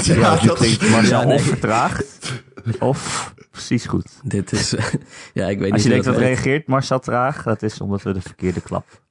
Ja, 0.04 0.36
dat 0.36 0.58
klinkt. 0.58 0.90
Marcel 0.90 1.20
Ja, 1.20 1.26
nee. 1.26 1.36
of 1.36 1.42
vertraagd, 1.44 2.32
of 2.80 3.34
precies 3.52 3.86
goed. 3.86 4.20
Dit 4.24 4.52
is... 4.52 4.70
ja, 5.34 5.48
ik 5.48 5.60
weet 5.60 5.72
Als 5.72 5.72
niet 5.72 5.84
je 5.84 5.90
denkt 5.90 6.06
dat 6.06 6.18
reageert 6.18 6.68
Marcel 6.68 7.00
traag, 7.00 7.44
dat 7.44 7.62
is 7.62 7.82
omdat 7.82 8.02
we 8.02 8.14
de 8.14 8.22
verkeerde 8.22 8.62
klap 8.62 9.02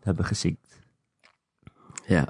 hebben 0.00 0.24
gezinkt. 0.24 0.80
Ja. 2.06 2.28